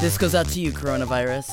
This 0.00 0.16
goes 0.16 0.34
out 0.34 0.46
to 0.48 0.60
you, 0.60 0.72
coronavirus. 0.72 1.50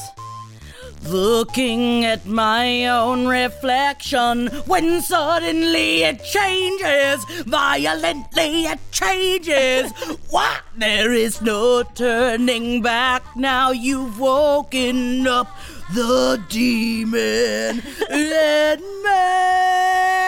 Looking 1.03 2.05
at 2.05 2.25
my 2.25 2.87
own 2.87 3.27
reflection 3.27 4.47
when 4.65 5.01
suddenly 5.01 6.03
it 6.03 6.23
changes, 6.23 7.25
violently 7.45 8.67
it 8.67 8.79
changes. 8.91 9.91
what? 10.29 10.61
There 10.77 11.11
is 11.11 11.41
no 11.41 11.83
turning 11.83 12.81
back 12.81 13.35
now. 13.35 13.71
You've 13.71 14.17
woken 14.17 15.27
up 15.27 15.49
the 15.93 16.41
demon 16.47 17.83
in 18.09 18.79
me. 19.03 20.26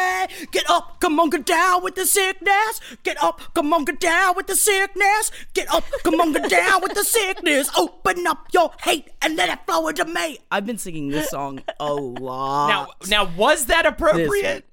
Get 0.51 0.69
up, 0.69 0.99
come 0.99 1.19
on, 1.19 1.29
get 1.29 1.45
down 1.45 1.83
with 1.83 1.95
the 1.95 2.05
sickness. 2.05 2.81
Get 3.03 3.21
up, 3.23 3.41
come 3.53 3.73
on, 3.73 3.85
get 3.85 3.99
down 3.99 4.35
with 4.35 4.47
the 4.47 4.55
sickness. 4.55 5.31
Get 5.53 5.71
up, 5.73 5.83
come 6.03 6.19
on, 6.19 6.33
get 6.33 6.49
down 6.49 6.81
with 6.81 6.93
the 6.93 7.03
sickness. 7.03 7.69
Open 7.77 8.25
up 8.27 8.47
your 8.53 8.71
hate 8.81 9.09
and 9.21 9.35
let 9.35 9.49
it 9.49 9.59
flow 9.65 9.87
into 9.87 10.05
me. 10.05 10.39
I've 10.51 10.65
been 10.65 10.77
singing 10.77 11.09
this 11.09 11.29
song 11.29 11.61
a 11.79 11.93
lot. 11.93 12.67
Now, 12.69 12.87
now 13.07 13.31
was 13.35 13.65
that 13.65 13.85
appropriate? 13.85 14.65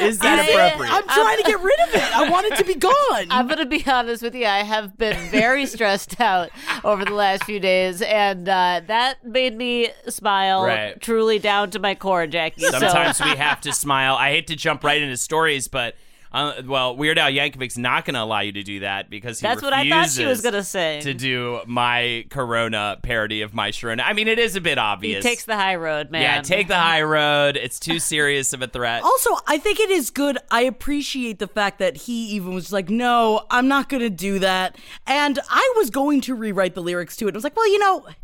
Is 0.00 0.18
that 0.20 0.38
I- 0.38 0.44
appropriate? 0.50 0.92
I'm 0.92 1.04
trying 1.08 1.36
to 1.38 1.42
get 1.44 1.60
rid 1.60 1.80
of 1.80 1.94
it. 1.94 2.16
I 2.16 2.30
want 2.30 2.46
it 2.46 2.56
to 2.56 2.64
be 2.64 2.74
gone. 2.74 3.26
I'm 3.30 3.46
going 3.46 3.58
to 3.58 3.66
be 3.66 3.84
honest 3.86 4.22
with 4.22 4.34
you. 4.34 4.46
I 4.46 4.62
have 4.62 4.96
been 4.96 5.16
very 5.30 5.66
stressed 5.66 6.20
out 6.20 6.50
over 6.84 7.04
the 7.04 7.14
last 7.14 7.44
few 7.44 7.60
days, 7.60 8.00
and 8.02 8.48
uh, 8.48 8.80
that 8.86 9.24
made 9.24 9.56
me 9.56 9.90
smile 10.08 10.64
Right. 10.64 11.00
truly 11.00 11.38
down 11.38 11.70
to 11.70 11.78
my 11.78 11.94
core, 11.94 12.26
Jackie. 12.26 12.62
So- 12.62 12.78
Sometimes 12.78 13.20
we 13.20 13.36
have 13.36 13.60
to 13.62 13.72
smile. 13.72 14.14
I 14.16 14.30
hate 14.30 14.46
to 14.48 14.56
jump 14.56 14.82
right 14.84 15.00
into 15.00 15.16
stories, 15.16 15.68
but 15.68 15.94
uh, 16.32 16.62
well, 16.64 16.96
Weird 16.96 17.18
Al 17.18 17.30
Yankovic's 17.30 17.76
not 17.76 18.04
going 18.04 18.14
to 18.14 18.22
allow 18.22 18.40
you 18.40 18.52
to 18.52 18.62
do 18.62 18.80
that 18.80 19.10
because 19.10 19.40
he 19.40 19.46
That's 19.46 19.62
what 19.62 19.72
I 19.72 19.88
thought 19.88 20.10
she 20.10 20.24
was 20.24 20.42
gonna 20.42 20.62
say. 20.62 21.00
To 21.00 21.12
do 21.12 21.60
my 21.66 22.24
Corona 22.30 22.98
parody 23.02 23.42
of 23.42 23.52
my 23.52 23.70
Sharona. 23.70 24.02
I 24.04 24.12
mean, 24.12 24.28
it 24.28 24.38
is 24.38 24.54
a 24.54 24.60
bit 24.60 24.78
obvious. 24.78 25.24
he 25.24 25.28
takes 25.28 25.44
the 25.44 25.56
high 25.56 25.74
road, 25.74 26.10
man. 26.10 26.22
yeah, 26.22 26.40
take 26.42 26.68
the 26.68 26.78
high 26.78 27.02
road. 27.18 27.56
It's 27.56 27.80
too 27.80 27.98
serious 27.98 28.52
of 28.52 28.62
a 28.62 28.68
threat. 28.68 29.02
Also, 29.02 29.30
I 29.48 29.58
think 29.58 29.80
it 29.80 29.90
is 29.90 30.10
good. 30.10 30.38
I 30.50 30.62
appreciate 30.62 31.38
the 31.38 31.48
fact 31.48 31.78
that 31.80 31.96
he 31.96 32.28
even 32.28 32.54
was 32.54 32.72
like, 32.72 32.88
no, 32.88 33.44
I'm 33.50 33.66
not 33.66 33.88
going 33.88 34.02
to 34.02 34.10
do 34.10 34.38
that. 34.38 34.76
And 35.06 35.38
I 35.48 35.72
was 35.76 35.90
going 35.90 36.20
to 36.22 36.34
rewrite 36.34 36.74
the 36.74 36.82
lyrics 36.82 37.16
to 37.16 37.28
it. 37.28 37.34
I 37.34 37.36
was 37.36 37.44
like, 37.44 37.56
well, 37.56 37.70
you 37.70 37.78
know, 37.78 38.06
if 38.06 38.16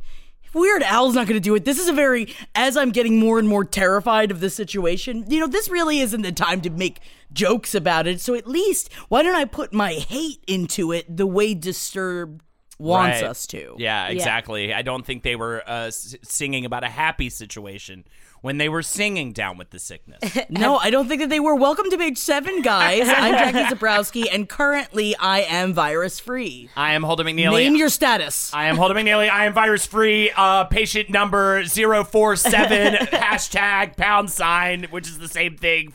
Weird 0.56 0.82
Al's 0.82 1.14
not 1.14 1.26
going 1.26 1.36
to 1.36 1.40
do 1.40 1.54
it. 1.54 1.64
This 1.64 1.78
is 1.78 1.88
a 1.88 1.92
very, 1.92 2.34
as 2.54 2.76
I'm 2.76 2.90
getting 2.90 3.18
more 3.20 3.38
and 3.38 3.46
more 3.46 3.64
terrified 3.64 4.30
of 4.30 4.40
this 4.40 4.54
situation, 4.54 5.24
you 5.28 5.38
know, 5.38 5.46
this 5.46 5.68
really 5.68 6.00
isn't 6.00 6.22
the 6.22 6.32
time 6.32 6.60
to 6.62 6.70
make 6.70 7.00
jokes 7.32 7.74
about 7.74 8.06
it. 8.06 8.20
So 8.20 8.34
at 8.34 8.46
least, 8.46 8.92
why 9.08 9.22
don't 9.22 9.36
I 9.36 9.44
put 9.44 9.72
my 9.74 9.92
hate 9.92 10.42
into 10.46 10.92
it 10.92 11.14
the 11.14 11.26
way 11.26 11.52
Disturbed 11.54 12.42
wants 12.78 13.20
Right. 13.22 13.30
us 13.30 13.46
to? 13.48 13.76
Yeah, 13.78 14.06
exactly. 14.08 14.72
I 14.72 14.82
don't 14.82 15.04
think 15.04 15.22
they 15.22 15.36
were 15.36 15.62
uh, 15.68 15.86
s- 15.88 16.14
singing 16.22 16.64
about 16.64 16.84
a 16.84 16.88
happy 16.88 17.28
situation 17.30 18.04
when 18.40 18.58
they 18.58 18.68
were 18.68 18.82
singing 18.82 19.32
"Down 19.32 19.58
with 19.58 19.70
the 19.70 19.78
Sickness." 19.78 20.20
No, 20.50 20.76
I 20.76 20.90
don't 20.90 21.08
think 21.08 21.20
that 21.20 21.28
they 21.30 21.40
were. 21.40 21.54
Welcome 21.54 21.90
to 21.90 21.98
page 21.98 22.18
seven, 22.18 22.62
guys. 22.62 23.08
I'm 23.08 23.32
Jackie 23.34 23.58
Zebrowski, 23.74 24.26
and 24.32 24.48
currently 24.48 25.16
I 25.16 25.40
am 25.40 25.72
virus 25.72 26.20
free. 26.20 26.70
I 26.76 26.94
am 26.94 27.02
Holden 27.02 27.26
McNeely. 27.26 27.52
Name 27.64 27.76
your 27.76 27.88
status. 27.88 28.52
I 28.54 28.66
am 28.66 28.76
Holden 28.76 28.96
McNeely. 28.96 29.28
I 29.28 29.46
am 29.46 29.52
virus 29.52 29.86
free. 29.86 30.30
Uh, 30.36 30.64
patient 30.64 31.10
number 31.10 31.64
047, 31.64 32.94
hashtag 33.06 33.96
pound 33.96 34.30
sign, 34.30 34.84
which 34.90 35.08
is 35.08 35.18
the 35.18 35.28
same 35.28 35.56
thing, 35.56 35.90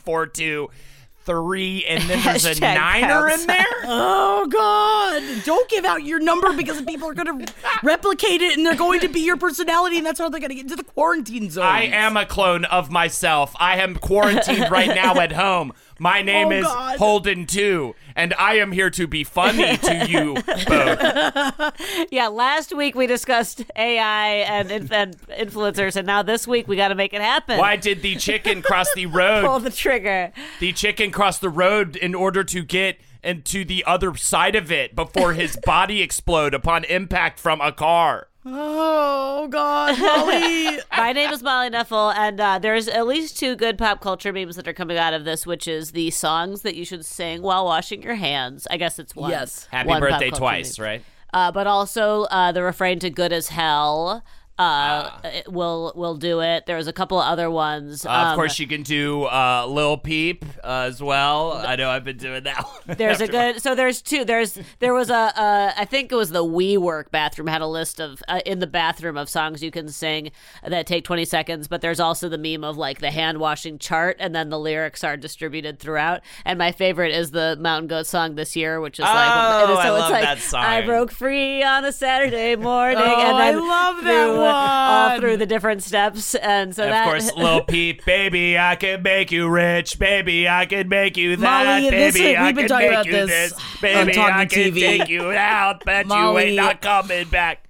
423. 1.26 1.86
And 1.86 2.04
then 2.10 2.24
there's 2.24 2.46
a 2.46 2.60
niner 2.60 3.30
in 3.30 3.48
there. 3.48 3.66
Oh 3.84 4.48
God! 4.48 5.44
Don't 5.44 5.68
give 5.70 5.86
out 5.86 6.04
your 6.04 6.20
number 6.20 6.54
because 6.54 6.82
people 6.82 7.10
are 7.10 7.14
going 7.14 7.46
to 7.46 7.54
replicate 7.84 8.42
it, 8.42 8.58
and 8.58 8.66
they're 8.66 8.76
going 8.76 9.00
to 9.02 9.08
be 9.10 9.20
your 9.20 9.38
personality, 9.38 9.98
and 9.98 10.06
that's 10.06 10.20
how 10.20 10.30
they're 10.30 10.40
going 10.40 10.50
to 10.50 10.56
get 10.56 10.64
into 10.64 10.76
the 10.76 10.84
quarantine 10.84 11.50
zone. 11.50 11.66
I 11.66 11.84
am 11.84 12.16
a 12.18 12.26
clone 12.26 12.66
of 12.66 12.90
myself. 12.92 13.56
I 13.60 13.78
am 13.78 13.96
quarantined 13.96 14.72
right 14.72 14.88
now 14.88 15.20
at 15.20 15.32
home. 15.34 15.74
My 16.02 16.24
name 16.24 16.48
Oh, 16.48 16.52
is 16.52 16.64
God. 16.66 16.98
Holden 16.98 17.46
2, 17.46 17.94
and 18.16 18.34
I 18.40 18.56
am 18.56 18.72
here 18.72 18.90
to 18.90 19.06
be 19.06 19.24
funny 19.24 19.78
to 19.78 20.08
you 20.10 20.34
both. 20.68 22.08
Yeah, 22.12 22.28
last 22.28 22.76
week 22.76 22.96
we 22.96 23.06
discussed 23.06 23.64
AI 23.76 24.28
and, 24.38 24.72
inf- 24.72 24.92
and 24.92 25.16
influencers, 25.28 25.96
and 25.96 26.08
now 26.08 26.24
this 26.24 26.48
week 26.48 26.68
we 26.68 26.76
got 26.76 26.88
to 26.88 26.96
make 26.96 27.14
it 27.14 27.22
happen. 27.22 27.60
Why 27.60 27.76
did 27.76 28.02
the 28.02 28.16
chicken 28.16 28.64
cross 28.64 28.92
the 28.96 29.06
road? 29.22 29.46
Pull 29.46 29.60
the 29.60 29.70
trigger. 29.70 30.32
The 30.60 30.74
chicken 30.74 31.12
crossed 31.12 31.42
the 31.42 31.50
road 31.50 31.96
in 31.96 32.16
order 32.16 32.44
to 32.46 32.64
get 32.64 32.98
into 33.24 33.64
the 33.64 33.84
other 33.86 34.16
side 34.16 34.56
of 34.56 34.72
it 34.72 34.96
before 34.96 35.34
his 35.34 35.56
body 35.66 36.02
explode 36.02 36.56
upon 36.56 36.84
impact 36.86 37.40
from 37.40 37.62
a 37.62 37.72
car. 37.72 38.28
Oh 38.44 39.48
God, 39.50 40.00
Molly! 40.00 40.80
My 40.98 41.14
name 41.14 41.30
is 41.30 41.44
Molly 41.44 41.70
Knefel, 41.70 42.16
and 42.16 42.40
uh, 42.40 42.58
there's 42.58 42.88
at 42.88 43.06
least 43.06 43.38
two 43.38 43.56
good 43.56 43.78
pop 43.78 44.02
culture 44.02 44.34
memes 44.34 44.56
that 44.56 44.68
are 44.68 44.74
coming 44.74 44.98
out 44.98 45.14
of 45.14 45.26
this, 45.26 45.46
which 45.46 45.68
is 45.68 45.92
the 45.92 46.10
songs 46.10 46.64
that 46.64 46.76
you 46.76 46.84
should 46.84 47.06
sing 47.06 47.44
while 47.44 47.66
washing 47.66 48.02
your 48.02 48.16
hands. 48.16 48.68
I 48.72 48.78
guess 48.78 48.98
it's 48.98 49.16
one. 49.16 49.30
Yes. 49.30 49.68
Happy 49.72 49.90
one 49.90 50.00
birthday 50.00 50.32
twice, 50.32 50.80
meme. 50.80 50.86
right? 50.86 51.02
Uh, 51.32 51.52
but 51.52 51.68
also 51.68 52.24
uh, 52.24 52.52
the 52.52 52.64
refrain 52.64 52.98
to 53.00 53.12
"Good 53.12 53.32
as 53.32 53.50
Hell." 53.50 54.24
Uh, 54.60 54.62
Ah. 54.64 55.22
will 55.48 55.92
will 55.96 56.16
do 56.16 56.42
it. 56.42 56.66
There's 56.68 56.86
a 56.88 56.94
couple 56.94 57.20
of 57.20 57.26
other 57.28 57.50
ones. 57.50 58.06
Uh, 58.06 58.10
Um, 58.12 58.28
of 58.30 58.36
course, 58.36 58.60
you 58.60 58.68
can 58.68 58.84
do 58.84 59.24
uh, 59.24 59.66
Lil 59.68 59.98
Peep 59.98 60.46
uh, 60.64 60.86
as 60.88 61.02
well. 61.02 61.54
I 61.54 61.76
know 61.76 61.90
I've 61.90 62.04
been 62.04 62.18
doing 62.18 62.44
that. 62.44 62.64
There's 62.98 63.22
a 63.22 63.28
good. 63.28 63.62
So 63.62 63.74
there's 63.74 64.02
two. 64.02 64.24
There's 64.24 64.60
there 64.80 64.94
was 64.94 65.10
a. 65.10 65.16
Uh, 65.16 65.74
I 65.76 65.86
think 65.86 66.12
it 66.12 66.16
was 66.16 66.30
the 66.30 66.44
WeWork 66.44 67.10
bathroom 67.12 67.48
had 67.48 67.62
a 67.62 67.68
list 67.68 68.00
of 68.00 68.22
uh, 68.28 68.42
in 68.46 68.60
the 68.60 68.68
bathroom 68.68 69.18
of 69.18 69.30
songs 69.30 69.64
you 69.64 69.72
can 69.72 69.90
sing 69.90 70.32
that 70.68 70.86
take 70.86 71.06
20 71.06 71.26
seconds. 71.26 71.68
But 71.68 71.82
there's 71.82 72.00
also 72.00 72.30
the 72.30 72.38
meme 72.38 72.64
of 72.64 72.78
like 72.78 73.00
the 73.00 73.10
hand 73.12 73.40
washing 73.40 73.80
chart, 73.80 74.18
and 74.20 74.36
then 74.36 74.50
the 74.50 74.60
lyrics 74.60 75.04
are 75.04 75.18
distributed 75.18 75.80
throughout. 75.80 76.22
And 76.46 76.60
my 76.60 76.72
favorite 76.72 77.14
is 77.16 77.32
the 77.32 77.58
Mountain 77.60 77.88
Goat 77.88 78.06
song 78.06 78.36
this 78.36 78.56
year, 78.56 78.80
which 78.80 79.00
is 79.00 79.06
like 79.06 79.12
Oh, 79.32 79.72
is- 79.74 79.78
I 79.80 79.84
so 79.86 79.94
love 79.94 80.02
it's 80.02 80.12
like 80.12 80.24
that 80.24 80.40
song. 80.40 80.64
I 80.66 80.82
broke 80.86 81.12
free 81.12 81.64
on 81.64 81.84
a 81.86 81.92
Saturday 81.92 82.56
morning. 82.56 83.02
Oh, 83.04 83.20
and 83.22 83.38
I 83.38 83.52
love 83.52 84.04
that 84.04 84.41
all 84.46 85.20
through 85.20 85.38
the 85.38 85.46
different 85.46 85.84
steps, 85.84 86.36
and 86.36 86.76
so 86.76 86.84
And 86.84 86.92
that 86.94 87.06
of 87.06 87.10
course, 87.12 87.34
Lil 87.38 87.64
Peep, 87.64 88.04
baby, 88.06 88.58
I 88.58 88.76
can 88.76 89.02
make 89.02 89.32
you 89.32 89.50
rich, 89.50 89.98
baby, 90.00 90.48
I 90.48 90.66
can 90.66 90.88
make 90.90 91.18
you 91.18 91.36
that, 91.38 91.66
Molly, 91.66 91.90
this 91.90 92.14
baby, 92.16 92.32
is- 92.32 92.38
I 92.38 92.46
we've 92.48 92.56
been 92.56 92.68
can 92.68 92.70
talking 92.70 92.88
make 92.88 92.94
about 92.94 93.06
you 93.06 93.12
this 93.12 93.30
this, 93.30 93.54
on 93.54 93.62
baby, 93.82 94.14
Talking 94.14 94.34
I 94.36 94.46
can 94.46 94.60
TV. 94.74 94.80
take 94.80 95.10
you 95.10 95.32
out, 95.32 95.84
but 95.86 96.08
you 96.08 96.38
ain't 96.40 96.56
not 96.56 96.82
coming 96.82 97.28
back. 97.30 97.66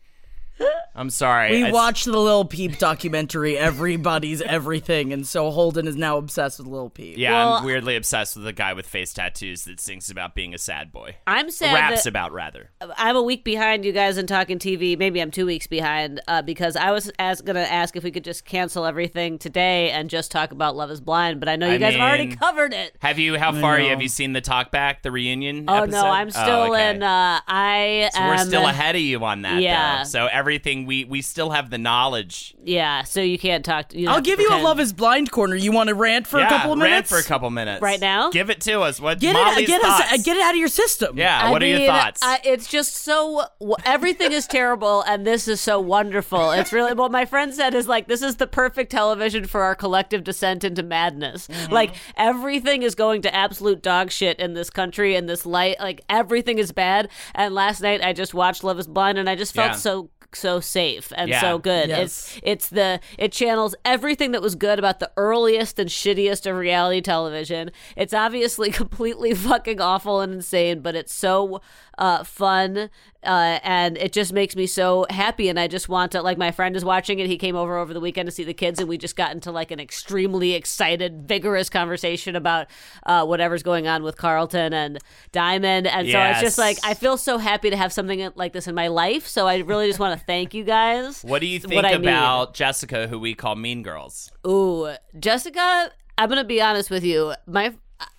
I'm 0.95 1.09
sorry. 1.09 1.51
We 1.51 1.63
I- 1.65 1.71
watched 1.71 2.05
the 2.05 2.17
Lil 2.17 2.45
Peep 2.45 2.77
documentary, 2.77 3.57
Everybody's 3.57 4.41
Everything, 4.41 5.13
and 5.13 5.25
so 5.25 5.49
Holden 5.51 5.87
is 5.87 5.95
now 5.95 6.17
obsessed 6.17 6.59
with 6.59 6.67
Lil 6.67 6.89
Peep. 6.89 7.17
Yeah, 7.17 7.31
Well- 7.31 7.53
I'm 7.55 7.65
weirdly 7.65 7.95
obsessed 7.95 8.35
with 8.35 8.45
a 8.45 8.53
guy 8.53 8.73
with 8.73 8.85
face 8.87 9.13
tattoos 9.13 9.63
that 9.65 9.79
sings 9.79 10.09
about 10.09 10.35
being 10.35 10.53
a 10.53 10.57
sad 10.57 10.91
boy. 10.91 11.15
I'm 11.25 11.49
sad 11.49 11.73
Raps 11.73 12.05
about 12.05 12.31
rather. 12.33 12.69
I'm 12.97 13.15
a 13.15 13.21
week 13.21 13.43
behind 13.43 13.85
you 13.85 13.91
guys 13.91 14.17
in 14.17 14.27
talking 14.27 14.59
TV. 14.59 14.97
Maybe 14.97 15.21
I'm 15.21 15.31
two 15.31 15.45
weeks 15.45 15.65
behind 15.67 16.19
uh, 16.27 16.41
because 16.41 16.75
I 16.75 16.91
was 16.91 17.09
as- 17.19 17.41
going 17.41 17.55
to 17.55 17.71
ask 17.71 17.95
if 17.95 18.03
we 18.03 18.11
could 18.11 18.23
just 18.25 18.45
cancel 18.45 18.85
everything 18.85 19.37
today 19.39 19.91
and 19.91 20.09
just 20.09 20.31
talk 20.31 20.51
about 20.51 20.75
Love 20.75 20.91
Is 20.91 21.01
Blind. 21.01 21.39
But 21.39 21.49
I 21.49 21.55
know 21.55 21.67
you 21.67 21.73
I 21.75 21.77
guys 21.77 21.93
have 21.93 22.01
already 22.01 22.35
covered 22.35 22.73
it. 22.73 22.95
Have 22.99 23.17
you? 23.17 23.37
How 23.39 23.51
far 23.53 23.79
know. 23.79 23.87
have 23.89 24.01
you 24.01 24.09
seen 24.09 24.33
the 24.33 24.41
talk 24.41 24.71
back, 24.71 25.01
the 25.03 25.11
reunion? 25.11 25.65
Oh 25.67 25.83
episode? 25.83 25.91
no, 26.01 26.05
I'm 26.07 26.27
Oh, 26.27 26.29
still 26.31 26.61
okay. 26.73 26.89
in. 26.95 27.01
Uh, 27.03 27.39
I 27.47 28.09
So 28.13 28.19
am. 28.19 28.27
we're 28.29 28.45
still 28.45 28.67
ahead 28.67 28.95
of 28.95 29.01
you 29.01 29.23
on 29.23 29.43
that. 29.43 29.61
Yeah. 29.61 29.99
Though. 29.99 30.03
So 30.03 30.27
everything 30.51 30.85
we 30.85 31.05
we 31.05 31.21
still 31.21 31.51
have 31.51 31.69
the 31.69 31.77
knowledge. 31.77 32.53
Yeah, 32.63 33.03
so 33.03 33.21
you 33.21 33.39
can't 33.39 33.63
talk. 33.63 33.89
To, 33.89 33.99
you 33.99 34.07
I'll 34.09 34.15
have 34.15 34.23
to 34.23 34.29
give 34.29 34.39
you 34.39 34.49
a. 34.49 34.59
Love 34.61 34.79
is 34.79 34.91
Blind 34.91 35.31
corner. 35.31 35.55
You 35.55 35.71
want 35.71 35.87
to 35.87 35.95
rant 35.95 36.27
for 36.27 36.39
yeah, 36.39 36.47
a 36.47 36.49
couple 36.49 36.73
of 36.73 36.79
rant 36.79 36.91
minutes? 36.91 37.09
for 37.09 37.17
a 37.17 37.23
couple 37.23 37.49
minutes 37.49 37.81
Right 37.81 37.99
now? 37.99 38.29
Give 38.29 38.49
it 38.49 38.59
to 38.61 38.81
us. 38.81 38.99
What 38.99 39.19
Get 39.19 39.33
Molly's 39.33 39.59
it, 39.59 39.67
get, 39.67 39.81
thoughts? 39.81 40.11
us, 40.11 40.23
get 40.23 40.37
it 40.37 40.43
out 40.43 40.51
of 40.53 40.57
your 40.59 40.67
system. 40.67 41.17
Yeah. 41.17 41.47
I 41.47 41.51
what 41.51 41.63
are 41.63 41.67
your 41.67 41.87
thoughts? 41.87 42.21
I, 42.21 42.39
it's 42.43 42.67
just 42.67 42.95
so 42.97 43.43
everything 43.85 44.33
is 44.33 44.45
terrible, 44.45 45.01
and 45.03 45.25
this 45.25 45.47
is 45.47 45.61
so 45.61 45.79
wonderful. 45.79 46.51
It's 46.51 46.73
really 46.73 46.93
what 46.93 47.11
my 47.11 47.25
friend 47.25 47.53
said 47.53 47.73
is 47.73 47.87
like 47.87 48.07
this 48.07 48.21
is 48.21 48.35
the 48.35 48.47
perfect 48.47 48.91
television 48.91 49.45
for 49.45 49.61
our 49.61 49.75
collective 49.75 50.23
descent 50.23 50.63
into 50.63 50.83
madness. 50.83 51.47
Mm-hmm. 51.47 51.73
Like 51.73 51.95
everything 52.17 52.83
is 52.83 52.93
going 52.95 53.21
to 53.23 53.33
absolute 53.33 53.81
dog 53.81 54.11
shit 54.11 54.39
in 54.39 54.53
this 54.53 54.69
country 54.69 55.15
and 55.15 55.29
this 55.29 55.45
light. 55.45 55.77
Like 55.79 56.01
everything 56.09 56.59
is 56.59 56.71
bad. 56.71 57.09
And 57.33 57.55
last 57.55 57.81
night 57.81 58.03
I 58.03 58.13
just 58.13 58.33
watched 58.33 58.63
Love 58.63 58.79
Is 58.79 58.87
Blind, 58.87 59.17
and 59.17 59.29
I 59.29 59.35
just 59.35 59.53
felt 59.53 59.71
Yeah. 59.71 59.75
so 59.77 60.09
so 60.35 60.59
safe 60.59 61.11
and 61.15 61.29
Yeah. 61.29 61.41
so 61.41 61.57
good. 61.57 61.89
Yes. 61.89 62.01
It's 62.01 62.39
it's 62.43 62.69
the 62.69 62.99
it 63.17 63.31
channels 63.31 63.75
everything 63.85 64.31
that 64.31 64.41
was 64.41 64.55
good 64.55 64.79
about 64.79 64.99
the 64.99 65.11
earliest 65.17 65.77
and 65.79 65.89
shittiest 65.89 66.49
of 66.49 66.55
reality 66.55 67.01
television. 67.01 67.71
It's 67.95 68.13
obviously 68.13 68.71
completely 68.81 69.33
fucking 69.33 69.81
awful 69.81 70.21
and 70.21 70.33
insane, 70.33 70.81
but 70.81 70.95
it's 70.95 71.13
so 71.13 71.61
uh, 71.97 72.23
fun 72.23 72.89
uh, 73.23 73.59
and 73.63 73.97
it 73.99 74.11
just 74.11 74.33
makes 74.33 74.55
me 74.55 74.65
so 74.65 75.05
happy. 75.09 75.47
And 75.47 75.59
I 75.59 75.67
just 75.67 75.87
want 75.87 76.11
to 76.13 76.21
like 76.21 76.37
my 76.37 76.51
friend 76.51 76.75
is 76.75 76.83
watching 76.83 77.19
it. 77.19 77.27
He 77.27 77.37
came 77.37 77.55
over 77.55 77.77
over 77.77 77.93
the 77.93 77.99
weekend 77.99 78.27
to 78.27 78.31
see 78.31 78.43
the 78.43 78.53
kids, 78.53 78.79
and 78.79 78.89
we 78.89 78.97
just 78.97 79.15
got 79.15 79.31
into 79.31 79.51
like 79.51 79.69
an 79.69 79.79
extremely 79.79 80.53
excited, 80.53 81.27
vigorous 81.27 81.69
conversation 81.69 82.35
about 82.35 82.67
uh, 83.05 83.23
whatever's 83.25 83.63
going 83.63 83.87
on 83.87 84.03
with 84.03 84.17
Carlton 84.17 84.73
and 84.73 84.99
Diamond. 85.31 85.87
And 85.87 86.09
so 86.09 86.19
it's 86.19 86.41
just 86.41 86.57
like 86.57 86.79
I 86.83 86.93
feel 86.95 87.17
so 87.17 87.37
happy 87.37 87.69
to 87.69 87.77
have 87.77 87.93
something 87.93 88.31
like 88.35 88.53
this 88.53 88.67
in 88.67 88.73
my 88.73 88.87
life. 88.87 89.27
So 89.27 89.47
I 89.47 89.57
really 89.57 89.87
just 89.87 89.99
want 89.99 90.19
to 90.19 90.25
thank 90.25 90.53
you 90.53 90.63
guys. 90.63 91.21
what 91.21 91.39
do 91.39 91.47
you 91.47 91.59
think 91.59 91.73
need. 91.73 91.95
about 91.95 92.53
Jessica, 92.53 93.07
who 93.07 93.19
we 93.19 93.35
call 93.35 93.55
Mean 93.55 93.83
Girls? 93.83 94.31
Ooh, 94.47 94.93
Jessica, 95.19 95.91
I'm 96.17 96.29
gonna 96.29 96.43
be 96.43 96.61
honest 96.61 96.89
with 96.89 97.03
you. 97.03 97.33
My 97.45 97.75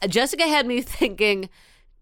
Jessica 0.09 0.47
had 0.47 0.65
me 0.65 0.81
thinking, 0.83 1.49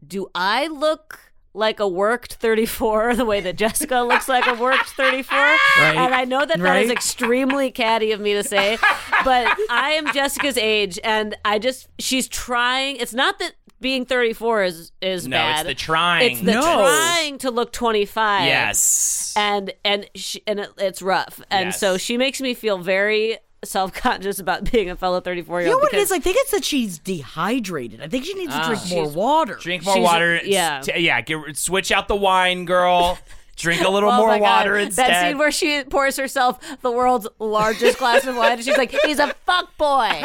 do 0.07 0.31
I 0.35 0.67
look 0.67 1.30
like 1.53 1.81
a 1.81 1.89
worked 1.89 2.35
34 2.35 3.15
the 3.17 3.25
way 3.25 3.41
that 3.41 3.57
Jessica 3.57 4.01
looks 4.03 4.29
like 4.29 4.47
a 4.47 4.55
worked 4.55 4.91
34? 4.91 5.37
And 5.79 6.15
I 6.15 6.25
know 6.25 6.41
that 6.47 6.49
that 6.49 6.59
is 6.59 6.61
Right. 6.63 6.91
extremely 6.91 7.71
catty 7.71 8.13
of 8.13 8.21
me 8.21 8.35
to 8.35 8.45
say, 8.45 8.79
but 9.25 9.57
I 9.69 9.93
am 9.93 10.13
Jessica's 10.13 10.57
age 10.57 10.99
and 11.03 11.37
I 11.45 11.59
just 11.59 11.89
she's 11.99 12.29
trying. 12.29 12.97
It's 12.97 13.15
not 13.15 13.39
that 13.41 13.53
being 13.81 14.05
34 14.05 14.63
is 14.65 14.93
is 15.01 15.27
No, 15.27 15.37
bad. 15.39 15.61
it's 15.61 15.69
the 15.69 15.75
trying. 15.75 16.33
It's 16.33 16.41
the 16.41 16.53
No. 16.53 16.61
trying 16.63 17.39
to 17.39 17.51
look 17.51 17.73
25 17.73 18.45
yes. 18.47 19.33
and 19.37 19.73
and 19.85 20.07
she, 20.15 20.43
and 20.47 20.61
it, 20.61 20.71
it's 20.79 21.01
rough 21.03 21.41
and 21.51 21.69
Yes. 21.69 21.81
so 21.81 21.97
she 21.97 22.17
makes 22.19 22.41
me 22.43 22.53
feel 22.55 22.77
very 22.79 23.39
self-conscious 23.65 24.39
about 24.39 24.65
being 24.73 24.91
a 24.91 24.97
fellow 24.97 25.21
34 25.21 25.61
year 25.63 25.69
old. 25.69 25.71
You 25.71 25.71
know 25.71 25.75
old 25.77 25.83
what 25.83 25.95
it 25.95 25.99
is? 26.01 26.13
I 26.13 26.19
think 26.19 26.37
it's 26.41 26.51
that 26.53 26.65
she's 26.65 26.99
dehydrated. 26.99 28.01
I 28.01 28.09
think 28.09 28.25
she 28.25 28.35
needs 28.35 28.55
to 28.55 28.65
drink 28.65 28.81
more 28.91 29.09
water. 29.09 29.57
Ah. 29.59 29.63
Drink 29.63 29.85
more 29.85 29.95
She's- 29.95 30.05
water. 30.05 30.41
yeah. 30.45 30.81
T- 30.81 30.99
yeah. 31.01 31.21
Get, 31.21 31.57
switch 31.57 31.93
out 31.93 32.09
the 32.09 32.17
wine, 32.17 32.65
girl. 32.65 33.19
Drink 33.57 33.83
a 33.83 33.89
little 33.91 34.11
Oh 34.11 34.17
more 34.17 34.29
my 34.29 34.39
God. 34.39 34.43
water 34.61 34.77
instead. 34.79 35.11
That 35.11 35.29
scene 35.29 35.37
where 35.39 35.51
she 35.51 35.85
pours 35.85 36.17
herself 36.17 36.59
the 36.81 36.91
world's 36.91 37.29
largest 37.39 37.99
glass 37.99 38.25
of 38.27 38.35
wine, 38.37 38.53
and 38.53 38.65
she's 38.65 38.79
like, 38.79 38.95
"He's 39.05 39.19
a 39.19 39.35
fuck 39.45 39.77
boy." 39.77 40.09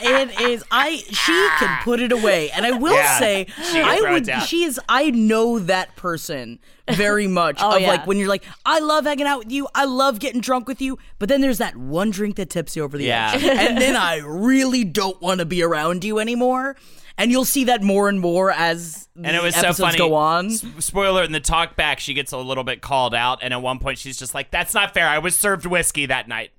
It 0.00 0.40
is. 0.40 0.64
I. 0.70 0.96
She 0.96 1.32
can 1.58 1.68
ah. 1.68 1.80
put 1.84 2.00
it 2.00 2.12
away, 2.12 2.50
and 2.50 2.66
I 2.66 2.72
will 2.72 2.94
Yeah, 2.94 3.18
say, 3.18 3.46
she 3.70 3.80
I 3.80 4.00
would. 4.12 4.28
She 4.42 4.64
is. 4.64 4.80
I 4.88 5.10
know 5.10 5.58
that 5.58 5.96
person 5.96 6.58
very 6.90 7.26
much. 7.42 7.58
Oh, 7.60 7.76
of 7.76 7.80
yeah. 7.82 7.88
like 7.88 8.06
when 8.06 8.18
you're 8.18 8.28
like, 8.28 8.44
I 8.64 8.78
love 8.80 9.04
hanging 9.04 9.26
out 9.26 9.38
with 9.40 9.52
you. 9.52 9.68
I 9.74 9.84
love 9.86 10.18
getting 10.18 10.40
drunk 10.40 10.68
with 10.68 10.80
you. 10.82 10.98
But 11.18 11.28
then 11.28 11.40
there's 11.40 11.58
that 11.58 11.76
one 11.76 12.10
drink 12.10 12.36
that 12.36 12.50
tips 12.50 12.76
you 12.76 12.82
over 12.84 12.98
the 12.98 13.04
Yeah. 13.04 13.32
edge, 13.34 13.42
and 13.44 13.78
then 13.80 13.96
I 13.96 14.18
really 14.18 14.84
don't 14.84 15.20
want 15.22 15.40
to 15.40 15.46
be 15.46 15.62
around 15.62 16.04
you 16.04 16.18
anymore. 16.18 16.76
And 17.18 17.30
you'll 17.30 17.46
see 17.46 17.64
that 17.64 17.82
more 17.82 18.10
and 18.10 18.20
more 18.20 18.50
as 18.50 19.08
and 19.16 19.34
it 19.34 19.42
was 19.42 19.54
the 19.54 19.72
so 19.72 19.84
funny. 19.84 19.96
go 19.96 20.12
on. 20.14 20.46
S- 20.48 20.62
spoiler: 20.80 21.22
in 21.24 21.32
the 21.32 21.40
talk 21.40 21.74
back, 21.74 21.98
she 21.98 22.12
gets 22.12 22.32
a 22.32 22.36
little 22.36 22.62
bit 22.64 22.82
called 22.82 23.14
out, 23.14 23.38
and 23.42 23.54
at 23.54 23.62
one 23.62 23.78
point, 23.78 23.96
she's 23.96 24.18
just 24.18 24.34
like, 24.34 24.50
"That's 24.50 24.74
not 24.74 24.92
fair. 24.92 25.08
I 25.08 25.16
was 25.18 25.34
served 25.34 25.64
whiskey 25.64 26.04
that 26.04 26.28
night. 26.28 26.50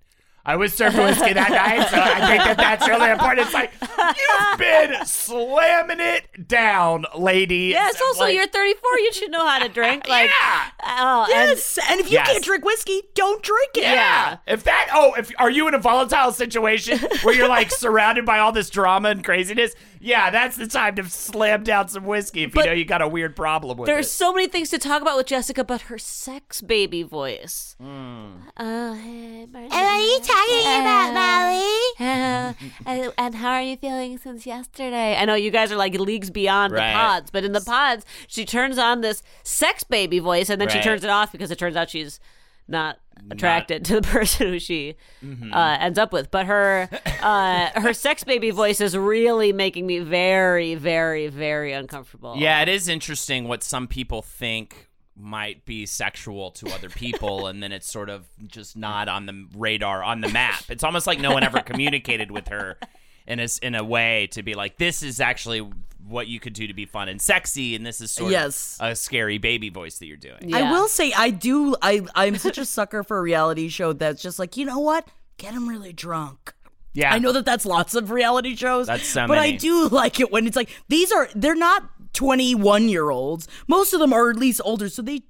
I 0.47 0.55
was 0.55 0.73
served 0.73 0.97
whiskey 0.97 1.33
that 1.33 1.51
night, 1.51 1.87
so 1.89 1.97
I 1.99 2.25
think 2.27 2.43
that 2.43 2.57
that's 2.57 2.87
really 2.87 3.11
important." 3.11 3.45
It's 3.45 3.53
like 3.53 3.71
you've 3.81 4.57
been 4.57 5.05
slamming 5.05 5.99
it 5.99 6.47
down, 6.47 7.05
lady. 7.15 7.67
Yes. 7.75 8.01
Also, 8.01 8.21
Like, 8.21 8.33
you're 8.33 8.47
34. 8.47 8.81
You 8.99 9.13
should 9.13 9.29
know 9.31 9.45
how 9.45 9.59
to 9.59 9.69
drink. 9.69 10.05
Like, 10.17 10.29
yeah. 10.29 10.69
oh, 10.83 11.23
and- 11.23 11.49
Yes, 11.49 11.77
and, 11.89 11.99
if 11.99 12.07
you 12.07 12.13
Yes. 12.13 12.27
can't 12.31 12.43
drink 12.43 12.63
whiskey, 12.63 13.01
don't 13.13 13.43
drink 13.43 13.71
it. 13.75 13.83
Yeah. 13.83 14.37
If 14.47 14.63
that 14.63 14.89
oh, 14.93 15.13
if 15.17 15.31
are 15.37 15.49
you 15.51 15.67
in 15.67 15.73
a 15.73 15.79
volatile 15.79 16.31
situation 16.31 16.97
where 17.23 17.35
you're 17.35 17.49
like 17.49 17.69
surrounded 17.85 18.25
by 18.25 18.39
all 18.39 18.51
this 18.53 18.69
drama 18.69 19.09
and 19.09 19.23
craziness? 19.23 19.75
Yeah, 19.99 20.29
that's 20.29 20.57
the 20.57 20.67
time 20.67 20.95
to 20.95 21.03
slam 21.05 21.63
down 21.63 21.87
some 21.87 22.05
whiskey 22.05 22.43
if 22.43 22.53
But 22.53 22.65
you 22.65 22.69
know 22.71 22.73
you 22.75 22.85
got 22.85 23.01
a 23.01 23.07
weird 23.07 23.35
problem 23.35 23.77
with 23.77 23.87
There's 23.87 24.07
it. 24.07 24.09
so 24.09 24.33
many 24.33 24.47
things 24.47 24.69
to 24.69 24.77
talk 24.77 25.01
about 25.01 25.17
with 25.17 25.27
Jessica, 25.27 25.63
but 25.63 25.81
her 25.81 25.97
sex 25.97 26.61
baby 26.61 27.03
voice. 27.03 27.75
Hmm. 27.79 28.27
Oh, 28.57 28.93
hey, 28.93 29.45
Marcia. 29.51 29.69
What 29.69 29.83
are 29.83 30.01
you 30.01 30.19
talking 30.19 30.81
about, 30.81 31.13
Molly? 31.13 31.81
Uh, 31.99 32.53
and, 32.85 33.13
and 33.17 33.35
how 33.35 33.51
are 33.53 33.61
you 33.61 33.77
feeling 33.77 34.17
since 34.17 34.45
yesterday? 34.45 35.15
I 35.15 35.25
know 35.25 35.35
you 35.35 35.51
guys 35.51 35.71
are 35.71 35.75
like 35.77 35.93
leagues 35.93 36.29
beyond 36.29 36.73
Right. 36.73 36.89
the 36.91 36.93
pods, 36.97 37.31
but 37.31 37.43
in 37.43 37.51
the 37.53 37.61
pods, 37.61 38.05
she 38.27 38.45
turns 38.45 38.77
on 38.77 39.01
this 39.01 39.23
sex 39.43 39.83
baby 39.83 40.19
voice 40.19 40.49
and 40.49 40.59
then 40.61 40.69
she 40.69 40.81
turns 40.81 41.03
it 41.03 41.09
off 41.09 41.31
because 41.31 41.51
it 41.51 41.57
turns 41.59 41.75
out 41.75 41.89
she's 41.89 42.19
not 42.67 42.99
attracted 43.31 43.83
to 43.85 43.95
the 43.95 44.01
person 44.07 44.47
who 44.47 44.59
she 44.59 44.95
Mm-hmm. 45.23 45.53
uh, 45.53 45.77
ends 45.79 45.97
up 45.99 46.13
with. 46.13 46.29
But 46.31 46.45
her 46.45 46.87
uh, 47.21 47.79
her 47.79 47.93
sex 47.93 48.23
baby 48.23 48.51
voice 48.51 48.79
is 48.81 48.95
really 48.97 49.51
making 49.53 49.85
me 49.87 49.99
very, 49.99 50.75
very, 50.75 51.27
very 51.27 51.73
uncomfortable. 51.73 52.35
Yeah, 52.37 52.61
it 52.61 52.69
is 52.69 52.87
interesting 52.87 53.47
what 53.47 53.63
some 53.63 53.87
people 53.87 54.21
think 54.21 54.87
might 55.19 55.65
be 55.65 55.83
sexual 55.87 56.51
to 56.51 56.67
other 56.75 56.89
people 56.89 57.47
and 57.47 57.63
then 57.63 57.71
it's 57.71 57.91
sort 57.91 58.07
of 58.07 58.27
just 58.45 58.77
not 58.77 59.07
on 59.09 59.25
the 59.25 59.47
radar 59.55 60.03
on 60.03 60.21
the 60.21 60.29
map. 60.29 60.65
It's 60.69 60.83
almost 60.83 61.07
like 61.07 61.19
no 61.19 61.31
one 61.31 61.41
ever 61.43 61.59
communicated 61.65 62.29
with 62.29 62.49
her 62.49 62.77
in 63.27 63.39
a, 63.39 63.43
s- 63.43 63.57
in 63.59 63.75
a 63.75 63.83
way 63.83 64.27
to 64.31 64.41
be 64.43 64.53
like 64.55 64.77
this 64.77 65.03
is 65.03 65.19
actually 65.19 65.67
what 66.07 66.27
you 66.27 66.39
could 66.39 66.53
do 66.53 66.65
to 66.67 66.73
be 66.73 66.85
fun 66.85 67.09
and 67.09 67.21
sexy 67.21 67.75
and 67.75 67.85
this 67.85 67.99
is 67.99 68.09
sort 68.11 68.31
Yes. 68.31 68.77
of 68.79 68.91
a 68.91 68.95
scary 68.95 69.37
baby 69.37 69.69
voice 69.69 69.99
that 69.99 70.05
you're 70.05 70.15
doing. 70.15 70.53
I 70.53 70.71
will 70.71 70.87
say 70.87 71.11
I 71.11 71.31
do. 71.31 71.75
I 71.81 72.01
I'm 72.15 72.37
such 72.37 72.57
a 72.57 72.65
sucker 72.65 73.03
for 73.03 73.17
a 73.17 73.21
reality 73.21 73.67
show 73.67 73.91
that's 73.93 74.21
just 74.21 74.39
like 74.39 74.55
you 74.57 74.65
know 74.65 74.79
what, 74.79 75.07
get 75.37 75.53
him 75.53 75.67
really 75.67 75.91
drunk. 75.93 76.53
Yeah. 76.93 77.13
I 77.13 77.19
know 77.19 77.31
that 77.33 77.45
that's 77.45 77.65
lots 77.65 77.93
of 77.93 78.09
reality 78.09 78.55
shows. 78.55 78.87
That's 78.87 79.05
so 79.07 79.27
but 79.27 79.37
I 79.37 79.51
do 79.51 79.87
like 79.89 80.19
it 80.21 80.31
when 80.31 80.47
it's 80.47 80.55
like 80.55 80.69
these 80.87 81.11
are 81.11 81.27
they're 81.35 81.53
not 81.55 81.83
21 82.13 82.89
year 82.89 83.09
olds. 83.09 83.47
Most 83.67 83.93
of 83.93 83.99
them 83.99 84.13
are 84.13 84.29
at 84.29 84.37
least 84.37 84.61
older, 84.63 84.89
so 84.89 85.01
they 85.01 85.21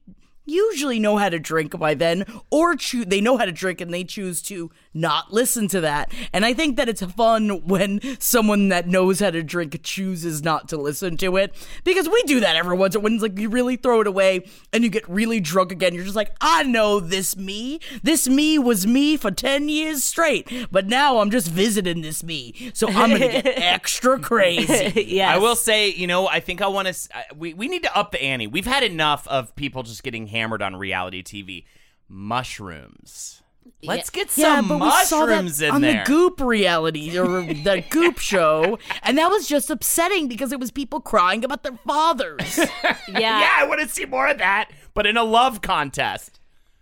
usually 0.47 0.99
know 0.99 1.17
how 1.17 1.29
to 1.29 1.39
drink 1.39 1.77
by 1.77 1.93
then, 1.93 2.25
or 2.49 2.75
choose 2.75 3.05
they 3.05 3.21
know 3.21 3.37
how 3.37 3.45
to 3.45 3.51
drink 3.51 3.81
and 3.81 3.93
they 3.93 4.03
choose 4.03 4.41
to 4.43 4.71
not 4.93 5.31
listen 5.31 5.67
to 5.69 5.81
that. 5.81 6.11
And 6.33 6.45
I 6.45 6.53
think 6.53 6.77
that 6.77 6.89
it's 6.89 7.03
fun 7.03 7.67
when 7.67 8.01
someone 8.19 8.69
that 8.69 8.87
knows 8.87 9.19
how 9.19 9.31
to 9.31 9.43
drink 9.43 9.81
chooses 9.83 10.43
not 10.43 10.67
to 10.69 10.77
listen 10.77 11.17
to 11.17 11.37
it 11.37 11.53
because 11.83 12.09
we 12.09 12.21
do 12.23 12.39
that 12.39 12.55
every 12.55 12.75
once 12.75 12.95
in 12.95 12.99
a 12.99 13.01
while. 13.01 13.03
When 13.07 13.13
it's 13.13 13.23
like 13.23 13.37
you 13.37 13.49
really 13.49 13.75
throw 13.75 14.01
it 14.01 14.07
away 14.07 14.47
and 14.73 14.83
you 14.83 14.89
get 14.89 15.07
really 15.07 15.39
drunk 15.39 15.71
again. 15.71 15.93
You're 15.93 16.03
just 16.03 16.15
like, 16.15 16.35
I 16.41 16.63
know 16.63 16.99
this 16.99 17.37
me. 17.37 17.79
This 18.03 18.27
me 18.27 18.57
was 18.57 18.85
me 18.85 19.17
for 19.17 19.31
10 19.31 19.69
years 19.69 20.03
straight, 20.03 20.67
but 20.71 20.87
now 20.87 21.19
I'm 21.19 21.31
just 21.31 21.47
visiting 21.49 22.01
this 22.01 22.23
me. 22.23 22.71
So 22.73 22.87
I'm 22.87 23.09
going 23.09 23.21
to 23.21 23.41
get 23.41 23.45
extra 23.57 24.19
crazy. 24.19 25.05
yeah 25.07 25.33
I 25.33 25.37
will 25.37 25.55
say, 25.55 25.89
you 25.89 26.07
know, 26.07 26.27
I 26.27 26.39
think 26.39 26.61
I 26.61 26.67
want 26.67 26.87
to. 26.87 27.09
We 27.35 27.53
we 27.53 27.67
need 27.67 27.83
to 27.83 27.97
up 27.97 28.11
the 28.11 28.21
ante. 28.21 28.47
We've 28.47 28.65
had 28.65 28.83
enough 28.83 29.27
of 29.27 29.55
people 29.55 29.83
just 29.83 30.03
getting 30.03 30.27
hammered 30.37 30.61
on 30.61 30.75
reality 30.75 31.23
TV. 31.23 31.65
Mushrooms. 32.09 33.41
Let's 33.83 34.09
get 34.09 34.35
Yeah, 34.37 34.55
some 34.55 34.67
but 34.69 34.79
we 34.79 34.89
saw 35.05 35.25
that 35.25 35.43
mushrooms 35.43 35.61
in 35.61 35.71
on 35.71 35.81
there. 35.81 36.03
the 36.05 36.11
Goop 36.11 36.39
reality 36.39 37.17
or 37.17 37.41
the 37.41 37.83
Goop 37.89 38.17
show, 38.17 38.79
and 39.03 39.17
that 39.17 39.29
was 39.29 39.47
just 39.47 39.69
upsetting 39.69 40.27
because 40.27 40.51
it 40.51 40.59
was 40.59 40.71
people 40.71 40.99
crying 41.01 41.43
about 41.43 41.63
their 41.63 41.77
fathers. 41.85 42.57
yeah. 42.87 42.97
yeah, 43.09 43.55
I 43.59 43.65
want 43.67 43.81
to 43.81 43.87
see 43.89 44.05
more 44.05 44.27
of 44.27 44.37
that, 44.39 44.71
but 44.93 45.05
in 45.05 45.17
a 45.17 45.23
love 45.23 45.61
contest. 45.61 46.39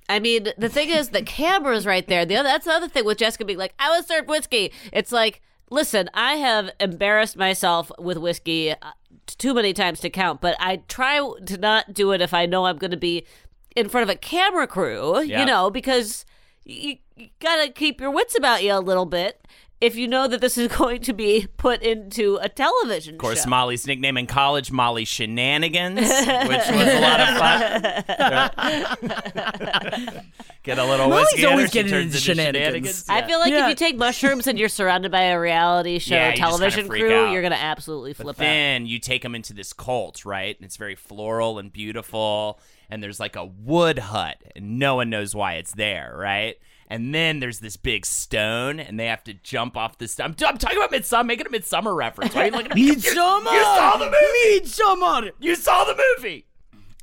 I 0.08 0.20
mean, 0.20 0.50
the 0.58 0.70
thing 0.70 0.90
is, 0.90 1.10
the 1.10 1.24
camera's 1.24 1.86
right 1.88 2.08
there. 2.08 2.26
The 2.26 2.36
other, 2.38 2.50
that's 2.50 2.66
the 2.66 2.72
other 2.74 2.88
thing 2.88 3.06
with 3.06 3.18
Jessica 3.18 3.44
being 3.46 3.58
like, 3.60 3.74
"I 3.80 3.90
was 3.90 4.06
served 4.06 4.30
whiskey." 4.30 4.72
It's 4.94 5.12
like, 5.12 5.42
listen, 5.72 6.10
I 6.14 6.36
have 6.36 6.70
embarrassed 6.80 7.36
myself 7.36 7.92
with 7.98 8.18
whiskey 8.20 8.72
uh, 8.72 8.76
too 9.26 9.56
many 9.56 9.74
times 9.74 10.00
to 10.02 10.10
count, 10.12 10.40
but 10.42 10.56
I 10.60 10.78
try 10.88 11.18
to 11.48 11.58
not 11.58 11.94
do 11.96 12.12
it 12.12 12.22
if 12.22 12.34
I 12.36 12.46
know 12.46 12.68
I'm 12.68 12.78
going 12.78 12.92
to 12.92 12.98
be 12.98 13.26
in 13.76 13.90
front 13.90 14.04
of 14.10 14.10
a 14.16 14.18
camera 14.18 14.68
crew. 14.68 15.22
Yeah. 15.22 15.40
You 15.42 15.46
know, 15.46 15.70
because 15.70 16.26
you, 16.64 16.98
you 17.16 17.30
gotta 17.40 17.72
keep 17.72 18.00
your 18.02 18.12
wits 18.12 18.36
about 18.38 18.64
you 18.64 18.74
a 18.74 18.80
little 18.80 19.06
bit. 19.06 19.42
If 19.82 19.98
you 19.98 20.08
know 20.08 20.26
that 20.30 20.40
this 20.40 20.58
is 20.58 20.70
going 20.78 21.02
to 21.02 21.12
be 21.14 21.48
put 21.58 21.82
into 21.84 22.40
a 22.42 22.48
television 22.48 23.16
show. 23.16 23.18
Of 23.18 23.22
course, 23.22 23.44
show. 23.44 23.50
Molly's 23.50 23.86
nickname 23.86 24.16
in 24.18 24.26
college, 24.26 24.72
Molly 24.72 25.04
Shenanigans, 25.04 26.00
which 26.00 26.08
was 26.10 26.88
a 26.88 27.02
lot 27.02 27.20
of 27.20 28.54
fun. 28.54 30.22
Get 30.64 30.80
a 30.80 30.86
little 30.86 31.10
Molly's 31.10 31.26
whiskey 31.26 31.46
always 31.46 31.70
she 31.70 31.74
getting 31.74 31.92
turns 31.92 32.06
into 32.16 32.18
shenanigans. 32.20 33.06
I 33.10 33.22
feel 33.28 33.38
like 33.40 33.52
Yeah. 33.52 33.66
if 33.66 33.70
you 33.70 33.76
take 33.76 33.98
mushrooms 33.98 34.48
and 34.48 34.58
you're 34.58 34.70
surrounded 34.70 35.12
by 35.12 35.24
a 35.24 35.40
reality 35.40 36.00
show 36.00 36.16
Yeah, 36.16 36.30
you 36.30 36.32
just 36.32 36.42
kinda 36.42 36.58
television 36.58 36.88
crew, 36.90 37.14
out. 37.14 37.32
you're 37.34 37.44
gonna 37.44 37.56
absolutely 37.56 38.14
But 38.14 38.24
flip 38.24 38.36
out. 38.38 38.40
then 38.40 38.86
you 38.88 38.98
take 38.98 39.22
them 39.22 39.36
into 39.36 39.54
this 39.54 39.74
cult, 39.74 40.26
right? 40.26 40.56
And 40.58 40.66
it's 40.66 40.78
very 40.78 40.96
floral 40.96 41.60
and 41.60 41.72
beautiful. 41.72 42.60
And 42.90 43.02
there's 43.02 43.20
like 43.20 43.36
a 43.36 43.46
wood 43.46 44.00
hut, 44.00 44.38
and 44.56 44.80
no 44.80 44.96
one 44.96 45.10
knows 45.10 45.34
why 45.36 45.54
it's 45.54 45.74
there, 45.74 46.16
right? 46.18 46.58
And 46.88 47.16
then 47.16 47.40
there's 47.40 47.60
this 47.60 47.78
big 47.78 48.06
stone, 48.06 48.80
and 48.80 49.00
they 49.00 49.08
have 49.08 49.24
to 49.24 49.34
jump 49.34 49.76
off 49.76 49.98
the 49.98 50.08
stone. 50.08 50.36
I'm, 50.40 50.48
I'm 50.48 50.58
talking 50.58 50.78
about 50.78 50.92
Midsommar, 50.92 51.26
making 51.26 51.48
a 51.48 51.50
Midsommar 51.50 51.96
reference. 51.96 52.36
Right? 52.36 52.54
are 52.54 52.58
you 52.58 52.64
looking 52.64 52.72
at 52.72 52.76
me? 52.76 52.82
You- 52.84 52.96
Midsommar. 52.96 53.54
You 53.54 53.64
saw 53.64 53.98
the 53.98 54.06
movie. 54.06 54.60
Midsommar. 54.60 55.32
You 55.40 55.56
saw 55.56 55.84
the 55.86 55.96
movie. 56.18 56.46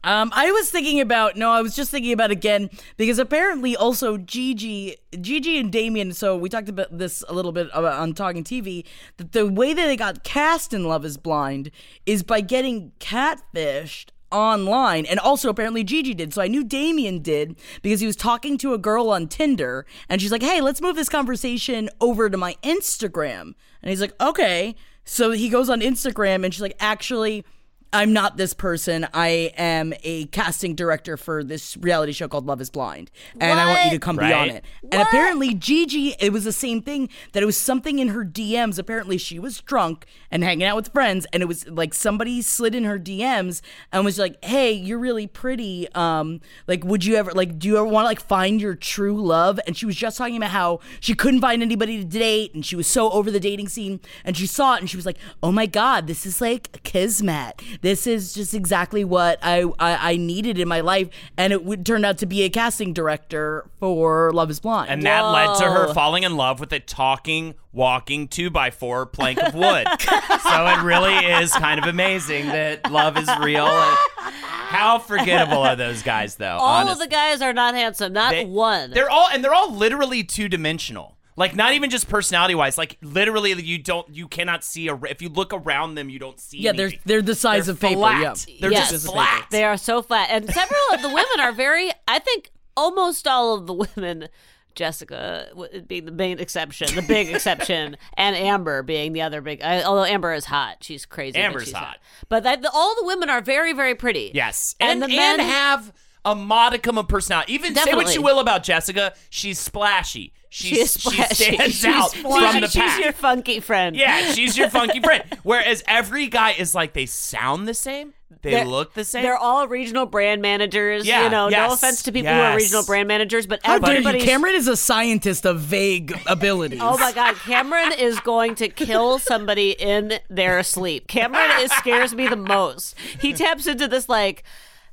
Um, 0.04 0.32
I 0.34 0.50
was 0.50 0.68
thinking 0.68 1.00
about 1.00 1.36
no, 1.36 1.50
I 1.50 1.62
was 1.62 1.76
just 1.76 1.90
thinking 1.92 2.12
about 2.12 2.32
again 2.32 2.70
because 2.96 3.20
apparently 3.20 3.76
also 3.76 4.16
Gigi, 4.16 4.96
Gigi 5.20 5.58
and 5.58 5.70
Damian. 5.70 6.12
So 6.12 6.36
we 6.36 6.48
talked 6.48 6.68
about 6.68 6.98
this 6.98 7.22
a 7.28 7.32
little 7.32 7.52
bit 7.52 7.72
on 7.72 8.12
Talking 8.12 8.42
TV. 8.42 8.84
That 9.18 9.30
the 9.30 9.46
way 9.46 9.72
that 9.72 9.86
they 9.86 9.96
got 9.96 10.24
cast 10.24 10.74
in 10.74 10.84
Love 10.84 11.04
Is 11.04 11.16
Blind 11.16 11.70
is 12.04 12.24
by 12.24 12.40
getting 12.40 12.92
catfished 12.98 14.06
online 14.32 15.06
and 15.06 15.20
also 15.20 15.48
apparently 15.48 15.84
Gigi 15.84 16.14
did. 16.14 16.32
So 16.32 16.42
I 16.42 16.48
knew 16.48 16.64
Damian 16.64 17.20
did 17.20 17.56
because 17.82 18.00
he 18.00 18.06
was 18.06 18.16
talking 18.16 18.58
to 18.58 18.74
a 18.74 18.78
girl 18.78 19.10
on 19.10 19.28
Tinder 19.28 19.86
and 20.08 20.20
she's 20.20 20.32
like, 20.32 20.42
"Hey, 20.42 20.60
let's 20.60 20.80
move 20.80 20.96
this 20.96 21.08
conversation 21.08 21.90
over 22.00 22.28
to 22.28 22.36
my 22.36 22.56
Instagram." 22.62 23.54
And 23.82 23.90
he's 23.90 24.00
like, 24.00 24.20
"Okay." 24.20 24.74
So 25.04 25.32
he 25.32 25.48
goes 25.48 25.68
on 25.68 25.80
Instagram 25.80 26.44
and 26.44 26.52
she's 26.54 26.62
like, 26.62 26.76
"Actually, 26.80 27.44
I'm 27.92 28.12
not 28.12 28.37
this 28.38 28.54
person. 28.54 29.06
I 29.12 29.52
am 29.56 29.92
a 30.02 30.25
casting 30.26 30.75
director 30.75 31.16
for 31.16 31.44
this 31.44 31.76
reality 31.76 32.12
show 32.12 32.26
called 32.26 32.46
Love 32.46 32.61
is 32.61 32.70
Blind. 32.70 33.11
And 33.38 33.61
I 33.61 33.66
want 33.66 33.84
you 33.84 33.90
to 33.90 33.99
come 33.99 34.16
be 34.16 34.25
on 34.25 34.30
Right. 34.49 34.50
it. 34.50 34.64
And 34.90 35.02
apparently, 35.02 35.54
Gigi, 35.54 36.14
it 36.18 36.32
was 36.32 36.44
the 36.44 36.52
same 36.52 36.80
thing 36.80 37.11
that 37.32 37.42
it 37.42 37.46
was 37.46 37.56
something 37.56 37.99
in 37.99 38.08
her 38.08 38.25
DMs. 38.25 38.78
Apparently, 38.78 39.18
she 39.18 39.38
was 39.38 39.61
drunk 39.61 40.06
and 40.30 40.42
hanging 40.42 40.64
out 40.66 40.76
with 40.76 40.88
friends. 40.92 41.26
And 41.32 41.42
it 41.42 41.46
was 41.46 41.68
like 41.68 41.92
somebody 41.92 42.40
slid 42.40 42.75
in 42.75 42.84
her 42.84 42.99
DMs 42.99 43.61
and 43.92 44.04
was 44.04 44.18
like, 44.18 44.42
hey, 44.42 44.72
you're 44.72 44.99
really 44.99 45.26
pretty. 45.26 45.87
Um, 45.94 46.40
like, 46.66 46.84
would 46.84 47.04
you 47.04 47.16
ever, 47.16 47.32
like, 47.32 47.58
do 47.58 47.68
you 47.68 47.76
ever 47.76 47.84
want 47.87 48.04
to, 48.04 48.08
like, 48.08 48.20
find 48.20 48.61
your 48.61 48.75
true 48.75 49.20
love? 49.22 49.61
And 49.66 49.76
she 49.76 49.84
was 49.84 49.96
just 49.96 50.16
talking 50.16 50.37
about 50.38 50.50
how 50.50 50.80
she 51.00 51.14
couldn't 51.14 51.42
find 51.42 51.62
anybody 51.62 51.99
to 51.99 52.04
date 52.04 52.54
and 52.54 52.64
she 52.64 52.75
was 52.76 52.87
so 52.87 53.11
over 53.11 53.30
the 53.30 53.40
dating 53.40 53.68
scene. 53.68 54.00
And 54.25 54.34
she 54.37 54.46
saw 54.46 54.76
it 54.76 54.80
and 54.80 54.88
she 54.88 54.96
was 54.96 55.04
like, 55.04 55.18
oh 55.42 55.52
my 55.52 55.66
God, 55.66 56.06
this 56.06 56.25
is 56.25 56.40
like 56.40 56.82
kismet. 56.82 57.61
This 57.82 58.06
is 58.06 58.32
just 58.32 58.54
exactly 58.54 59.04
what 59.04 59.38
I, 59.42 59.62
I, 59.78 60.12
I 60.12 60.16
needed 60.16 60.58
in 60.58 60.68
my 60.68 60.80
life. 60.80 61.08
And 61.36 61.52
it 61.52 61.64
would 61.64 61.84
turn 61.84 62.04
out 62.04 62.18
to 62.18 62.26
be 62.26 62.42
a 62.42 62.48
casting 62.48 62.92
director 62.92 63.68
for 63.78 64.32
Love 64.32 64.50
is 64.50 64.60
Blind. 64.60 64.88
And 64.90 65.02
that 65.02 65.20
led 65.20 65.58
to 65.58 65.64
her 65.64 65.92
falling 65.92 66.22
in 66.22 66.36
love 66.36 66.60
with 66.60 66.72
a 66.72 66.80
talking, 66.80 67.54
walking 67.72 68.28
two 68.28 68.50
by 68.50 68.70
four 68.70 69.04
plank 69.04 69.38
of 69.42 69.54
wood. 69.54 69.86
so 70.00 70.66
it 70.66 70.82
really 70.82 71.14
is 71.14 71.52
kind 71.52 71.80
of 71.80 71.86
amazing 71.86 72.46
that 72.46 72.90
love 72.90 73.16
is 73.18 73.28
real. 73.40 73.66
And 73.66 73.96
how 74.16 74.98
forgettable 74.98 75.62
are 75.62 75.76
those 75.76 76.02
guys, 76.02 76.36
though? 76.36 76.56
All 76.58 76.88
of 76.88 76.98
the 76.98 77.08
guys 77.08 77.42
are 77.42 77.52
not 77.52 77.74
handsome, 77.74 78.12
not 78.12 78.30
They- 78.30 78.44
one. 78.44 78.90
They're 78.90 79.10
all 79.10 79.28
and 79.32 79.42
they're 79.44 79.54
all 79.54 79.72
literally 79.72 80.22
two 80.24 80.48
dimensional. 80.48 81.16
Like 81.36 81.54
not 81.56 81.72
even 81.72 81.88
just 81.90 82.08
personality 82.08 82.54
wise. 82.54 82.76
Like 82.76 82.98
literally, 83.02 83.52
you 83.52 83.78
don't, 83.78 84.06
you 84.14 84.28
cannot 84.28 84.62
see 84.64 84.88
a. 84.88 84.94
If 85.04 85.22
you 85.22 85.28
look 85.30 85.52
around 85.54 85.94
them, 85.94 86.10
you 86.10 86.18
don't 86.18 86.38
see. 86.38 86.58
yeah, 86.58 86.72
they're, 86.72 86.92
they're 87.06 87.22
the 87.22 87.34
size 87.34 87.66
They're 87.66 87.72
of 87.74 87.80
paper. 87.80 88.00
flat. 88.00 88.44
Yeah. 88.48 88.56
They're 88.60 88.72
Yes. 88.72 88.90
just 88.90 89.06
flat. 89.06 89.46
They 89.50 89.64
are 89.64 89.76
so 89.78 90.02
flat, 90.02 90.28
and 90.30 90.48
several 90.52 90.80
of 90.92 91.00
the 91.02 91.08
women 91.14 91.40
are 91.40 91.52
very. 91.52 91.90
I 92.06 92.18
think 92.18 92.50
almost 92.76 93.26
all 93.26 93.54
of 93.54 93.66
the 93.66 93.72
women, 93.72 94.28
Jessica 94.74 95.46
w- 95.50 95.80
being 95.82 96.04
the 96.06 96.12
main 96.12 96.38
exception, 96.38 96.94
the 96.94 97.02
big 97.02 97.28
exception, 97.34 97.96
and 98.16 98.36
Amber 98.36 98.82
being 98.82 99.12
the 99.12 99.22
other 99.22 99.40
big. 99.40 99.62
I, 99.62 99.82
although 99.82 100.04
Amber 100.04 100.32
is 100.34 100.44
hot, 100.46 100.78
she's 100.82 101.06
crazy. 101.06 101.32
but 101.32 101.40
Amber's 101.40 101.64
she's 101.64 101.72
hot. 101.72 101.98
but 102.28 102.42
that, 102.42 102.62
the, 102.62 102.70
all 102.72 102.94
the 102.96 103.06
women 103.06 103.30
are 103.30 103.40
very, 103.40 103.72
very 103.72 103.94
pretty. 103.94 104.32
Yes, 104.34 104.74
and, 104.80 104.90
and 104.90 105.02
the 105.02 105.06
and, 105.18 105.38
men 105.38 105.38
have 105.48 105.92
a 106.24 106.34
modicum 106.34 106.98
of 106.98 107.08
personality. 107.08 107.52
Even 107.54 107.74
say 107.74 107.94
what 107.94 108.14
you 108.14 108.22
will 108.22 108.38
about 108.38 108.62
Jessica, 108.62 109.14
she's 109.30 109.58
splashy. 109.58 110.32
She's, 110.48 110.68
She 110.68 110.80
is 110.80 110.90
splashy. 110.90 111.34
She 111.34 111.44
stands 111.54 111.74
She's 111.76 111.84
out 111.86 112.12
flashy. 112.12 112.50
from 112.52 112.60
the 112.60 112.68
pack. 112.68 112.96
She's 112.96 113.04
your 113.04 113.12
funky 113.14 113.60
friend. 113.60 113.96
yeah, 113.96 114.32
she's 114.32 114.56
your 114.56 114.68
funky 114.68 115.00
friend. 115.00 115.24
Whereas 115.42 115.82
every 115.88 116.26
guy 116.26 116.50
is 116.50 116.74
like 116.74 116.92
they 116.92 117.06
sound 117.06 117.66
the 117.66 117.72
same, 117.72 118.12
they 118.42 118.50
They're- 118.50 118.64
look 118.66 118.92
the 118.92 119.02
same. 119.04 119.22
They're 119.22 119.38
all 119.38 119.66
regional 119.66 120.04
brand 120.04 120.42
managers. 120.42 121.06
Yeah, 121.06 121.24
you 121.24 121.30
know, 121.30 121.48
no 121.48 121.72
offense 121.72 122.02
to 122.02 122.12
people 122.12 122.32
who 122.34 122.38
are 122.38 122.54
regional 122.56 122.84
brand 122.84 123.08
managers, 123.08 123.46
but 123.46 123.60
How 123.64 123.78
dare 123.78 124.00
you? 124.00 124.20
Cameron 124.24 124.54
is 124.54 124.68
a 124.68 124.76
scientist 124.76 125.46
of 125.46 125.58
vague 125.60 126.14
abilities. 126.26 126.80
Oh 126.82 126.98
my 126.98 127.12
God, 127.12 127.34
Cameron 127.36 127.92
is 127.98 128.20
going 128.20 128.54
to 128.56 128.68
kill 128.68 129.18
somebody 129.20 129.70
in 129.70 130.18
their 130.28 130.62
sleep. 130.62 131.08
Cameron 131.08 131.50
is 131.60 131.72
scares 131.72 132.14
me 132.14 132.28
the 132.28 132.36
most. 132.36 132.94
He 133.20 133.32
taps 133.32 133.66
into 133.66 133.88
this 133.88 134.06
like, 134.08 134.44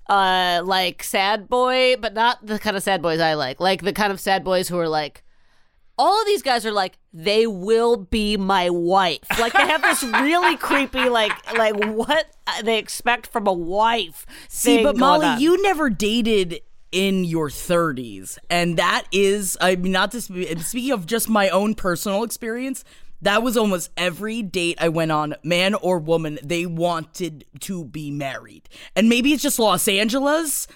uh, 0.09 0.61
like 0.65 1.03
sad 1.03 1.47
boy, 1.47 1.95
but 1.99 2.13
not 2.13 2.45
the 2.45 2.59
kind 2.59 2.75
of 2.75 2.83
sad 2.83 3.01
boys 3.01 3.19
I 3.19 3.35
like. 3.35 3.59
Like 3.59 3.83
the 3.83 3.93
kind 3.93 4.11
of 4.11 4.19
sad 4.19 4.43
boys 4.43 4.67
who 4.67 4.77
are 4.77 4.89
like, 4.89 5.23
all 5.97 6.19
of 6.19 6.25
these 6.25 6.41
guys 6.41 6.65
are 6.65 6.71
like, 6.71 6.97
they 7.13 7.45
will 7.45 7.97
be 7.97 8.35
my 8.37 8.69
wife. 8.69 9.19
Like 9.39 9.53
they 9.53 9.67
have 9.67 9.81
this 9.81 10.03
really 10.03 10.57
creepy, 10.57 11.09
like, 11.09 11.31
like 11.55 11.75
what 11.85 12.25
they 12.63 12.77
expect 12.79 13.27
from 13.27 13.47
a 13.47 13.53
wife. 13.53 14.25
See, 14.47 14.83
but 14.83 14.97
Molly, 14.97 15.41
you 15.41 15.61
never 15.61 15.89
dated 15.89 16.61
in 16.91 17.23
your 17.23 17.49
30s. 17.49 18.37
And 18.49 18.77
that 18.77 19.03
is, 19.11 19.57
I 19.61 19.75
mean, 19.75 19.91
not 19.91 20.11
to 20.11 20.21
spe- 20.21 20.57
speaking 20.59 20.91
of 20.91 21.05
just 21.05 21.29
my 21.29 21.49
own 21.49 21.75
personal 21.75 22.23
experience, 22.23 22.83
that 23.21 23.43
was 23.43 23.57
almost 23.57 23.91
every 23.97 24.41
date 24.41 24.77
I 24.79 24.89
went 24.89 25.11
on, 25.11 25.35
man 25.43 25.73
or 25.75 25.99
woman, 25.99 26.39
they 26.43 26.65
wanted 26.65 27.45
to 27.61 27.85
be 27.85 28.11
married. 28.11 28.69
And 28.95 29.09
maybe 29.09 29.33
it's 29.33 29.43
just 29.43 29.59
Los 29.59 29.87
Angeles. 29.87 30.67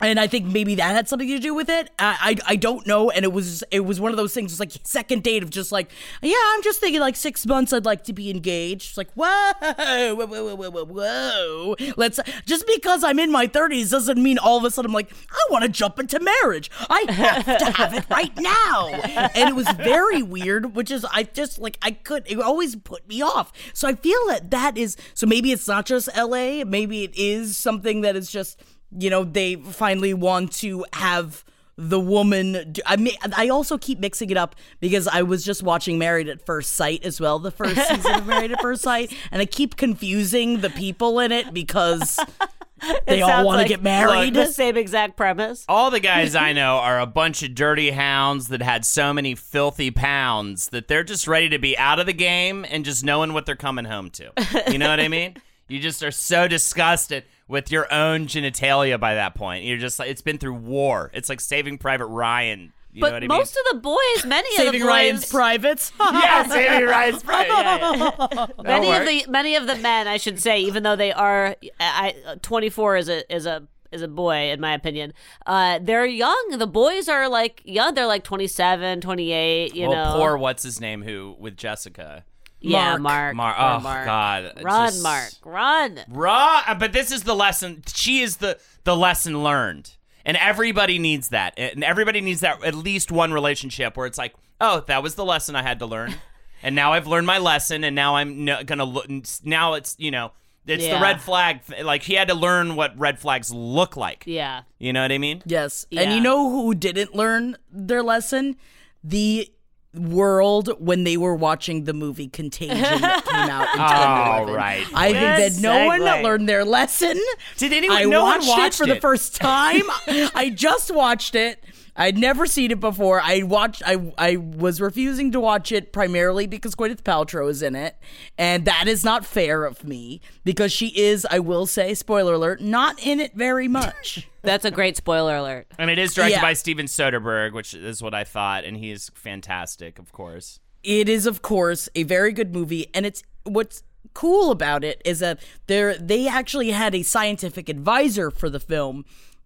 And 0.00 0.18
I 0.18 0.26
think 0.26 0.46
maybe 0.46 0.74
that 0.76 0.94
had 0.94 1.08
something 1.08 1.28
to 1.28 1.38
do 1.38 1.54
with 1.54 1.68
it. 1.68 1.90
I, 1.98 2.36
I 2.46 2.52
I 2.52 2.56
don't 2.56 2.86
know. 2.86 3.10
And 3.10 3.24
it 3.24 3.32
was 3.32 3.62
it 3.70 3.80
was 3.80 4.00
one 4.00 4.10
of 4.10 4.16
those 4.16 4.34
things. 4.34 4.52
It's 4.52 4.60
like 4.60 4.72
second 4.84 5.22
date 5.22 5.42
of 5.42 5.50
just 5.50 5.70
like, 5.70 5.90
yeah, 6.22 6.34
I'm 6.54 6.62
just 6.62 6.80
thinking 6.80 7.00
like 7.00 7.14
six 7.14 7.46
months. 7.46 7.72
I'd 7.72 7.84
like 7.84 8.04
to 8.04 8.12
be 8.12 8.30
engaged. 8.30 8.90
It's 8.90 8.96
like, 8.96 9.12
whoa, 9.14 9.52
whoa, 9.60 10.26
whoa, 10.26 10.54
whoa, 10.56 10.70
whoa, 10.70 10.84
whoa. 10.84 11.76
Let's 11.96 12.18
just 12.46 12.66
because 12.66 13.04
I'm 13.04 13.18
in 13.18 13.30
my 13.30 13.46
30s 13.46 13.90
doesn't 13.90 14.20
mean 14.20 14.38
all 14.38 14.58
of 14.58 14.64
a 14.64 14.70
sudden 14.70 14.90
I'm 14.90 14.94
like, 14.94 15.12
I 15.30 15.52
want 15.52 15.64
to 15.64 15.68
jump 15.70 15.98
into 15.98 16.18
marriage. 16.20 16.70
I 16.90 17.04
have 17.08 17.58
to 17.58 17.70
have 17.72 17.94
it 17.94 18.04
right 18.10 18.36
now. 18.38 18.88
And 19.34 19.48
it 19.48 19.54
was 19.54 19.68
very 19.72 20.22
weird, 20.22 20.74
which 20.74 20.90
is 20.90 21.04
I 21.04 21.22
just 21.24 21.58
like 21.58 21.78
I 21.80 21.92
could. 21.92 22.24
It 22.30 22.40
always 22.40 22.76
put 22.76 23.06
me 23.08 23.22
off. 23.22 23.52
So 23.72 23.88
I 23.88 23.94
feel 23.94 24.18
that 24.28 24.50
that 24.50 24.76
is 24.76 24.96
so 25.14 25.26
maybe 25.26 25.52
it's 25.52 25.68
not 25.68 25.86
just 25.86 26.08
L.A. 26.14 26.64
Maybe 26.64 27.04
it 27.04 27.12
is 27.16 27.56
something 27.56 28.00
that 28.02 28.16
is 28.16 28.30
just 28.30 28.60
you 28.98 29.10
know 29.10 29.24
they 29.24 29.56
finally 29.56 30.14
want 30.14 30.52
to 30.52 30.84
have 30.94 31.44
the 31.76 31.98
woman 31.98 32.72
do, 32.72 32.82
I 32.86 32.96
mean 32.96 33.14
I 33.36 33.48
also 33.48 33.78
keep 33.78 33.98
mixing 33.98 34.30
it 34.30 34.36
up 34.36 34.54
because 34.80 35.08
I 35.08 35.22
was 35.22 35.44
just 35.44 35.62
watching 35.62 35.98
Married 35.98 36.28
at 36.28 36.44
First 36.44 36.74
Sight 36.74 37.04
as 37.04 37.20
well 37.20 37.38
the 37.38 37.50
first 37.50 37.76
season 37.88 38.14
of 38.14 38.26
Married 38.26 38.52
at 38.52 38.60
First 38.60 38.82
Sight 38.82 39.14
and 39.30 39.40
I 39.40 39.46
keep 39.46 39.76
confusing 39.76 40.60
the 40.60 40.70
people 40.70 41.18
in 41.18 41.32
it 41.32 41.54
because 41.54 42.18
they 43.06 43.18
It 43.18 43.22
all 43.22 43.28
sounds 43.30 43.46
want 43.46 43.56
to 43.56 43.62
like 43.62 43.68
get 43.68 43.82
married 43.82 44.34
The 44.34 44.46
same 44.46 44.76
exact 44.76 45.16
premise. 45.16 45.64
All 45.68 45.90
the 45.90 46.00
guys 46.00 46.34
I 46.34 46.52
know 46.52 46.76
are 46.76 47.00
a 47.00 47.06
bunch 47.06 47.42
of 47.42 47.54
dirty 47.54 47.90
hounds 47.90 48.48
that 48.48 48.60
had 48.60 48.84
so 48.84 49.14
many 49.14 49.34
filthy 49.34 49.90
pounds 49.90 50.68
that 50.68 50.88
they're 50.88 51.04
just 51.04 51.26
ready 51.26 51.48
to 51.48 51.58
be 51.58 51.76
out 51.78 51.98
of 51.98 52.06
the 52.06 52.12
game 52.12 52.66
and 52.68 52.84
just 52.84 53.02
knowing 53.04 53.32
what 53.32 53.46
they're 53.46 53.56
coming 53.56 53.86
home 53.86 54.10
to. 54.10 54.30
You 54.70 54.78
know 54.78 54.90
what 54.90 55.00
I 55.00 55.08
mean? 55.08 55.36
You 55.68 55.80
just 55.80 56.02
are 56.02 56.10
so 56.10 56.48
disgusted 56.48 57.24
with 57.52 57.70
your 57.70 57.92
own 57.92 58.26
genitalia 58.26 58.98
by 58.98 59.14
that 59.14 59.34
point. 59.34 59.64
You're 59.64 59.76
just 59.76 59.98
like 59.98 60.08
it's 60.08 60.22
been 60.22 60.38
through 60.38 60.54
war. 60.54 61.10
It's 61.12 61.28
like 61.28 61.38
Saving 61.38 61.76
Private 61.76 62.06
Ryan. 62.06 62.72
You 62.92 63.02
know 63.02 63.06
But 63.06 63.12
what 63.12 63.24
I 63.24 63.26
most 63.26 63.56
of 63.56 63.62
the 63.72 63.80
boys, 63.80 64.26
many 64.26 64.48
of 64.48 64.56
the 64.56 64.64
Saving 64.64 64.80
boys, 64.80 64.88
Ryan's 64.88 65.30
privates 65.30 65.92
mean? 66.00 66.14
yeah, 66.14 66.48
Saving 66.48 66.88
Ryan's 66.88 67.22
Private. 67.24 67.48
Yeah, 67.48 68.26
yeah. 68.32 68.46
many 68.62 68.86
That'll 68.88 68.92
of 68.92 69.06
the 69.06 69.30
many 69.30 69.54
of 69.56 69.66
the 69.66 69.76
men, 69.76 70.08
I 70.08 70.16
should 70.16 70.40
say, 70.40 70.60
even 70.62 70.82
though 70.82 70.96
they 70.96 71.12
are, 71.12 71.54
I, 71.78 72.14
24 72.40 72.96
is 72.96 73.08
a 73.10 73.34
is 73.34 73.44
a 73.44 73.68
is 73.92 74.00
a 74.00 74.08
boy 74.08 74.50
in 74.50 74.58
my 74.58 74.72
opinion. 74.72 75.12
Uh, 75.46 75.78
they're 75.82 76.06
young. 76.06 76.56
The 76.56 76.66
boys 76.66 77.06
are 77.06 77.28
like 77.28 77.60
young. 77.66 77.92
They're 77.94 78.06
like 78.06 78.24
27, 78.24 79.02
28. 79.02 79.74
You 79.74 79.88
well, 79.88 80.04
know, 80.06 80.18
poor 80.18 80.38
what's 80.38 80.62
his 80.62 80.80
name 80.80 81.02
who 81.02 81.36
with 81.38 81.58
Jessica. 81.58 82.24
Yeah, 82.62 82.96
Mark. 82.96 83.34
Mark. 83.34 83.36
Mar- 83.36 83.54
oh 83.58 83.80
Mark. 83.80 84.04
God, 84.06 84.52
run, 84.62 84.88
just- 84.90 85.02
Mark, 85.02 85.30
run. 85.44 86.00
Run, 86.08 86.78
but 86.78 86.92
this 86.92 87.10
is 87.12 87.22
the 87.24 87.34
lesson. 87.34 87.82
She 87.86 88.20
is 88.20 88.38
the 88.38 88.58
the 88.84 88.96
lesson 88.96 89.42
learned, 89.42 89.92
and 90.24 90.36
everybody 90.36 90.98
needs 90.98 91.28
that. 91.28 91.54
And 91.56 91.82
everybody 91.84 92.20
needs 92.20 92.40
that 92.40 92.62
at 92.64 92.74
least 92.74 93.12
one 93.12 93.32
relationship 93.32 93.96
where 93.96 94.06
it's 94.06 94.18
like, 94.18 94.34
oh, 94.60 94.80
that 94.86 95.02
was 95.02 95.14
the 95.14 95.24
lesson 95.24 95.56
I 95.56 95.62
had 95.62 95.78
to 95.80 95.86
learn, 95.86 96.14
and 96.62 96.74
now 96.74 96.92
I've 96.92 97.06
learned 97.06 97.26
my 97.26 97.38
lesson, 97.38 97.84
and 97.84 97.94
now 97.96 98.16
I'm 98.16 98.44
no, 98.44 98.62
gonna 98.64 98.84
look. 98.84 99.08
Now 99.44 99.74
it's 99.74 99.96
you 99.98 100.10
know. 100.10 100.32
It's 100.64 100.84
Yeah. 100.84 100.94
the 100.94 101.02
red 101.02 101.20
flag. 101.20 101.62
Like 101.82 102.04
he 102.04 102.14
had 102.14 102.28
to 102.28 102.34
learn 102.34 102.76
what 102.76 102.96
red 102.96 103.18
flags 103.18 103.52
look 103.52 103.96
like. 103.96 104.22
Yeah. 104.28 104.62
You 104.78 104.92
know 104.92 105.02
what 105.02 105.10
I 105.10 105.18
mean? 105.18 105.42
Yes. 105.44 105.86
And 105.90 106.12
you 106.12 106.20
know 106.20 106.50
who 106.50 106.72
didn't 106.76 107.16
learn 107.16 107.56
their 107.68 108.00
lesson? 108.00 108.54
The 109.02 109.51
world 109.94 110.70
when 110.78 111.04
they 111.04 111.16
were 111.16 111.34
watching 111.34 111.84
the 111.84 111.92
movie 111.92 112.28
Contagion 112.28 112.78
that 112.80 113.24
came 113.24 113.50
out 113.50 113.74
in 113.74 113.80
All 114.46 114.46
2011. 114.46 114.54
right. 114.54 114.86
I 114.94 115.12
think 115.12 115.36
Good 115.36 115.52
that 115.52 115.60
no 115.60 115.86
one 115.86 116.00
learned 116.22 116.48
their 116.48 116.64
lesson. 116.64 117.18
Did 117.58 117.72
anyone- 117.72 117.96
I 117.98 118.04
no 118.04 118.22
one 118.24 118.38
watched, 118.38 118.48
watched 118.48 118.74
it 118.74 118.74
for 118.74 118.86
the 118.86 119.00
first 119.00 119.36
time. 119.40 119.82
I 120.08 120.50
just 120.54 120.90
watched 120.94 121.34
it. 121.34 121.62
I'd 121.94 122.16
never 122.16 122.46
seen 122.46 122.70
it 122.70 122.80
before. 122.80 123.20
I 123.22 123.42
watched. 123.42 123.82
I 123.84 124.14
I 124.16 124.36
was 124.36 124.80
refusing 124.80 125.30
to 125.32 125.40
watch 125.40 125.70
it 125.72 125.92
primarily 125.92 126.46
because 126.46 126.74
Gwyneth 126.74 127.02
Paltrow 127.02 127.50
is 127.50 127.60
in 127.60 127.76
it, 127.76 127.96
and 128.38 128.64
that 128.64 128.88
is 128.88 129.04
not 129.04 129.26
fair 129.26 129.66
of 129.66 129.84
me 129.84 130.22
because 130.42 130.72
she 130.72 130.86
is. 130.98 131.26
I 131.30 131.40
will 131.40 131.66
say, 131.66 131.92
spoiler 131.92 132.32
alert, 132.32 132.62
not 132.62 132.98
in 133.06 133.20
it 133.20 133.34
very 133.34 133.68
much. 133.68 134.26
That's 134.42 134.64
a 134.64 134.70
great 134.70 134.96
spoiler 134.96 135.36
alert. 135.36 135.66
And 135.78 135.90
it 135.90 135.98
is 135.98 136.14
directed 136.14 136.34
Yeah. 136.36 136.42
by 136.42 136.52
Steven 136.54 136.86
Soderbergh, 136.86 137.52
which 137.52 137.74
is 137.74 138.02
what 138.02 138.14
I 138.14 138.24
thought, 138.24 138.64
and 138.64 138.76
he 138.76 138.90
is 138.90 139.10
fantastic, 139.14 139.98
of 139.98 140.12
course. 140.12 140.58
it 140.82 141.08
is 141.08 141.26
of 141.26 141.42
course 141.42 141.88
a 141.94 142.02
very 142.02 142.32
good 142.32 142.52
movie 142.52 142.88
and 142.92 143.06
it's 143.06 143.22
what's 143.44 143.84
cool 144.14 144.50
about 144.50 144.82
it 144.82 145.00
is 145.04 145.20
that 145.20 145.38
there 145.68 145.96
they 145.96 146.26
actually 146.26 146.72
had 146.72 146.92
a 146.92 147.04
scientific 147.04 147.68
advisor 147.68 148.32
for 148.32 148.50
the 148.50 148.58
film 148.58 149.04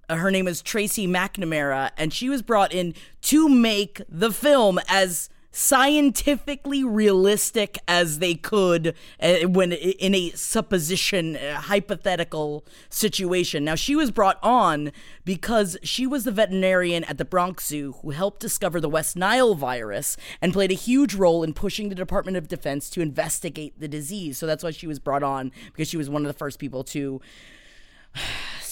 Uh, 0.09 0.17
her 0.17 0.31
name 0.31 0.49
is 0.49 0.63
Tracy 0.63 1.07
McNamara 1.07 1.91
and 1.99 2.11
she 2.11 2.31
was 2.31 2.41
brought 2.41 2.73
in 2.73 2.95
to 3.23 3.51
make 3.51 4.01
the 4.09 4.33
film 4.33 4.81
as 4.89 5.29
scientifically 5.57 6.85
realistic 6.85 7.79
as 7.89 8.19
they 8.19 8.35
could 8.35 8.95
uh, 9.23 9.37
when 9.49 9.73
in 9.73 10.15
a 10.15 10.29
supposition 10.33 11.35
uh, 11.35 11.55
hypothetical 11.55 12.63
situation. 12.91 13.65
Now 13.65 13.75
she 13.75 13.97
was 13.97 14.11
brought 14.11 14.39
on 14.43 14.93
because 15.25 15.79
she 15.83 16.07
was 16.07 16.25
the 16.25 16.31
veterinarian 16.31 17.05
at 17.05 17.17
the 17.17 17.25
Bronx 17.25 17.67
Zoo 17.69 17.95
who 18.03 18.11
helped 18.11 18.41
discover 18.41 18.83
the 18.83 18.91
West 18.91 19.17
Nile 19.17 19.55
virus 19.55 20.19
and 20.43 20.53
played 20.53 20.71
a 20.71 20.75
huge 20.75 21.15
role 21.15 21.43
in 21.43 21.55
pushing 21.55 21.89
the 21.89 21.95
Department 21.95 22.37
of 22.37 22.49
Defense 22.49 22.91
to 22.91 23.01
investigate 23.01 23.81
the 23.81 23.89
disease. 23.89 24.37
So 24.37 24.45
that's 24.45 24.63
why 24.63 24.73
she 24.73 24.87
was 24.87 24.99
brought 24.99 25.23
on 25.23 25.53
because 25.73 25.89
she 25.89 25.97
was 25.97 26.11
one 26.11 26.21
of 26.21 26.29
the 26.29 26.39
first 26.39 26.59
people 26.59 26.85
to 26.85 27.23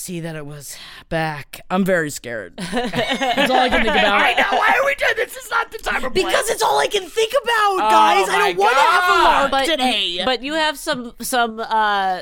see 0.05 0.21
that 0.21 0.37
it 0.37 0.45
was 0.45 0.77
back. 1.09 1.63
I'm 1.71 1.85
very 1.85 2.11
scared. 2.11 2.57
That's 2.73 3.51
all 3.51 3.59
I 3.59 3.69
can 3.71 3.83
think 3.85 3.97
about. 3.97 4.21
I 4.21 4.35
know. 4.35 4.59
Why 4.59 4.79
are 4.79 4.85
we 4.85 4.95
doing 4.97 5.13
this? 5.17 5.35
This 5.35 5.45
is 5.45 5.51
not 5.51 5.71
the 5.73 5.79
time 5.79 6.13
Because 6.13 6.51
it's 6.51 6.63
all 6.63 6.79
I 6.79 6.87
can 6.87 7.09
think 7.09 7.33
about, 7.43 7.79
guys. 7.79 8.29
I 8.29 8.53
don't 8.53 8.59
want 8.59 8.77
to 8.77 8.83
have 8.83 9.05
a 9.09 9.23
lark 9.25 9.51
But 9.51 9.65
today. 9.67 10.23
but 10.25 10.43
you 10.43 10.53
have 10.55 10.79
some 10.79 11.15
some 11.21 11.59
uh, 11.61 12.21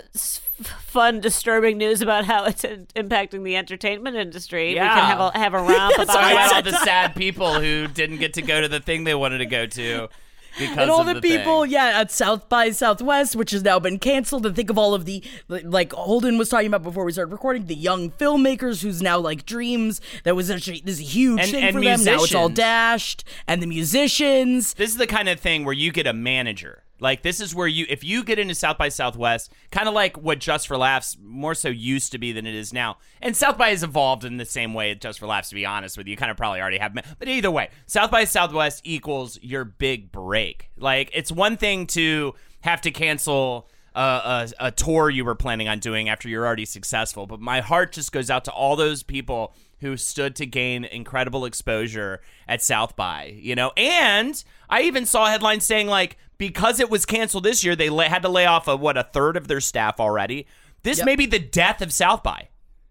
fun, 0.62 1.20
disturbing 1.20 1.78
news 1.78 2.00
about 2.00 2.24
how 2.24 2.44
it's 2.44 2.64
in- 2.64 2.86
impacting 2.94 3.42
the 3.42 3.56
entertainment 3.56 4.16
industry. 4.16 4.68
We 4.70 4.74
can 4.76 4.86
have 4.86 5.20
a 5.20 5.36
have 5.38 5.54
a 5.54 5.58
romp 5.62 5.94
about 5.98 6.08
about 6.32 6.52
all 6.54 6.62
the 6.62 6.72
sad 6.78 7.16
people 7.16 7.60
who 7.60 7.88
didn't 7.88 8.18
get 8.18 8.34
to 8.34 8.42
go 8.42 8.60
to 8.60 8.68
the 8.68 8.80
thing 8.80 9.04
they 9.04 9.14
wanted 9.14 9.38
to 9.38 9.46
go 9.46 9.66
to 9.66 10.08
because 10.58 10.76
and 10.78 10.90
all 10.90 11.00
of 11.00 11.06
the, 11.06 11.14
the 11.14 11.20
people, 11.20 11.62
thing. 11.62 11.72
yeah, 11.72 12.00
at 12.00 12.10
South 12.10 12.48
by 12.48 12.70
Southwest, 12.70 13.36
which 13.36 13.50
has 13.52 13.62
now 13.62 13.78
been 13.78 13.98
canceled. 13.98 14.44
And 14.46 14.54
think 14.54 14.70
of 14.70 14.78
all 14.78 14.94
of 14.94 15.04
the, 15.04 15.22
like 15.48 15.92
Holden 15.92 16.38
was 16.38 16.48
talking 16.48 16.66
about 16.66 16.82
before 16.82 17.04
we 17.04 17.12
started 17.12 17.32
recording, 17.32 17.66
the 17.66 17.74
young 17.74 18.10
filmmakers 18.10 18.82
whose 18.82 19.00
now 19.02 19.18
like 19.18 19.46
dreams. 19.46 20.00
That 20.24 20.36
was 20.36 20.50
actually 20.50 20.82
this 20.84 21.00
a 21.00 21.02
huge 21.02 21.40
And- 21.40 21.50
thing 21.50 21.64
and 21.64 21.74
for 21.76 21.80
them. 21.82 22.04
Now 22.04 22.22
it's 22.22 22.34
all 22.34 22.48
dashed, 22.48 23.24
and 23.46 23.62
the 23.62 23.66
musicians. 23.66 24.74
This 24.74 24.90
is 24.90 24.96
the 24.96 25.06
kind 25.06 25.28
of 25.28 25.40
thing 25.40 25.64
where 25.64 25.74
you 25.74 25.92
get 25.92 26.06
a 26.06 26.12
manager. 26.12 26.82
Like 27.02 27.22
this 27.22 27.40
is 27.40 27.52
where 27.52 27.66
you 27.66 27.84
if 27.88 28.04
you 28.04 28.22
get 28.22 28.38
into 28.38 28.54
South 28.54 28.78
by 28.78 28.88
Southwest, 28.88 29.52
kind 29.72 29.88
of 29.88 29.94
like 29.94 30.16
what 30.16 30.38
Just 30.38 30.68
for 30.68 30.76
Laughs 30.76 31.18
more 31.20 31.54
so 31.54 31.68
used 31.68 32.12
to 32.12 32.18
be 32.18 32.30
than 32.30 32.46
it 32.46 32.54
is 32.54 32.72
now. 32.72 32.98
And 33.20 33.36
South 33.36 33.58
by 33.58 33.70
has 33.70 33.82
evolved 33.82 34.24
in 34.24 34.36
the 34.36 34.44
same 34.44 34.72
way 34.72 34.94
Just 34.94 35.18
for 35.18 35.26
Laughs 35.26 35.48
to 35.48 35.56
be 35.56 35.66
honest 35.66 35.98
with 35.98 36.06
you. 36.06 36.16
Kind 36.16 36.30
of 36.30 36.36
probably 36.36 36.60
already 36.60 36.78
have 36.78 36.94
met 36.94 37.04
but 37.18 37.26
either 37.26 37.50
way, 37.50 37.70
South 37.86 38.12
by 38.12 38.22
Southwest 38.22 38.82
equals 38.84 39.36
your 39.42 39.64
big 39.64 40.12
break. 40.12 40.70
Like 40.76 41.10
it's 41.12 41.32
one 41.32 41.56
thing 41.56 41.88
to 41.88 42.34
have 42.60 42.80
to 42.82 42.92
cancel 42.92 43.68
a, 43.96 44.00
a, 44.00 44.66
a 44.66 44.70
tour 44.70 45.10
you 45.10 45.24
were 45.24 45.34
planning 45.34 45.68
on 45.68 45.80
doing 45.80 46.08
after 46.08 46.28
you're 46.28 46.46
already 46.46 46.64
successful, 46.64 47.26
but 47.26 47.40
my 47.40 47.60
heart 47.60 47.92
just 47.92 48.12
goes 48.12 48.30
out 48.30 48.44
to 48.44 48.52
all 48.52 48.76
those 48.76 49.02
people 49.02 49.54
who 49.80 49.96
stood 49.96 50.36
to 50.36 50.46
gain 50.46 50.84
incredible 50.84 51.44
exposure 51.44 52.20
at 52.46 52.62
South 52.62 52.94
by, 52.94 53.36
you 53.36 53.56
know. 53.56 53.72
And 53.76 54.42
I 54.70 54.82
even 54.82 55.04
saw 55.06 55.26
headlines 55.26 55.64
saying 55.64 55.88
like 55.88 56.16
because 56.42 56.80
it 56.80 56.90
was 56.90 57.06
canceled 57.06 57.44
this 57.44 57.62
year, 57.62 57.76
they 57.76 57.88
la- 57.88 58.02
had 58.02 58.22
to 58.22 58.28
lay 58.28 58.46
off 58.46 58.66
a 58.66 58.74
what 58.74 58.96
a 58.96 59.04
third 59.04 59.36
of 59.36 59.46
their 59.46 59.60
staff 59.60 60.00
already. 60.00 60.44
This 60.82 61.04
may 61.04 61.14
be 61.14 61.24
the 61.24 61.38
death 61.38 61.80
of 61.80 61.92
South 61.92 62.24
by. 62.24 62.48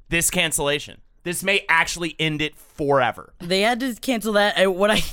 This 0.07 0.29
cancellation. 0.29 1.01
This 1.23 1.43
may 1.43 1.65
actually 1.69 2.15
end 2.17 2.41
it 2.41 2.55
forever. 2.55 3.33
They 3.39 3.61
had 3.61 3.79
to 3.81 3.93
cancel 3.95 4.33
that. 4.33 4.57
I, 4.57 4.65
what 4.67 4.89
I, 4.89 5.03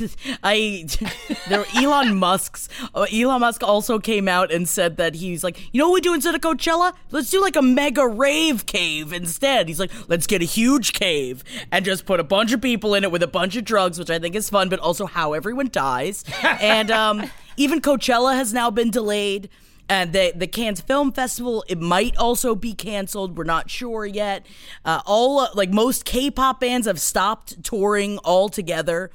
I, 0.43 0.87
there 1.49 1.59
were 1.59 1.67
Elon 1.75 2.17
Musk's. 2.17 2.69
Uh, 2.95 3.07
Elon 3.13 3.41
Musk 3.41 3.63
also 3.63 3.99
came 3.99 4.27
out 4.27 4.51
and 4.51 4.67
said 4.67 4.97
that 4.97 5.17
he's 5.17 5.45
like, 5.45 5.59
you 5.75 5.79
know 5.79 5.89
what 5.89 5.95
we 5.95 6.01
do 6.01 6.15
instead 6.15 6.35
of 6.35 6.41
Coachella? 6.41 6.95
Let's 7.11 7.31
do 7.31 7.43
like 7.43 7.57
a 7.57 7.63
mega 7.63 8.07
rave 8.07 8.65
cave 8.65 9.13
instead. 9.13 9.69
He's 9.69 9.79
like, 9.81 9.91
let's 10.09 10.27
get 10.27 10.41
a 10.41 10.47
huge 10.47 10.95
cave 10.95 11.45
and 11.71 11.85
just 11.85 12.07
put 12.07 12.21
a 12.21 12.25
bunch 12.25 12.53
of 12.53 12.63
people 12.63 12.95
in 12.95 13.05
it 13.05 13.11
with 13.11 13.23
a 13.23 13.29
bunch 13.29 13.57
of 13.57 13.65
drugs, 13.65 13.99
which 13.99 14.11
I 14.11 14.19
think 14.19 14.35
is 14.35 14.49
fun, 14.49 14.71
but 14.71 14.79
also 14.79 15.05
how 15.05 15.35
everyone 15.35 15.69
dies. 15.71 16.25
and 16.43 16.91
um, 16.91 17.31
even 17.59 17.81
Coachella 17.81 18.35
has 18.35 18.53
now 18.55 18.71
been 18.71 18.91
delayed. 18.91 19.51
And 19.91 20.13
the 20.13 20.35
the 20.37 20.47
Cannes 20.47 20.83
Film 20.83 21.13
Festival, 21.13 21.65
it 21.67 21.81
might 21.81 22.15
also 22.19 22.55
be 22.55 22.75
canceled. 22.75 23.39
We're 23.39 23.45
not 23.45 23.71
sure 23.71 24.05
yet. 24.05 24.45
Uh, 24.85 25.01
all 25.07 25.41
uh, 25.41 25.49
like 25.55 25.71
most 25.71 26.05
K-pop 26.05 26.61
bands 26.61 26.87
have 26.87 27.01
stopped 27.01 27.65
touring 27.65 28.19
altogether. 28.23 29.11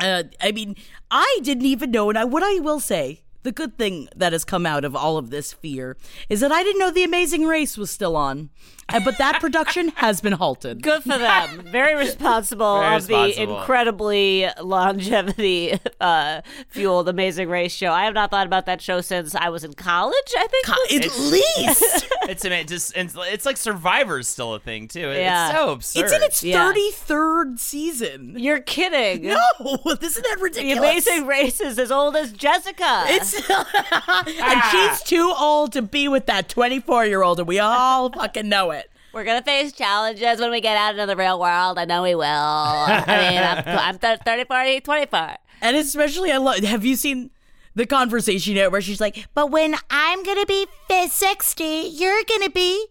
Uh, 0.00 0.24
I 0.40 0.50
mean, 0.50 0.74
I 1.12 1.38
didn't 1.44 1.66
even 1.66 1.92
know, 1.92 2.08
and 2.08 2.18
I, 2.18 2.24
what 2.24 2.42
I 2.42 2.58
will 2.58 2.80
say, 2.80 3.22
the 3.42 3.52
good 3.52 3.78
thing 3.78 4.08
that 4.14 4.32
has 4.32 4.44
come 4.44 4.66
out 4.66 4.84
of 4.84 4.94
all 4.94 5.16
of 5.16 5.30
this 5.30 5.52
fear 5.52 5.96
is 6.28 6.40
that 6.40 6.52
I 6.52 6.62
didn't 6.62 6.78
know 6.78 6.90
The 6.90 7.04
Amazing 7.04 7.46
Race 7.46 7.78
was 7.78 7.90
still 7.90 8.16
on, 8.16 8.50
but 8.88 9.16
that 9.18 9.40
production 9.40 9.88
has 9.96 10.20
been 10.20 10.34
halted. 10.34 10.82
Good 10.82 11.02
for 11.02 11.16
them. 11.18 11.62
Very 11.64 11.94
responsible 11.94 12.80
Very 12.80 12.96
of 12.96 13.06
the 13.06 13.42
incredibly 13.42 14.46
longevity 14.60 15.78
uh, 16.00 16.40
fueled 16.68 17.08
Amazing 17.08 17.48
Race 17.48 17.72
show. 17.72 17.92
I 17.92 18.04
have 18.04 18.14
not 18.14 18.30
thought 18.30 18.46
about 18.46 18.66
that 18.66 18.82
show 18.82 19.00
since 19.00 19.34
I 19.34 19.48
was 19.48 19.64
in 19.64 19.74
college. 19.74 20.14
I 20.36 20.46
think. 20.46 20.68
At 21.04 21.18
least 21.18 22.06
It's 22.28 22.44
ama- 22.44 22.64
just 22.64 22.96
it's, 22.96 23.14
it's 23.18 23.46
like 23.46 23.56
Survivor's 23.56 24.28
still 24.28 24.54
a 24.54 24.60
thing 24.60 24.88
too. 24.88 25.08
It- 25.10 25.18
Yeah. 25.20 25.48
It's 25.48 25.56
so 25.58 25.70
absurd. 25.72 26.04
it's 26.04 26.12
in 26.12 26.22
its 26.22 26.42
Yeah. 26.42 26.66
thirty 26.66 26.90
third 26.92 27.58
season. 27.60 28.34
You're 28.38 28.60
kidding. 28.60 29.22
No, 29.28 29.40
isn't 30.00 30.22
that 30.22 30.38
ridiculous? 30.40 30.74
The? 31.04 31.10
Amazing 31.12 31.26
Race 31.26 31.60
is 31.60 31.78
as 31.78 31.90
old 31.90 32.16
as 32.16 32.32
Jessica. 32.32 33.04
It's 33.08 33.29
and 33.48 33.48
ah. 33.48 34.68
she's 34.70 35.02
too 35.02 35.32
old 35.36 35.72
to 35.72 35.82
be 35.82 36.08
with 36.08 36.26
that 36.26 36.48
24 36.48 37.06
year 37.06 37.22
old, 37.22 37.38
and 37.38 37.48
we 37.48 37.58
all 37.58 38.10
fucking 38.10 38.48
know 38.48 38.70
it. 38.70 38.90
We're 39.12 39.24
gonna 39.24 39.42
face 39.42 39.72
challenges 39.72 40.40
when 40.40 40.50
we 40.50 40.60
get 40.60 40.76
out 40.76 40.94
into 40.94 41.06
the 41.06 41.16
real 41.16 41.40
world. 41.40 41.78
I 41.78 41.84
know 41.84 42.02
we 42.02 42.14
will. 42.14 42.24
I 42.24 43.04
mean, 43.06 43.42
I'm, 43.42 43.78
I'm 43.78 43.98
th- 43.98 44.20
30, 44.24 44.44
40, 44.44 44.80
24. 44.80 45.36
And 45.62 45.76
especially, 45.76 46.30
I 46.30 46.36
love. 46.36 46.58
Have 46.58 46.84
you 46.84 46.96
seen 46.96 47.30
the 47.74 47.86
conversation 47.86 48.54
yet 48.54 48.70
where 48.70 48.80
she's 48.80 49.00
like, 49.00 49.26
But 49.34 49.50
when 49.50 49.74
I'm 49.90 50.22
gonna 50.22 50.46
be 50.46 50.66
60, 51.08 51.64
you're 51.64 52.22
gonna 52.28 52.50
be 52.50 52.86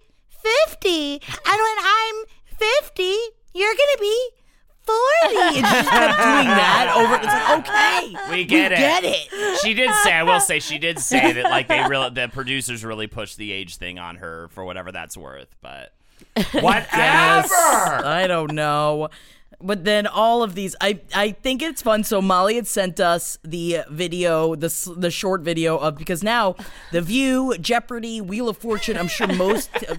50. 0.68 1.14
And 1.14 1.22
when 1.46 1.78
I'm 1.80 2.16
50, 2.84 3.04
you're 3.54 3.74
gonna 3.74 4.00
be 4.00 4.30
40. 5.24 5.38
and 5.38 5.56
she 5.56 5.62
just 5.62 5.90
kept 5.90 6.18
doing 6.18 6.48
that 6.48 6.94
over. 6.96 7.16
It's 7.16 7.26
like, 7.26 7.60
okay, 7.60 8.32
We 8.38 8.46
get 8.46 8.72
it. 8.72 8.78
get 8.78 9.04
it. 9.04 9.60
She 9.62 9.74
did 9.74 9.92
say. 10.04 10.14
I 10.14 10.24
will 10.24 10.40
say 10.40 10.60
she 10.60 10.78
did 10.78 11.00
say 11.00 11.34
that 11.34 11.44
like 11.46 11.68
they 11.68 11.84
really 11.88 12.10
the 12.10 12.28
producers 12.30 12.84
really 12.84 13.08
pushed 13.08 13.38
the 13.38 13.52
age 13.52 13.78
thing 13.78 14.00
on 14.00 14.18
her 14.18 14.48
for 14.50 14.64
whatever 14.64 14.92
that's 14.92 15.16
worth. 15.18 15.56
But 15.62 15.94
whatever. 16.52 17.54
I 17.54 18.26
don't 18.28 18.54
know. 18.54 19.10
But 19.62 19.84
then 19.84 20.08
all 20.08 20.42
of 20.42 20.56
these, 20.56 20.76
I 20.80 21.02
I 21.14 21.32
think 21.32 21.62
it's 21.62 21.82
fun. 21.82 22.04
So 22.06 22.22
Molly 22.22 22.56
had 22.56 22.68
sent 22.68 23.00
us 23.00 23.38
the 23.44 23.80
video, 23.90 24.56
the 24.56 24.94
the 24.96 25.12
short 25.12 25.42
video 25.42 25.78
of 25.78 25.98
because 25.98 26.24
now 26.24 26.56
The 26.92 27.02
View, 27.02 27.58
Jeopardy, 27.60 28.22
Wheel 28.22 28.48
of 28.48 28.58
Fortune. 28.58 28.98
I'm 28.98 29.10
sure 29.10 29.28
most 29.28 29.70
uh, 29.88 29.96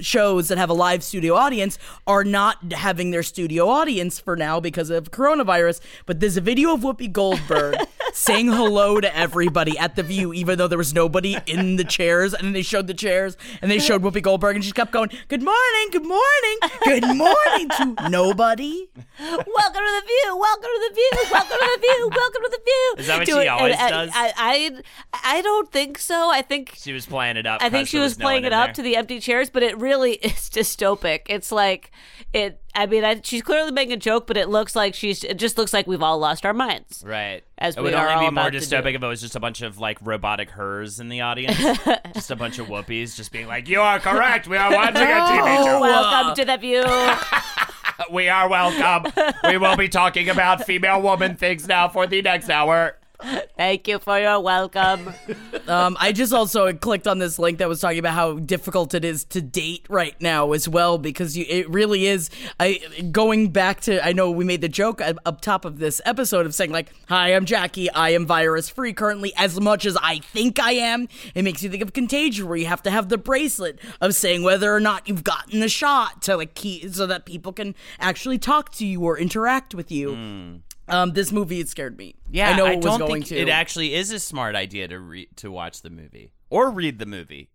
shows 0.00 0.48
that 0.48 0.56
have 0.56 0.70
a 0.70 0.74
live 0.74 1.04
studio 1.04 1.34
audience 1.34 1.78
are 2.06 2.24
not 2.24 2.72
having 2.72 3.10
their 3.10 3.22
studio 3.22 3.68
audience 3.68 4.18
for 4.18 4.34
now 4.34 4.60
because 4.60 4.88
of 4.88 5.10
coronavirus. 5.10 5.80
But 6.06 6.20
there's 6.20 6.38
a 6.38 6.40
video 6.40 6.72
of 6.72 6.80
Whoopi 6.80 7.12
Goldberg 7.12 7.76
saying 8.12 8.48
hello 8.48 9.00
to 9.00 9.16
everybody 9.16 9.76
at 9.78 9.96
The 9.96 10.02
View, 10.02 10.32
even 10.32 10.58
though 10.58 10.68
there 10.68 10.78
was 10.78 10.92
nobody 10.94 11.36
in 11.46 11.76
the 11.76 11.84
chairs. 11.84 12.34
And 12.34 12.44
then 12.44 12.52
they 12.52 12.62
showed 12.62 12.86
the 12.86 12.94
chairs 12.94 13.36
and 13.60 13.70
they 13.70 13.78
showed 13.78 14.02
Whoopi 14.02 14.22
Goldberg, 14.22 14.56
and 14.56 14.64
she 14.64 14.72
kept 14.72 14.92
going, 14.92 15.10
"Good 15.28 15.42
morning, 15.42 15.88
good 15.90 16.04
morning, 16.06 16.58
good 16.84 17.16
morning" 17.16 17.68
to 17.96 18.08
nobody. 18.10 18.88
welcome 19.18 19.44
to 19.46 20.00
the 20.00 20.06
view. 20.06 20.36
Welcome 20.36 20.62
to 20.62 20.88
the 20.88 20.94
view. 20.94 21.10
Welcome 21.32 21.58
to 21.58 21.70
the 21.74 21.80
view. 21.80 22.10
Welcome 22.14 22.42
to 22.42 22.50
the 22.50 22.60
view. 22.64 22.94
Is 22.98 23.06
that 23.06 23.18
what 23.18 23.26
To 23.26 23.32
she 23.32 23.38
it- 23.40 23.48
always 23.48 23.76
and 23.78 23.90
does? 23.90 24.10
I, 24.14 24.32
I, 24.36 24.80
I, 25.12 25.38
I 25.38 25.42
don't 25.42 25.70
think 25.72 25.98
so. 25.98 26.30
I 26.30 26.42
think 26.42 26.74
She 26.76 26.92
was 26.92 27.06
playing 27.06 27.36
it 27.36 27.46
up. 27.46 27.62
I 27.62 27.70
think 27.70 27.88
she 27.88 27.96
there 27.96 28.04
was 28.04 28.14
playing 28.14 28.42
one 28.44 28.52
it 28.52 28.54
up 28.54 28.66
there. 28.68 28.74
to 28.74 28.82
the 28.82 28.96
empty 28.96 29.20
chairs, 29.20 29.50
but 29.50 29.62
it 29.62 29.78
really 29.78 30.12
is 30.22 30.50
dystopic. 30.50 31.22
It's 31.28 31.50
like 31.52 31.90
it. 32.32 32.61
I 32.74 32.86
mean, 32.86 33.04
I, 33.04 33.20
she's 33.22 33.42
clearly 33.42 33.70
making 33.70 33.92
a 33.92 33.96
joke, 33.98 34.26
but 34.26 34.36
it 34.36 34.48
looks 34.48 34.74
like 34.74 34.94
she's. 34.94 35.24
It 35.24 35.38
just 35.38 35.58
looks 35.58 35.72
like 35.72 35.86
we've 35.86 36.02
all 36.02 36.18
lost 36.18 36.46
our 36.46 36.54
minds. 36.54 37.04
Right. 37.06 37.42
As 37.58 37.76
it 37.76 37.82
would 37.82 37.92
only 37.92 38.26
be 38.26 38.34
more 38.34 38.50
dystopic 38.50 38.94
if 38.94 39.02
it 39.02 39.06
was 39.06 39.20
just 39.20 39.36
a 39.36 39.40
bunch 39.40 39.60
of 39.62 39.78
like 39.78 39.98
robotic 40.00 40.50
hers 40.50 40.98
in 40.98 41.08
the 41.08 41.20
audience. 41.20 41.58
just 42.14 42.30
a 42.30 42.36
bunch 42.36 42.58
of 42.58 42.68
whoopies 42.68 43.14
just 43.14 43.30
being 43.30 43.46
like, 43.46 43.68
You 43.68 43.80
are 43.80 44.00
correct. 44.00 44.48
We 44.48 44.56
are 44.56 44.72
watching 44.72 44.96
a 44.96 45.00
TV 45.00 45.64
show. 45.64 45.80
Welcome 45.80 46.34
to 46.34 46.44
the 46.44 46.56
view. 46.56 46.84
We 48.10 48.28
are 48.28 48.48
welcome. 48.48 49.12
we 49.44 49.58
will 49.58 49.76
be 49.76 49.88
talking 49.88 50.28
about 50.28 50.64
female 50.64 51.00
woman 51.00 51.36
things 51.36 51.68
now 51.68 51.88
for 51.88 52.06
the 52.06 52.20
next 52.20 52.50
hour. 52.50 52.98
Thank 53.56 53.88
you 53.88 53.98
for 53.98 54.18
your 54.18 54.40
welcome. 54.40 55.12
Um, 55.68 55.96
I 56.00 56.10
just 56.10 56.32
also 56.32 56.72
clicked 56.72 57.06
on 57.06 57.20
this 57.20 57.38
link 57.38 57.58
that 57.58 57.68
was 57.68 57.80
talking 57.80 58.00
about 58.00 58.14
how 58.14 58.34
difficult 58.34 58.94
it 58.94 59.04
is 59.04 59.24
to 59.26 59.40
date 59.40 59.86
right 59.88 60.20
now 60.20 60.52
as 60.52 60.68
well 60.68 60.98
because 60.98 61.36
you, 61.36 61.46
it 61.48 61.70
really 61.70 62.06
is. 62.06 62.30
I 62.58 62.80
going 63.12 63.50
back 63.50 63.80
to 63.82 64.04
I 64.04 64.12
know 64.12 64.30
we 64.32 64.44
made 64.44 64.60
the 64.60 64.68
joke 64.68 65.00
up 65.00 65.18
up 65.24 65.40
top 65.40 65.64
of 65.64 65.78
this 65.78 66.00
episode 66.04 66.46
of 66.46 66.54
saying 66.54 66.72
like, 66.72 66.92
"Hi, 67.08 67.34
I'm 67.34 67.44
Jackie. 67.44 67.88
I 67.92 68.10
am 68.10 68.26
virus 68.26 68.68
free 68.68 68.92
currently 68.92 69.32
as 69.36 69.60
much 69.60 69.86
as 69.86 69.96
I 70.02 70.18
think 70.18 70.58
I 70.58 70.72
am." 70.72 71.08
It 71.34 71.42
makes 71.42 71.62
you 71.62 71.70
think 71.70 71.82
of 71.82 71.92
Contagion, 71.92 72.48
where 72.48 72.58
you 72.58 72.66
have 72.66 72.82
to 72.82 72.90
have 72.90 73.08
the 73.08 73.18
bracelet 73.18 73.78
of 74.00 74.16
saying 74.16 74.42
whether 74.42 74.74
or 74.74 74.80
not 74.80 75.06
you've 75.08 75.24
gotten 75.24 75.60
the 75.60 75.68
shot 75.68 76.22
to 76.22 76.36
like 76.36 76.54
keep 76.54 76.92
so 76.92 77.06
that 77.06 77.24
people 77.24 77.52
can 77.52 77.76
actually 78.00 78.38
talk 78.38 78.72
to 78.72 78.84
you 78.84 79.00
or 79.04 79.16
interact 79.16 79.76
with 79.76 79.92
you. 79.92 80.60
Um, 80.92 81.12
this 81.12 81.32
movie 81.32 81.60
it 81.60 81.68
scared 81.68 81.96
me. 81.96 82.14
Yeah, 82.30 82.50
I 82.50 82.56
know 82.56 82.66
it 82.66 82.76
was 82.76 82.84
don't 82.84 82.98
going 83.00 83.12
think 83.22 83.26
to. 83.26 83.36
it 83.38 83.48
actually 83.48 83.94
is 83.94 84.10
a 84.12 84.18
smart 84.18 84.54
idea 84.54 84.88
to 84.88 84.98
re- 84.98 85.28
to 85.36 85.50
watch 85.50 85.82
the 85.82 85.90
movie 85.90 86.32
or 86.50 86.70
read 86.70 86.98
the 86.98 87.06
movie. 87.06 87.48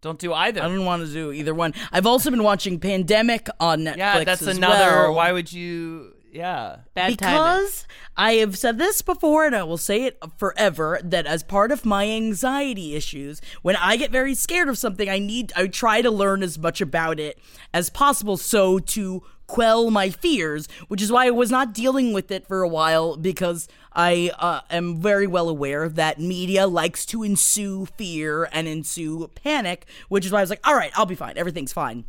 Don't 0.00 0.18
do 0.18 0.32
either. 0.34 0.62
I 0.62 0.68
don't 0.68 0.84
want 0.84 1.04
to 1.06 1.10
do 1.12 1.32
either 1.32 1.54
one. 1.54 1.72
I've 1.90 2.06
also 2.06 2.30
been 2.30 2.42
watching 2.42 2.78
Pandemic 2.78 3.48
on 3.58 3.80
Netflix. 3.80 3.96
yeah, 3.96 4.24
that's 4.24 4.42
as 4.42 4.56
another. 4.58 4.90
well. 5.02 5.14
Why 5.14 5.32
would 5.32 5.50
you? 5.52 6.12
Yeah. 6.30 6.78
Bad 6.94 7.16
timing. 7.16 7.36
because 7.38 7.86
I 8.16 8.32
have 8.34 8.58
said 8.58 8.76
this 8.76 9.00
before 9.02 9.46
and 9.46 9.54
I 9.54 9.62
will 9.62 9.78
say 9.78 10.02
it 10.02 10.18
forever 10.36 11.00
that 11.02 11.26
as 11.26 11.42
part 11.44 11.70
of 11.72 11.86
my 11.86 12.06
anxiety 12.10 12.94
issues, 12.96 13.40
when 13.62 13.76
I 13.76 13.96
get 13.96 14.10
very 14.10 14.34
scared 14.34 14.68
of 14.68 14.76
something, 14.76 15.08
I 15.08 15.20
need 15.20 15.52
I 15.56 15.68
try 15.68 16.02
to 16.02 16.10
learn 16.10 16.42
as 16.42 16.58
much 16.58 16.80
about 16.80 17.18
it 17.20 17.38
as 17.72 17.88
possible 17.88 18.36
so 18.36 18.78
to 18.80 19.22
quell 19.54 19.88
my 19.88 20.10
fears, 20.10 20.66
which 20.88 21.00
is 21.00 21.12
why 21.12 21.28
I 21.28 21.30
was 21.30 21.48
not 21.48 21.72
dealing 21.72 22.12
with 22.12 22.32
it 22.32 22.44
for 22.44 22.62
a 22.62 22.68
while 22.68 23.16
because 23.16 23.68
I 23.92 24.32
uh, 24.36 24.62
am 24.68 25.00
very 25.00 25.28
well 25.28 25.48
aware 25.48 25.88
that 25.88 26.18
media 26.18 26.66
likes 26.66 27.06
to 27.06 27.22
ensue 27.22 27.86
fear 27.86 28.48
and 28.50 28.66
ensue 28.66 29.30
panic, 29.36 29.86
which 30.08 30.26
is 30.26 30.32
why 30.32 30.38
I 30.38 30.42
was 30.42 30.50
like, 30.50 30.66
all 30.66 30.74
right, 30.74 30.90
I'll 30.96 31.06
be 31.06 31.14
fine. 31.14 31.38
Everything's 31.38 31.72
fine. 31.72 32.04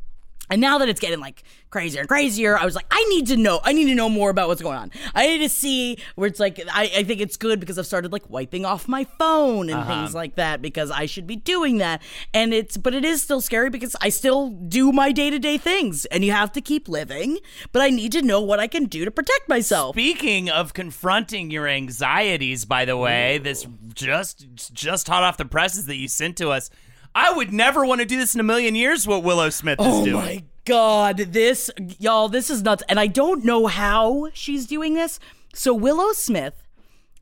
And 0.49 0.61
now 0.61 0.77
that 0.77 0.89
it's 0.89 0.99
getting 0.99 1.19
like 1.19 1.43
crazier 1.69 2.01
and 2.01 2.07
crazier, 2.07 2.57
I 2.57 2.65
was 2.65 2.75
like, 2.75 2.85
I 2.91 3.03
need 3.05 3.27
to 3.27 3.37
know. 3.37 3.59
I 3.63 3.73
need 3.73 3.85
to 3.85 3.95
know 3.95 4.09
more 4.09 4.29
about 4.29 4.47
what's 4.47 4.61
going 4.61 4.77
on. 4.77 4.91
I 5.13 5.27
need 5.27 5.39
to 5.39 5.49
see 5.49 5.97
where 6.15 6.27
it's 6.27 6.39
like, 6.39 6.59
I, 6.71 6.83
I 6.95 7.03
think 7.03 7.21
it's 7.21 7.37
good 7.37 7.59
because 7.59 7.77
I've 7.77 7.85
started 7.85 8.11
like 8.11 8.29
wiping 8.29 8.65
off 8.65 8.87
my 8.87 9.03
phone 9.17 9.69
and 9.69 9.85
things 9.85 10.09
uh-huh. 10.09 10.17
like 10.17 10.35
that 10.35 10.61
because 10.61 10.91
I 10.91 11.05
should 11.05 11.27
be 11.27 11.35
doing 11.35 11.77
that. 11.79 12.01
And 12.33 12.53
it's, 12.53 12.77
but 12.77 12.93
it 12.93 13.03
is 13.03 13.21
still 13.21 13.41
scary 13.41 13.69
because 13.69 13.95
I 14.01 14.09
still 14.09 14.49
do 14.49 14.91
my 14.91 15.11
day 15.11 15.29
to 15.29 15.39
day 15.39 15.57
things 15.57 16.05
and 16.05 16.23
you 16.23 16.31
have 16.31 16.51
to 16.53 16.61
keep 16.61 16.87
living. 16.87 17.39
But 17.71 17.81
I 17.81 17.89
need 17.89 18.11
to 18.13 18.21
know 18.21 18.41
what 18.41 18.59
I 18.59 18.67
can 18.67 18.85
do 18.85 19.05
to 19.05 19.11
protect 19.11 19.49
myself. 19.49 19.95
Speaking 19.95 20.49
of 20.49 20.73
confronting 20.73 21.51
your 21.51 21.67
anxieties, 21.67 22.65
by 22.65 22.85
the 22.85 22.97
way, 22.97 23.37
this 23.37 23.67
just 23.93 24.73
just 24.73 25.07
hot 25.07 25.23
off 25.23 25.37
the 25.37 25.45
presses 25.45 25.85
that 25.85 25.95
you 25.95 26.07
sent 26.07 26.37
to 26.37 26.49
us. 26.49 26.69
I 27.17 27.31
would 27.31 27.53
never 27.53 27.85
want 27.85 28.01
to 28.01 28.05
do 28.05 28.17
this 28.19 28.35
in 28.35 28.41
a 28.41 28.43
million 28.43 28.75
years. 28.75 29.07
What 29.07 29.23
Willow 29.23 29.49
Smith 29.49 29.79
is 29.79 29.85
doing. 29.85 29.97
Oh 29.99 30.03
doing. 30.05 30.15
my 30.15 30.43
god, 30.65 31.17
this 31.17 31.71
y'all, 31.97 32.27
this 32.27 32.49
is 32.49 32.61
nuts. 32.61 32.83
And 32.89 32.99
I 32.99 33.07
don't 33.07 33.45
know 33.45 33.67
how 33.67 34.29
she's 34.33 34.65
doing 34.65 34.93
this. 34.95 35.19
So 35.53 35.73
Willow 35.73 36.11
Smith 36.11 36.61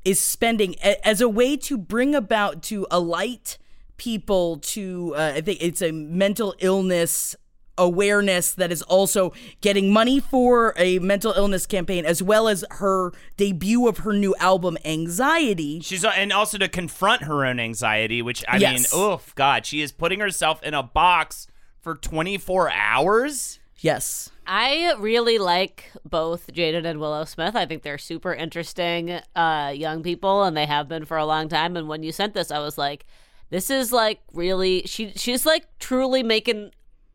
is 0.04 0.20
spending 0.20 0.76
a- 0.84 1.06
as 1.08 1.22
a 1.22 1.30
way 1.30 1.56
to 1.58 1.78
bring 1.78 2.16
about 2.16 2.64
to 2.64 2.88
alight 2.90 3.58
people 3.98 4.58
to 4.58 5.14
uh, 5.16 5.34
I 5.36 5.42
think 5.42 5.60
it's 5.62 5.82
a 5.82 5.92
mental 5.92 6.56
illness 6.60 7.36
awareness 7.78 8.54
that 8.54 8.72
is 8.72 8.82
also 8.84 9.34
getting 9.62 9.92
money 9.92 10.20
for 10.20 10.74
a 10.78 11.00
mental 11.00 11.32
illness 11.34 11.66
campaign 11.66 12.06
as 12.06 12.22
well 12.22 12.48
as 12.48 12.64
her 12.72 13.12
debut 13.38 13.88
of 13.88 14.00
her 14.00 14.14
new 14.14 14.36
album 14.40 14.78
Anxiety. 14.86 15.80
She's 15.82 16.06
and 16.06 16.32
also 16.32 16.58
to 16.58 16.68
confront 16.68 17.24
her 17.24 17.46
own 17.46 17.60
anxiety, 17.60 18.22
which 18.22 18.44
I 18.48 18.58
Yes. 18.58 18.94
mean, 18.94 19.02
oof, 19.02 19.34
God, 19.36 19.66
she 19.66 19.82
is 19.82 19.92
putting 19.92 20.20
herself 20.20 20.62
in 20.64 20.74
a 20.74 20.84
box 20.84 21.48
for 21.82 21.96
24 21.96 22.72
hours. 22.72 23.60
Yes. 23.80 24.30
I 24.48 24.94
really 25.00 25.38
like 25.40 25.92
both 26.06 26.48
Jaden 26.54 26.86
and 26.86 27.00
Willow 27.00 27.26
Smith. 27.26 27.56
I 27.56 27.66
think 27.66 27.84
they're 27.84 27.98
super 27.98 28.34
interesting 28.34 29.20
uh, 29.36 29.74
young 29.76 30.04
people, 30.04 30.44
and 30.44 30.56
they 30.56 30.66
have 30.66 30.88
been 30.88 31.06
for 31.06 31.18
a 31.18 31.26
long 31.26 31.50
time. 31.50 31.76
And 31.76 31.88
when 31.88 32.04
you 32.04 32.12
sent 32.12 32.34
this, 32.34 32.52
I 32.52 32.60
was 32.60 32.78
like, 32.78 33.06
"This 33.50 33.70
is 33.70 33.92
like 33.92 34.20
really 34.34 34.84
she 34.86 35.12
she's 35.16 35.46
like 35.46 35.66
truly 35.80 36.24
making 36.24 36.72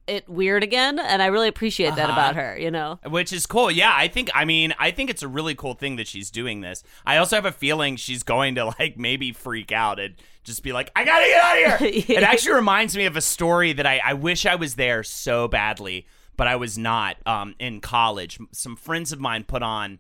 it 0.09 0.29
weird 0.29 0.63
again," 0.63 0.99
and 0.99 1.23
I 1.23 1.27
really 1.27 1.49
appreciate 1.49 1.95
that 1.97 2.11
about 2.11 2.35
her. 2.37 2.59
You 2.59 2.71
know, 2.71 2.99
Which 3.07 3.33
is 3.33 3.47
cool. 3.47 3.71
Yeah, 3.71 3.93
I 3.95 4.09
think 4.09 4.31
I 4.35 4.45
mean, 4.45 4.75
I 4.79 4.91
think 4.91 5.11
it's 5.11 5.23
a 5.23 5.29
really 5.29 5.55
cool 5.55 5.75
thing 5.75 5.97
that 5.97 6.07
she's 6.07 6.31
doing 6.31 6.61
this. 6.61 6.83
I 7.07 7.19
also 7.19 7.37
have 7.37 7.45
a 7.45 7.53
feeling 7.53 7.97
she's 7.97 8.23
going 8.23 8.55
to 8.57 8.67
like 8.79 8.97
maybe 8.99 9.33
freak 9.33 9.73
out 9.73 10.01
and 10.01 10.15
just 10.45 10.63
be 10.63 10.73
like, 10.73 10.91
I 10.97 11.05
gotta 11.05 11.27
get 11.27 11.43
out 11.43 11.81
of 11.81 11.81
here. 11.81 12.05
It 12.19 12.23
actually 12.23 12.55
reminds 12.55 12.97
me 12.97 13.05
of 13.05 13.17
a 13.17 13.21
story 13.21 13.73
that 13.75 13.87
I, 13.87 14.01
I 14.05 14.15
wish 14.15 14.47
I 14.47 14.55
was 14.55 14.75
there 14.75 15.03
so 15.03 15.47
badly, 15.47 16.07
but 16.37 16.47
I 16.49 16.57
was 16.57 16.79
not. 16.79 17.17
Um, 17.27 17.55
in 17.59 17.81
college, 17.81 18.39
some 18.53 18.77
friends 18.77 19.13
of 19.13 19.21
mine 19.21 19.45
put 19.45 19.63
on 19.63 19.99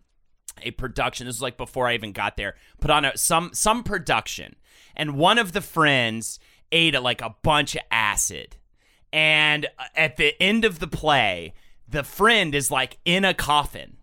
a 0.62 0.70
production. 0.72 1.26
This 1.26 1.36
was 1.36 1.42
like 1.42 1.56
before 1.56 1.86
I 1.86 1.94
even 1.94 2.12
got 2.12 2.36
there. 2.36 2.54
Put 2.80 2.90
on 2.90 3.04
a, 3.04 3.16
some 3.16 3.50
some 3.52 3.82
production, 3.84 4.56
and 4.96 5.16
one 5.16 5.38
of 5.38 5.52
the 5.52 5.60
friends 5.60 6.38
ate 6.72 7.00
like 7.00 7.22
a 7.22 7.36
bunch 7.42 7.74
of 7.74 7.82
acid. 7.90 8.56
And 9.12 9.66
uh, 9.78 9.84
at 9.94 10.16
the 10.16 10.40
end 10.42 10.64
of 10.64 10.78
the 10.78 10.86
play, 10.86 11.54
the 11.88 12.04
friend 12.04 12.54
is 12.54 12.70
like 12.70 12.98
in 13.04 13.24
a 13.24 13.34
coffin, 13.34 13.96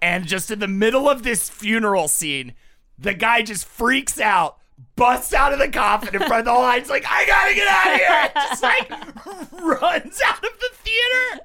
and 0.00 0.26
just 0.26 0.50
in 0.50 0.58
the 0.58 0.68
middle 0.68 1.08
of 1.08 1.22
this 1.22 1.50
funeral 1.50 2.08
scene, 2.08 2.54
the 2.98 3.14
guy 3.14 3.42
just 3.42 3.66
freaks 3.66 4.20
out. 4.20 4.56
Busts 4.94 5.34
out 5.34 5.52
of 5.52 5.58
the 5.58 5.68
coffin 5.68 6.14
in 6.14 6.20
front 6.20 6.40
of 6.40 6.44
the 6.44 6.52
whole 6.52 6.62
line. 6.62 6.80
He's 6.80 6.88
like, 6.88 7.04
I 7.06 7.26
gotta 7.26 7.54
get 7.54 7.68
out 7.68 7.94
of 7.94 8.00
here. 8.00 8.32
Just 8.48 8.62
like 8.62 8.90
runs 9.80 10.20
out 10.24 10.44
of 10.44 10.58
the 10.60 10.70
theater. 10.72 11.44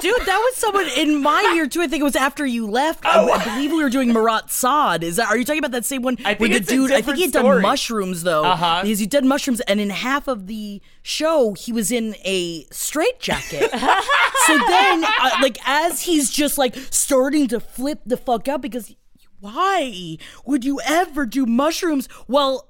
Dude, 0.00 0.20
that 0.26 0.38
was 0.38 0.56
someone 0.56 0.88
in 0.96 1.22
my 1.22 1.52
year 1.54 1.66
too. 1.68 1.80
I 1.80 1.86
think 1.86 2.00
it 2.00 2.04
was 2.04 2.16
after 2.16 2.44
you 2.44 2.68
left. 2.68 3.06
I, 3.06 3.24
I 3.24 3.44
believe 3.44 3.70
we 3.70 3.82
were 3.82 3.90
doing 3.90 4.12
Marat/Sade. 4.12 5.04
Is 5.04 5.16
that? 5.16 5.28
Are 5.28 5.36
you 5.36 5.44
talking 5.44 5.60
about 5.60 5.72
that 5.72 5.84
same 5.84 6.02
one? 6.02 6.16
Oh. 6.18 6.22
I 6.24 6.34
think 6.34 6.40
where 6.40 6.48
the 6.48 6.56
it's 6.56 6.68
a 6.68 6.74
dude. 6.74 6.92
I 6.92 7.02
think 7.02 7.16
he 7.16 7.22
had 7.22 7.30
story. 7.30 7.54
done 7.56 7.62
mushrooms 7.62 8.22
though. 8.22 8.44
Uh-huh. 8.44 8.82
Because 8.82 8.98
he 8.98 9.06
did 9.06 9.24
mushrooms, 9.24 9.60
and 9.62 9.80
in 9.80 9.90
half 9.90 10.28
of 10.28 10.46
the 10.46 10.82
show, 11.02 11.54
he 11.54 11.72
was 11.72 11.92
in 11.92 12.16
a 12.24 12.64
straitjacket. 12.70 13.70
so 14.46 14.58
then, 14.58 15.04
uh, 15.04 15.30
like, 15.40 15.58
as 15.64 16.02
he's 16.02 16.30
just 16.30 16.58
like 16.58 16.74
starting 16.90 17.48
to 17.48 17.60
flip 17.60 18.00
the 18.04 18.16
fuck 18.16 18.48
out 18.48 18.62
because. 18.62 18.94
Why 19.40 20.18
would 20.46 20.64
you 20.64 20.80
ever 20.84 21.26
do 21.26 21.46
mushrooms 21.46 22.06
while 22.28 22.68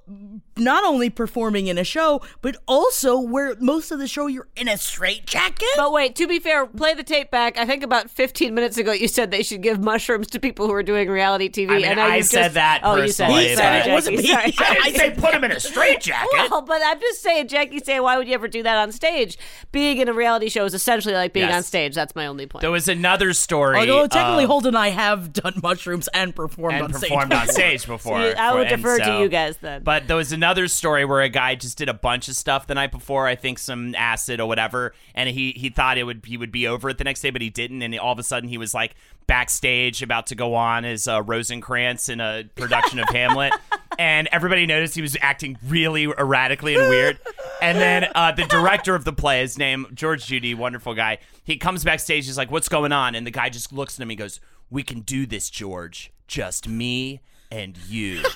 not 0.57 0.83
only 0.85 1.09
performing 1.09 1.67
in 1.67 1.77
a 1.77 1.83
show, 1.83 2.21
but 2.41 2.55
also 2.67 3.19
where 3.19 3.55
most 3.59 3.91
of 3.91 3.99
the 3.99 4.07
show 4.07 4.27
you're 4.27 4.47
in 4.55 4.67
a 4.67 4.77
straight 4.77 5.25
jacket. 5.25 5.67
But 5.75 5.91
wait, 5.91 6.15
to 6.17 6.27
be 6.27 6.39
fair, 6.39 6.65
play 6.65 6.93
the 6.93 7.03
tape 7.03 7.31
back. 7.31 7.57
I 7.57 7.65
think 7.65 7.83
about 7.83 8.09
15 8.09 8.53
minutes 8.53 8.77
ago 8.77 8.91
you 8.91 9.07
said 9.07 9.31
they 9.31 9.43
should 9.43 9.61
give 9.61 9.79
mushrooms 9.83 10.27
to 10.27 10.39
people 10.39 10.67
who 10.67 10.73
are 10.73 10.83
doing 10.83 11.09
reality 11.09 11.49
TV. 11.49 11.69
I 11.71 11.75
mean, 11.77 11.85
and 11.85 11.97
now 11.97 12.07
I 12.07 12.21
said 12.21 12.43
just- 12.43 12.53
that 12.55 12.81
Oh, 12.83 12.95
you 12.97 13.07
said 13.09 13.25
personally, 13.27 13.45
it. 13.45 13.49
He 13.49 13.55
Sorry, 13.55 13.55
said 13.55 13.75
it. 13.75 13.79
Jackie. 13.79 13.91
Wasn't 13.93 14.17
me. 14.17 14.23
Sorry, 14.27 14.43
I 14.43 14.49
Jackie. 14.51 14.79
I 14.79 14.83
didn't 14.91 14.95
say 15.15 15.21
put 15.21 15.33
him 15.33 15.43
in 15.43 15.51
a 15.51 15.59
straitjacket. 15.59 16.51
Well, 16.51 16.61
but 16.61 16.81
I'm 16.85 16.99
just 16.99 17.21
saying, 17.21 17.47
Jackie 17.47 17.79
saying, 17.79 18.03
why 18.03 18.17
would 18.17 18.27
you 18.27 18.33
ever 18.33 18.47
do 18.47 18.63
that 18.63 18.77
on 18.77 18.91
stage? 18.91 19.37
Being 19.71 19.97
in 19.97 20.07
a 20.07 20.13
reality 20.13 20.49
show 20.49 20.65
is 20.65 20.73
essentially 20.73 21.13
like 21.15 21.33
being 21.33 21.47
Yes. 21.47 21.55
on 21.55 21.63
stage. 21.63 21.95
That's 21.95 22.15
my 22.15 22.27
only 22.27 22.45
point. 22.45 22.61
There 22.61 22.71
was 22.71 22.87
another 22.87 23.33
story. 23.33 23.77
Although 23.77 24.07
technically, 24.07 24.43
of- 24.43 24.49
Holden 24.49 24.69
and 24.69 24.77
I 24.77 24.89
have 24.89 25.33
done 25.33 25.53
mushrooms 25.63 26.07
and 26.13 26.35
performed 26.35 26.75
and 26.75 26.83
on 26.85 26.93
stage. 26.93 27.09
performed 27.09 27.33
on 27.33 27.47
stage 27.47 27.85
before. 27.87 28.21
See, 28.21 28.33
I 28.37 28.53
would 28.53 28.67
for- 28.67 28.73
and 28.73 28.81
defer 28.83 28.99
to 28.99 29.19
you 29.19 29.29
guys 29.29 29.57
then. 29.57 29.83
But 29.83 30.07
there 30.07 30.15
was 30.17 30.31
another 30.31 30.42
story 30.67 31.05
where 31.05 31.21
a 31.21 31.29
guy 31.29 31.55
just 31.55 31.77
did 31.77 31.89
a 31.89 31.93
bunch 31.93 32.27
of 32.27 32.35
stuff 32.35 32.67
the 32.67 32.75
night 32.75 32.91
before. 32.91 33.27
I 33.27 33.35
think 33.35 33.59
some 33.59 33.95
acid 33.95 34.39
or 34.39 34.47
whatever, 34.47 34.93
and 35.15 35.29
he 35.29 35.51
he 35.51 35.69
thought 35.69 35.97
it 35.97 36.03
would 36.03 36.23
he 36.25 36.37
would 36.37 36.51
be 36.51 36.67
over 36.67 36.89
it 36.89 36.97
the 36.97 37.03
next 37.03 37.21
day, 37.21 37.29
but 37.29 37.41
he 37.41 37.49
didn't. 37.49 37.81
And 37.81 37.97
all 37.99 38.13
of 38.13 38.19
a 38.19 38.23
sudden, 38.23 38.49
he 38.49 38.57
was 38.57 38.73
like 38.73 38.95
backstage 39.27 40.01
about 40.03 40.27
to 40.27 40.35
go 40.35 40.55
on 40.55 40.85
as 40.85 41.07
uh, 41.07 41.21
Rosencrantz 41.21 42.09
in 42.09 42.19
a 42.19 42.43
production 42.55 42.99
of 42.99 43.09
Hamlet. 43.09 43.53
And 43.99 44.27
everybody 44.31 44.65
noticed 44.65 44.95
he 44.95 45.03
was 45.03 45.15
acting 45.21 45.55
really 45.67 46.05
erratically 46.05 46.73
and 46.73 46.89
weird. 46.89 47.19
And 47.61 47.77
then 47.77 48.07
uh, 48.15 48.31
the 48.31 48.45
director 48.45 48.95
of 48.95 49.05
the 49.05 49.13
play, 49.13 49.41
his 49.41 49.55
name 49.55 49.85
George 49.93 50.25
Judy, 50.25 50.55
wonderful 50.55 50.95
guy. 50.95 51.19
He 51.43 51.57
comes 51.57 51.83
backstage. 51.83 52.25
He's 52.25 52.35
like, 52.35 52.49
"What's 52.49 52.69
going 52.69 52.91
on?" 52.91 53.13
And 53.13 53.25
the 53.25 53.31
guy 53.31 53.49
just 53.49 53.71
looks 53.71 53.99
at 53.99 54.01
him. 54.01 54.09
He 54.09 54.15
goes, 54.15 54.39
"We 54.71 54.81
can 54.81 55.01
do 55.01 55.27
this, 55.27 55.47
George. 55.49 56.11
Just 56.27 56.67
me 56.67 57.21
and 57.51 57.77
you." 57.87 58.23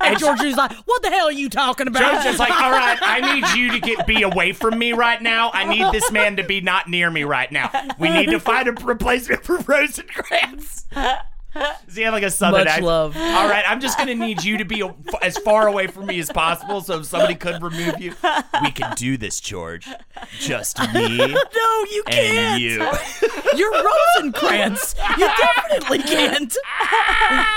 And 0.00 0.18
George 0.18 0.42
is 0.42 0.56
like, 0.56 0.72
"What 0.84 1.02
the 1.02 1.10
hell 1.10 1.26
are 1.26 1.32
you 1.32 1.48
talking 1.48 1.86
about?" 1.88 2.00
George 2.22 2.34
is 2.34 2.38
like, 2.38 2.50
all 2.50 2.70
right, 2.70 2.98
I 3.00 3.34
need 3.34 3.58
you 3.58 3.72
to 3.72 3.80
get 3.80 4.06
be 4.06 4.22
away 4.22 4.52
from 4.52 4.78
me 4.78 4.92
right 4.92 5.20
now. 5.20 5.50
I 5.52 5.64
need 5.64 5.92
this 5.92 6.10
man 6.10 6.36
to 6.36 6.44
be 6.44 6.60
not 6.60 6.88
near 6.88 7.10
me 7.10 7.24
right 7.24 7.50
now. 7.50 7.70
We 7.98 8.10
need 8.10 8.30
to 8.30 8.40
find 8.40 8.68
a 8.68 8.72
replacement 8.72 9.44
for 9.44 9.58
Rosencrantz. 9.58 10.86
Does 11.86 11.96
he 11.96 12.02
have 12.02 12.12
like 12.14 12.22
a 12.22 12.30
southern 12.30 12.60
Much 12.60 12.66
accent? 12.68 12.86
love. 12.86 13.16
All 13.16 13.48
right, 13.48 13.64
I'm 13.66 13.80
just 13.80 13.96
gonna 13.98 14.14
need 14.14 14.42
you 14.42 14.58
to 14.58 14.64
be 14.64 14.80
a- 14.80 14.94
as 15.22 15.38
far 15.38 15.68
away 15.68 15.86
from 15.86 16.06
me 16.06 16.18
as 16.18 16.30
possible, 16.30 16.80
so 16.80 17.00
if 17.00 17.06
somebody 17.06 17.34
could 17.34 17.62
remove 17.62 18.00
you, 18.00 18.14
we 18.62 18.70
can 18.70 18.94
do 18.96 19.16
this, 19.16 19.40
George. 19.40 19.88
Just 20.38 20.78
me 20.94 21.16
no, 21.18 21.84
you 21.92 22.02
can't. 22.06 22.60
you. 22.60 22.78
You're 23.56 23.70
Rosencrantz. 23.72 24.94
You 25.16 25.28
definitely 25.28 25.98
can't. 26.02 26.56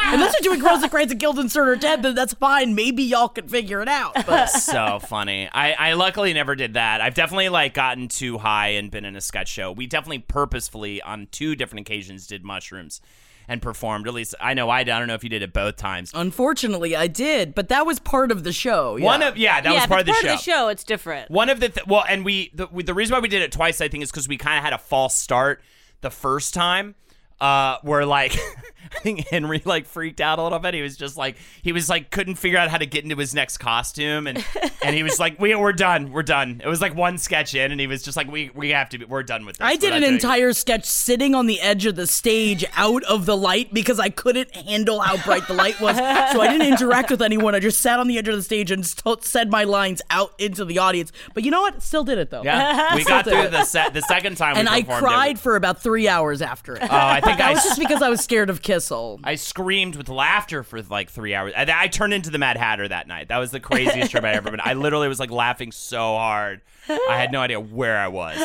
Unless 0.06 0.36
you're 0.40 0.54
doing 0.54 0.64
Rosencrantz 0.64 1.12
and 1.12 1.20
Guildenstern 1.20 1.68
are 1.68 1.76
dead, 1.76 2.04
then 2.04 2.14
that's 2.14 2.34
fine. 2.34 2.76
Maybe 2.76 3.04
y'all 3.04 3.30
can 3.30 3.48
figure 3.48 3.82
it 3.82 3.88
out. 3.88 4.14
But 4.28 4.48
so 4.48 5.00
funny. 5.00 5.50
I, 5.52 5.74
I 5.74 5.94
luckily 5.94 6.34
never 6.34 6.54
did 6.56 6.74
that. 6.76 7.02
I've 7.02 7.16
definitely 7.16 7.50
like 7.50 7.74
gotten 7.74 8.08
too 8.10 8.38
high 8.38 8.70
and 8.70 8.92
been 8.92 9.06
in 9.06 9.16
a 9.16 9.22
sketch 9.22 9.48
show. 9.48 9.72
We 9.72 9.88
definitely 9.88 10.20
purposefully 10.20 11.02
on 11.02 11.28
two 11.32 11.56
different 11.56 11.88
occasions 11.88 12.28
did 12.28 12.44
mushrooms 12.44 13.02
and 13.48 13.62
performed. 13.62 14.08
At 14.08 14.14
least 14.14 14.36
I 14.40 14.54
know 14.54 14.70
I 14.70 14.84
did. 14.84 14.92
I 14.92 15.00
don't 15.00 15.08
know 15.08 15.14
if 15.14 15.24
you 15.24 15.30
did 15.30 15.42
it 15.42 15.54
both 15.54 15.78
times. 15.78 16.12
unfortunately, 16.14 16.96
I 16.96 17.08
did. 17.08 17.56
But 17.56 17.70
that 17.70 17.86
was 17.86 18.00
part 18.00 18.32
of 18.32 18.44
the 18.44 18.54
show. 18.54 19.00
One 19.00 19.22
yeah. 19.22 19.28
of 19.28 19.38
yeah, 19.38 19.62
that 19.62 19.70
yeah, 19.70 19.74
was 19.76 19.84
if 19.84 19.90
part, 19.90 20.02
of 20.02 20.08
it's 20.10 20.22
the, 20.22 20.28
part 20.28 20.30
show. 20.30 20.34
of 20.34 20.46
the 20.46 20.52
show, 20.52 20.68
it's 20.70 20.84
different. 20.84 21.32
One 21.32 21.50
of 21.50 21.60
the 21.60 21.70
th- 21.70 21.88
well, 21.88 22.04
and 22.08 22.26
we 22.26 22.52
the, 22.54 22.68
we 22.72 22.84
the 22.84 22.94
reason 22.94 23.14
why 23.14 23.20
we 23.20 23.30
did 23.30 23.42
it 23.42 23.52
twice, 23.52 23.82
I 23.82 23.88
think, 23.88 24.04
is 24.04 24.12
because 24.12 24.28
we 24.28 24.38
kind 24.38 24.58
of 24.58 24.64
had 24.64 24.74
a 24.74 24.78
false 24.78 25.16
start 25.16 25.62
the 26.02 26.10
first 26.12 26.54
time. 26.54 26.96
Uh, 27.40 27.78
where 27.84 28.04
like 28.06 28.36
I 28.96 29.00
think 29.02 29.28
Henry 29.28 29.62
like 29.66 29.86
freaked 29.86 30.22
out 30.22 30.40
a 30.40 30.44
little 30.44 30.58
bit. 30.60 30.74
He 30.74 30.82
was 30.82 30.98
just 30.98 31.18
like 31.18 31.36
he 31.62 31.72
was 31.72 31.88
like 31.90 32.10
couldn't 32.10 32.36
figure 32.36 32.58
out 32.58 32.70
how 32.70 32.78
to 32.78 32.86
get 32.86 33.04
into 33.04 33.16
his 33.16 33.36
next 33.36 33.58
costume, 33.58 34.26
and 34.28 34.44
and 34.84 34.96
he 34.96 35.04
was 35.04 35.20
like, 35.20 35.40
"We 35.40 35.54
we're 35.54 35.74
done, 35.74 36.12
we're 36.12 36.24
done." 36.24 36.62
It 36.64 36.68
was 36.68 36.82
like 36.82 36.96
one 36.96 37.18
sketch 37.20 37.54
in, 37.54 37.72
and 37.72 37.80
he 37.80 37.86
was 37.86 38.02
just 38.02 38.18
like, 38.18 38.32
"We 38.32 38.50
we 38.56 38.70
have 38.70 38.90
to, 38.90 38.98
be, 38.98 39.06
we're 39.06 39.22
done 39.24 39.46
with 39.46 39.58
this." 39.58 39.68
I 39.68 39.76
did 39.76 39.94
an 39.94 40.02
doing 40.02 40.14
it." 40.14 40.16
entire 40.16 40.52
sketch 40.54 40.86
sitting 40.86 41.36
on 41.36 41.46
the 41.46 41.62
edge 41.62 41.86
of 41.86 41.96
the 41.96 42.08
stage 42.08 42.66
out 42.76 43.04
of 43.04 43.26
the 43.28 43.38
light 43.38 43.72
because 43.74 44.00
I 44.00 44.10
couldn't 44.10 44.56
handle 44.56 45.02
how 45.02 45.18
bright 45.24 45.48
the 45.48 45.54
light 45.54 45.80
was. 45.80 45.96
so 45.98 46.42
I 46.42 46.48
didn't 46.48 46.68
interact 46.74 47.12
with 47.12 47.22
anyone. 47.22 47.54
I 47.54 47.60
just 47.60 47.82
sat 47.82 48.00
on 48.00 48.08
the 48.08 48.18
edge 48.18 48.30
of 48.30 48.36
the 48.36 48.42
stage 48.42 48.72
and 48.72 48.84
st- 48.86 49.24
said 49.24 49.52
my 49.52 49.64
lines 49.66 50.02
out 50.10 50.32
into 50.40 50.66
the 50.66 50.80
audience. 50.80 51.12
But 51.36 51.44
you 51.44 51.52
know 51.52 51.62
what? 51.62 51.84
Still 51.84 52.04
did 52.06 52.18
it 52.18 52.32
though. 52.32 52.42
Yeah, 52.44 52.96
we 52.96 53.04
got 53.04 53.26
through 53.26 53.42
it. 53.42 53.52
the 53.52 53.66
set 53.66 53.94
the 53.94 54.02
second 54.02 54.38
time, 54.38 54.56
we 54.56 54.62
And 54.62 54.70
I 54.70 54.82
performed 54.82 55.04
it. 55.04 55.06
cried 55.08 55.40
for 55.40 55.56
about 55.56 55.84
three 55.84 56.08
hours 56.08 56.42
after 56.42 56.76
it. 56.78 56.82
Oh, 56.84 56.88
I 56.90 57.20
think 57.28 57.38
that 57.40 57.50
I 57.50 57.54
was 57.54 57.64
just 57.64 57.80
because 57.80 58.02
I 58.02 58.10
was 58.10 58.22
scared 58.22 58.50
of 58.50 58.62
Kissel. 58.62 59.20
I 59.24 59.36
screamed 59.36 59.96
with 59.96 60.10
laughter 60.10 60.64
for 60.64 60.82
like 60.84 61.10
three 61.10 61.34
hours. 61.36 61.54
I, 61.56 61.68
I 61.74 61.88
turned 61.88 62.14
into 62.14 62.30
the 62.30 62.38
Mad 62.38 62.58
Hatter 62.58 62.88
that 62.88 63.08
night. 63.08 63.28
That 63.30 63.38
was 63.38 63.52
the 63.52 63.60
craziest 63.60 64.12
trip 64.12 64.24
I 64.24 64.32
ever 64.32 64.52
been. 64.52 64.62
I 64.64 64.74
literally 64.74 65.08
was 65.08 65.20
like 65.20 65.32
laughing 65.32 65.72
so 65.72 66.00
hard. 66.00 66.62
I 66.90 67.18
had 67.18 67.32
no 67.32 67.42
idea 67.42 67.60
where 67.60 67.98
I 67.98 68.08
was. 68.08 68.44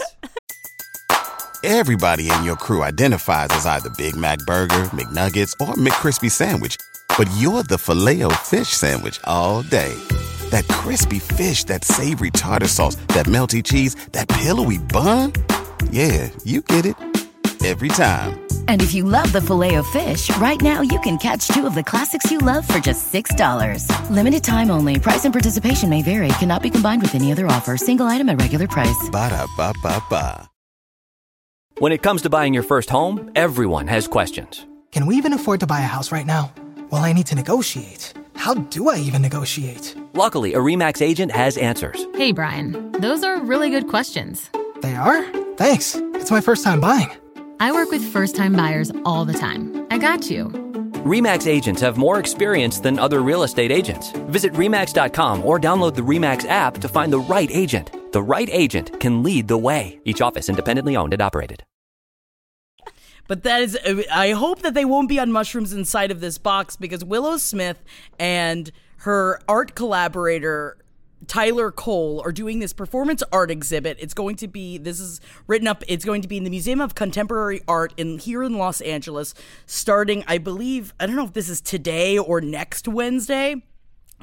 Everybody 1.65 2.29
in 2.29 2.43
your 2.43 2.57
crew 2.57 2.83
identifies 2.83 3.49
as 3.53 3.67
either 3.67 3.91
Big 3.91 4.17
Mac 4.17 4.41
Burger, 4.41 4.85
McNuggets, 4.91 5.53
or 5.61 5.75
McCrispy 5.75 6.29
Sandwich. 6.29 6.77
But 7.17 7.31
you're 7.37 7.63
the 7.63 7.79
filet 7.79 8.23
fish 8.37 8.69
Sandwich 8.69 9.21
all 9.25 9.63
day. 9.63 9.95
That 10.51 10.67
crispy 10.69 11.21
fish, 11.21 11.65
that 11.65 11.85
savory 11.85 12.31
tartar 12.33 12.67
sauce, 12.67 12.97
that 13.09 13.27
melty 13.27 13.63
cheese, 13.63 13.95
that 14.13 14.29
pillowy 14.29 14.79
bun. 14.79 15.33
Yeah, 15.91 16.31
you 16.43 16.63
get 16.63 16.85
it. 16.85 16.97
Every 17.65 17.89
time. 17.91 18.52
And 18.67 18.83
if 18.83 18.93
you 18.93 19.05
love 19.05 19.33
the 19.33 19.41
filet 19.41 19.77
of 19.77 19.87
fish, 19.87 20.35
right 20.39 20.61
now 20.61 20.81
you 20.81 20.99
can 21.01 21.17
catch 21.19 21.47
two 21.49 21.65
of 21.67 21.77
the 21.77 21.83
classics 21.85 22.31
you 22.31 22.39
love 22.39 22.67
for 22.67 22.81
just 22.81 23.13
$6. 23.13 23.87
Limited 24.11 24.43
time 24.43 24.71
only. 24.73 24.99
Price 24.99 25.25
and 25.25 25.33
participation 25.33 25.89
may 25.89 26.03
vary. 26.03 26.29
Cannot 26.41 26.63
be 26.63 26.71
combined 26.71 27.03
with 27.03 27.15
any 27.15 27.31
other 27.31 27.47
offer. 27.47 27.77
Single 27.77 28.07
item 28.07 28.29
at 28.29 28.41
regular 28.41 28.67
price. 28.67 29.09
Ba-da-ba-ba-ba. 29.13 30.49
When 31.79 31.93
it 31.93 32.03
comes 32.03 32.23
to 32.23 32.31
buying 32.31 32.53
your 32.53 32.63
first 32.63 32.91
home, 32.91 33.31
everyone 33.35 33.87
has 33.89 34.07
questions. 34.07 34.67
Can 34.91 35.07
we 35.07 35.17
even 35.17 35.33
afford 35.33 35.61
to 35.61 35.67
buy 35.67 35.81
a 35.81 35.85
house 35.85 36.13
right 36.13 36.27
now? 36.27 36.53
Well, 36.91 37.03
I 37.03 37.13
need 37.15 37.27
to 37.29 37.35
negotiate. 37.35 38.13
How 38.37 38.55
do 38.55 38.91
I 38.91 38.97
even 38.99 39.23
negotiate? 39.23 39.95
Luckily, 40.13 40.53
a 40.53 40.59
REMAX 40.59 41.01
agent 41.01 41.33
has 41.33 41.57
answers. 41.57 42.07
Hey, 42.15 42.33
Brian, 42.33 42.93
those 42.93 43.25
are 43.25 43.41
really 43.41 43.71
good 43.71 43.89
questions. 43.89 44.51
They 44.83 44.95
are? 44.95 45.25
Thanks. 45.57 45.95
It's 46.15 46.31
my 46.31 46.41
first 46.43 46.63
time 46.63 46.81
buying. 46.81 47.09
I 47.63 47.71
work 47.71 47.93
with 47.93 48.03
first 48.03 48.35
time 48.35 48.55
buyers 48.55 48.91
all 49.05 49.25
the 49.25 49.35
time. 49.35 49.87
I 49.89 49.97
got 49.97 50.29
you. 50.29 50.47
REMAX 51.07 51.47
agents 51.47 51.81
have 51.81 51.97
more 51.97 52.19
experience 52.19 52.81
than 52.81 52.99
other 52.99 53.23
real 53.23 53.45
estate 53.45 53.71
agents. 53.71 54.11
Visit 54.31 54.53
REMAX.com 54.55 55.45
or 55.45 55.61
download 55.61 55.95
the 55.95 56.03
REMAX 56.03 56.45
app 56.49 56.79
to 56.79 56.89
find 56.89 57.13
the 57.13 57.21
right 57.21 57.49
agent. 57.53 57.93
The 58.11 58.21
right 58.21 58.51
agent 58.51 58.99
can 58.99 59.23
lead 59.23 59.47
the 59.47 59.59
way. 59.59 60.01
Each 60.05 60.21
office 60.21 60.49
independently 60.49 60.97
owned 60.97 61.13
and 61.13 61.23
operated. 61.23 61.63
But 63.29 63.45
that 63.45 63.63
is, 63.63 63.79
I 64.13 64.33
hope 64.33 64.63
that 64.63 64.75
they 64.75 64.85
won't 64.85 65.09
be 65.09 65.21
on 65.21 65.31
mushrooms 65.31 65.73
inside 65.73 66.11
of 66.11 66.19
this 66.19 66.39
box 66.39 66.77
because 66.77 67.05
Willow 67.05 67.37
Smith 67.37 67.85
and 68.19 68.73
her 68.97 69.39
art 69.47 69.77
collaborator 69.77 70.82
Tyler 71.33 71.73
Cole 71.73 72.21
are 72.27 72.31
doing 72.31 72.59
this 72.59 72.75
performance 72.75 73.23
art 73.33 73.51
exhibit. 73.51 73.97
It's 73.99 74.13
going 74.13 74.37
to 74.37 74.47
be 74.47 74.77
this 74.77 75.01
is 75.01 75.19
written 75.47 75.67
up. 75.67 75.83
It's 75.89 76.05
going 76.05 76.21
to 76.21 76.29
be 76.29 76.37
in 76.37 76.45
the 76.45 76.51
Museum 76.51 76.79
of 76.79 76.95
Contemporary 76.95 77.63
Art 77.67 77.95
in 77.97 78.19
here 78.19 78.43
in 78.43 78.59
Los 78.59 78.83
Angeles, 78.83 79.33
starting 79.65 80.25
I 80.29 80.37
believe 80.37 80.93
I 81.01 81.07
don't 81.07 81.17
know 81.17 81.25
if 81.25 81.33
this 81.33 81.49
is 81.49 81.63
today 81.63 82.19
or 82.19 82.43
next 82.43 82.87
Wednesday 82.87 83.63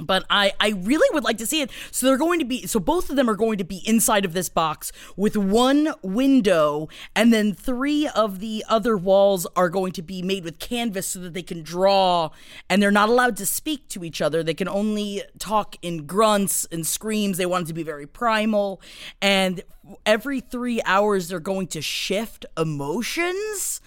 but 0.00 0.24
I, 0.30 0.52
I 0.60 0.70
really 0.70 1.08
would 1.12 1.24
like 1.24 1.38
to 1.38 1.46
see 1.46 1.60
it. 1.60 1.70
So 1.90 2.06
they're 2.06 2.16
going 2.16 2.38
to 2.38 2.44
be 2.44 2.66
so 2.66 2.80
both 2.80 3.10
of 3.10 3.16
them 3.16 3.28
are 3.28 3.34
going 3.34 3.58
to 3.58 3.64
be 3.64 3.82
inside 3.86 4.24
of 4.24 4.32
this 4.32 4.48
box 4.48 4.92
with 5.16 5.36
one 5.36 5.94
window, 6.02 6.88
and 7.14 7.32
then 7.32 7.54
three 7.54 8.08
of 8.08 8.40
the 8.40 8.64
other 8.68 8.96
walls 8.96 9.46
are 9.56 9.68
going 9.68 9.92
to 9.92 10.02
be 10.02 10.22
made 10.22 10.44
with 10.44 10.58
canvas 10.58 11.06
so 11.06 11.20
that 11.20 11.34
they 11.34 11.42
can 11.42 11.62
draw, 11.62 12.30
and 12.68 12.82
they're 12.82 12.90
not 12.90 13.08
allowed 13.08 13.36
to 13.36 13.46
speak 13.46 13.88
to 13.88 14.04
each 14.04 14.20
other. 14.20 14.42
They 14.42 14.54
can 14.54 14.68
only 14.68 15.22
talk 15.38 15.76
in 15.82 16.06
grunts 16.06 16.66
and 16.70 16.86
screams. 16.86 17.36
They 17.36 17.46
want 17.46 17.64
it 17.64 17.68
to 17.68 17.74
be 17.74 17.82
very 17.82 18.06
primal, 18.06 18.80
and 19.20 19.62
every 20.06 20.40
three 20.40 20.80
hours 20.84 21.28
they're 21.28 21.40
going 21.40 21.66
to 21.68 21.82
shift 21.82 22.46
emotions, 22.56 23.80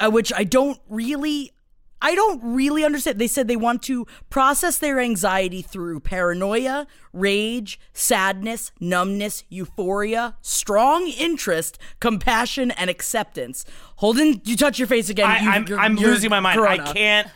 uh, 0.00 0.10
which 0.10 0.32
I 0.32 0.44
don't 0.44 0.80
really 0.88 1.52
I 2.02 2.14
don't 2.14 2.40
really 2.42 2.84
understand. 2.84 3.18
They 3.18 3.26
said 3.26 3.48
they 3.48 3.56
want 3.56 3.82
to 3.84 4.06
process 4.28 4.78
their 4.78 5.00
anxiety 5.00 5.62
through 5.62 6.00
paranoia, 6.00 6.86
rage, 7.12 7.80
sadness, 7.92 8.70
numbness, 8.78 9.44
euphoria, 9.48 10.36
strong 10.42 11.06
interest, 11.08 11.78
compassion, 12.00 12.70
and 12.72 12.90
acceptance. 12.90 13.64
Holden, 13.96 14.42
you 14.44 14.56
touch 14.56 14.78
your 14.78 14.88
face 14.88 15.08
again. 15.08 15.26
I, 15.28 15.38
You- 15.38 15.76
I'm 15.78 15.96
you're 15.96 16.10
losing 16.10 16.30
my 16.30 16.40
mind. 16.40 16.60
I 16.60 16.92
can't, 16.92 17.28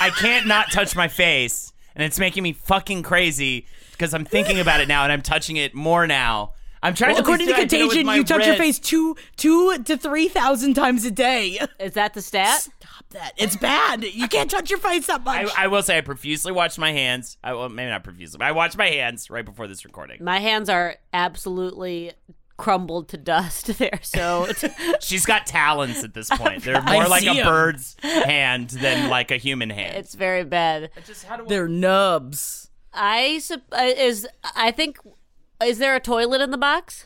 I 0.00 0.10
can't 0.10 0.46
not 0.46 0.70
touch 0.70 0.94
my 0.94 1.08
face, 1.08 1.72
and 1.94 2.04
it's 2.04 2.18
making 2.18 2.42
me 2.42 2.52
fucking 2.52 3.02
crazy 3.02 3.66
because 3.92 4.12
I'm 4.14 4.24
thinking 4.24 4.60
about 4.60 4.80
it 4.80 4.88
now, 4.88 5.04
and 5.04 5.12
I'm 5.12 5.22
touching 5.22 5.56
it 5.56 5.74
more 5.74 6.06
now. 6.06 6.52
I'm 6.82 6.94
trying 6.94 7.14
to 7.14 7.20
According 7.20 7.46
to 7.46 7.52
at 7.54 7.58
least 7.60 7.70
do- 7.70 7.76
I 7.76 7.78
did 7.78 7.80
it 7.80 7.84
with 7.88 7.96
Contagion, 7.98 8.16
you 8.16 8.24
touch 8.24 8.46
your 8.46 8.56
face 8.56 8.78
two 8.78 9.16
two 9.36 9.78
to 9.84 9.96
three 9.96 10.28
thousand 10.28 10.74
times 10.74 11.04
a 11.04 11.10
day. 11.10 11.58
Is 11.78 11.92
that 11.92 12.14
the 12.14 12.22
stat? 12.22 12.60
Stop 12.62 13.04
that! 13.10 13.32
It's 13.36 13.56
bad. 13.56 14.02
You 14.04 14.26
can't 14.28 14.50
touch 14.50 14.68
your 14.70 14.78
face 14.80 15.06
that 15.06 15.22
much. 15.22 15.48
I, 15.56 15.64
I 15.64 15.66
will 15.68 15.82
say 15.82 15.98
I 15.98 16.00
profusely 16.00 16.50
washed 16.52 16.78
my 16.78 16.90
hands. 16.92 17.36
I 17.44 17.52
well, 17.54 17.68
maybe 17.68 17.90
not 17.90 18.02
profusely, 18.02 18.38
but 18.38 18.46
I 18.46 18.52
washed 18.52 18.76
my 18.76 18.88
hands 18.88 19.30
right 19.30 19.44
before 19.44 19.68
this 19.68 19.84
recording. 19.84 20.24
My 20.24 20.40
hands 20.40 20.68
are 20.68 20.96
absolutely 21.12 22.12
crumbled 22.56 23.08
to 23.08 23.16
dust 23.16 23.66
there. 23.78 23.98
So 24.02 24.48
She's 25.00 25.24
got 25.24 25.46
talons 25.46 26.02
at 26.04 26.14
this 26.14 26.28
point. 26.30 26.62
They're 26.64 26.76
I 26.76 26.92
more 26.94 27.08
like 27.08 27.24
a 27.24 27.28
a 27.30 27.36
'em. 27.40 27.46
bird's 27.46 27.96
hand 28.02 28.70
than 28.70 29.08
like 29.08 29.30
a 29.30 29.36
human 29.36 29.70
hand. 29.70 29.96
it's 29.96 30.14
very 30.14 30.44
bad. 30.44 30.90
They're 31.48 31.68
nubs. 31.68 32.70
I 32.92 33.38
sup- 33.38 33.62
uh, 33.72 33.82
is 33.96 34.26
I 34.56 34.70
think 34.70 34.98
is 35.64 35.78
there 35.78 35.94
a 35.94 36.00
toilet 36.00 36.40
in 36.40 36.50
the 36.50 36.58
box? 36.58 37.04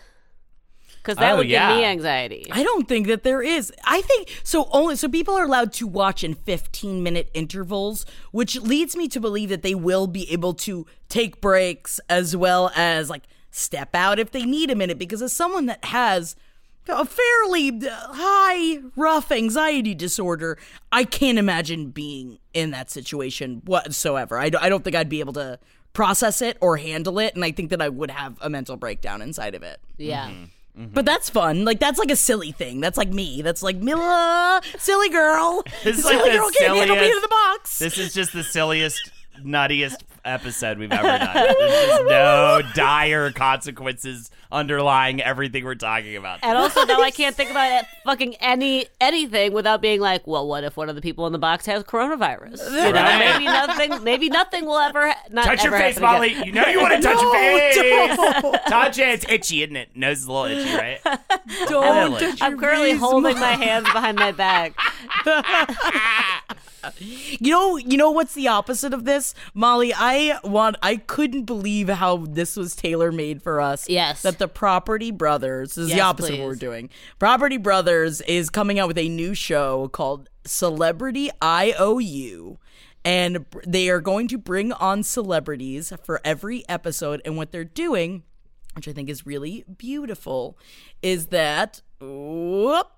Because 1.03 1.19
that 1.19 1.35
Oh, 1.35 1.37
would 1.39 1.47
give 1.47 1.69
me 1.69 1.85
anxiety. 1.85 2.47
I 2.51 2.65
don't 2.65 2.89
think 2.89 3.07
that 3.07 3.23
there 3.23 3.41
is. 3.41 3.73
I 3.85 4.01
think 4.03 4.41
so. 4.43 4.69
Only 4.73 4.97
so 4.97 5.09
people 5.09 5.35
are 5.35 5.45
allowed 5.45 5.73
to 5.75 5.87
watch 5.87 6.25
in 6.25 6.35
15 6.35 7.01
minute 7.01 7.31
intervals, 7.33 8.05
which 8.33 8.57
leads 8.61 8.97
me 8.97 9.07
to 9.09 9.21
believe 9.21 9.49
that 9.51 9.63
they 9.63 9.75
will 9.77 10.09
be 10.09 10.29
able 10.33 10.53
to 10.55 10.85
take 11.09 11.41
breaks 11.41 12.01
as 12.11 12.37
well 12.37 12.73
as 12.75 13.09
like 13.09 13.23
step 13.53 13.95
out 13.95 14.19
if 14.19 14.33
they 14.33 14.45
need 14.45 14.69
a 14.69 14.75
minute. 14.75 14.99
Because 14.99 15.23
as 15.23 15.33
someone 15.33 15.67
that 15.67 15.85
has 15.85 16.35
a 16.89 17.05
fairly 17.05 17.69
uh, 17.69 17.91
high, 18.13 18.79
rough 18.97 19.31
anxiety 19.31 19.95
disorder, 19.95 20.59
I 20.91 21.05
can't 21.05 21.39
imagine 21.39 21.91
being 21.91 22.39
in 22.53 22.73
that 22.73 22.91
situation 22.91 23.63
whatsoever. 23.65 24.39
I, 24.39 24.49
don't- 24.51 24.63
I 24.65 24.69
don't 24.69 24.83
think 24.83 24.97
I'd 24.97 25.09
be 25.09 25.21
able 25.21 25.35
to 25.35 25.61
process 25.97 26.43
it 26.43 26.59
or 26.61 26.77
handle 26.77 27.19
it, 27.19 27.35
and 27.35 27.43
I 27.45 27.51
think 27.53 27.71
that 27.71 27.81
I 27.81 27.89
would 27.89 28.11
have 28.11 28.37
a 28.43 28.51
mental 28.51 28.77
breakdown 28.77 29.23
inside 29.23 29.55
of 29.55 29.63
it. 29.63 29.81
yeah. 29.97 30.29
Mm-hmm. 30.29 30.93
But 30.93 31.07
that's 31.07 31.31
fun. 31.31 31.65
Like 31.65 31.81
that's 31.81 31.99
like 31.99 32.11
a 32.11 32.17
silly 32.17 32.53
thing. 32.53 32.83
That's 32.83 32.99
like 32.99 33.09
me. 33.09 33.41
That's 33.41 33.63
like 33.63 33.77
Mila, 33.79 34.61
silly 34.79 35.09
girl. 35.09 35.63
This 35.83 35.97
is 35.97 36.05
silly 36.05 36.17
like 36.23 36.33
girl 36.33 36.51
can't 36.51 36.77
handle 36.77 36.97
being 36.97 37.07
in 37.07 37.13
silliest- 37.13 37.23
the 37.23 37.29
box. 37.29 37.79
This 37.79 37.97
is 37.97 38.13
just 38.13 38.35
the 38.35 38.45
silliest, 38.45 39.01
nuttiest 39.43 39.97
episode 40.27 40.79
we've 40.79 40.93
ever 40.93 41.03
done. 41.07 41.35
There's 41.59 41.87
just 41.87 42.03
no 42.05 42.61
dire 42.75 43.31
consequences 43.33 44.31
underlying 44.53 45.21
everything 45.21 45.65
we're 45.65 45.75
talking 45.75 46.17
about. 46.17 46.39
And 46.43 46.57
also 46.57 46.85
now 46.85 47.01
I 47.01 47.11
can't 47.11 47.35
think 47.35 47.51
about 47.51 47.73
it, 47.81 47.87
fucking 48.05 48.37
any 48.37 48.87
anything 49.01 49.53
without 49.53 49.81
being 49.83 50.01
like, 50.01 50.27
well, 50.27 50.47
what 50.47 50.63
if 50.65 50.77
one 50.77 50.89
of 50.89 50.95
the 50.95 51.01
people 51.03 51.27
in 51.27 51.33
the 51.33 51.39
box 51.39 51.67
has 51.67 51.83
coronavirus? 51.83 52.59
You 52.71 52.93
know, 52.93 52.93
Right. 52.93 53.19
maybe 53.19 53.45
nothing, 53.47 54.05
maybe 54.05 54.29
nothing 54.29 54.65
will 54.67 54.79
ever 54.79 55.13
not 55.31 55.45
touch 55.47 55.65
your 55.65 55.73
face, 55.73 55.99
Molly. 56.01 56.33
again. 56.33 56.45
You 56.47 56.53
know 56.53 56.67
you 56.67 56.81
want 56.81 56.95
to 56.95 57.03
touch 57.03 57.21
your 57.21 57.33
face. 57.35 57.77
don't. 57.77 58.53
Touch 58.67 58.99
it. 58.99 59.09
It's 59.09 59.27
itchy, 59.29 59.63
isn't 59.63 59.77
it? 59.77 59.97
Nose 59.97 60.19
is 60.21 60.25
a 60.27 60.33
little 60.33 60.59
itchy, 60.59 60.75
right? 60.77 61.01
Don't 61.69 62.13
Really? 62.13 62.21
touch 62.21 62.43
I'm 62.43 62.59
currently 62.59 62.93
face, 62.93 63.01
holding 63.01 63.33
Mom. 63.35 63.41
my 63.41 63.53
hands 63.53 63.85
behind 63.93 64.17
my 64.19 64.33
back. 64.33 64.75
You 66.99 67.51
know, 67.51 67.77
you 67.77 67.97
know 67.97 68.13
what's 68.13 68.35
the 68.35 68.47
opposite 68.47 68.95
of 68.95 69.05
this, 69.05 69.35
Molly? 69.55 69.93
I 69.93 70.16
want. 70.45 70.77
I 70.83 70.97
couldn't 70.97 71.45
believe 71.45 71.89
how 71.89 72.19
this 72.19 72.57
was 72.57 72.75
tailor 72.75 73.13
made 73.13 73.43
for 73.43 73.61
us. 73.61 73.89
Yes. 73.89 74.23
that 74.23 74.39
the 74.39 74.49
Property 74.49 75.11
Brothers 75.11 75.71
this 75.71 75.85
is 75.85 75.91
the 75.91 75.97
Yes, 75.97 76.05
opposite 76.05 76.35
of 76.35 76.41
what 76.41 76.47
we're 76.49 76.55
doing. 76.55 76.91
Property 77.19 77.57
Brothers 77.57 78.21
is 78.23 78.51
coming 78.51 78.79
out 78.79 78.89
with 78.89 78.99
a 78.99 79.09
new 79.09 79.35
show 79.35 79.89
called 79.89 80.29
Celebrity 80.45 81.31
IOU. 81.43 82.59
And 83.05 83.47
they 83.65 83.89
are 83.89 84.01
going 84.01 84.27
to 84.29 84.39
bring 84.39 84.73
on 84.73 85.03
celebrities 85.05 85.93
for 86.03 86.21
every 86.25 86.65
episode. 86.69 87.23
And 87.25 87.37
what 87.37 87.53
they're 87.53 87.63
doing, 87.65 88.25
which 88.75 88.89
I 88.89 88.93
think 88.93 89.09
is 89.09 89.25
really 89.25 89.65
beautiful, 89.79 90.59
is 91.03 91.27
that 91.27 91.83
whoop, 92.01 92.89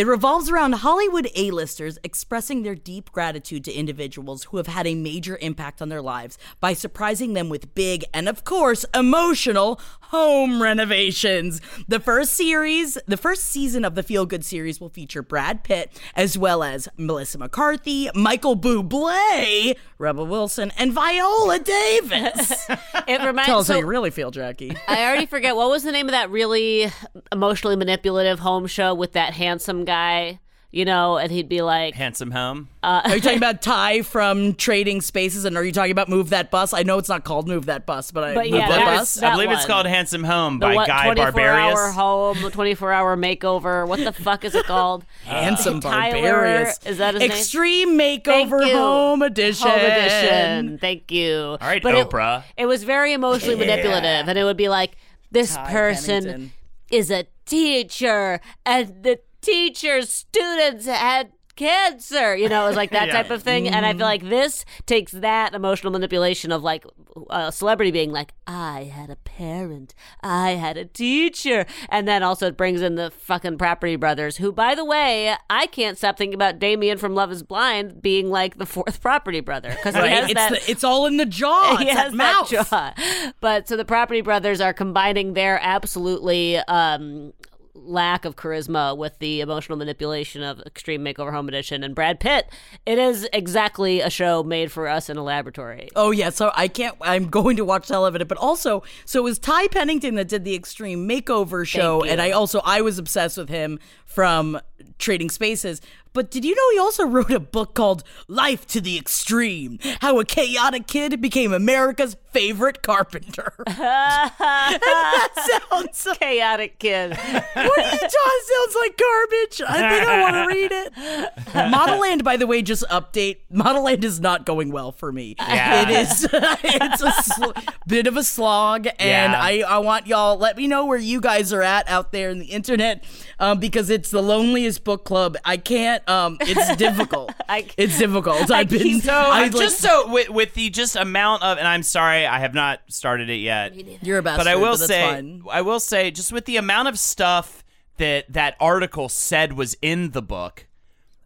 it 0.00 0.06
revolves 0.06 0.48
around 0.48 0.72
Hollywood 0.76 1.28
A-listers 1.36 1.98
expressing 2.02 2.62
their 2.62 2.74
deep 2.74 3.12
gratitude 3.12 3.64
to 3.64 3.72
individuals 3.74 4.44
who 4.44 4.56
have 4.56 4.66
had 4.66 4.86
a 4.86 4.94
major 4.94 5.36
impact 5.42 5.82
on 5.82 5.90
their 5.90 6.00
lives 6.00 6.38
by 6.58 6.72
surprising 6.72 7.34
them 7.34 7.50
with 7.50 7.74
big 7.74 8.06
and 8.14 8.26
of 8.26 8.42
course 8.42 8.86
emotional 8.94 9.78
home 10.04 10.62
renovations. 10.62 11.60
The 11.86 12.00
first 12.00 12.32
series, 12.32 12.96
the 13.06 13.18
first 13.18 13.44
season 13.44 13.84
of 13.84 13.94
the 13.94 14.02
Feel 14.02 14.24
Good 14.24 14.42
series 14.42 14.80
will 14.80 14.88
feature 14.88 15.22
Brad 15.22 15.64
Pitt 15.64 16.00
as 16.16 16.38
well 16.38 16.62
as 16.62 16.88
Melissa 16.96 17.36
McCarthy, 17.36 18.08
Michael 18.14 18.56
Bublé, 18.56 19.76
Rebel 19.98 20.26
Wilson, 20.26 20.72
and 20.78 20.94
Viola 20.94 21.58
Davis. 21.58 22.66
It 23.06 23.18
reminds 23.18 23.38
me. 23.38 23.44
Tell 23.46 23.58
us 23.60 23.66
so 23.66 23.72
how 23.74 23.80
you 23.80 23.86
really 23.86 24.10
feel, 24.10 24.30
Jackie. 24.30 24.76
I 24.86 25.04
already 25.04 25.26
forget 25.26 25.56
what 25.56 25.68
was 25.68 25.82
the 25.82 25.90
name 25.90 26.06
of 26.06 26.12
that 26.12 26.30
really 26.30 26.90
emotionally 27.32 27.74
manipulative 27.74 28.38
home 28.38 28.66
show 28.66 28.94
with 28.94 29.12
that 29.12 29.34
handsome 29.34 29.84
guy, 29.90 30.38
you 30.72 30.84
know, 30.84 31.16
and 31.18 31.32
he'd 31.32 31.48
be 31.48 31.62
like, 31.62 31.94
Handsome 31.96 32.30
home. 32.30 32.68
Uh, 32.80 33.00
Are 33.04 33.16
you 33.16 33.20
talking 33.20 33.38
about 33.38 33.60
Ty 33.74 34.02
from 34.02 34.54
Trading 34.54 35.00
Spaces, 35.00 35.44
and 35.44 35.56
are 35.56 35.64
you 35.64 35.72
talking 35.72 35.90
about 35.90 36.08
Move 36.08 36.30
That 36.30 36.48
Bus? 36.52 36.72
I 36.72 36.84
know 36.84 36.96
it's 36.98 37.08
not 37.08 37.24
called 37.24 37.48
Move 37.48 37.66
That 37.66 37.86
Bus, 37.86 38.12
but 38.12 38.22
I 38.22 38.34
But 38.34 38.44
Move 38.50 38.60
yeah, 38.60 38.68
That 38.68 38.84
Bus. 38.84 39.00
was- 39.16 39.18
I 39.18 39.30
that 39.30 39.34
believe 39.34 39.50
it's 39.50 39.62
one. 39.62 39.66
called 39.66 39.86
Handsome 39.86 40.22
Home 40.22 40.60
the 40.60 40.66
by 40.66 40.74
what, 40.76 40.86
Guy 40.86 41.04
24 41.12 41.32
Barbarius. 41.32 41.72
hour 41.74 41.90
home, 41.90 42.36
24 42.52 42.92
hour 42.92 43.16
makeover. 43.16 43.88
What 43.88 43.98
the 43.98 44.12
fuck 44.12 44.44
is 44.44 44.54
it 44.54 44.64
called? 44.66 45.04
Handsome 45.24 45.80
Tyler, 45.80 46.20
Barbarious. 46.22 46.78
is 46.86 46.98
that 46.98 47.14
his 47.14 47.20
name? 47.22 47.32
Extreme 47.32 47.98
Thank 47.98 48.24
Makeover. 48.24 48.72
Home 48.72 49.22
Edition. 49.22 49.68
Home 49.68 49.80
edition. 49.80 50.78
Thank 50.78 51.10
you. 51.10 51.58
All 51.60 51.68
right, 51.68 51.82
but 51.82 51.94
Oprah. 51.96 52.44
It, 52.56 52.66
was 52.66 52.84
very 52.84 53.12
emotionally 53.12 53.56
manipulative, 53.56 54.28
and 54.28 54.38
it 54.38 54.44
would 54.44 54.56
be 54.56 54.68
like, 54.68 54.92
this 55.32 55.54
Ty 55.56 55.70
person 55.72 56.22
Pennington. 56.24 56.52
is 56.92 57.10
a 57.10 57.26
teacher, 57.44 58.40
and 58.64 59.02
the 59.02 59.18
teacher's 59.40 60.10
students 60.10 60.86
had 60.86 61.32
cancer. 61.56 62.34
You 62.34 62.48
know, 62.48 62.64
it 62.64 62.68
was 62.68 62.76
like 62.76 62.90
that 62.92 63.08
Yeah. 63.08 63.12
type 63.14 63.30
of 63.30 63.42
thing. 63.42 63.68
And 63.68 63.84
I 63.84 63.92
feel 63.92 64.06
like 64.06 64.22
this 64.28 64.64
takes 64.86 65.12
that 65.12 65.54
emotional 65.54 65.92
manipulation 65.92 66.52
of 66.52 66.62
like 66.62 66.86
a 67.28 67.52
celebrity 67.52 67.90
being 67.90 68.12
like, 68.12 68.32
I 68.46 68.84
had 68.84 69.10
a 69.10 69.16
parent, 69.16 69.94
I 70.22 70.50
had 70.52 70.78
a 70.78 70.86
teacher. 70.86 71.66
And 71.90 72.08
then 72.08 72.22
also 72.22 72.46
it 72.46 72.56
brings 72.56 72.80
in 72.80 72.94
the 72.94 73.10
fucking 73.10 73.58
Property 73.58 73.96
Brothers, 73.96 74.38
who, 74.38 74.52
by 74.52 74.74
the 74.74 74.84
way, 74.86 75.34
I 75.50 75.66
can't 75.66 75.98
stop 75.98 76.16
thinking 76.16 76.34
about 76.34 76.58
Damian 76.60 76.96
from 76.96 77.14
Love 77.14 77.30
is 77.30 77.42
Blind 77.42 78.00
being 78.00 78.30
like 78.30 78.56
the 78.56 78.64
fourth 78.66 79.02
Property 79.02 79.40
Brother. 79.40 79.70
Because 79.70 79.94
Right? 79.96 80.24
It's, 80.24 80.34
that. 80.34 80.50
the, 80.52 80.70
it's 80.70 80.84
all 80.84 81.04
in 81.06 81.18
the 81.18 81.26
jaw. 81.26 81.76
he 81.78 81.88
It's 81.88 81.98
has 81.98 82.12
that 82.12 82.16
mouth. 82.16 82.48
that 82.48 82.96
jaw. 82.96 83.32
But 83.40 83.68
so 83.68 83.76
the 83.76 83.84
Property 83.84 84.22
Brothers 84.22 84.62
are 84.62 84.72
combining 84.72 85.34
their 85.34 85.58
absolutely 85.62 86.56
um, 86.58 87.34
lack 87.82 88.24
of 88.24 88.36
charisma 88.36 88.96
with 88.96 89.18
the 89.18 89.40
emotional 89.40 89.78
manipulation 89.78 90.42
of 90.42 90.60
Extreme 90.60 91.04
Makeover 91.04 91.32
Home 91.32 91.48
Edition 91.48 91.82
and 91.82 91.94
Brad 91.94 92.20
Pitt. 92.20 92.48
It 92.86 92.98
is 92.98 93.28
exactly 93.32 94.00
a 94.00 94.10
show 94.10 94.42
made 94.42 94.70
for 94.70 94.88
us 94.88 95.08
in 95.08 95.16
a 95.16 95.22
laboratory. 95.22 95.88
Oh 95.96 96.10
yeah, 96.10 96.30
so 96.30 96.52
I 96.54 96.68
can't. 96.68 96.96
I'm 97.00 97.28
going 97.28 97.56
to 97.56 97.64
watch 97.64 97.90
all 97.90 98.06
of 98.06 98.14
it, 98.14 98.28
but 98.28 98.38
also, 98.38 98.82
so 99.04 99.20
it 99.20 99.24
was 99.24 99.38
Ty 99.38 99.68
Pennington 99.68 100.14
that 100.16 100.28
did 100.28 100.44
the 100.44 100.54
Extreme 100.54 101.08
Makeover 101.08 101.66
show, 101.66 102.02
and 102.02 102.20
I 102.20 102.30
also 102.30 102.60
I 102.64 102.80
was 102.80 102.98
obsessed 102.98 103.36
with 103.36 103.48
him 103.48 103.78
from 104.04 104.60
Trading 104.98 105.30
Spaces. 105.30 105.80
But 106.12 106.30
did 106.30 106.44
you 106.44 106.54
know 106.54 106.70
he 106.72 106.78
also 106.78 107.04
wrote 107.06 107.30
a 107.30 107.40
book 107.40 107.74
called 107.74 108.02
Life 108.28 108.66
to 108.68 108.80
the 108.80 108.98
Extreme: 108.98 109.78
How 110.00 110.18
a 110.18 110.24
Chaotic 110.24 110.86
Kid 110.86 111.20
Became 111.20 111.52
America's 111.52 112.16
Favorite 112.32 112.82
Carpenter? 112.82 113.52
that 113.66 115.60
sounds 115.70 116.08
Chaotic 116.18 116.78
kid. 116.78 117.10
what 117.10 117.78
are 117.78 117.82
you 117.82 117.98
talking? 117.98 118.10
Sounds 118.42 118.76
like 118.80 118.98
garbage. 118.98 119.62
I 119.66 119.90
think 119.90 120.08
I 120.08 120.20
want 120.20 120.34
to 120.34 120.46
read 120.54 120.72
it. 120.72 121.54
Model 121.70 121.98
Land, 122.00 122.24
by 122.24 122.36
the 122.36 122.46
way, 122.46 122.62
just 122.62 122.84
update. 122.88 123.38
Model 123.50 123.84
Land 123.84 124.04
is 124.04 124.20
not 124.20 124.46
going 124.46 124.70
well 124.72 124.92
for 124.92 125.12
me. 125.12 125.34
Yeah. 125.38 125.82
It 125.82 125.90
is. 125.90 126.28
it's 126.32 127.02
a 127.02 127.12
sl- 127.22 127.52
bit 127.86 128.06
of 128.06 128.16
a 128.16 128.24
slog, 128.24 128.86
and 128.98 129.32
Yeah. 129.32 129.40
I, 129.40 129.62
I 129.66 129.78
want 129.78 130.06
y'all 130.06 130.36
let 130.36 130.56
me 130.56 130.66
know 130.66 130.86
where 130.86 130.98
you 130.98 131.20
guys 131.20 131.52
are 131.52 131.62
at 131.62 131.88
out 131.88 132.12
there 132.12 132.30
in 132.30 132.38
the 132.38 132.46
internet, 132.46 133.04
um, 133.40 133.58
because 133.58 133.90
it's 133.90 134.10
the 134.10 134.22
loneliest 134.22 134.84
book 134.84 135.04
club. 135.04 135.36
I 135.44 135.56
can't. 135.56 136.08
Um, 136.08 136.36
it's 136.40 136.76
difficult. 136.84 137.32
I- 137.48 137.66
it's 137.76 137.98
difficult. 137.98 138.50
I've 138.50 138.68
been 138.68 138.82
keep- 138.82 139.02
So 139.02 139.12
I, 139.12 139.42
like- 139.42 139.52
just 139.56 139.78
so 139.80 140.08
with, 140.12 140.28
with 140.30 140.54
the 140.54 140.70
just 140.70 140.94
amount 140.94 141.42
of, 141.42 141.58
and 141.58 141.66
I'm 141.66 141.82
sorry, 141.82 142.26
I 142.26 142.38
have 142.38 142.54
not 142.54 142.80
started 142.88 143.28
it 143.30 143.36
yet. 143.38 143.74
you're 144.04 144.18
a 144.18 144.22
bastard, 144.22 144.44
but 144.44 144.48
I 144.48 144.54
will 144.56 144.76
that's 144.76 144.86
say, 144.86 145.02
fine. 145.02 145.42
I 145.50 145.62
will 145.62 145.80
say, 145.80 146.10
just 146.12 146.32
with 146.32 146.44
the 146.44 146.56
amount 146.58 146.86
of 146.88 146.98
stuff 146.98 147.64
that 147.96 148.32
that 148.32 148.56
article 148.60 149.08
said 149.08 149.54
was 149.54 149.76
in 149.82 150.10
the 150.12 150.22
book, 150.22 150.66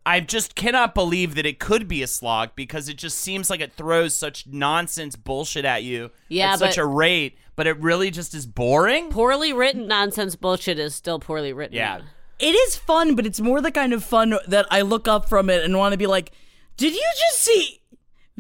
I 0.07 0.21
just 0.21 0.55
cannot 0.55 0.95
believe 0.95 1.35
that 1.37 1.47
it 1.47 1.59
could 1.59 1.89
be 1.89 2.03
a 2.03 2.07
slog 2.07 2.51
because 2.55 2.89
it 2.89 2.99
just 2.99 3.19
seems 3.19 3.49
like 3.49 3.61
it 3.61 3.73
throws 3.73 4.15
such 4.15 4.47
nonsense 4.47 5.17
bullshit 5.17 5.65
at 5.65 5.83
you 5.83 6.11
Yeah, 6.29 6.53
at 6.53 6.59
such 6.59 6.77
a 6.79 6.85
rate, 6.85 7.39
but 7.57 7.67
it 7.67 7.79
really 7.81 8.11
just 8.11 8.35
is 8.35 8.47
boring. 8.47 9.11
Poorly 9.11 9.53
written 9.53 9.87
nonsense 9.87 10.37
bullshit 10.37 10.79
is 10.79 10.95
still 10.95 11.19
poorly 11.19 11.53
written. 11.53 11.77
Yeah. 11.77 12.01
it 12.39 12.55
is 12.55 12.77
fun, 12.77 13.15
but 13.15 13.27
it's 13.27 13.41
more 13.41 13.61
the 13.61 13.71
kind 13.73 13.93
of 13.93 14.03
fun 14.05 14.37
that 14.49 14.67
I 14.71 14.83
look 14.83 15.07
up 15.09 15.29
from 15.29 15.49
it 15.51 15.65
and 15.65 15.77
want 15.77 15.93
to 15.93 15.99
be 15.99 16.07
like, 16.07 16.33
did 16.77 16.93
you 16.95 17.05
just 17.19 17.41
see 17.43 17.81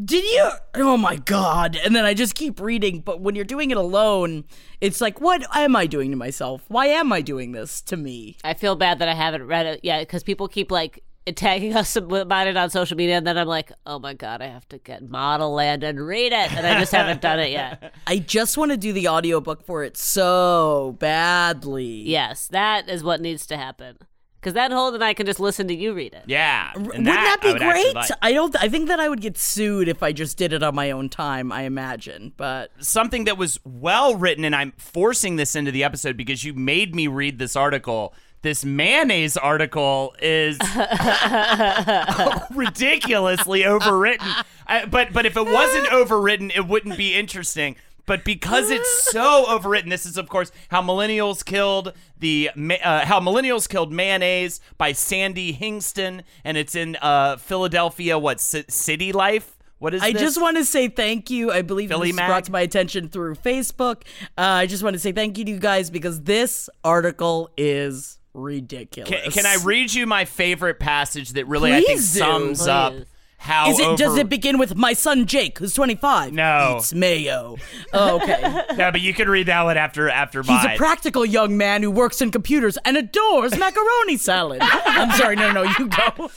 Did 0.02 0.24
you? 0.24 0.50
Oh 0.74 0.96
my 0.96 1.16
god! 1.16 1.76
And 1.76 1.94
then 1.94 2.04
I 2.04 2.14
just 2.14 2.34
keep 2.34 2.58
reading. 2.60 2.98
But 3.00 3.20
when 3.20 3.36
you're 3.36 3.44
doing 3.44 3.70
it 3.70 3.76
alone, 3.76 4.42
it's 4.80 5.00
like, 5.00 5.20
what 5.20 5.44
am 5.54 5.76
I 5.76 5.86
doing 5.86 6.10
to 6.10 6.16
myself? 6.16 6.64
Why 6.66 6.86
am 6.86 7.12
I 7.12 7.20
doing 7.20 7.52
this 7.52 7.80
to 7.82 7.96
me? 7.96 8.36
I 8.42 8.54
feel 8.54 8.74
bad 8.74 8.98
that 8.98 9.08
I 9.08 9.14
haven't 9.14 9.46
read 9.46 9.66
it 9.66 9.80
yet 9.84 10.00
because 10.00 10.24
people 10.24 10.48
keep 10.48 10.72
like 10.72 11.04
tagging 11.32 11.74
us 11.74 11.96
about 11.96 12.46
it 12.46 12.56
on 12.56 12.70
social 12.70 12.96
media, 12.96 13.16
and 13.16 13.26
then 13.26 13.38
I'm 13.38 13.46
like, 13.46 13.72
oh 13.86 13.98
my 13.98 14.14
god, 14.14 14.42
I 14.42 14.46
have 14.46 14.68
to 14.68 14.78
get 14.78 15.08
Model 15.08 15.52
Land 15.52 15.82
and 15.82 16.04
read 16.04 16.32
it, 16.32 16.52
and 16.52 16.66
I 16.66 16.78
just 16.78 16.92
haven't 16.92 17.20
done 17.20 17.38
it 17.38 17.50
yet. 17.50 17.94
I 18.06 18.18
just 18.18 18.56
want 18.56 18.70
to 18.72 18.76
do 18.76 18.92
the 18.92 19.08
audiobook 19.08 19.64
for 19.64 19.84
it 19.84 19.96
so 19.96 20.96
badly. 20.98 21.84
Yes, 21.84 22.48
that 22.48 22.88
is 22.88 23.02
what 23.02 23.20
needs 23.20 23.46
to 23.46 23.56
happen. 23.56 23.98
Because 24.44 24.52
then 24.52 24.72
Holden 24.72 24.96
and 24.96 25.04
I 25.04 25.14
can 25.14 25.24
just 25.24 25.40
listen 25.40 25.68
to 25.68 25.74
you 25.74 25.94
read 25.94 26.12
it. 26.12 26.24
Yeah. 26.26 26.70
Wouldn't 26.76 27.06
that, 27.06 27.38
I 27.40 27.42
be 27.42 27.52
would 27.54 27.62
actually 27.62 27.82
great? 27.82 27.94
like. 27.94 28.10
I 28.20 28.32
don't. 28.34 28.54
I 28.62 28.68
think 28.68 28.88
that 28.88 29.00
I 29.00 29.08
would 29.08 29.22
get 29.22 29.38
sued 29.38 29.88
if 29.88 30.02
I 30.02 30.12
just 30.12 30.36
did 30.36 30.52
it 30.52 30.62
on 30.62 30.74
my 30.74 30.90
own 30.90 31.08
time. 31.08 31.50
I 31.50 31.62
imagine, 31.62 32.30
but 32.36 32.70
something 32.78 33.24
that 33.24 33.38
was 33.38 33.58
well 33.64 34.16
written, 34.16 34.44
and 34.44 34.54
I'm 34.54 34.72
forcing 34.76 35.36
this 35.36 35.56
into 35.56 35.70
the 35.70 35.82
episode 35.82 36.18
because 36.18 36.44
you 36.44 36.52
made 36.52 36.94
me 36.94 37.06
read 37.06 37.38
this 37.38 37.56
article. 37.56 38.12
This 38.44 38.62
mayonnaise 38.62 39.38
article 39.38 40.14
is 40.20 40.58
ridiculously 42.54 43.62
overwritten. 43.62 44.44
I, 44.66 44.84
but 44.84 45.14
but 45.14 45.24
if 45.24 45.38
it 45.38 45.46
wasn't 45.46 45.86
overwritten, 45.90 46.54
it 46.54 46.66
wouldn't 46.68 46.98
be 46.98 47.14
interesting. 47.14 47.76
But 48.04 48.22
because 48.22 48.70
it's 48.70 49.10
so 49.10 49.46
overwritten, 49.48 49.88
this 49.88 50.04
is 50.04 50.18
of 50.18 50.28
course 50.28 50.52
how 50.68 50.82
millennials 50.82 51.42
killed 51.42 51.94
the 52.18 52.50
uh, 52.54 53.06
how 53.06 53.18
millennials 53.18 53.66
killed 53.66 53.90
mayonnaise 53.94 54.60
by 54.76 54.92
Sandy 54.92 55.54
Hingston, 55.54 56.20
and 56.44 56.58
it's 56.58 56.74
in 56.74 56.96
uh, 57.00 57.38
Philadelphia. 57.38 58.18
What 58.18 58.42
C- 58.42 58.66
City 58.68 59.12
Life? 59.12 59.56
What 59.78 59.94
is? 59.94 60.02
I 60.02 60.12
this? 60.12 60.20
just 60.20 60.38
want 60.38 60.58
to 60.58 60.66
say 60.66 60.88
thank 60.88 61.30
you. 61.30 61.50
I 61.50 61.62
believe 61.62 61.88
Philly 61.88 62.08
this 62.10 62.16
Mag? 62.16 62.28
brought 62.28 62.44
to 62.44 62.52
my 62.52 62.60
attention 62.60 63.08
through 63.08 63.36
Facebook. 63.36 64.02
Uh, 64.36 64.42
I 64.42 64.66
just 64.66 64.82
want 64.82 64.92
to 64.92 65.00
say 65.00 65.12
thank 65.12 65.38
you 65.38 65.46
to 65.46 65.50
you 65.52 65.58
guys 65.58 65.88
because 65.88 66.20
this 66.24 66.68
article 66.84 67.50
is 67.56 68.18
ridiculous. 68.34 69.08
Can, 69.08 69.30
can 69.30 69.46
I 69.46 69.56
read 69.64 69.94
you 69.94 70.06
my 70.06 70.24
favorite 70.24 70.78
passage 70.78 71.30
that 71.30 71.46
really 71.46 71.72
I 71.72 71.76
think 71.76 71.86
Please 71.98 72.12
do. 72.12 72.18
sums 72.18 72.66
up 72.66 72.92
Please. 72.92 73.06
How 73.44 73.68
Is 73.70 73.78
it? 73.78 73.86
over- 73.86 73.96
Does 73.96 74.16
it 74.16 74.28
begin 74.28 74.56
with 74.58 74.74
my 74.74 74.92
son 74.94 75.26
Jake, 75.26 75.58
who's 75.58 75.74
25? 75.74 76.32
No. 76.32 76.76
it's 76.78 76.94
mayo. 76.94 77.56
Oh, 77.92 78.16
okay. 78.16 78.40
no, 78.76 78.90
but 78.90 79.00
you 79.02 79.12
can 79.12 79.28
read 79.28 79.46
that 79.48 79.62
one 79.62 79.76
after 79.76 80.08
after 80.08 80.40
He's 80.40 80.48
mine. 80.48 80.74
a 80.74 80.76
practical 80.76 81.24
young 81.26 81.56
man 81.56 81.82
who 81.82 81.90
works 81.90 82.22
in 82.22 82.30
computers 82.30 82.78
and 82.84 82.96
adores 82.96 83.56
macaroni 83.58 84.16
salad. 84.16 84.60
I'm 84.62 85.10
sorry, 85.12 85.36
no, 85.36 85.52
no, 85.52 85.62
you 85.62 85.88
go. 85.88 86.30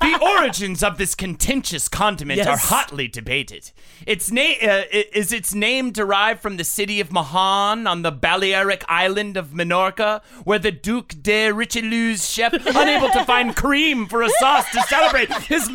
the 0.00 0.18
origins 0.38 0.82
of 0.82 0.98
this 0.98 1.14
contentious 1.14 1.88
condiment 1.88 2.38
Yes. 2.38 2.46
are 2.48 2.56
hotly 2.56 3.08
debated. 3.08 3.70
Its 4.06 4.30
name 4.30 4.56
uh, 4.62 4.82
is 4.90 5.32
its 5.32 5.54
name 5.54 5.90
derived 5.92 6.40
from 6.40 6.56
the 6.56 6.64
city 6.64 6.98
of 7.00 7.12
Mahan 7.12 7.86
on 7.86 8.02
the 8.02 8.10
Balearic 8.10 8.84
island 8.88 9.36
of 9.36 9.48
Minorca, 9.48 10.22
where 10.44 10.58
the 10.58 10.72
Duc 10.72 11.14
de 11.20 11.52
Richelieu's 11.52 12.30
chef, 12.30 12.52
unable 12.54 13.10
to 13.10 13.24
find 13.26 13.54
cream 13.62 14.06
for 14.06 14.22
a 14.22 14.30
sauce 14.40 14.70
to 14.72 14.80
celebrate 14.82 15.30
his 15.44 15.68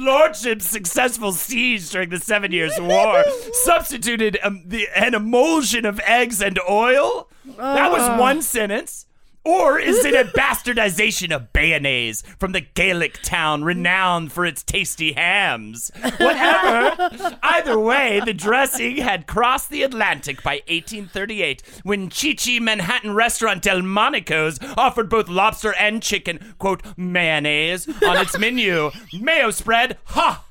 successful 0.59 1.31
siege 1.31 1.89
during 1.89 2.09
the 2.09 2.19
Seven 2.19 2.51
Years' 2.51 2.79
War, 2.79 3.23
substituted 3.53 4.37
um, 4.43 4.63
the, 4.65 4.87
an 4.95 5.13
emulsion 5.13 5.85
of 5.85 5.99
eggs 6.01 6.41
and 6.41 6.59
oil. 6.69 7.29
That 7.57 7.91
was 7.91 8.19
one 8.19 8.41
sentence. 8.41 9.06
Or 9.47 9.79
is 9.79 10.03
it 10.03 10.13
a 10.13 10.29
bastardization 10.29 11.33
of 11.33 11.53
Bayonnaise 11.53 12.21
from 12.37 12.51
the 12.51 12.59
Gaelic 12.59 13.21
town 13.21 13.63
renowned 13.63 14.33
for 14.33 14.45
its 14.45 14.61
tasty 14.61 15.13
hams? 15.13 15.89
Whatever. 16.17 17.37
Either 17.41 17.79
way, 17.79 18.19
the 18.25 18.33
dressing 18.33 18.97
had 18.97 19.25
crossed 19.25 19.69
the 19.69 19.83
Atlantic 19.83 20.43
by 20.43 20.55
1838 20.67 21.63
when 21.83 22.09
Chi-Chi 22.09 22.59
Manhattan 22.59 23.15
restaurant 23.15 23.61
Delmonico's 23.61 24.59
offered 24.75 25.09
both 25.09 25.29
lobster 25.29 25.73
and 25.75 26.03
chicken, 26.03 26.55
quote, 26.59 26.83
mayonnaise 26.97 27.87
on 28.05 28.17
its 28.17 28.37
menu. 28.37 28.91
Mayo 29.13 29.51
spread, 29.51 29.97
ha! 30.07 30.43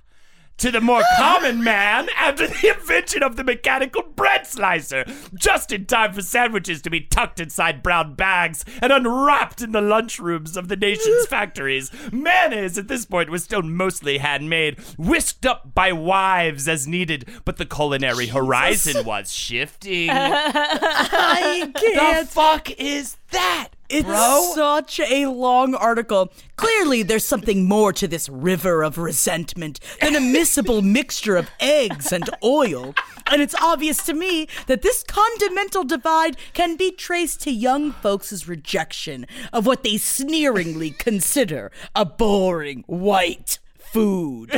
To 0.58 0.70
the 0.70 0.80
more 0.80 1.02
common 1.18 1.62
man 1.62 2.08
after 2.16 2.46
the 2.46 2.74
invention 2.74 3.22
of 3.22 3.36
the 3.36 3.44
mechanical 3.44 4.02
bread 4.02 4.46
slicer, 4.46 5.04
just 5.34 5.70
in 5.72 5.84
time 5.86 6.12
for 6.12 6.22
sandwiches 6.22 6.80
to 6.82 6.90
be 6.90 7.00
tucked 7.00 7.40
inside 7.40 7.82
brown 7.82 8.14
bags 8.14 8.64
and 8.80 8.92
unwrapped 8.92 9.60
in 9.60 9.72
the 9.72 9.80
lunchrooms 9.80 10.56
of 10.56 10.68
the 10.68 10.76
nation's 10.76 11.26
factories. 11.28 11.90
Mayonnaise 12.12 12.78
at 12.78 12.88
this 12.88 13.04
point 13.04 13.30
was 13.30 13.44
still 13.44 13.62
mostly 13.62 14.18
handmade, 14.18 14.78
whisked 14.96 15.44
up 15.44 15.74
by 15.74 15.92
wives 15.92 16.66
as 16.68 16.86
needed, 16.86 17.28
but 17.44 17.58
the 17.58 17.66
culinary 17.66 18.26
horizon 18.28 19.04
was 19.04 19.32
shifting. 19.32 20.08
I 20.10 21.70
the 21.74 21.80
can't. 21.80 22.28
fuck 22.28 22.70
is 22.72 23.16
that? 23.30 23.68
It's 23.88 24.06
bro? 24.06 24.52
such 24.54 25.00
a 25.00 25.26
long 25.26 25.74
article. 25.74 26.32
Clearly, 26.56 27.02
there's 27.02 27.24
something 27.24 27.64
more 27.64 27.92
to 27.92 28.08
this 28.08 28.28
river 28.28 28.82
of 28.82 28.98
resentment 28.98 29.80
than 30.00 30.16
a 30.16 30.20
miscible 30.20 30.82
mixture 30.96 31.36
of 31.36 31.50
eggs 31.60 32.12
and 32.12 32.28
oil. 32.42 32.94
And 33.26 33.42
it's 33.42 33.54
obvious 33.54 34.02
to 34.04 34.14
me 34.14 34.48
that 34.66 34.82
this 34.82 35.02
condimental 35.02 35.84
divide 35.84 36.36
can 36.52 36.76
be 36.76 36.90
traced 36.90 37.42
to 37.42 37.50
young 37.50 37.92
folks' 37.92 38.48
rejection 38.48 39.26
of 39.52 39.66
what 39.66 39.82
they 39.82 39.96
sneeringly 39.96 40.90
consider 40.90 41.70
a 41.94 42.04
boring 42.04 42.84
white 42.86 43.58
food. 43.96 44.50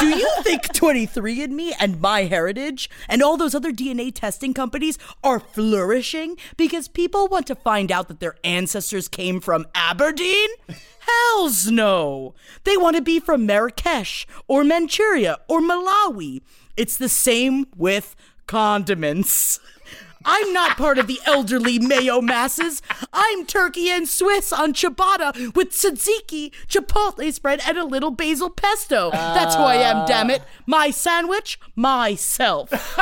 Do 0.00 0.06
you 0.06 0.30
think 0.42 0.62
23andMe 0.72 1.72
and 1.78 1.96
MyHeritage 1.96 2.88
and 3.10 3.22
all 3.22 3.36
those 3.36 3.54
other 3.54 3.72
DNA 3.72 4.10
testing 4.14 4.54
companies 4.54 4.96
are 5.22 5.38
flourishing 5.38 6.38
because 6.56 6.88
people 6.88 7.28
want 7.28 7.46
to 7.48 7.54
find 7.54 7.92
out 7.92 8.08
that 8.08 8.20
their 8.20 8.36
ancestors 8.42 9.06
came 9.06 9.38
from 9.38 9.66
Aberdeen? 9.74 10.48
Hells 11.00 11.70
no. 11.70 12.34
They 12.64 12.78
want 12.78 12.96
to 12.96 13.02
be 13.02 13.20
from 13.20 13.44
Marrakesh 13.44 14.26
or 14.48 14.64
Manchuria 14.64 15.36
or 15.46 15.60
Malawi. 15.60 16.40
It's 16.74 16.96
the 16.96 17.10
same 17.10 17.66
with 17.76 18.16
condiments. 18.46 19.60
I'm 20.24 20.52
not 20.52 20.76
part 20.76 20.98
of 20.98 21.06
the 21.06 21.18
elderly 21.26 21.78
mayo 21.78 22.20
masses. 22.20 22.82
I'm 23.12 23.46
turkey 23.46 23.88
and 23.88 24.06
Swiss 24.08 24.52
on 24.52 24.74
ciabatta 24.74 25.54
with 25.54 25.70
tzatziki, 25.70 26.52
chipotle 26.68 27.32
spread, 27.32 27.60
and 27.66 27.78
a 27.78 27.84
little 27.84 28.10
basil 28.10 28.50
pesto. 28.50 29.10
That's 29.10 29.54
who 29.54 29.62
I 29.62 29.76
am, 29.76 29.98
uh. 29.98 30.06
damn 30.06 30.30
it. 30.30 30.42
My 30.66 30.90
sandwich, 30.90 31.58
myself. 31.74 32.70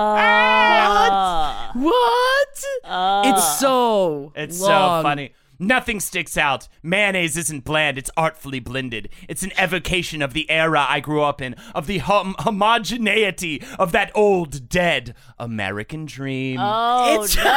Uh. 0.00 1.72
what? 1.74 2.64
What? 2.84 3.26
it's 3.26 3.58
so 3.58 4.32
It's 4.34 4.60
long. 4.60 5.02
so 5.02 5.08
funny. 5.08 5.32
Nothing 5.62 6.00
sticks 6.00 6.38
out. 6.38 6.68
Mayonnaise 6.82 7.36
isn't 7.36 7.64
bland, 7.64 7.98
it's 7.98 8.10
artfully 8.16 8.60
blended. 8.60 9.10
It's 9.28 9.42
an 9.42 9.52
evocation 9.58 10.22
of 10.22 10.32
the 10.32 10.48
era 10.50 10.86
I 10.88 11.00
grew 11.00 11.22
up 11.22 11.42
in, 11.42 11.54
of 11.74 11.86
the 11.86 11.98
hom- 11.98 12.34
homogeneity 12.38 13.62
of 13.78 13.92
that 13.92 14.10
old, 14.14 14.70
dead 14.70 15.14
American 15.38 16.06
dream. 16.06 16.56
Oh 16.58 17.22
It's- 17.24 17.36
no! 17.36 17.42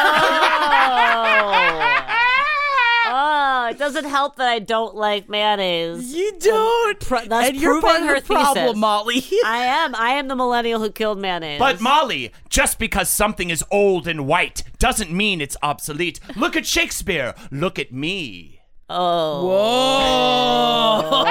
oh, 3.06 3.53
it 3.68 3.78
doesn't 3.78 4.06
help 4.06 4.38
that 4.38 4.48
I 4.48 4.60
don't 4.60 4.96
like 4.96 5.30
mayonnaise. 5.30 6.14
You 6.14 6.34
don't. 6.40 7.00
Pro- 7.00 7.26
thus 7.26 7.50
and 7.50 7.58
you're 7.58 7.82
part 7.82 7.94
proving 7.98 8.10
of 8.10 8.16
her 8.16 8.20
the 8.22 8.26
problem, 8.26 8.66
thesis. 8.66 8.78
Molly. 8.80 9.24
I 9.46 9.58
am. 9.66 9.96
I 9.96 10.10
am 10.12 10.28
the 10.28 10.36
millennial 10.36 10.80
who 10.80 10.92
killed 10.92 11.20
mayonnaise. 11.20 11.60
But 11.60 11.82
Molly, 11.82 12.32
just 12.50 12.80
because 12.80 13.10
something 13.10 13.50
is 13.50 13.64
old 13.72 14.08
and 14.08 14.28
white 14.28 14.64
doesn't 14.80 15.12
mean 15.12 15.42
it's 15.42 15.58
obsolete. 15.64 16.20
Look 16.36 16.56
at 16.56 16.66
Shakespeare. 16.66 17.34
Look 17.52 17.78
at 17.80 17.92
me. 17.92 18.53
Oh, 18.94 19.48
Whoa. 19.48 21.24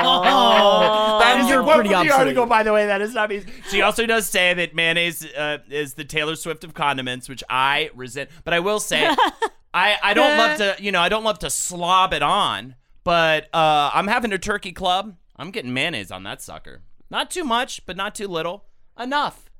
That 1.20 1.40
is 1.40 1.48
you're 1.48 1.62
pretty 1.62 1.88
the 1.88 2.10
article, 2.12 2.46
by 2.46 2.62
the 2.62 2.72
way. 2.72 2.86
That 2.86 3.00
is 3.00 3.14
not 3.14 3.30
me. 3.30 3.42
She 3.70 3.82
also 3.82 4.06
does 4.06 4.26
say 4.26 4.54
that 4.54 4.74
mayonnaise 4.74 5.24
uh, 5.24 5.58
is 5.70 5.94
the 5.94 6.04
Taylor 6.04 6.36
Swift 6.36 6.64
of 6.64 6.74
condiments, 6.74 7.28
which 7.28 7.44
I 7.48 7.90
resent. 7.94 8.30
But 8.44 8.54
I 8.54 8.60
will 8.60 8.80
say, 8.80 9.04
I, 9.74 9.96
I 10.02 10.14
don't 10.14 10.36
love 10.36 10.58
to, 10.58 10.76
you 10.82 10.92
know, 10.92 11.00
I 11.00 11.08
don't 11.08 11.24
love 11.24 11.38
to 11.40 11.50
slob 11.50 12.12
it 12.12 12.22
on. 12.22 12.74
But 13.04 13.44
uh, 13.54 13.90
I'm 13.92 14.06
having 14.06 14.32
a 14.32 14.38
turkey 14.38 14.72
club. 14.72 15.16
I'm 15.36 15.50
getting 15.50 15.72
mayonnaise 15.74 16.10
on 16.10 16.22
that 16.24 16.40
sucker. 16.42 16.82
Not 17.10 17.30
too 17.30 17.44
much, 17.44 17.84
but 17.86 17.96
not 17.96 18.14
too 18.14 18.28
little. 18.28 18.64
Enough. 18.98 19.50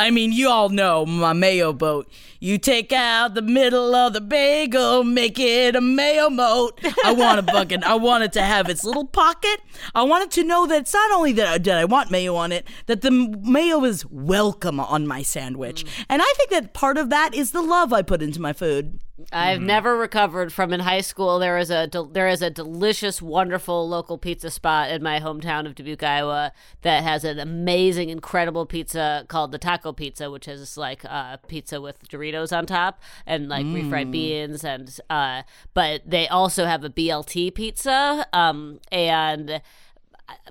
I 0.00 0.10
mean, 0.10 0.32
you 0.32 0.48
all 0.48 0.70
know 0.70 1.04
my 1.04 1.34
mayo 1.34 1.74
boat. 1.74 2.10
You 2.38 2.56
take 2.56 2.90
out 2.90 3.34
the 3.34 3.42
middle 3.42 3.94
of 3.94 4.14
the 4.14 4.22
bagel, 4.22 5.04
make 5.04 5.38
it 5.38 5.76
a 5.76 5.80
mayo 5.82 6.30
moat. 6.30 6.80
I 7.04 7.12
want 7.12 7.38
a 7.38 7.42
bucket. 7.42 7.84
I 7.84 7.96
want 7.96 8.24
it 8.24 8.32
to 8.32 8.40
have 8.40 8.70
its 8.70 8.82
little 8.82 9.04
pocket. 9.04 9.60
I 9.94 10.04
want 10.04 10.24
it 10.24 10.30
to 10.40 10.42
know 10.42 10.66
that 10.66 10.80
it's 10.80 10.94
not 10.94 11.10
only 11.12 11.32
that, 11.34 11.68
I 11.68 11.84
want 11.84 12.10
mayo 12.10 12.34
on 12.34 12.50
it, 12.50 12.66
that 12.86 13.02
the 13.02 13.10
mayo 13.10 13.84
is 13.84 14.06
welcome 14.06 14.80
on 14.80 15.06
my 15.06 15.20
sandwich. 15.20 15.84
And 16.08 16.22
I 16.22 16.32
think 16.38 16.48
that 16.48 16.72
part 16.72 16.96
of 16.96 17.10
that 17.10 17.34
is 17.34 17.50
the 17.50 17.60
love 17.60 17.92
I 17.92 18.00
put 18.00 18.22
into 18.22 18.40
my 18.40 18.54
food. 18.54 19.00
I've 19.32 19.60
never 19.60 19.96
recovered 19.96 20.52
from 20.52 20.72
in 20.72 20.80
high 20.80 21.00
school. 21.00 21.38
There 21.38 21.58
is 21.58 21.70
a 21.70 21.86
del- 21.86 22.06
there 22.06 22.28
is 22.28 22.42
a 22.42 22.50
delicious, 22.50 23.20
wonderful 23.20 23.88
local 23.88 24.18
pizza 24.18 24.50
spot 24.50 24.90
in 24.90 25.02
my 25.02 25.20
hometown 25.20 25.66
of 25.66 25.74
Dubuque, 25.74 26.02
Iowa, 26.02 26.52
that 26.82 27.02
has 27.02 27.24
an 27.24 27.38
amazing, 27.38 28.08
incredible 28.08 28.66
pizza 28.66 29.24
called 29.28 29.52
the 29.52 29.58
Taco 29.58 29.92
Pizza, 29.92 30.30
which 30.30 30.48
is 30.48 30.76
like 30.76 31.04
uh, 31.04 31.36
pizza 31.48 31.80
with 31.80 32.08
Doritos 32.08 32.56
on 32.56 32.66
top 32.66 33.00
and 33.26 33.48
like 33.48 33.66
refried 33.66 34.10
beans, 34.10 34.64
and 34.64 34.98
uh, 35.08 35.42
but 35.74 36.02
they 36.06 36.28
also 36.28 36.66
have 36.66 36.84
a 36.84 36.90
BLT 36.90 37.54
pizza, 37.54 38.26
um, 38.32 38.80
and 38.90 39.60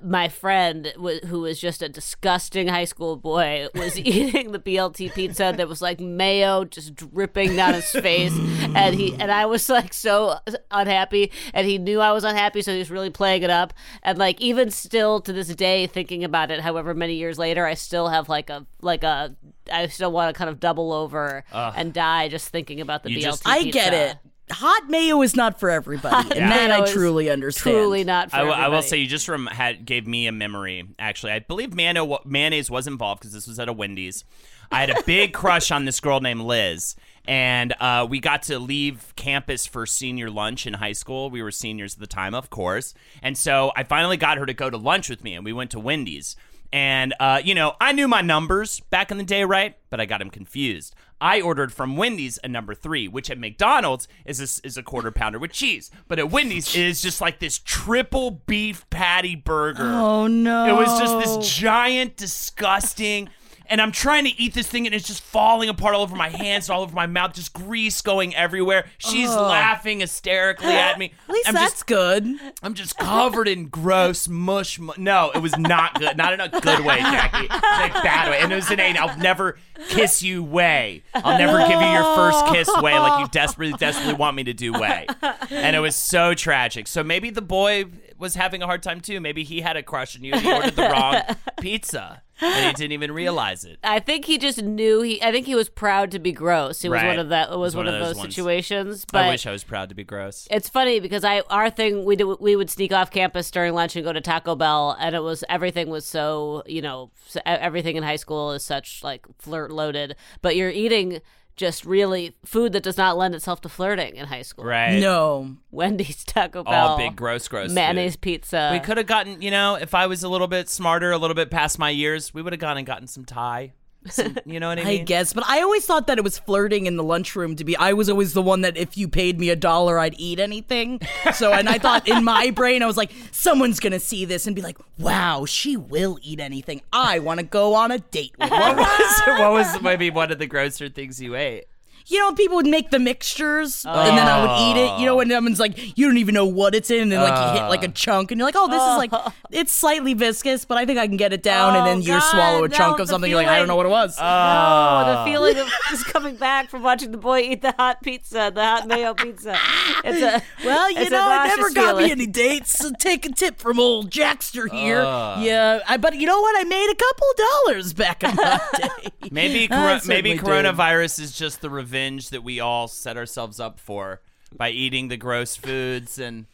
my 0.02 0.28
friend 0.28 0.92
w- 0.96 1.20
who 1.26 1.40
was 1.40 1.60
just 1.60 1.82
a 1.82 1.88
disgusting 1.88 2.68
high 2.68 2.84
school 2.84 3.16
boy 3.16 3.68
was 3.74 3.98
eating 3.98 4.52
the 4.52 4.58
BLT 4.58 5.12
pizza 5.14 5.52
that 5.56 5.68
was 5.68 5.80
like 5.82 6.00
mayo 6.00 6.64
just 6.64 6.94
dripping 6.94 7.56
down 7.56 7.74
his 7.74 7.90
face. 7.90 8.32
And 8.74 8.94
he 8.94 9.14
and 9.14 9.30
I 9.30 9.46
was 9.46 9.68
like 9.68 9.92
so 9.92 10.36
unhappy. 10.70 11.32
And 11.54 11.66
he 11.66 11.78
knew 11.78 12.00
I 12.00 12.12
was 12.12 12.24
unhappy 12.24 12.62
so 12.62 12.72
he 12.72 12.78
was 12.78 12.90
really 12.90 13.10
playing 13.10 13.42
it 13.42 13.50
up. 13.50 13.74
And 14.02 14.18
like 14.18 14.40
even 14.40 14.70
still 14.70 15.20
to 15.22 15.32
this 15.32 15.48
day 15.54 15.86
thinking 15.86 16.24
about 16.24 16.50
it 16.50 16.60
however 16.60 16.94
many 16.94 17.14
years 17.14 17.38
later 17.38 17.66
I 17.66 17.74
still 17.74 18.08
have 18.08 18.28
like 18.28 18.50
a 18.50 18.66
like 18.80 19.04
a 19.04 19.34
I 19.72 19.86
still 19.88 20.10
want 20.12 20.34
to 20.34 20.38
kind 20.38 20.50
of 20.50 20.58
double 20.60 20.92
over 20.92 21.44
and 21.52 21.92
die 21.92 22.28
just 22.28 22.48
thinking 22.48 22.80
about 22.80 23.02
the 23.02 23.10
You 23.10 23.18
BLT 23.18 23.22
just- 23.22 23.46
I 23.48 23.62
get 23.64 23.92
it. 23.94 24.16
Hot 24.50 24.88
mayo 24.88 25.22
is 25.22 25.34
not 25.36 25.58
for 25.60 25.70
everybody, 25.70 26.30
and 26.38 26.50
that 26.50 26.68
mayo 26.70 26.82
I 26.84 26.90
truly 26.92 27.30
understand. 27.30 27.74
Truly 27.76 28.04
not 28.04 28.30
for 28.30 28.36
I 28.36 28.42
will- 28.42 28.52
I 28.52 28.68
will 28.68 28.82
say 28.82 28.96
you 28.98 29.06
just 29.06 29.28
rem- 29.28 29.46
had 29.46 29.84
gave 29.86 30.06
me 30.06 30.26
a 30.26 30.32
memory. 30.32 30.84
Actually, 30.98 31.32
I 31.32 31.38
believe 31.40 31.74
mano- 31.74 32.20
mayonnaise 32.24 32.70
was 32.70 32.86
involved 32.86 33.20
because 33.20 33.32
this 33.32 33.46
was 33.46 33.58
at 33.58 33.68
a 33.68 33.72
Wendy's. 33.72 34.24
I 34.72 34.80
had 34.80 34.90
a 34.90 35.02
big 35.04 35.32
crush 35.34 35.70
on 35.70 35.84
this 35.84 35.98
girl 36.00 36.20
named 36.20 36.42
Liz, 36.42 36.94
and 37.26 37.74
uh, 37.80 38.06
we 38.08 38.20
got 38.20 38.42
to 38.44 38.58
leave 38.58 39.12
campus 39.16 39.66
for 39.66 39.84
senior 39.86 40.30
lunch 40.30 40.66
in 40.66 40.74
high 40.74 40.92
school. 40.92 41.28
We 41.30 41.42
were 41.42 41.50
seniors 41.50 41.94
at 41.94 42.00
the 42.00 42.06
time, 42.06 42.34
of 42.34 42.50
course, 42.50 42.94
and 43.22 43.36
so 43.36 43.72
I 43.76 43.82
finally 43.84 44.16
got 44.16 44.38
her 44.38 44.46
to 44.46 44.54
go 44.54 44.70
to 44.70 44.76
lunch 44.76 45.08
with 45.10 45.24
me, 45.24 45.34
and 45.34 45.44
we 45.44 45.52
went 45.52 45.70
to 45.72 45.80
Wendy's. 45.80 46.36
And 46.72 47.14
uh, 47.18 47.40
you 47.44 47.54
know, 47.54 47.74
I 47.80 47.92
knew 47.92 48.06
my 48.06 48.20
numbers 48.20 48.80
back 48.90 49.10
in 49.10 49.18
the 49.18 49.24
day, 49.24 49.44
right? 49.44 49.76
But 49.90 50.00
I 50.00 50.06
got 50.06 50.18
them 50.18 50.30
confused. 50.30 50.94
I 51.20 51.40
ordered 51.40 51.72
from 51.72 51.96
Wendy's 51.96 52.38
a 52.42 52.48
number 52.48 52.74
three, 52.74 53.06
which 53.06 53.28
at 53.30 53.38
McDonald's 53.38 54.08
is 54.24 54.40
a, 54.40 54.66
is 54.66 54.78
a 54.78 54.82
quarter 54.82 55.10
pounder 55.10 55.38
with 55.38 55.52
cheese, 55.52 55.90
but 56.08 56.18
at 56.18 56.30
Wendy's 56.30 56.74
it 56.74 56.82
is 56.82 57.02
just 57.02 57.20
like 57.20 57.40
this 57.40 57.58
triple 57.58 58.30
beef 58.46 58.88
patty 58.88 59.36
burger. 59.36 59.84
Oh 59.84 60.26
no! 60.26 60.66
It 60.68 60.78
was 60.78 60.98
just 60.98 61.18
this 61.18 61.58
giant, 61.58 62.16
disgusting. 62.16 63.28
And 63.70 63.80
I'm 63.80 63.92
trying 63.92 64.24
to 64.24 64.30
eat 64.42 64.52
this 64.52 64.66
thing, 64.66 64.84
and 64.86 64.94
it's 64.94 65.06
just 65.06 65.22
falling 65.22 65.68
apart 65.68 65.94
all 65.94 66.02
over 66.02 66.16
my 66.16 66.28
hands, 66.28 66.68
all 66.68 66.82
over 66.82 66.94
my 66.94 67.06
mouth, 67.06 67.32
just 67.34 67.52
grease 67.52 68.02
going 68.02 68.34
everywhere. 68.34 68.86
She's 68.98 69.28
laughing 69.30 70.00
hysterically 70.00 70.72
at 70.72 70.98
me. 70.98 71.12
At 71.28 71.32
least 71.32 71.48
I'm 71.48 71.54
that's 71.54 71.72
just, 71.74 71.86
good. 71.86 72.26
I'm 72.64 72.74
just 72.74 72.98
covered 72.98 73.46
in 73.46 73.68
gross 73.68 74.26
mush. 74.26 74.78
mu- 74.80 74.92
No, 74.98 75.30
it 75.34 75.38
was 75.38 75.56
not 75.56 75.98
good. 76.00 76.16
Not 76.16 76.32
in 76.32 76.40
a 76.40 76.48
good 76.48 76.84
way, 76.84 76.98
Jackie. 76.98 77.44
It 77.46 77.50
was 77.50 77.60
a 78.00 78.02
bad 78.02 78.28
way. 78.30 78.40
And 78.40 78.52
it 78.52 78.56
was 78.56 78.70
an 78.70 78.80
I'll 78.80 79.16
never 79.18 79.56
kiss 79.88 80.20
you 80.22 80.42
way. 80.42 81.02
I'll 81.14 81.38
never 81.38 81.58
give 81.60 81.80
you 81.80 81.86
your 81.88 82.14
first 82.16 82.44
kiss 82.48 82.68
way 82.82 82.98
like 82.98 83.20
you 83.20 83.28
desperately, 83.28 83.76
desperately 83.78 84.14
want 84.14 84.36
me 84.36 84.42
to 84.44 84.52
do 84.52 84.72
way. 84.72 85.06
And 85.50 85.76
it 85.76 85.80
was 85.80 85.94
so 85.94 86.34
tragic. 86.34 86.88
So 86.88 87.04
maybe 87.04 87.30
the 87.30 87.42
boy 87.42 87.84
was 88.18 88.34
having 88.34 88.62
a 88.62 88.66
hard 88.66 88.82
time 88.82 89.00
too. 89.00 89.20
Maybe 89.20 89.44
he 89.44 89.60
had 89.60 89.76
a 89.76 89.82
crush 89.82 90.16
on 90.16 90.24
you 90.24 90.32
and 90.32 90.42
he 90.42 90.52
ordered 90.52 90.74
the 90.76 90.82
wrong 90.82 91.16
pizza. 91.60 92.22
And 92.40 92.66
he 92.66 92.72
didn't 92.72 92.92
even 92.92 93.12
realize 93.12 93.64
it. 93.64 93.78
I 93.84 94.00
think 94.00 94.24
he 94.24 94.38
just 94.38 94.62
knew 94.62 95.02
he. 95.02 95.22
I 95.22 95.30
think 95.30 95.46
he 95.46 95.54
was 95.54 95.68
proud 95.68 96.10
to 96.12 96.18
be 96.18 96.32
gross. 96.32 96.84
It 96.84 96.88
was 96.88 97.00
Right. 97.02 97.08
one 97.08 97.18
of 97.18 97.28
that. 97.30 97.50
It 97.52 97.58
was 97.58 97.76
one, 97.76 97.86
of 97.86 97.94
those, 97.94 98.16
ones. 98.16 98.34
situations. 98.34 99.04
But 99.10 99.24
I 99.24 99.28
wish 99.30 99.46
I 99.46 99.50
was 99.50 99.64
proud 99.64 99.88
to 99.90 99.94
be 99.94 100.04
gross. 100.04 100.48
it's 100.50 100.68
funny 100.68 101.00
because 101.00 101.24
I 101.24 101.40
our 101.50 101.70
thing 101.70 102.04
we 102.04 102.16
do, 102.16 102.36
we 102.40 102.56
would 102.56 102.70
sneak 102.70 102.92
off 102.92 103.10
campus 103.10 103.50
during 103.50 103.74
lunch 103.74 103.96
and 103.96 104.04
go 104.04 104.12
to 104.12 104.20
Taco 104.20 104.54
Bell, 104.56 104.96
and 104.98 105.14
it 105.14 105.22
was 105.22 105.44
everything 105.48 105.88
was 105.90 106.06
so 106.06 106.62
you 106.66 106.82
know 106.82 107.10
everything 107.44 107.96
in 107.96 108.02
high 108.02 108.16
school 108.16 108.52
is 108.52 108.64
such 108.64 109.02
like 109.04 109.26
flirt 109.38 109.70
loaded, 109.70 110.16
but 110.42 110.56
you're 110.56 110.70
eating 110.70 111.20
just 111.60 111.84
really 111.84 112.34
food 112.42 112.72
that 112.72 112.82
does 112.82 112.96
not 112.96 113.18
lend 113.18 113.34
itself 113.34 113.60
to 113.60 113.68
flirting 113.68 114.16
in 114.16 114.26
high 114.26 114.40
school. 114.40 114.64
Right. 114.64 114.98
No, 114.98 115.56
Wendy's, 115.70 116.24
Taco 116.24 116.64
Bell, 116.64 116.88
All 116.88 116.96
big 116.96 117.14
gross, 117.14 117.46
gross. 117.48 117.68
food. 117.68 117.74
mayonnaise 117.74 118.16
pizza. 118.16 118.70
We 118.72 118.80
could 118.80 118.96
have 118.96 119.06
gotten, 119.06 119.42
you 119.42 119.50
know, 119.50 119.74
if 119.74 119.94
I 119.94 120.06
was 120.06 120.22
a 120.22 120.28
little 120.28 120.48
bit 120.48 120.70
smarter, 120.70 121.10
a 121.12 121.18
little 121.18 121.34
bit 121.34 121.50
past 121.50 121.78
my 121.78 121.90
years, 121.90 122.32
we 122.32 122.40
would 122.40 122.54
have 122.54 122.60
gone 122.60 122.78
and 122.78 122.86
gotten 122.86 123.06
some 123.06 123.26
Thai. 123.26 123.74
Some, 124.08 124.38
you 124.46 124.58
know 124.60 124.68
what 124.68 124.78
I 124.78 124.84
mean? 124.84 125.00
I 125.00 125.04
guess, 125.04 125.32
but 125.32 125.44
I 125.46 125.60
always 125.60 125.84
thought 125.84 126.06
that 126.06 126.16
it 126.18 126.24
was 126.24 126.38
flirting 126.38 126.86
in 126.86 126.96
the 126.96 127.02
lunchroom 127.04 127.56
to 127.56 127.64
be. 127.64 127.76
I 127.76 127.92
was 127.92 128.08
always 128.08 128.32
the 128.32 128.42
one 128.42 128.62
that 128.62 128.76
if 128.76 128.96
you 128.96 129.08
paid 129.08 129.38
me 129.38 129.50
a 129.50 129.56
dollar, 129.56 129.98
I'd 129.98 130.14
eat 130.18 130.40
anything. 130.40 131.00
So, 131.34 131.52
and 131.52 131.68
I 131.68 131.78
thought 131.78 132.08
in 132.08 132.24
my 132.24 132.50
brain, 132.54 132.82
I 132.82 132.86
was 132.86 132.96
like, 132.96 133.12
someone's 133.30 133.78
gonna 133.80 134.00
see 134.00 134.24
this 134.24 134.46
and 134.46 134.56
be 134.56 134.62
like, 134.62 134.78
"Wow, 134.98 135.44
she 135.44 135.76
will 135.76 136.18
eat 136.22 136.40
anything. 136.40 136.80
I 136.92 137.18
want 137.18 137.40
to 137.40 137.46
go 137.46 137.74
on 137.74 137.90
a 137.90 137.98
date 137.98 138.34
with 138.38 138.48
her." 138.52 138.56
what 138.56 138.76
was 138.76 139.20
what 139.26 139.52
was 139.52 139.82
maybe 139.82 140.10
one 140.10 140.32
of 140.32 140.38
the 140.38 140.46
grosser 140.46 140.88
things 140.88 141.20
you 141.20 141.36
ate? 141.36 141.64
You 142.10 142.18
know, 142.18 142.32
people 142.32 142.56
would 142.56 142.66
make 142.66 142.90
the 142.90 142.98
mixtures, 142.98 143.84
and 143.86 144.18
then 144.18 144.26
I 144.26 144.40
would 144.42 144.60
eat 144.76 144.82
it. 144.82 144.98
You 145.00 145.06
know, 145.06 145.20
and 145.20 145.30
someone's 145.30 145.60
like, 145.60 145.96
"You 145.96 146.06
don't 146.06 146.18
even 146.18 146.34
know 146.34 146.46
what 146.46 146.74
it's 146.74 146.90
in," 146.90 147.02
and 147.02 147.12
then 147.12 147.20
like 147.22 147.54
you 147.54 147.60
hit 147.60 147.68
like 147.68 147.84
a 147.84 147.88
uh. 147.88 147.92
chunk, 147.92 148.30
and 148.32 148.38
you're 148.38 148.46
like, 148.48 148.56
"Oh, 148.58 148.66
this 148.68 148.82
is 148.82 149.12
like 149.12 149.34
it's 149.50 149.72
slightly 149.72 150.14
viscous, 150.14 150.64
but 150.64 150.76
I 150.76 150.84
think 150.86 150.98
I 150.98 151.06
can 151.06 151.16
get 151.16 151.32
it 151.32 151.42
down." 151.42 151.76
and 151.76 151.82
Oh, 151.82 151.84
then 151.86 152.02
you 152.02 152.08
God, 152.08 152.30
swallow 152.30 152.64
a 152.64 152.68
no, 152.68 152.76
chunk 152.76 152.98
of 152.98 153.06
the 153.06 153.12
something. 153.12 153.30
You're 153.30 153.38
like, 153.40 153.48
"I 153.48 153.58
don't 153.58 153.68
know 153.68 153.76
what 153.76 153.86
it 153.86 153.90
was." 153.90 154.16
Oh, 154.18 154.20
the 154.20 154.24
ah. 154.26 155.24
feeling 155.24 155.56
of 155.56 155.68
just 155.90 156.06
coming 156.06 156.34
back 156.34 156.68
from 156.68 156.82
watching 156.82 157.12
the 157.12 157.16
boy 157.18 157.40
eat 157.40 157.62
the 157.62 157.72
hot 157.78 158.02
pizza, 158.02 158.50
the 158.52 158.60
hot 158.62 158.88
mayo 158.88 159.14
pizza. 159.14 159.56
It's 160.04 160.20
a 160.20 160.42
Well, 160.64 160.90
you 160.90 160.98
it's 160.98 161.10
know, 161.10 161.26
it 161.30 161.46
never 161.46 161.62
nauseous 161.70 161.74
got 161.74 161.96
me 161.96 162.10
any 162.10 162.26
dates. 162.26 162.72
So 162.72 162.90
take 162.98 163.24
a 163.24 163.32
tip 163.32 163.58
from 163.60 163.78
old 163.78 164.10
Jackster 164.10 164.68
here. 164.68 165.02
Ah. 165.06 165.40
yeah, 165.40 165.78
I, 165.88 165.96
but 165.96 166.16
you 166.16 166.26
know 166.26 166.40
what? 166.40 166.58
I 166.60 166.64
made 166.68 166.90
a 166.90 166.94
couple 166.96 167.26
dollars 167.36 167.92
back 167.92 168.24
in 168.24 168.34
my 168.34 168.60
day. 168.76 168.88
Maybe 169.30 169.64
I 169.64 169.66
coro- 169.68 170.00
maybe 170.06 170.30
certainly 170.30 170.30
did. 170.32 170.40
coronavirus 170.76 171.20
is 171.20 171.32
just 171.38 171.60
the 171.60 171.70
revenge 171.70 171.99
that 172.30 172.42
we 172.42 172.60
all 172.60 172.88
set 172.88 173.16
ourselves 173.16 173.60
up 173.60 173.78
for 173.78 174.20
by 174.56 174.70
eating 174.70 175.08
the 175.08 175.16
gross 175.16 175.56
foods 175.56 176.18
and 176.18 176.46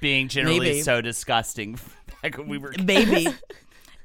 being 0.00 0.28
generally 0.28 0.58
Maybe. 0.60 0.82
so 0.82 1.00
disgusting 1.00 1.78
back 2.22 2.38
when 2.38 2.48
we 2.48 2.58
were 2.58 2.74
Maybe. 2.82 3.28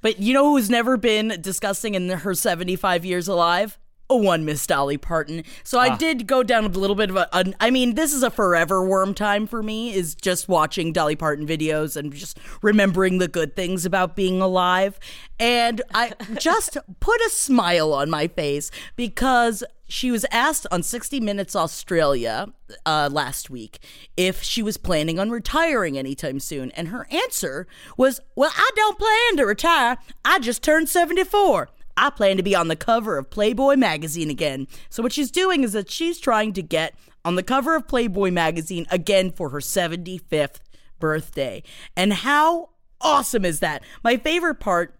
but 0.02 0.20
you 0.20 0.34
know 0.34 0.52
who's 0.52 0.70
never 0.70 0.98
been 0.98 1.38
disgusting 1.42 1.96
in 1.96 2.10
her 2.10 2.34
75 2.34 3.06
years 3.06 3.28
alive? 3.28 3.78
A 4.10 4.16
one 4.16 4.46
Miss 4.46 4.66
Dolly 4.66 4.98
Parton. 4.98 5.44
So 5.64 5.80
I 5.80 5.96
did 5.98 6.28
go 6.28 6.42
down 6.42 6.66
a 6.66 6.70
little 6.70 6.96
bit 6.96 7.10
of 7.10 7.18
a, 7.18 7.28
a. 7.34 7.54
I 7.60 7.72
mean, 7.72 7.96
this 7.96 8.14
is 8.14 8.24
a 8.24 8.30
forever 8.30 8.86
worm 8.86 9.14
time 9.14 9.48
for 9.48 9.62
me. 9.62 9.94
Is 9.94 10.16
just 10.16 10.48
watching 10.48 10.94
Dolly 10.94 11.16
Parton 11.16 11.46
videos 11.46 11.98
and 11.98 12.14
just 12.14 12.40
remembering 12.62 13.18
the 13.18 13.28
good 13.28 13.56
things 13.56 13.86
about 13.86 14.16
being 14.16 14.42
alive, 14.42 14.98
and 15.40 15.82
I 15.94 16.14
just 16.40 16.78
put 17.00 17.20
a 17.22 17.30
smile 17.30 17.94
on 17.94 18.10
my 18.10 18.28
face 18.28 18.72
because 18.96 19.64
she 19.88 20.12
was 20.12 20.26
asked 20.32 20.68
on 20.72 20.84
60 20.84 21.20
Minutes 21.20 21.56
Australia 21.56 22.48
uh, 22.86 23.10
last 23.12 23.50
week 23.50 23.80
if 24.16 24.44
she 24.44 24.62
was 24.62 24.78
planning 24.78 25.20
on 25.20 25.32
retiring 25.32 25.98
anytime 25.98 26.40
soon. 26.40 26.72
And 26.72 26.90
her 26.90 27.08
answer 27.10 27.68
was, 27.96 28.20
Well, 28.36 28.52
I 28.56 28.70
don't 28.76 29.00
plan 29.00 29.38
to 29.38 29.46
retire. 29.46 29.98
I 30.26 30.40
just 30.40 30.62
turned 30.62 30.90
74. 30.90 31.70
I 31.98 32.12
plan 32.12 32.38
to 32.38 32.44
be 32.44 32.56
on 32.56 32.68
the 32.68 32.76
cover 32.76 33.18
of 33.18 33.30
Playboy 33.30 33.76
magazine 33.76 34.30
again. 34.30 34.68
So, 34.90 35.04
what 35.04 35.12
she's 35.12 35.32
doing 35.32 35.64
is 35.64 35.74
that 35.74 35.90
she's 35.90 36.20
trying 36.20 36.54
to 36.54 36.62
get 36.62 36.94
on 37.26 37.36
the 37.36 37.44
cover 37.44 37.76
of 37.76 37.88
Playboy 37.88 38.32
magazine 38.32 38.86
again 38.90 39.32
for 39.32 39.50
her 39.50 39.60
75th 39.60 40.60
birthday. 41.00 41.64
And 41.96 42.14
how 42.14 42.70
awesome 43.02 43.44
is 43.44 43.60
that? 43.60 43.84
My 44.04 44.18
favorite 44.18 44.60
part 44.60 44.97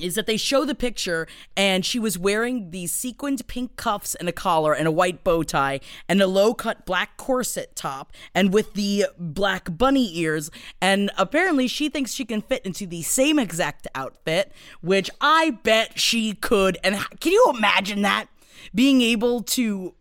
is 0.00 0.14
that 0.14 0.26
they 0.26 0.36
show 0.36 0.64
the 0.64 0.74
picture 0.74 1.26
and 1.56 1.84
she 1.84 1.98
was 1.98 2.18
wearing 2.18 2.70
these 2.70 2.92
sequined 2.92 3.46
pink 3.46 3.76
cuffs 3.76 4.14
and 4.14 4.28
a 4.28 4.32
collar 4.32 4.72
and 4.72 4.86
a 4.86 4.92
white 4.92 5.24
bow 5.24 5.42
tie 5.42 5.80
and 6.08 6.20
a 6.20 6.26
low 6.26 6.54
cut 6.54 6.86
black 6.86 7.16
corset 7.16 7.74
top 7.76 8.12
and 8.34 8.52
with 8.52 8.74
the 8.74 9.06
black 9.18 9.76
bunny 9.76 10.16
ears. 10.18 10.50
And 10.80 11.10
apparently 11.16 11.68
she 11.68 11.88
thinks 11.88 12.12
she 12.12 12.24
can 12.24 12.42
fit 12.42 12.64
into 12.64 12.86
the 12.86 13.02
same 13.02 13.38
exact 13.38 13.86
outfit 13.94 14.52
which 14.80 15.10
I 15.20 15.50
bet 15.50 15.98
she 15.98 16.34
could. 16.34 16.78
And 16.82 16.96
can 17.20 17.32
you 17.32 17.52
imagine 17.56 18.02
that? 18.02 18.26
Being 18.74 19.00
able 19.02 19.42
to 19.42 19.94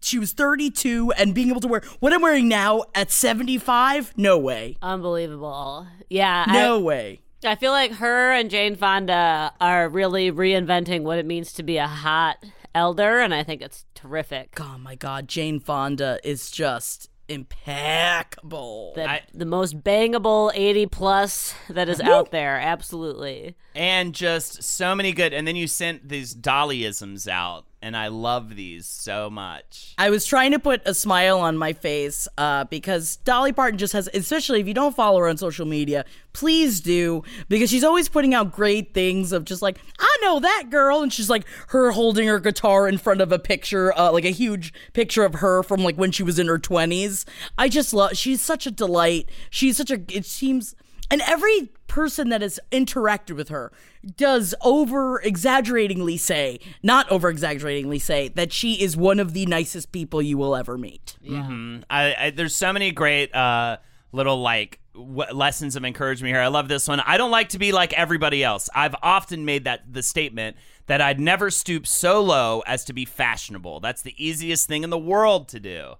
she 0.00 0.18
was 0.18 0.32
32 0.32 1.12
and 1.16 1.32
being 1.32 1.48
able 1.48 1.60
to 1.60 1.68
wear 1.68 1.82
what 2.00 2.12
I'm 2.12 2.22
wearing 2.22 2.48
now 2.48 2.82
at 2.94 3.10
75 3.10 4.14
no 4.16 4.36
way. 4.36 4.76
Unbelievable. 4.82 5.86
Yeah. 6.08 6.44
no 6.48 6.78
I, 6.78 6.82
way 6.82 7.20
I 7.44 7.54
feel 7.54 7.72
like 7.72 7.92
her 7.92 8.32
and 8.32 8.50
Jane 8.50 8.76
Fonda 8.76 9.52
are 9.60 9.88
really 9.88 10.30
reinventing 10.30 11.02
what 11.02 11.18
it 11.18 11.26
means 11.26 11.52
to 11.54 11.62
be 11.62 11.78
a 11.78 11.86
hot 11.86 12.36
elder, 12.74 13.18
and 13.20 13.32
I 13.34 13.42
think 13.42 13.62
it's 13.62 13.84
terrific. 13.94 14.58
Oh 14.60 14.76
my 14.78 14.94
god, 14.94 15.26
Jane 15.28 15.58
Fonda 15.60 16.18
is 16.22 16.50
just 16.50 17.08
impeccable. 17.28 18.92
The, 18.94 19.08
I- 19.08 19.22
the 19.32 19.46
most 19.46 19.80
bangable 19.82 20.50
80 20.54 20.86
plus 20.86 21.54
that 21.68 21.88
is 21.88 22.00
out 22.00 22.30
there. 22.30 22.56
Absolutely. 22.58 23.56
and 23.74 24.14
just 24.14 24.62
so 24.62 24.94
many 24.94 25.12
good. 25.12 25.32
And 25.32 25.46
then 25.46 25.56
you 25.56 25.66
sent 25.66 26.08
these 26.08 26.34
Dollyisms 26.34 27.28
out 27.28 27.66
and 27.82 27.96
I 27.96 28.08
love 28.08 28.56
these 28.56 28.86
so 28.86 29.30
much. 29.30 29.94
I 29.96 30.10
was 30.10 30.26
trying 30.26 30.52
to 30.52 30.58
put 30.58 30.82
a 30.84 30.94
smile 30.94 31.38
on 31.40 31.56
my 31.56 31.72
face 31.72 32.28
uh, 32.36 32.64
because 32.64 33.16
Dolly 33.16 33.52
Parton 33.52 33.78
just 33.78 33.92
has, 33.94 34.08
especially 34.12 34.60
if 34.60 34.68
you 34.68 34.74
don't 34.74 34.94
follow 34.94 35.18
her 35.20 35.28
on 35.28 35.36
social 35.36 35.66
media, 35.66 36.04
please 36.32 36.80
do 36.80 37.22
because 37.48 37.70
she's 37.70 37.84
always 37.84 38.08
putting 38.08 38.34
out 38.34 38.52
great 38.52 38.92
things 38.92 39.32
of 39.32 39.44
just 39.44 39.62
like, 39.62 39.78
I 39.98 40.16
know 40.22 40.40
that 40.40 40.68
girl. 40.70 41.02
And 41.02 41.12
she's 41.12 41.30
like 41.30 41.46
her 41.68 41.90
holding 41.92 42.28
her 42.28 42.38
guitar 42.38 42.86
in 42.86 42.98
front 42.98 43.20
of 43.20 43.32
a 43.32 43.38
picture, 43.38 43.96
uh, 43.98 44.12
like 44.12 44.24
a 44.24 44.30
huge 44.30 44.72
picture 44.92 45.24
of 45.24 45.34
her 45.36 45.62
from 45.62 45.82
like 45.82 45.96
when 45.96 46.12
she 46.12 46.22
was 46.22 46.38
in 46.38 46.48
her 46.48 46.58
20s. 46.58 47.24
I 47.56 47.68
just 47.68 47.94
love, 47.94 48.16
she's 48.16 48.42
such 48.42 48.66
a 48.66 48.70
delight. 48.70 49.30
She's 49.48 49.76
such 49.76 49.90
a, 49.90 50.00
it 50.08 50.26
seems, 50.26 50.74
and 51.10 51.20
every 51.22 51.70
person 51.86 52.28
that 52.28 52.40
has 52.40 52.60
interacted 52.70 53.34
with 53.36 53.48
her 53.48 53.72
does 54.16 54.54
over 54.62 55.20
exaggeratingly 55.20 56.16
say, 56.16 56.60
not 56.82 57.10
over 57.10 57.28
exaggeratingly 57.28 57.98
say, 57.98 58.28
that 58.28 58.52
she 58.52 58.74
is 58.80 58.96
one 58.96 59.18
of 59.18 59.32
the 59.32 59.44
nicest 59.46 59.90
people 59.92 60.22
you 60.22 60.38
will 60.38 60.54
ever 60.54 60.78
meet. 60.78 61.16
Mhm. 61.26 61.82
I, 61.90 62.14
I, 62.18 62.30
there's 62.30 62.54
so 62.54 62.72
many 62.72 62.92
great 62.92 63.34
uh, 63.34 63.78
little 64.12 64.40
like 64.40 64.78
w- 64.94 65.32
lessons 65.34 65.74
of 65.76 65.84
encouragement 65.84 66.32
here. 66.32 66.40
I 66.40 66.46
love 66.46 66.68
this 66.68 66.86
one. 66.86 67.00
I 67.00 67.16
don't 67.16 67.30
like 67.32 67.50
to 67.50 67.58
be 67.58 67.72
like 67.72 67.92
everybody 67.94 68.44
else. 68.44 68.68
I've 68.74 68.94
often 69.02 69.44
made 69.44 69.64
that 69.64 69.92
the 69.92 70.02
statement 70.02 70.56
that 70.86 71.00
I'd 71.00 71.20
never 71.20 71.50
stoop 71.50 71.86
so 71.86 72.22
low 72.22 72.62
as 72.66 72.84
to 72.86 72.92
be 72.92 73.04
fashionable. 73.04 73.80
That's 73.80 74.02
the 74.02 74.14
easiest 74.16 74.66
thing 74.68 74.84
in 74.84 74.90
the 74.90 74.98
world 74.98 75.48
to 75.48 75.60
do. 75.60 75.94